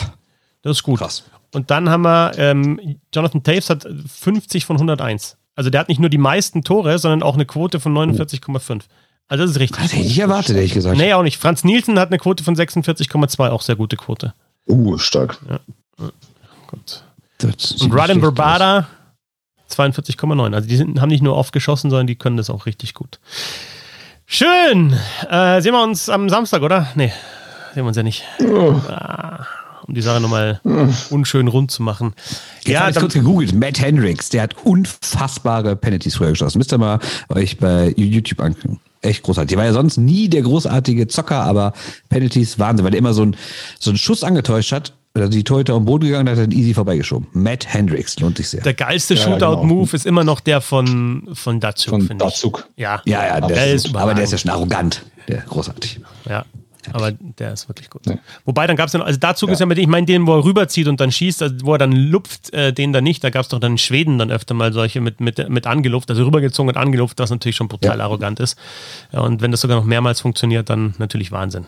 Das 0.62 0.76
ist 0.76 0.82
gut. 0.82 0.98
Krass. 0.98 1.24
Und 1.54 1.70
dann 1.70 1.88
haben 1.88 2.02
wir, 2.02 2.32
ähm, 2.36 2.98
Jonathan 3.14 3.42
Taves 3.42 3.70
hat 3.70 3.86
50 4.06 4.66
von 4.66 4.76
101. 4.76 5.38
Also 5.54 5.70
der 5.70 5.80
hat 5.80 5.88
nicht 5.88 6.00
nur 6.00 6.10
die 6.10 6.18
meisten 6.18 6.62
Tore, 6.62 6.98
sondern 6.98 7.22
auch 7.22 7.34
eine 7.34 7.46
Quote 7.46 7.80
von 7.80 7.94
49,5. 7.96 8.82
Also 9.28 9.44
das 9.44 9.52
ist 9.52 9.60
richtig. 9.60 9.82
Das 9.82 9.92
hätte 9.92 10.06
ich 10.06 10.18
erwartet, 10.18 10.56
ehrlich 10.56 10.74
gesagt. 10.74 10.96
Nee, 10.96 11.14
auch 11.14 11.22
nicht. 11.22 11.38
Franz 11.38 11.64
Nielsen 11.64 11.98
hat 11.98 12.08
eine 12.08 12.18
Quote 12.18 12.44
von 12.44 12.54
46,2, 12.54 13.48
auch 13.48 13.62
sehr 13.62 13.76
gute 13.76 13.96
Quote. 13.96 14.34
Uh, 14.68 14.98
stark. 14.98 15.38
Ja. 15.48 15.60
Gut. 16.66 17.02
Und 17.42 17.94
Radim 17.94 18.20
Barbada 18.20 18.88
42,9. 19.78 20.54
Also 20.54 20.68
die 20.68 20.76
sind, 20.76 21.00
haben 21.00 21.08
nicht 21.08 21.22
nur 21.22 21.36
oft 21.36 21.52
geschossen, 21.52 21.90
sondern 21.90 22.06
die 22.06 22.16
können 22.16 22.36
das 22.36 22.50
auch 22.50 22.66
richtig 22.66 22.94
gut. 22.94 23.18
Schön. 24.26 24.96
Äh, 25.28 25.60
sehen 25.60 25.72
wir 25.72 25.82
uns 25.82 26.08
am 26.08 26.28
Samstag, 26.28 26.62
oder? 26.62 26.88
Nee, 26.94 27.12
sehen 27.74 27.84
wir 27.84 27.88
uns 27.88 27.96
ja 27.96 28.02
nicht. 28.02 28.24
Oh. 28.40 28.74
Ah, 28.88 29.46
um 29.86 29.94
die 29.94 30.00
Sache 30.00 30.20
nochmal 30.20 30.60
oh. 30.64 30.88
unschön 31.10 31.48
rund 31.48 31.70
zu 31.70 31.82
machen. 31.82 32.14
Jetzt 32.58 32.68
ja, 32.68 32.80
habe 32.80 32.92
ich 32.92 32.96
kurz 32.96 33.14
gegoogelt. 33.14 33.54
Matt 33.54 33.80
Hendricks, 33.80 34.30
der 34.30 34.42
hat 34.42 34.56
unfassbare 34.64 35.76
Penalties 35.76 36.16
früher 36.16 36.30
geschossen. 36.30 36.58
Müsst 36.58 36.72
ihr 36.72 36.78
mal 36.78 36.98
euch 37.28 37.58
bei 37.58 37.92
YouTube 37.96 38.40
angucken. 38.40 38.80
Echt 39.02 39.22
großartig. 39.24 39.50
Der 39.50 39.58
war 39.58 39.64
ja 39.64 39.72
sonst 39.72 39.96
nie 39.96 40.28
der 40.28 40.42
großartige 40.42 41.08
Zocker, 41.08 41.42
aber 41.42 41.72
Penalties 42.08 42.58
Wahnsinn, 42.58 42.84
weil 42.84 42.92
der 42.92 42.98
immer 42.98 43.14
so 43.14 43.22
einen, 43.22 43.36
so 43.80 43.90
einen 43.90 43.98
Schuss 43.98 44.22
angetäuscht 44.22 44.72
hat 44.72 44.92
oder 45.14 45.28
die 45.28 45.44
Torhüter 45.44 45.74
am 45.74 45.84
Boden 45.84 46.06
gegangen, 46.06 46.28
hat 46.28 46.38
er 46.38 46.50
easy 46.50 46.74
vorbeigeschoben. 46.74 47.28
Matt 47.32 47.72
Hendricks, 47.72 48.18
lohnt 48.18 48.38
sich 48.38 48.48
sehr. 48.48 48.62
Der 48.62 48.74
geilste 48.74 49.14
ja, 49.14 49.22
Shootout-Move 49.22 49.84
genau. 49.84 49.94
ist 49.94 50.06
immer 50.06 50.24
noch 50.24 50.40
der 50.40 50.60
von, 50.60 51.28
von 51.34 51.60
Datsuk, 51.60 52.02
Von 52.02 52.18
Datsuk. 52.18 52.68
Ja, 52.76 53.02
ja, 53.04 53.26
ja 53.26 53.40
der, 53.40 53.48
der 53.48 53.74
ist, 53.74 53.94
aber 53.94 54.14
der 54.14 54.24
ist 54.24 54.32
ja 54.32 54.38
schon 54.38 54.50
arrogant. 54.50 55.04
Der 55.28 55.38
großartig. 55.42 56.00
Ja, 56.28 56.44
aber 56.92 57.12
der 57.12 57.52
ist 57.52 57.68
wirklich 57.68 57.90
gut. 57.90 58.06
Nee. 58.06 58.18
Wobei, 58.44 58.66
dann 58.66 58.76
gab 58.76 58.88
es 58.88 58.92
ja 58.92 58.98
noch, 58.98 59.06
also 59.06 59.18
dazu 59.18 59.46
ja. 59.46 59.52
ist 59.52 59.60
ja 59.60 59.66
mit 59.66 59.78
dem, 59.78 59.82
ich 59.82 59.88
meine, 59.88 60.06
den, 60.06 60.26
wo 60.26 60.34
er 60.34 60.44
rüberzieht 60.44 60.88
und 60.88 61.00
dann 61.00 61.12
schießt, 61.12 61.42
also 61.42 61.54
wo 61.62 61.72
er 61.72 61.78
dann 61.78 61.92
lupft, 61.92 62.52
äh, 62.52 62.72
den 62.72 62.92
dann 62.92 63.04
nicht. 63.04 63.22
Da 63.22 63.30
gab 63.30 63.42
es 63.42 63.48
doch 63.48 63.60
dann 63.60 63.72
in 63.72 63.78
Schweden 63.78 64.18
dann 64.18 64.30
öfter 64.30 64.54
mal 64.54 64.72
solche 64.72 65.00
mit, 65.00 65.20
mit, 65.20 65.48
mit 65.48 65.66
angeluft, 65.66 66.10
also 66.10 66.24
rübergezogen 66.24 66.70
und 66.70 66.76
angeluft, 66.76 67.18
was 67.18 67.30
natürlich 67.30 67.56
schon 67.56 67.68
brutal 67.68 67.98
ja. 67.98 68.04
arrogant 68.04 68.40
ist. 68.40 68.58
Ja, 69.12 69.20
und 69.20 69.40
wenn 69.42 69.50
das 69.50 69.60
sogar 69.60 69.76
noch 69.76 69.84
mehrmals 69.84 70.20
funktioniert, 70.20 70.70
dann 70.70 70.94
natürlich 70.98 71.30
Wahnsinn. 71.32 71.66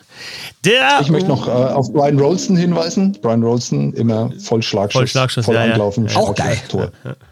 Der, 0.65 0.99
ich 1.01 1.11
möchte 1.11 1.29
noch 1.29 1.47
äh, 1.47 1.51
auf 1.51 1.93
Brian 1.93 2.19
Rolston 2.19 2.57
hinweisen. 2.57 3.17
Brian 3.23 3.43
Rolston 3.43 3.93
immer 3.93 4.33
voll 4.41 4.63
Schlagschuss, 4.63 5.01
voll, 5.01 5.07
Schlagschuss, 5.07 5.45
voll 5.45 5.55
ja, 5.55 5.63
anlaufen. 5.63 6.09
Auch 6.15 6.35
geil. 6.35 6.59
Tor. 6.69 6.91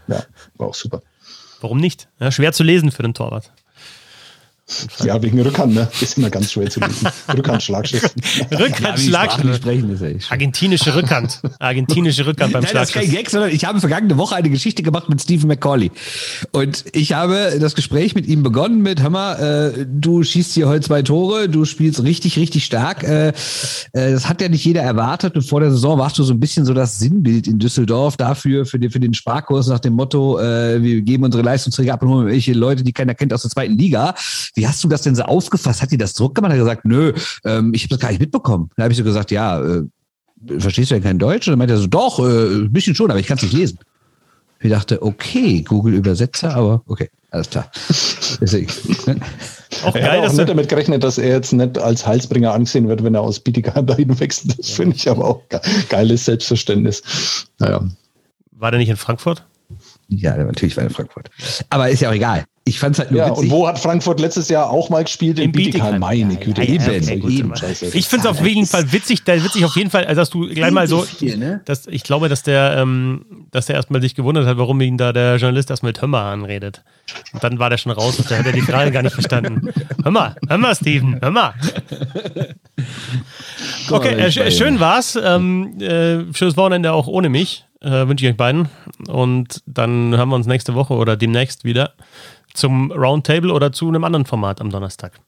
Ja, 0.08 0.24
war 0.56 0.68
auch 0.68 0.74
super. 0.74 1.02
Warum 1.60 1.78
nicht? 1.78 2.08
schwer 2.30 2.52
zu 2.52 2.64
lesen 2.64 2.90
für 2.90 3.02
den 3.02 3.14
Torwart. 3.14 3.52
Ja, 5.04 5.20
wegen 5.22 5.40
Rückhand, 5.40 5.74
ne? 5.74 5.88
Ist 6.00 6.18
immer 6.18 6.30
ganz 6.30 6.52
schwer 6.52 6.70
zu 6.70 6.80
lesen. 6.80 7.08
Rückhand, 7.34 7.62
Schlagschiff. 7.62 8.02
Rückhand, 8.50 8.98
Schlagschiff. 8.98 9.60
Argentinische 10.30 10.94
Rückhand. 10.94 11.40
Argentinische 11.58 12.26
Rückhand 12.26 12.52
beim 12.52 12.62
Nein, 12.62 12.70
Schlagschiff. 12.70 12.94
Das 12.94 13.04
ist 13.04 13.10
kein 13.10 13.22
Gag, 13.22 13.30
sondern 13.30 13.50
ich 13.50 13.64
habe 13.64 13.80
vergangene 13.80 14.16
Woche 14.16 14.34
eine 14.34 14.50
Geschichte 14.50 14.82
gemacht 14.82 15.08
mit 15.08 15.20
Stephen 15.20 15.48
McCauley. 15.48 15.90
Und 16.52 16.84
ich 16.92 17.12
habe 17.12 17.56
das 17.60 17.74
Gespräch 17.74 18.14
mit 18.14 18.26
ihm 18.26 18.42
begonnen 18.42 18.82
mit, 18.82 19.02
hör 19.02 19.10
mal, 19.10 19.34
äh, 19.34 19.86
du 19.88 20.22
schießt 20.22 20.54
hier 20.54 20.68
heute 20.68 20.86
zwei 20.86 21.02
Tore, 21.02 21.48
du 21.48 21.64
spielst 21.64 22.02
richtig, 22.02 22.38
richtig 22.38 22.64
stark. 22.64 23.02
Äh, 23.02 23.28
äh, 23.28 23.32
das 23.92 24.28
hat 24.28 24.40
ja 24.40 24.48
nicht 24.48 24.64
jeder 24.64 24.82
erwartet. 24.82 25.36
Und 25.36 25.42
vor 25.42 25.60
der 25.60 25.70
Saison 25.70 25.98
warst 25.98 26.18
du 26.18 26.22
so 26.22 26.32
ein 26.32 26.40
bisschen 26.40 26.64
so 26.64 26.74
das 26.74 26.98
Sinnbild 26.98 27.46
in 27.46 27.58
Düsseldorf 27.58 28.16
dafür, 28.16 28.66
für 28.66 28.78
den, 28.78 28.90
für 28.90 29.00
den 29.00 29.14
Sparkurs 29.14 29.66
nach 29.68 29.80
dem 29.80 29.94
Motto, 29.94 30.38
äh, 30.38 30.82
wir 30.82 31.02
geben 31.02 31.24
unsere 31.24 31.42
Leistungsträger 31.42 31.94
ab 31.94 32.02
und 32.02 32.08
holen 32.08 32.26
welche 32.26 32.52
Leute, 32.52 32.82
die 32.82 32.92
keiner 32.92 33.14
kennt 33.14 33.32
aus 33.32 33.42
der 33.42 33.50
zweiten 33.50 33.76
Liga. 33.76 34.14
Wie 34.62 34.68
hast 34.68 34.84
du 34.84 34.86
das 34.86 35.02
denn 35.02 35.16
so 35.16 35.24
aufgefasst? 35.24 35.82
Hat 35.82 35.90
die 35.90 35.96
das 35.96 36.14
Druck 36.14 36.36
gemacht? 36.36 36.52
Hat 36.52 36.58
gesagt, 36.60 36.84
nö, 36.84 37.12
ähm, 37.44 37.74
ich 37.74 37.82
habe 37.82 37.88
das 37.88 37.98
gar 37.98 38.10
nicht 38.10 38.20
mitbekommen. 38.20 38.70
Da 38.76 38.84
habe 38.84 38.92
ich 38.92 38.98
so 38.98 39.02
gesagt, 39.02 39.32
ja, 39.32 39.60
äh, 39.60 39.82
verstehst 40.56 40.92
du 40.92 40.94
ja 40.94 41.00
kein 41.00 41.18
Deutsch? 41.18 41.48
Und 41.48 41.52
dann 41.52 41.58
meinte 41.58 41.74
er 41.74 41.78
so, 41.78 41.88
doch, 41.88 42.20
äh, 42.20 42.60
ein 42.60 42.72
bisschen 42.72 42.94
schon, 42.94 43.10
aber 43.10 43.18
ich 43.18 43.26
kann 43.26 43.38
es 43.38 43.42
nicht 43.42 43.54
lesen. 43.54 43.80
Ich 44.60 44.70
dachte, 44.70 45.02
okay, 45.02 45.62
Google 45.62 45.94
Übersetzer, 45.94 46.54
aber 46.54 46.80
okay, 46.86 47.10
alles 47.32 47.50
klar. 47.50 47.72
Deswegen. 48.40 48.68
Auch 49.82 49.94
geil, 49.94 50.02
er 50.04 50.22
hat 50.22 50.30
auch 50.30 50.32
nicht 50.32 50.48
damit 50.48 50.68
gerechnet, 50.68 51.02
dass 51.02 51.18
er 51.18 51.30
jetzt 51.30 51.52
nicht 51.52 51.76
als 51.78 52.06
Halsbringer 52.06 52.54
angesehen 52.54 52.86
wird, 52.86 53.02
wenn 53.02 53.16
er 53.16 53.22
aus 53.22 53.40
Bietigheim 53.40 53.84
dahin 53.88 54.16
wechselt. 54.20 54.56
Das 54.56 54.70
finde 54.70 54.94
ich 54.94 55.10
aber 55.10 55.24
auch 55.24 55.42
geiles 55.88 56.26
Selbstverständnis. 56.26 57.02
Naja. 57.58 57.82
War 58.52 58.70
der 58.70 58.78
nicht 58.78 58.90
in 58.90 58.96
Frankfurt? 58.96 59.44
Ja, 60.06 60.36
natürlich 60.36 60.76
war 60.76 60.84
er 60.84 60.88
in 60.90 60.94
Frankfurt. 60.94 61.30
Aber 61.68 61.90
ist 61.90 61.98
ja 61.98 62.10
auch 62.10 62.14
egal 62.14 62.44
ich 62.64 62.78
fand 62.78 62.94
es 62.94 63.00
halt 63.00 63.10
nur 63.10 63.20
ja, 63.20 63.30
witzig. 63.30 63.44
Und 63.44 63.50
wo 63.50 63.66
hat 63.66 63.78
Frankfurt 63.78 64.20
letztes 64.20 64.48
Jahr 64.48 64.70
auch 64.70 64.88
mal 64.88 65.02
gespielt? 65.02 65.38
In, 65.38 65.46
in 65.46 65.52
Bietigheim. 65.52 65.98
Meine 65.98 66.36
Güte. 66.36 66.62
Ja, 66.62 66.74
ja, 66.74 66.98
okay, 66.98 67.14
eben. 67.28 67.52
Ich 67.92 68.06
finde 68.06 68.28
es 68.28 68.38
auf 68.38 68.46
jeden 68.46 68.66
Fall 68.66 68.92
witzig, 68.92 69.24
da 69.24 69.34
witzig 69.42 69.64
auf 69.64 69.74
jeden 69.74 69.90
Fall, 69.90 70.04
also 70.04 70.20
dass 70.20 70.30
du 70.30 70.48
gleich 70.48 70.70
mal 70.70 70.86
so, 70.86 71.04
hier, 71.04 71.36
ne? 71.36 71.60
dass, 71.64 71.88
ich 71.88 72.04
glaube, 72.04 72.28
dass 72.28 72.44
der, 72.44 72.76
ähm, 72.78 73.24
dass 73.50 73.66
der 73.66 73.74
erstmal 73.74 74.00
sich 74.00 74.14
gewundert 74.14 74.46
hat, 74.46 74.58
warum 74.58 74.80
ihn 74.80 74.96
da 74.96 75.12
der 75.12 75.36
Journalist 75.36 75.70
erstmal 75.70 75.90
mit 75.90 76.02
Hömmer 76.02 76.22
anredet. 76.22 76.84
Und 77.32 77.42
dann 77.42 77.58
war 77.58 77.68
der 77.68 77.78
schon 77.78 77.90
raus 77.90 78.18
und 78.18 78.30
da 78.30 78.38
hat 78.38 78.46
er 78.46 78.52
die 78.52 78.60
Frage 78.60 78.92
gar 78.92 79.02
nicht 79.02 79.14
verstanden. 79.14 79.72
Hör 80.02 80.10
mal, 80.12 80.36
hör 80.48 80.58
mal, 80.58 80.74
Steven, 80.74 81.18
hör 81.20 81.30
mal. 81.30 81.54
Okay, 83.90 84.14
äh, 84.14 84.50
schön 84.50 84.80
war's. 84.80 85.18
Ähm, 85.22 85.80
äh, 85.80 86.32
schönes 86.34 86.56
Wochenende 86.56 86.92
auch 86.92 87.06
ohne 87.06 87.28
mich. 87.28 87.64
Äh, 87.80 88.08
Wünsche 88.08 88.24
ich 88.24 88.30
euch 88.30 88.36
beiden. 88.36 88.68
Und 89.08 89.62
dann 89.66 90.16
hören 90.16 90.28
wir 90.28 90.36
uns 90.36 90.46
nächste 90.46 90.74
Woche 90.74 90.94
oder 90.94 91.16
demnächst 91.16 91.64
wieder 91.64 91.92
zum 92.54 92.90
Roundtable 92.92 93.52
oder 93.52 93.72
zu 93.72 93.88
einem 93.88 94.04
anderen 94.04 94.26
Format 94.26 94.60
am 94.60 94.70
Donnerstag. 94.70 95.20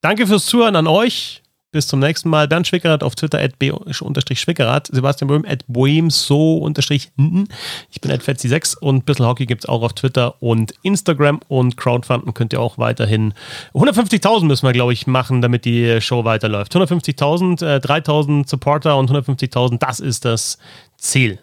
Danke 0.00 0.26
fürs 0.26 0.46
Zuhören 0.46 0.76
an 0.76 0.86
euch. 0.86 1.42
Bis 1.72 1.86
zum 1.86 2.00
nächsten 2.00 2.28
Mal. 2.28 2.48
Bernd 2.48 2.66
Schwickerath 2.66 3.04
auf 3.04 3.14
Twitter 3.14 3.38
at 3.38 3.60
b-schwickerath. 3.60 4.88
Sebastian 4.88 5.28
Böhm 5.28 5.44
at 5.46 5.64
boemso 5.68 6.68
Ich 6.76 7.12
bin 7.12 8.10
at 8.10 8.22
fetzi6 8.22 8.78
und 8.78 9.06
Bissl 9.06 9.24
Hockey 9.24 9.46
gibt 9.46 9.62
es 9.62 9.68
auch 9.68 9.82
auf 9.82 9.92
Twitter 9.92 10.42
und 10.42 10.74
Instagram 10.82 11.38
und 11.46 11.76
Crowdfunden 11.76 12.34
könnt 12.34 12.52
ihr 12.52 12.60
auch 12.60 12.78
weiterhin. 12.78 13.34
150.000 13.74 14.46
müssen 14.46 14.66
wir, 14.66 14.72
glaube 14.72 14.92
ich, 14.92 15.06
machen, 15.06 15.42
damit 15.42 15.64
die 15.64 16.00
Show 16.00 16.24
weiterläuft. 16.24 16.74
150.000, 16.74 17.64
äh, 17.64 17.78
3.000 17.78 18.48
Supporter 18.48 18.96
und 18.96 19.08
150.000, 19.08 19.78
das 19.78 20.00
ist 20.00 20.24
das 20.24 20.58
Ziel. 20.96 21.38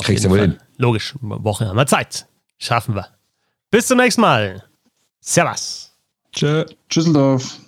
Kriegst 0.00 0.24
du 0.24 0.30
wohl 0.30 0.40
hin. 0.40 0.58
Logisch, 0.76 1.14
Woche 1.20 1.66
haben 1.66 1.76
wir 1.76 1.86
Zeit. 1.86 2.26
Schaffen 2.58 2.94
wir. 2.94 3.15
Bis 3.76 3.88
zum 3.88 3.98
nächsten 3.98 4.22
Mal. 4.22 4.64
Servus. 5.20 5.92
Tschö. 6.32 6.64
Tschüsseldorf. 6.88 7.58